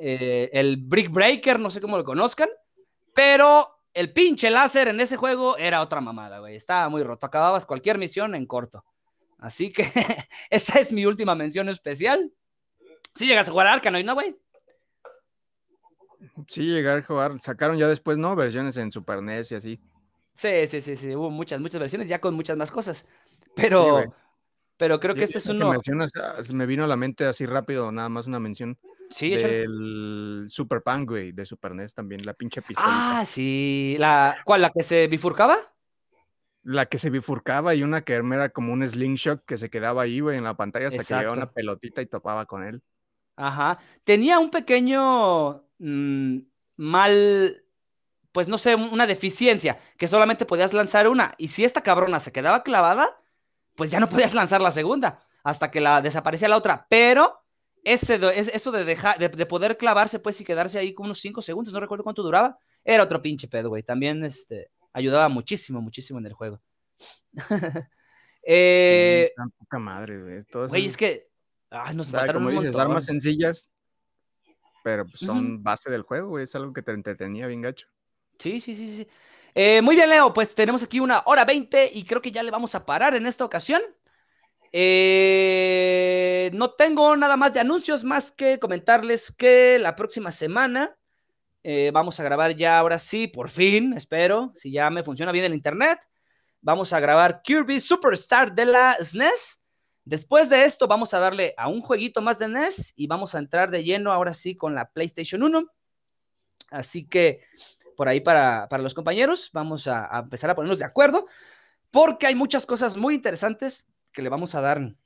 eh, 0.00 0.48
el 0.52 0.78
Brick 0.78 1.10
Breaker, 1.10 1.60
no 1.60 1.70
sé 1.70 1.80
cómo 1.80 1.98
lo 1.98 2.04
conozcan, 2.04 2.48
pero 3.12 3.80
el 3.92 4.12
pinche 4.12 4.50
láser 4.50 4.88
en 4.88 5.00
ese 5.00 5.16
juego 5.16 5.58
era 5.58 5.82
otra 5.82 6.00
mamada, 6.00 6.38
güey. 6.38 6.56
Estaba 6.56 6.88
muy 6.88 7.02
roto. 7.02 7.26
Acababas 7.26 7.66
cualquier 7.66 7.98
misión 7.98 8.34
en 8.34 8.46
corto. 8.46 8.84
Así 9.38 9.72
que 9.72 9.84
esa 10.50 10.78
es 10.78 10.92
mi 10.92 11.04
última 11.06 11.34
mención 11.34 11.68
especial. 11.68 12.32
Si 13.14 13.26
llegas 13.26 13.48
a 13.48 13.50
jugar 13.50 13.66
a 13.66 13.72
Arkanoid, 13.74 14.04
¿no, 14.04 14.14
güey? 14.14 14.36
Sí, 16.46 16.62
llegar 16.62 16.98
a 16.98 17.02
jugar. 17.02 17.40
Sacaron 17.40 17.76
ya 17.76 17.88
después, 17.88 18.18
¿no? 18.18 18.34
Versiones 18.36 18.76
en 18.76 18.92
Super 18.92 19.22
NES 19.22 19.52
y 19.52 19.54
así. 19.54 19.80
Sí, 20.34 20.66
sí, 20.68 20.80
sí, 20.80 20.96
sí. 20.96 21.14
Hubo 21.14 21.30
muchas, 21.30 21.60
muchas 21.60 21.80
versiones 21.80 22.08
ya 22.08 22.20
con 22.20 22.34
muchas 22.34 22.56
más 22.56 22.70
cosas. 22.70 23.06
Pero, 23.54 24.04
pero 24.76 25.00
creo 25.00 25.14
que 25.14 25.24
este 25.24 25.38
es 25.38 25.46
uno. 25.46 25.72
Ah, 25.72 26.42
me 26.52 26.66
vino 26.66 26.84
a 26.84 26.86
la 26.86 26.96
mente 26.96 27.26
así 27.26 27.46
rápido, 27.46 27.92
nada 27.92 28.08
más 28.08 28.26
una 28.26 28.40
mención. 28.40 28.78
Sí, 29.10 29.30
del 29.30 30.46
Super 30.48 30.82
Pan, 30.82 31.04
güey, 31.04 31.32
de 31.32 31.44
Super 31.44 31.74
NES 31.74 31.94
también, 31.94 32.24
la 32.24 32.32
pinche 32.32 32.62
pistola. 32.62 33.20
Ah, 33.20 33.26
sí. 33.26 33.96
¿La, 33.98 34.38
¿Cuál? 34.44 34.62
¿La 34.62 34.70
que 34.70 34.84
se 34.84 35.08
bifurcaba? 35.08 35.58
La 36.62 36.86
que 36.86 36.96
se 36.96 37.10
bifurcaba 37.10 37.74
y 37.74 37.82
una 37.82 38.02
que 38.02 38.14
era 38.14 38.50
como 38.50 38.72
un 38.72 38.86
slingshot 38.86 39.44
que 39.44 39.58
se 39.58 39.68
quedaba 39.68 40.02
ahí, 40.02 40.20
güey, 40.20 40.38
en 40.38 40.44
la 40.44 40.56
pantalla 40.56 40.88
hasta 40.88 41.02
que 41.02 41.14
llegaba 41.14 41.36
una 41.36 41.50
pelotita 41.50 42.02
y 42.02 42.06
topaba 42.06 42.46
con 42.46 42.62
él. 42.62 42.82
Ajá. 43.40 43.78
Tenía 44.04 44.38
un 44.38 44.50
pequeño 44.50 45.64
mm, 45.78 46.38
mal, 46.76 47.64
pues 48.32 48.48
no 48.48 48.58
sé, 48.58 48.74
una 48.74 49.06
deficiencia, 49.06 49.78
que 49.96 50.08
solamente 50.08 50.44
podías 50.44 50.74
lanzar 50.74 51.08
una. 51.08 51.34
Y 51.38 51.48
si 51.48 51.64
esta 51.64 51.82
cabrona 51.82 52.20
se 52.20 52.32
quedaba 52.32 52.62
clavada, 52.62 53.18
pues 53.76 53.90
ya 53.90 53.98
no 53.98 54.08
podías 54.10 54.34
lanzar 54.34 54.60
la 54.60 54.70
segunda, 54.70 55.20
hasta 55.42 55.70
que 55.70 55.80
la 55.80 56.02
desaparecía 56.02 56.48
la 56.48 56.58
otra. 56.58 56.86
Pero 56.90 57.42
ese 57.82 58.20
eso 58.54 58.72
de, 58.72 58.84
dejar, 58.84 59.18
de, 59.18 59.46
poder 59.46 59.78
clavarse, 59.78 60.18
pues, 60.18 60.38
y 60.42 60.44
quedarse 60.44 60.78
ahí 60.78 60.92
como 60.92 61.06
unos 61.06 61.20
5 61.20 61.40
segundos, 61.40 61.72
no 61.72 61.80
recuerdo 61.80 62.04
cuánto 62.04 62.22
duraba, 62.22 62.58
era 62.84 63.02
otro 63.02 63.22
pinche 63.22 63.48
pedo, 63.48 63.70
güey. 63.70 63.82
También 63.82 64.22
este, 64.22 64.70
ayudaba 64.92 65.30
muchísimo, 65.30 65.80
muchísimo 65.80 66.18
en 66.18 66.26
el 66.26 66.34
juego. 66.34 66.60
eh, 68.42 69.32
poca 69.58 69.78
madre, 69.78 70.20
güey. 70.20 70.68
Güey, 70.68 70.86
es 70.86 70.96
que. 70.98 71.29
Nos 71.94 72.10
como 72.32 72.50
dices, 72.50 72.74
armas 72.74 73.04
sencillas, 73.04 73.70
pero 74.82 75.06
pues, 75.06 75.20
son 75.20 75.62
base 75.62 75.90
del 75.90 76.02
juego, 76.02 76.30
güey. 76.30 76.44
Es 76.44 76.54
algo 76.54 76.72
que 76.72 76.82
te 76.82 76.92
entretenía 76.92 77.46
bien 77.46 77.62
gacho. 77.62 77.86
Sí, 78.38 78.60
sí, 78.60 78.74
sí, 78.74 78.96
sí. 78.96 79.08
Eh, 79.54 79.82
muy 79.82 79.96
bien, 79.96 80.08
Leo, 80.08 80.32
pues 80.32 80.54
tenemos 80.54 80.82
aquí 80.82 81.00
una 81.00 81.22
hora 81.26 81.44
veinte 81.44 81.90
y 81.92 82.04
creo 82.04 82.22
que 82.22 82.32
ya 82.32 82.42
le 82.42 82.50
vamos 82.50 82.74
a 82.74 82.86
parar 82.86 83.14
en 83.14 83.26
esta 83.26 83.44
ocasión. 83.44 83.82
Eh, 84.72 86.50
no 86.54 86.70
tengo 86.70 87.16
nada 87.16 87.36
más 87.36 87.52
de 87.52 87.60
anuncios 87.60 88.04
más 88.04 88.30
que 88.30 88.58
comentarles 88.60 89.32
que 89.32 89.78
la 89.80 89.96
próxima 89.96 90.30
semana 90.30 90.96
eh, 91.62 91.90
vamos 91.92 92.18
a 92.20 92.22
grabar 92.22 92.56
ya 92.56 92.78
ahora 92.78 92.98
sí, 92.98 93.26
por 93.26 93.50
fin, 93.50 93.92
espero, 93.94 94.52
si 94.54 94.70
ya 94.70 94.88
me 94.90 95.02
funciona 95.02 95.32
bien 95.32 95.44
el 95.44 95.54
internet. 95.54 95.98
Vamos 96.62 96.92
a 96.92 97.00
grabar 97.00 97.42
Kirby 97.42 97.80
Superstar 97.80 98.54
de 98.54 98.66
la 98.66 98.96
SNES. 99.00 99.59
Después 100.10 100.50
de 100.50 100.64
esto 100.64 100.88
vamos 100.88 101.14
a 101.14 101.20
darle 101.20 101.54
a 101.56 101.68
un 101.68 101.80
jueguito 101.80 102.20
más 102.20 102.36
de 102.40 102.48
NES 102.48 102.94
y 102.96 103.06
vamos 103.06 103.36
a 103.36 103.38
entrar 103.38 103.70
de 103.70 103.84
lleno 103.84 104.10
ahora 104.10 104.34
sí 104.34 104.56
con 104.56 104.74
la 104.74 104.90
PlayStation 104.90 105.40
1. 105.40 105.70
Así 106.72 107.06
que 107.06 107.44
por 107.96 108.08
ahí 108.08 108.20
para, 108.20 108.66
los 108.78 108.92
compañeros 108.92 109.50
vamos 109.52 109.86
a 109.86 110.10
empezar 110.18 110.50
a 110.50 110.56
ponernos 110.56 110.80
de 110.80 110.84
acuerdo 110.84 111.28
porque 111.92 112.26
hay 112.26 112.34
muchas 112.34 112.66
cosas 112.66 112.96
muy 112.96 113.14
interesantes 113.14 113.86
que 114.12 114.22
le 114.22 114.28
vamos 114.28 114.56
a 114.56 114.60
dar 114.60 114.96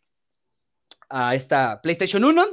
a 1.11 1.35
esta 1.35 1.83
PlayStation 1.83 2.25
1. 2.25 2.47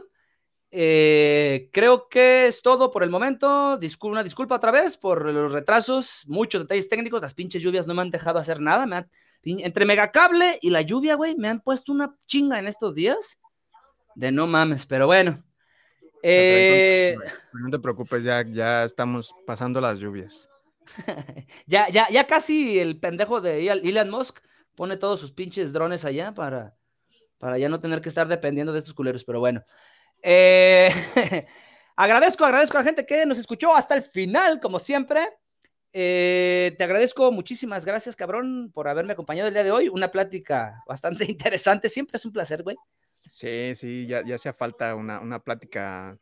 Eh, 0.72 1.70
creo 1.72 2.10
que 2.10 2.48
es 2.48 2.62
todo 2.62 2.92
por 2.92 3.04
el 3.04 3.10
momento. 3.10 3.80
una 4.02 4.24
disculpa 4.26 4.56
otra 4.56 4.72
vez 4.72 4.98
por 4.98 5.26
los 5.26 5.54
retrasos, 5.54 6.26
muchos 6.28 6.64
detalles 6.64 6.90
técnicos. 6.90 7.22
Las 7.22 7.34
pinches 7.34 7.62
lluvias 7.62 7.88
no 7.88 7.94
me 7.94 8.02
han 8.02 8.12
dejado 8.12 8.40
hacer 8.40 8.60
nada. 8.60 9.08
Entre 9.44 9.86
Megacable 9.86 10.60
y 10.62 10.70
la 10.70 10.82
lluvia, 10.82 11.16
güey, 11.16 11.36
me 11.36 11.48
han 11.48 11.62
puesto 11.62 11.92
una 11.92 12.16
chinga 12.28 12.60
en 12.60 12.68
estos 12.68 12.96
días. 12.96 13.40
De 14.16 14.32
no 14.32 14.48
mames, 14.48 14.86
pero 14.86 15.08
bueno. 15.08 15.44
Eh, 16.24 17.16
no 17.54 17.70
te 17.70 17.80
preocupes, 17.80 18.24
ya, 18.24 18.44
ya 18.44 18.84
estamos 18.84 19.34
pasando 19.46 19.82
las 19.82 19.98
lluvias. 19.98 20.50
ya, 21.66 21.90
ya, 21.90 22.08
ya 22.10 22.28
casi 22.28 22.80
el 22.80 23.00
pendejo 23.00 23.42
de 23.42 23.68
Elon 23.68 24.10
Musk 24.10 24.40
pone 24.76 24.98
todos 24.98 25.20
sus 25.20 25.32
pinches 25.32 25.74
drones 25.74 26.06
allá 26.06 26.34
para, 26.34 26.76
para 27.38 27.58
ya 27.58 27.70
no 27.70 27.80
tener 27.80 28.02
que 28.02 28.10
estar 28.10 28.28
dependiendo 28.28 28.74
de 28.74 28.80
estos 28.80 28.94
culeros, 28.94 29.24
pero 29.24 29.40
bueno. 29.40 29.64
Eh, 30.22 30.92
agradezco, 31.96 32.46
agradezco 32.46 32.78
a 32.78 32.82
la 32.82 32.86
gente 32.86 33.06
que 33.06 33.26
nos 33.26 33.40
escuchó 33.40 33.76
hasta 33.76 33.96
el 33.96 34.04
final, 34.04 34.60
como 34.60 34.80
siempre. 34.80 35.28
Eh, 35.94 36.74
te 36.78 36.84
agradezco 36.86 37.32
muchísimas 37.32 37.84
gracias, 37.84 38.16
cabrón, 38.16 38.72
por 38.74 38.88
haberme 38.88 39.14
acompañado 39.14 39.50
el 39.50 39.54
día 39.54 39.64
de 39.64 39.72
hoy. 39.72 39.90
Una 39.90 40.12
plática 40.12 40.84
bastante 40.88 41.26
interesante. 41.30 41.90
Siempre 41.90 42.18
es 42.18 42.26
un 42.26 42.32
placer, 42.32 42.64
güey. 42.64 42.78
Sí, 43.26 43.74
sí, 43.76 44.08
ya, 44.08 44.24
ya 44.26 44.36
hacía 44.36 44.54
falta 44.54 44.96
una, 44.96 45.20
una 45.20 45.40
plática 45.40 46.18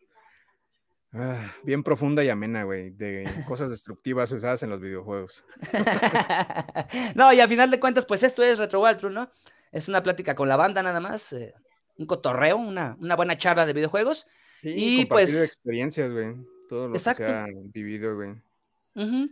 ah, 1.13 1.55
bien 1.63 1.83
profunda 1.83 2.23
y 2.23 2.29
amena, 2.29 2.63
güey, 2.63 2.89
de 2.89 3.23
cosas 3.47 3.69
destructivas 3.69 4.31
usadas 4.31 4.63
en 4.63 4.69
los 4.69 4.81
videojuegos. 4.81 5.45
no, 7.15 7.31
y 7.31 7.39
al 7.39 7.49
final 7.49 7.71
de 7.71 7.79
cuentas, 7.79 8.05
pues 8.05 8.23
esto 8.23 8.43
es 8.43 8.57
Retro 8.59 8.81
Waltru, 8.81 9.09
¿no? 9.09 9.31
Es 9.71 9.87
una 9.87 10.01
plática 10.01 10.35
con 10.35 10.49
la 10.49 10.55
banda 10.55 10.81
nada 10.81 10.99
más, 10.99 11.31
eh, 11.31 11.53
un 11.97 12.07
cotorreo, 12.07 12.57
una, 12.57 12.97
una 12.99 13.15
buena 13.15 13.37
charla 13.37 13.65
de 13.67 13.73
videojuegos. 13.73 14.25
y 14.63 15.05
pues 15.05 15.33
experiencias, 15.33 16.11
güey. 16.11 16.35
Todo 16.67 16.87
lo 16.87 16.93
que 16.93 16.99
se 16.99 17.25
ha 17.25 17.47
vivido, 17.71 18.15
güey 18.15 18.33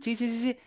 sí, 0.02 0.16
sí, 0.16 0.28
sí, 0.28 0.40
sí. 0.40 0.58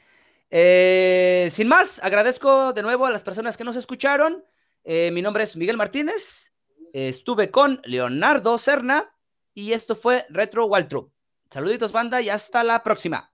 Eh, 0.49 1.49
sin 1.51 1.67
más, 1.67 1.99
agradezco 2.03 2.73
de 2.73 2.81
nuevo 2.81 3.05
a 3.05 3.11
las 3.11 3.23
personas 3.23 3.57
que 3.57 3.63
nos 3.63 3.75
escucharon. 3.75 4.43
Eh, 4.83 5.11
mi 5.11 5.21
nombre 5.21 5.43
es 5.43 5.55
Miguel 5.55 5.77
Martínez. 5.77 6.53
estuve 6.93 7.51
con 7.51 7.81
Leonardo 7.85 8.57
Serna 8.57 9.15
y 9.53 9.73
esto 9.73 9.95
fue 9.95 10.25
Retro 10.29 10.65
Waltru. 10.65 11.11
Saluditos, 11.49 11.91
banda, 11.91 12.21
y 12.21 12.29
hasta 12.29 12.63
la 12.63 12.83
próxima. 12.83 13.30